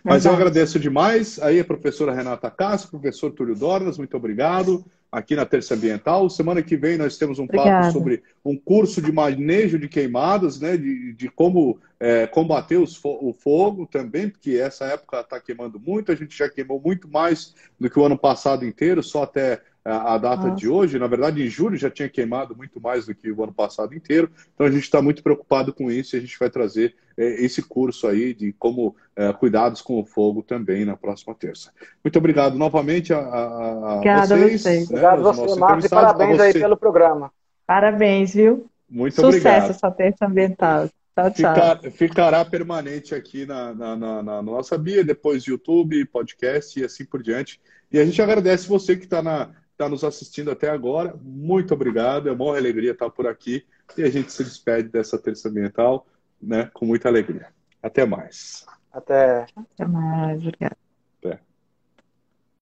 Mas 0.05 0.26
eu 0.26 0.32
agradeço 0.32 0.78
demais 0.78 1.40
aí 1.40 1.59
a 1.59 1.64
professora 1.64 2.12
Renata 2.12 2.50
Castro, 2.50 2.90
professor 2.90 3.30
Túlio 3.30 3.55
Dornas, 3.55 3.96
muito 3.96 4.14
obrigado 4.14 4.84
aqui 5.10 5.35
na 5.35 5.47
Terça 5.47 5.74
Ambiental. 5.74 6.28
Semana 6.28 6.62
que 6.62 6.76
vem 6.76 6.98
nós 6.98 7.16
temos 7.16 7.39
um 7.39 7.44
Obrigada. 7.44 7.86
papo 7.86 7.93
sobre 7.93 8.22
um 8.44 8.56
curso 8.56 9.01
de 9.01 9.10
manejo 9.10 9.78
de 9.78 9.89
queimadas, 9.89 10.60
né, 10.60 10.76
de, 10.76 11.12
de 11.14 11.28
como 11.28 11.80
é, 11.98 12.26
combater 12.26 12.76
os, 12.76 13.01
o 13.02 13.32
fogo 13.32 13.86
também, 13.86 14.28
porque 14.28 14.52
essa 14.52 14.85
época 14.86 15.20
está 15.20 15.40
queimando 15.40 15.80
muito, 15.80 16.12
a 16.12 16.14
gente 16.14 16.36
já 16.36 16.48
queimou 16.48 16.80
muito 16.80 17.09
mais 17.09 17.55
do 17.78 17.90
que 17.90 17.98
o 17.98 18.05
ano 18.05 18.18
passado 18.18 18.64
inteiro, 18.64 19.02
só 19.02 19.22
até 19.22 19.60
a, 19.90 20.19
data 20.19 20.48
Nossa. 20.48 20.56
de 20.56 20.69
hoje. 20.69 20.98
Na 20.98 21.06
verdade, 21.06 21.43
em 21.43 21.48
julho 21.48 21.77
já 21.77 21.90
tinha 21.90 22.09
queimado 22.09 22.56
muito 22.56 22.81
mais 22.81 23.06
do 23.06 23.15
que 23.15 23.31
o 23.31 23.43
ano 23.43 23.52
passado 23.52 23.94
inteiro. 23.94 24.31
Então 24.55 24.66
a 24.66 24.70
gente 24.70 24.82
está 24.82 25.01
muito 25.01 25.23
preocupado 25.23 25.73
com 25.73 25.90
isso 25.90 26.15
e 26.15 26.19
a 26.19 26.20
gente 26.20 26.39
vai 26.39 26.51
trazer 26.51 26.94
é, 27.16 27.44
esse 27.44 27.62
curso 27.62 28.06
aí 28.06 28.35
de 28.35 28.52
como 28.52 28.94
é, 29.16 29.32
cuidados 29.32 29.81
com 29.82 30.01
o 30.01 30.05
fogo 30.05 30.43
também 30.43 30.85
na 30.85 30.97
próxima 30.97 31.35
terça. 31.35 31.73
Muito 32.05 32.19
obrigado 32.19 32.56
novamente 32.56 33.12
a, 33.12 33.19
a, 33.19 33.94
Obrigada 33.97 34.36
vocês. 34.36 34.66
A 34.66 34.70
vocês. 34.70 34.90
Né, 34.90 34.98
obrigado 34.98 35.23
você, 35.23 35.60
Marcos, 35.60 35.85
e 35.85 35.89
parabéns 35.89 36.40
aí 36.40 36.52
pelo 36.52 36.77
programa. 36.77 37.32
Parabéns, 37.66 38.35
viu? 38.35 38.70
Muito 38.89 39.15
Sucesso 39.15 39.28
obrigado. 39.28 39.60
Sucesso 39.62 39.86
essa 39.86 39.90
terça 39.90 40.27
ambiental. 40.27 40.89
Tchau, 41.15 41.31
tchau. 41.32 41.55
Ficar, 41.55 41.90
ficará 41.90 42.44
permanente 42.44 43.15
aqui 43.15 43.44
na, 43.44 43.74
na, 43.74 43.97
na, 43.97 44.23
na, 44.23 44.43
nossa 44.43 44.78
Bia, 44.78 45.02
depois 45.02 45.44
YouTube, 45.44 46.05
podcast 46.06 46.78
e 46.78 46.85
assim 46.85 47.05
por 47.05 47.23
diante. 47.23 47.60
E 47.90 47.98
a 47.98 48.05
gente 48.05 48.23
agradece 48.23 48.69
você 48.69 48.97
que 48.97 49.05
está 49.05 49.20
na, 49.20 49.51
está 49.78 49.88
nos 49.88 50.02
assistindo 50.02 50.50
até 50.50 50.68
agora. 50.68 51.14
Muito 51.22 51.72
obrigado, 51.72 52.28
é 52.28 52.32
uma 52.32 52.56
alegria 52.56 52.90
estar 52.90 53.09
por 53.10 53.28
aqui 53.28 53.64
e 53.96 54.02
a 54.02 54.10
gente 54.10 54.32
se 54.32 54.42
despede 54.42 54.88
dessa 54.88 55.16
terça 55.16 55.48
ambiental 55.48 56.05
né, 56.42 56.68
com 56.74 56.84
muita 56.84 57.09
alegria. 57.09 57.46
Até 57.80 58.05
mais. 58.05 58.66
Até. 58.92 59.46
Até 59.56 59.86
mais, 59.86 60.42
obrigado. 60.42 60.88